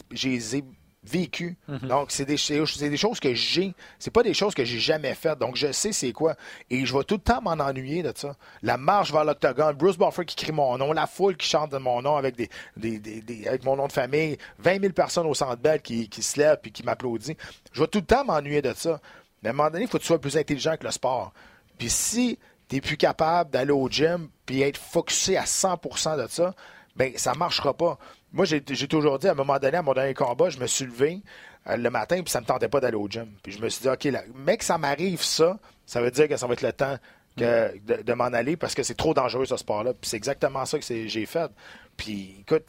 ai, 0.56 0.64
vécus. 1.08 1.56
Mhm. 1.68 1.88
Donc, 1.88 2.12
c'est 2.12 2.26
des, 2.26 2.38
choses 2.38 3.20
que 3.20 3.34
j'ai. 3.34 3.74
C'est 4.00 4.12
pas 4.12 4.24
des 4.24 4.34
choses 4.34 4.54
que 4.54 4.66
j'ai 4.66 4.80
jamais 4.80 5.14
faites. 5.16 5.40
Donc, 5.40 5.56
je 5.56 5.72
sais 5.72 5.92
c'est 5.92 6.12
quoi. 6.12 6.36
Et 6.70 6.86
je 6.86 6.96
vais 6.96 7.04
tout 7.04 7.16
le 7.16 7.22
temps 7.22 7.42
m'en 7.42 7.52
ennuyer 7.64 8.04
de 8.04 8.12
ça. 8.16 8.36
La 8.62 8.78
marche 8.78 9.12
vers 9.12 9.24
l'octogone, 9.24 9.76
Bruce 9.76 9.98
Buffer 9.98 10.26
qui 10.26 10.36
crie 10.36 10.52
mon 10.52 10.78
nom, 10.78 10.92
la 10.94 11.08
foule 11.08 11.38
qui 11.38 11.48
chante 11.48 11.74
mon 11.74 12.02
nom 12.02 12.16
avec, 12.18 12.36
des, 12.36 12.50
des- 12.76 13.00
des- 13.00 13.22
des- 13.22 13.48
avec 13.48 13.64
mon 13.64 13.76
nom 13.76 13.88
de 13.88 13.92
famille, 13.92 14.38
20 14.60 14.82
000 14.82 14.94
personnes 14.94 15.26
au 15.28 15.34
centre 15.34 15.58
belle 15.58 15.82
qui, 15.82 16.10
qui 16.10 16.22
se 16.22 16.40
lèvent 16.40 16.60
et 16.64 16.72
qui 16.72 16.84
m'applaudissent. 16.84 17.36
Je 17.72 17.82
vais 17.82 17.88
tout 17.88 18.00
le 18.00 18.06
temps 18.06 18.26
m'ennuyer 18.26 18.62
de 18.62 18.74
ça. 18.74 19.00
Mais 19.44 19.50
à 19.50 19.52
un 19.52 19.56
moment 19.56 19.70
donné, 19.70 19.84
il 19.84 19.88
faut 19.90 19.98
que 19.98 20.04
tu 20.04 20.08
sois 20.08 20.20
plus 20.20 20.36
intelligent 20.38 20.76
que 20.78 20.84
le 20.86 20.92
sport. 20.92 21.32
Puis 21.78 21.90
si 21.90 22.40
tu 22.68 22.76
n'es 22.76 22.82
plus 22.82 22.98
capable 22.98 23.52
d'aller 23.52 23.72
au 23.72 23.88
gym 23.90 24.30
puis 24.46 24.62
être 24.62 24.78
focusé 24.80 25.38
à 25.38 25.44
100% 25.46 26.18
de 26.22 26.28
ça, 26.28 26.54
ben 26.96 27.14
ça 27.16 27.34
marchera 27.36 27.74
pas. 27.76 27.98
Moi, 28.34 28.46
j'ai 28.46 28.62
j'ai 28.70 28.88
toujours 28.88 29.20
dit, 29.20 29.28
à 29.28 29.32
un 29.32 29.36
moment 29.36 29.58
donné, 29.60 29.78
à 29.78 29.82
mon 29.82 29.94
dernier 29.94 30.14
combat, 30.14 30.50
je 30.50 30.60
me 30.60 30.68
suis 30.68 30.86
levé 30.86 31.22
euh, 31.70 31.78
le 31.78 31.90
matin 31.90 32.22
puis 32.22 32.32
ça 32.32 32.42
me 32.42 32.46
tentait 32.46 32.68
pas 32.68 32.80
d'aller 32.80 32.98
au 32.98 33.08
gym. 33.08 33.28
Puis 33.42 33.54
je 33.54 33.62
me 33.62 33.70
suis 33.70 33.82
dit, 33.82 33.90
OK, 33.90 34.04
là, 34.06 34.22
mec, 34.36 34.64
ça 34.64 34.78
m'arrive 34.78 35.22
ça, 35.24 35.58
ça 35.86 36.02
veut 36.02 36.12
dire 36.12 36.28
que 36.28 36.36
ça 36.38 36.46
va 36.48 36.54
être 36.54 36.62
le 36.62 36.74
temps 36.74 36.98
que- 37.38 37.78
de, 37.80 38.02
de 38.04 38.14
m'en 38.14 38.26
aller 38.26 38.58
parce 38.58 38.74
que 38.76 38.84
c'est 38.84 38.96
trop 38.96 39.14
dangereux 39.14 39.46
ce 39.46 39.58
sport-là. 39.58 39.94
Puis 39.94 40.10
c'est 40.10 40.18
exactement 40.18 40.66
ça 40.66 40.78
que 40.80 40.86
c'est- 40.86 41.08
j'ai 41.08 41.26
fait. 41.26 41.50
Puis 41.96 42.38
écoute, 42.42 42.66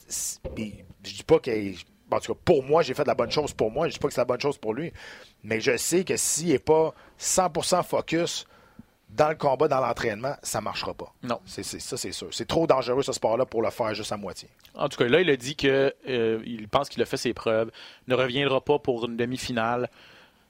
puis 0.54 0.74
je 1.04 1.14
dis 1.14 1.24
pas 1.24 1.38
que 1.38 1.50
en 2.10 2.20
tout 2.20 2.32
cas, 2.34 2.40
pour 2.44 2.62
moi, 2.64 2.82
j'ai 2.82 2.94
fait 2.94 3.02
de 3.02 3.08
la 3.08 3.14
bonne 3.14 3.30
chose 3.30 3.52
pour 3.52 3.70
moi. 3.70 3.86
Je 3.88 3.92
dis 3.94 3.98
pas 3.98 4.08
que 4.08 4.14
c'est 4.14 4.20
la 4.20 4.24
bonne 4.24 4.40
chose 4.40 4.56
pour 4.56 4.72
lui. 4.72 4.92
Mais 5.44 5.60
je 5.60 5.76
sais 5.76 6.04
que 6.04 6.16
s'il 6.16 6.48
n'est 6.48 6.58
pas 6.58 6.94
100% 7.18 7.82
focus, 7.82 8.46
dans 9.10 9.28
le 9.30 9.34
combat, 9.34 9.68
dans 9.68 9.80
l'entraînement, 9.80 10.34
ça 10.42 10.60
marchera 10.60 10.94
pas. 10.94 11.12
Non. 11.22 11.40
C'est, 11.46 11.62
ça, 11.62 11.96
c'est 11.96 12.12
sûr. 12.12 12.28
C'est 12.30 12.46
trop 12.46 12.66
dangereux, 12.66 13.02
ce 13.02 13.12
sport-là, 13.12 13.46
pour 13.46 13.62
le 13.62 13.70
faire 13.70 13.94
juste 13.94 14.12
à 14.12 14.16
moitié. 14.16 14.48
En 14.74 14.88
tout 14.88 14.98
cas, 14.98 15.08
là, 15.08 15.20
il 15.20 15.30
a 15.30 15.36
dit 15.36 15.56
que 15.56 15.94
euh, 16.08 16.66
pense 16.70 16.88
qu'il 16.88 17.02
a 17.02 17.06
fait 17.06 17.16
ses 17.16 17.32
preuves, 17.34 17.70
ne 18.06 18.14
reviendra 18.14 18.60
pas 18.60 18.78
pour 18.78 19.06
une 19.06 19.16
demi-finale, 19.16 19.88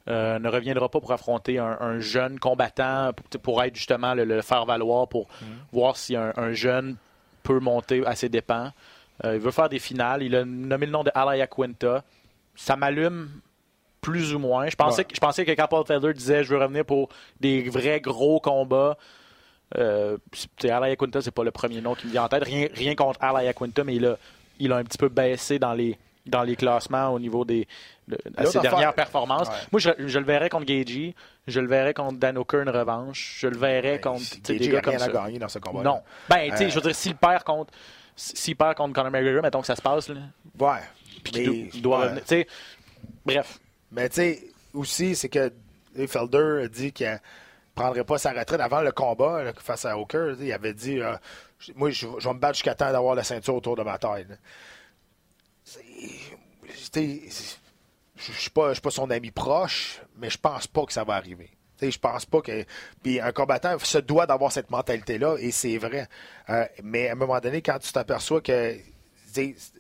euh, 0.09 0.39
ne 0.39 0.49
reviendra 0.49 0.89
pas 0.89 1.01
pour 1.01 1.13
affronter 1.13 1.59
un, 1.59 1.77
un 1.81 2.01
jeune 2.01 2.39
combattant, 2.39 3.13
pour, 3.13 3.41
pour 3.41 3.63
être 3.63 3.77
justement 3.77 4.15
le, 4.15 4.25
le 4.25 4.43
faire 4.43 4.67
valoir, 4.67 5.09
pour 5.09 5.29
voir 5.73 5.97
si 5.97 6.17
un, 6.17 6.33
un 6.37 6.53
jeune 6.53 6.97
peut 7.43 7.61
monter 7.61 8.05
à 8.07 8.17
ses 8.17 8.29
dépens. 8.29 8.73
Euh, 9.25 9.35
il 9.35 9.41
veut 9.41 9.51
faire 9.51 9.69
des 9.69 9.79
finales. 9.79 10.23
Il 10.23 10.35
a 10.35 10.45
nommé 10.45 10.87
le 10.87 10.93
nom 10.93 11.05
de 11.05 11.11
Alaya 11.15 11.47
Quinta. 11.47 12.05
Ça 12.55 12.77
m'allume 12.77 13.31
plus 14.01 14.35
ou 14.35 14.39
moins. 14.39 14.69
Je 14.69 14.77
pensais, 14.77 15.01
Ouais. 15.01 15.05
que, 15.05 15.15
je 15.15 15.21
pensais 15.21 15.45
que 15.45 15.51
quand 15.53 15.67
Paul 15.69 15.85
Felder 15.87 16.13
disait 16.15 16.45
je 16.45 16.55
veux 16.55 16.61
revenir 16.61 16.85
pour 16.85 17.09
des 17.41 17.69
vrais 17.69 18.01
gros 18.01 18.41
combats, 18.41 18.97
euh, 19.77 20.17
Alaya 20.65 20.97
Quinta, 20.97 21.21
c'est 21.21 21.31
pas 21.31 21.45
le 21.45 21.51
premier 21.51 21.81
nom 21.81 21.95
qui 21.95 22.07
me 22.07 22.13
vient 22.13 22.25
en 22.25 22.29
tête. 22.29 22.45
Rien, 22.45 22.69
rien 22.73 22.95
contre 22.95 23.23
Alaya 23.23 23.53
Quinta, 23.53 23.85
mais 23.85 23.97
il 23.97 24.07
a, 24.07 24.17
il 24.59 24.73
a 24.73 24.77
un 24.77 24.85
petit 24.85 24.99
peu 24.99 25.09
baissé 25.09 25.59
dans 25.59 25.75
les, 25.75 25.99
dans 26.27 26.43
les 26.43 26.57
classements 26.57 27.09
au 27.11 27.19
niveau 27.19 27.45
des 27.45 27.67
de- 28.07 28.17
à 28.37 28.47
ses 28.47 28.57
affaire- 28.59 28.71
dernières 28.71 28.95
performances. 28.95 29.49
Ouais. 29.49 29.55
Moi, 29.73 29.81
je, 29.81 29.91
je 30.07 30.19
le 30.19 30.25
verrais 30.25 30.49
contre 30.49 30.65
Gagey, 30.65 31.15
je 31.47 31.61
le 31.61 31.67
verrais 31.69 31.93
contre 31.93 32.19
Dan 32.19 32.39
Hooker 32.39 32.63
une 32.63 32.71
revanche, 32.71 33.37
je 33.41 33.49
le 33.49 33.59
verrais 33.59 34.01
contre 34.01 34.21
tu 34.23 34.27
sais, 34.27 34.41
des 34.55 34.59
Gagey 34.59 34.73
gars 34.73 34.81
comme 34.81 34.95
rien 34.95 35.03
à 35.03 35.07
ça. 35.07 35.13
gagner 35.13 35.39
dans 35.39 35.49
ce 35.49 35.59
combat-là. 35.59 35.91
Non. 35.91 36.01
Ben, 36.31 36.51
tu 36.51 36.57
sais, 36.57 36.65
Euh, 36.65 36.69
je 36.71 36.75
veux 36.77 36.81
dire, 36.81 36.95
s'il 36.95 37.15
perd 37.17 37.43
contre 37.45 37.73
s'il 38.17 38.57
perd 38.57 38.75
contre 38.75 38.95
Conor 38.95 39.13
McGregor, 39.13 39.43
mettons 39.43 39.61
que 39.61 39.67
ça 39.67 39.77
se 39.77 39.83
passe, 39.83 40.09
là, 40.09 40.17
Ouais. 40.59 40.81
puis 41.23 41.69
il 41.75 41.83
doit 41.83 41.99
ouais. 41.99 42.05
revenir. 42.07 42.23
tu 42.23 42.29
sais, 42.29 42.47
bref. 43.25 43.61
Mais 43.93 44.09
tu 44.09 44.17
sais, 44.17 44.45
aussi, 44.75 45.17
c'est 45.17 45.29
que 45.29 45.53
Felder 46.07 46.65
a 46.65 46.69
dit 46.69 46.93
qu'il 46.93 47.09
ne 47.09 47.17
prendrait 47.75 48.05
pas 48.05 48.19
sa 48.19 48.33
retraite 48.33 48.61
avant 48.61 48.83
le 48.83 48.93
combat 48.93 49.53
face 49.59 49.85
à 49.85 49.99
Hooker. 49.99 50.35
Il 50.41 50.53
avait 50.53 50.75
dit 50.75 51.01
euh, 51.01 51.15
Moi, 51.75 51.91
je, 51.91 52.07
vais 52.07 52.35
me 52.35 52.39
battre 52.39 52.55
jusqu'à 52.55 52.75
temps 52.75 52.93
d'avoir 52.93 53.15
la 53.15 53.25
ceinture 53.25 53.55
autour 53.55 53.77
de 53.77 53.83
ma 53.83 53.99
taille. 53.99 54.27
Je 56.95 57.01
ne 57.01 58.35
suis 58.35 58.51
pas, 58.51 58.75
son 58.91 59.11
ami 59.11 59.31
proche, 59.31 60.01
mais 60.17 60.31
je 60.31 60.39
pense 60.39 60.67
pas 60.67 60.85
que 60.85 60.93
ça 60.93 61.05
va 61.05 61.15
arriver. 61.15 61.51
Je 61.81 61.99
pense 61.99 62.27
pas 62.27 62.41
que. 62.41 62.65
Puis 63.03 63.21
un 63.21 63.31
combattant 63.31 63.79
se 63.79 63.99
doit 63.99 64.27
d'avoir 64.27 64.51
cette 64.51 64.71
mentalité-là, 64.71 65.37
et 65.39 65.53
c'est 65.53 65.79
vrai. 65.79 66.09
Euh, 66.51 66.67
mais 66.83 67.09
à 67.09 67.13
un 67.13 67.15
moment 67.15 67.39
donné, 67.39 67.63
quand 67.63 67.79
tu 67.79 67.93
t'aperçois 67.93 68.41
que 68.41 68.77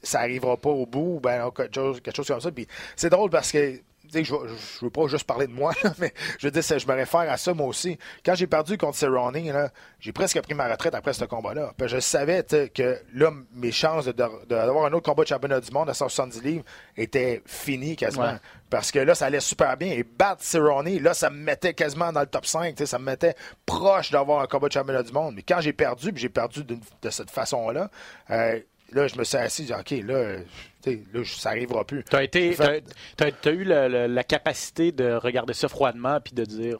ça 0.02 0.20
arrivera 0.20 0.56
pas 0.56 0.70
au 0.70 0.86
bout, 0.86 1.18
ben, 1.20 1.50
quelque 1.50 1.74
chose, 1.74 2.00
quelque 2.00 2.16
chose 2.16 2.28
comme 2.28 2.40
ça. 2.40 2.52
Puis 2.52 2.68
c'est 2.94 3.10
drôle 3.10 3.30
parce 3.30 3.50
que 3.50 3.80
je 4.12 4.34
ne 4.34 4.48
veux 4.82 4.90
pas 4.90 5.06
juste 5.06 5.24
parler 5.24 5.46
de 5.46 5.52
moi, 5.52 5.72
là, 5.82 5.92
mais 5.98 6.12
je 6.38 6.46
veux 6.46 6.50
dire, 6.50 6.64
c'est- 6.64 6.78
je 6.78 6.86
me 6.86 6.94
réfère 6.94 7.20
à 7.30 7.36
ça 7.36 7.54
moi 7.54 7.66
aussi. 7.66 7.98
Quand 8.24 8.34
j'ai 8.34 8.46
perdu 8.46 8.76
contre 8.78 8.96
Cerrone, 8.96 9.38
là, 9.52 9.70
j'ai 10.00 10.12
presque 10.12 10.40
pris 10.42 10.54
ma 10.54 10.68
retraite 10.68 10.94
après 10.94 11.12
ce 11.12 11.24
combat-là. 11.24 11.72
Je 11.86 12.00
savais 12.00 12.44
que 12.74 12.98
là, 13.14 13.30
mes 13.54 13.72
chances 13.72 14.06
de- 14.06 14.12
de- 14.12 14.44
d'avoir 14.46 14.84
un 14.86 14.92
autre 14.92 15.04
combat 15.10 15.22
de 15.24 15.28
championnat 15.28 15.60
du 15.60 15.70
monde 15.70 15.90
à 15.90 15.94
170 15.94 16.40
livres 16.42 16.64
étaient 16.96 17.42
finies 17.46 17.96
quasiment. 17.96 18.24
Ouais. 18.24 18.38
Parce 18.70 18.90
que 18.92 18.98
là, 18.98 19.14
ça 19.14 19.26
allait 19.26 19.40
super 19.40 19.76
bien. 19.76 19.92
Et 19.92 20.02
battre 20.02 20.42
Cerrone, 20.42 20.98
là, 21.00 21.14
ça 21.14 21.30
me 21.30 21.36
mettait 21.38 21.72
quasiment 21.74 22.12
dans 22.12 22.20
le 22.20 22.26
top 22.26 22.44
5. 22.46 22.74
tu 22.74 22.82
sais, 22.82 22.86
Ça 22.86 22.98
me 22.98 23.04
mettait 23.04 23.34
proche 23.64 24.10
d'avoir 24.10 24.40
un 24.42 24.46
combat 24.46 24.68
de 24.68 24.72
championnat 24.72 25.02
du 25.02 25.12
monde. 25.12 25.34
Mais 25.36 25.42
quand 25.42 25.60
j'ai 25.60 25.72
perdu, 25.72 26.12
puis 26.12 26.20
j'ai 26.22 26.28
perdu 26.28 26.64
de, 26.64 26.78
cette 27.10 27.30
façon-là, 27.30 27.90
euh, 28.30 28.60
là, 28.92 29.06
je 29.08 29.16
me 29.16 29.24
suis 29.24 29.36
assis, 29.36 29.66
j'ai 29.66 29.74
dit, 29.74 29.80
OK, 30.00 30.06
là, 30.06 30.36
tu 30.82 30.90
sais, 30.92 31.02
là, 31.12 31.20
ça 31.24 31.50
n'arrivera 31.50 31.84
plus. 31.84 32.04
Tu 32.04 32.16
as, 32.16 32.20
fait- 32.20 33.46
eu 33.46 33.64
la 33.64 34.24
capacité 34.24 34.92
de 34.92 35.12
regarder 35.14 35.54
ça 35.54 35.68
froidement 35.68 36.20
puis 36.20 36.32
de 36.34 36.44
dire 36.44 36.78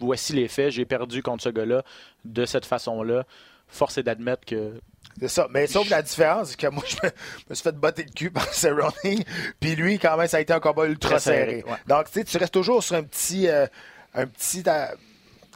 voici 0.00 0.32
les 0.34 0.48
faits, 0.48 0.70
j'ai 0.72 0.84
perdu 0.84 1.22
contre 1.22 1.42
ce 1.44 1.48
gars-là 1.48 1.82
de 2.24 2.44
cette 2.44 2.66
façon-là. 2.66 3.24
Force 3.68 3.96
est 3.98 4.02
d'admettre 4.02 4.44
que. 4.44 4.74
C'est 5.20 5.28
ça. 5.28 5.46
Mais 5.50 5.66
sauf 5.66 5.88
la 5.88 6.02
différence, 6.02 6.50
c'est 6.50 6.58
que 6.60 6.66
moi, 6.66 6.82
je 6.88 6.96
me, 7.02 7.10
me 7.50 7.54
suis 7.54 7.62
fait 7.62 7.72
botter 7.76 8.02
le 8.04 8.10
cul 8.10 8.30
par 8.30 8.44
Cerrone. 8.52 8.92
Puis 9.60 9.74
lui, 9.76 9.98
quand 9.98 10.16
même, 10.16 10.26
ça 10.26 10.36
a 10.38 10.40
été 10.40 10.52
un 10.52 10.60
combat 10.60 10.86
ultra 10.86 11.18
serré. 11.18 11.60
serré, 11.60 11.64
ouais. 11.70 11.78
Donc, 11.86 12.06
tu 12.06 12.12
sais, 12.20 12.24
tu 12.24 12.36
restes 12.36 12.52
toujours 12.52 12.82
sur 12.82 12.96
un 12.96 13.02
petit. 13.04 13.48
euh, 13.48 13.66
un 14.14 14.26
petit. 14.26 14.62
euh, 14.66 14.86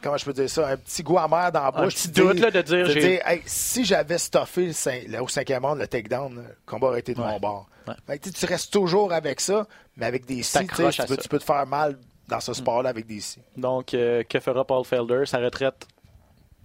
comment 0.01 0.17
je 0.17 0.25
peux 0.25 0.33
dire 0.33 0.49
ça? 0.49 0.69
Un 0.69 0.77
petit 0.77 1.03
goût 1.03 1.17
amer 1.17 1.51
dans 1.51 1.61
la 1.61 1.67
Un 1.67 1.83
bouche. 1.83 1.95
petit 1.95 2.07
Tu 2.11 2.13
dis- 2.13 2.21
doute, 2.21 2.39
là, 2.39 2.51
de 2.51 2.61
dire, 2.61 2.85
te 2.87 2.91
j'ai- 2.91 2.99
dire, 2.99 3.21
hey, 3.27 3.41
si 3.45 3.85
j'avais 3.85 4.17
stuffé 4.17 4.67
le 4.67 4.71
cin- 4.71 5.19
au 5.19 5.27
cinquième 5.27 5.65
round, 5.65 5.79
le 5.79 5.87
takedown, 5.87 6.35
le 6.35 6.43
combat 6.65 6.87
aurait 6.87 6.99
été 6.99 7.13
de 7.13 7.19
mon 7.19 7.39
bord. 7.39 7.67
Ouais. 7.87 7.93
Fait 8.07 8.19
que, 8.19 8.29
tu 8.29 8.45
restes 8.45 8.71
toujours 8.71 9.11
avec 9.13 9.39
ça, 9.41 9.65
mais 9.97 10.05
avec 10.05 10.25
des 10.25 10.43
si, 10.43 10.59
tu 10.59 10.67
tu 10.67 10.75
peux, 10.75 10.91
ça. 10.91 11.05
tu 11.07 11.27
peux 11.27 11.39
te 11.39 11.43
faire 11.43 11.65
mal 11.65 11.97
dans 12.27 12.39
ce 12.39 12.53
sport-là 12.53 12.89
avec 12.89 13.07
des 13.07 13.19
si. 13.21 13.39
Donc, 13.57 13.93
euh, 13.93 14.23
que 14.23 14.39
fera 14.39 14.63
Paul 14.65 14.85
Felder? 14.85 15.23
Sa 15.25 15.39
retraite? 15.39 15.87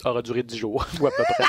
Aura 0.05 0.23
duré 0.23 0.43
10 0.43 0.57
jours, 0.57 0.85
ou 1.01 1.07
à 1.07 1.11
peu 1.11 1.23
près. 1.23 1.45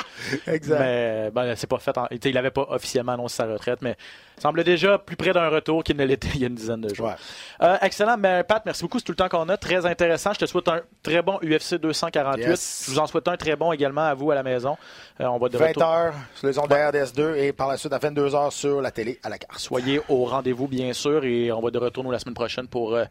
Exact. 0.55 0.79
Mais 0.79 1.31
ben, 1.31 1.55
c'est 1.55 1.67
pas 1.67 1.79
fait. 1.79 1.97
en- 1.97 2.07
Il 2.11 2.33
n'avait 2.33 2.51
pas 2.51 2.65
officiellement 2.69 3.13
annoncé 3.13 3.35
sa 3.37 3.45
retraite, 3.45 3.79
mais 3.81 3.95
semble 4.37 4.63
déjà 4.63 4.97
plus 4.97 5.15
près 5.15 5.33
d'un 5.33 5.49
retour 5.49 5.83
qu'il 5.83 5.97
ne 5.97 6.03
l'était 6.05 6.27
il 6.35 6.41
y 6.41 6.43
a 6.43 6.47
une 6.47 6.55
dizaine 6.55 6.81
de 6.81 6.93
jours. 6.93 7.07
Ouais. 7.07 7.15
Euh, 7.61 7.77
excellent. 7.81 8.17
Mais 8.17 8.43
Pat, 8.43 8.61
merci 8.65 8.83
beaucoup. 8.83 8.99
C'est 8.99 9.05
tout 9.05 9.11
le 9.11 9.17
temps 9.17 9.29
qu'on 9.29 9.49
a. 9.49 9.57
Très 9.57 9.85
intéressant. 9.85 10.33
Je 10.33 10.39
te 10.39 10.45
souhaite 10.45 10.67
un 10.67 10.81
très 11.03 11.21
bon 11.21 11.39
UFC 11.43 11.75
248. 11.75 12.43
Yes. 12.47 12.83
Je 12.87 12.91
vous 12.91 12.99
en 12.99 13.07
souhaite 13.07 13.27
un 13.27 13.37
très 13.37 13.55
bon 13.55 13.71
également 13.71 14.01
à 14.05 14.13
vous 14.13 14.31
à 14.31 14.35
la 14.35 14.43
maison. 14.43 14.77
Euh, 15.21 15.25
on 15.25 15.37
va 15.37 15.49
de 15.49 15.57
20 15.57 15.67
retour. 15.67 15.83
h 15.83 16.11
sur 16.35 16.47
les 16.47 16.59
ondes 16.59 16.69
de 16.69 16.75
RDS2 16.75 17.35
et 17.37 17.53
par 17.53 17.67
la 17.67 17.77
suite 17.77 17.93
à 17.93 17.97
22 17.97 18.29
h 18.29 18.51
sur 18.51 18.81
la 18.81 18.91
télé 18.91 19.19
à 19.23 19.29
la 19.29 19.37
carte. 19.37 19.59
Soyez 19.59 20.01
au 20.09 20.25
rendez-vous, 20.25 20.67
bien 20.67 20.93
sûr, 20.93 21.23
et 21.25 21.51
on 21.51 21.61
va 21.61 21.71
de 21.71 21.77
retour 21.79 22.03
nous, 22.03 22.11
la 22.11 22.19
semaine 22.19 22.35
prochaine 22.35 22.67
pour 22.67 22.93
euh, 22.95 23.05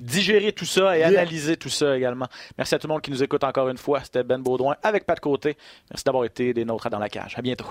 digérer 0.00 0.52
tout 0.52 0.64
ça 0.64 0.96
et 0.96 1.00
Yeah. 1.00 1.08
analyser 1.08 1.56
tout 1.56 1.68
ça 1.68 1.96
également. 1.96 2.26
Merci 2.58 2.74
à 2.74 2.78
tout 2.78 2.86
le 2.86 2.92
monde 2.92 3.02
qui 3.02 3.10
nous 3.10 3.22
écoute 3.22 3.44
encore 3.44 3.68
une 3.68 3.78
fois. 3.78 4.00
C'était 4.02 4.22
Ben 4.24 4.40
Baudouin 4.42 4.76
avec 4.82 5.04
Pat 5.06 5.18
Côté. 5.20 5.56
Merci 5.90 6.04
d'avoir 6.04 6.24
été 6.24 6.52
des 6.54 6.64
nôtres 6.64 6.86
à 6.86 6.90
dans 6.90 6.98
la 6.98 7.08
cage. 7.08 7.34
À 7.36 7.42
bientôt. 7.42 7.66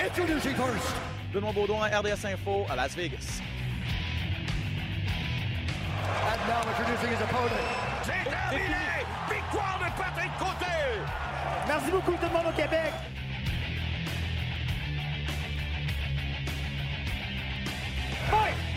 Introducing 0.00 0.54
first. 0.54 0.94
Benoît 1.32 1.52
Baudouin, 1.52 1.88
RDS 1.88 2.24
Info 2.24 2.64
à 2.70 2.76
Las 2.76 2.94
Vegas. 2.94 3.40
And 6.30 6.40
now 6.48 6.62
introducing 6.70 7.10
his 7.10 7.20
opponent 7.22 9.07
victoire 9.50 9.78
de 9.78 10.02
Patrick 10.02 10.30
Côté. 10.38 10.72
Merci 11.66 11.90
beaucoup 11.90 12.12
tout 12.12 12.26
le 12.26 12.32
monde 12.32 12.46
au 12.48 12.56
Québec. 12.56 12.92
Fight! 18.30 18.67